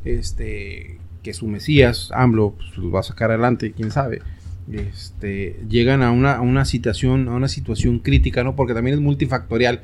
este, 0.05 0.99
que 1.23 1.35
su 1.35 1.47
Mesías, 1.47 2.11
AMLO, 2.13 2.55
pues, 2.57 2.77
los 2.77 2.95
va 2.95 3.01
a 3.01 3.05
sacar 3.05 3.31
adelante, 3.31 3.73
quién 3.73 3.91
sabe. 3.91 4.23
Este, 4.73 5.61
llegan 5.69 6.03
a 6.03 6.11
una, 6.11 6.37
a 6.37 6.41
una 6.41 6.65
situación, 6.65 7.29
a 7.29 7.33
una 7.33 7.49
situación 7.49 7.99
crítica, 7.99 8.43
¿no? 8.45 8.57
Porque 8.57 8.75
también 8.75 8.95
es 8.95 9.01
multifactorial. 9.01 9.83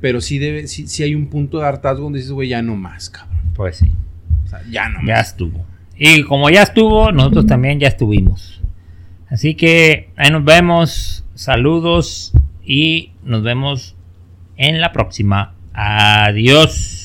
Pero 0.00 0.20
sí 0.20 0.38
debe, 0.38 0.66
sí, 0.66 0.86
sí 0.86 1.02
hay 1.02 1.14
un 1.14 1.28
punto 1.28 1.58
de 1.60 1.66
hartazgo 1.66 2.04
donde 2.04 2.18
dices, 2.18 2.32
güey, 2.32 2.48
ya 2.48 2.62
no 2.62 2.76
más, 2.76 3.10
cabrón. 3.10 3.38
Pues 3.54 3.76
sí. 3.76 3.90
O 4.44 4.48
sea, 4.48 4.60
ya 4.70 4.88
no 4.88 5.00
Ya 5.06 5.16
más. 5.16 5.28
estuvo. 5.28 5.64
Y 5.96 6.22
como 6.24 6.50
ya 6.50 6.62
estuvo, 6.62 7.12
nosotros 7.12 7.46
también 7.46 7.78
ya 7.80 7.88
estuvimos. 7.88 8.60
Así 9.28 9.54
que 9.54 10.10
ahí 10.16 10.30
nos 10.30 10.44
vemos. 10.44 11.24
Saludos 11.34 12.32
y 12.64 13.12
nos 13.24 13.42
vemos 13.42 13.96
en 14.56 14.80
la 14.80 14.92
próxima. 14.92 15.54
Adiós. 15.72 17.03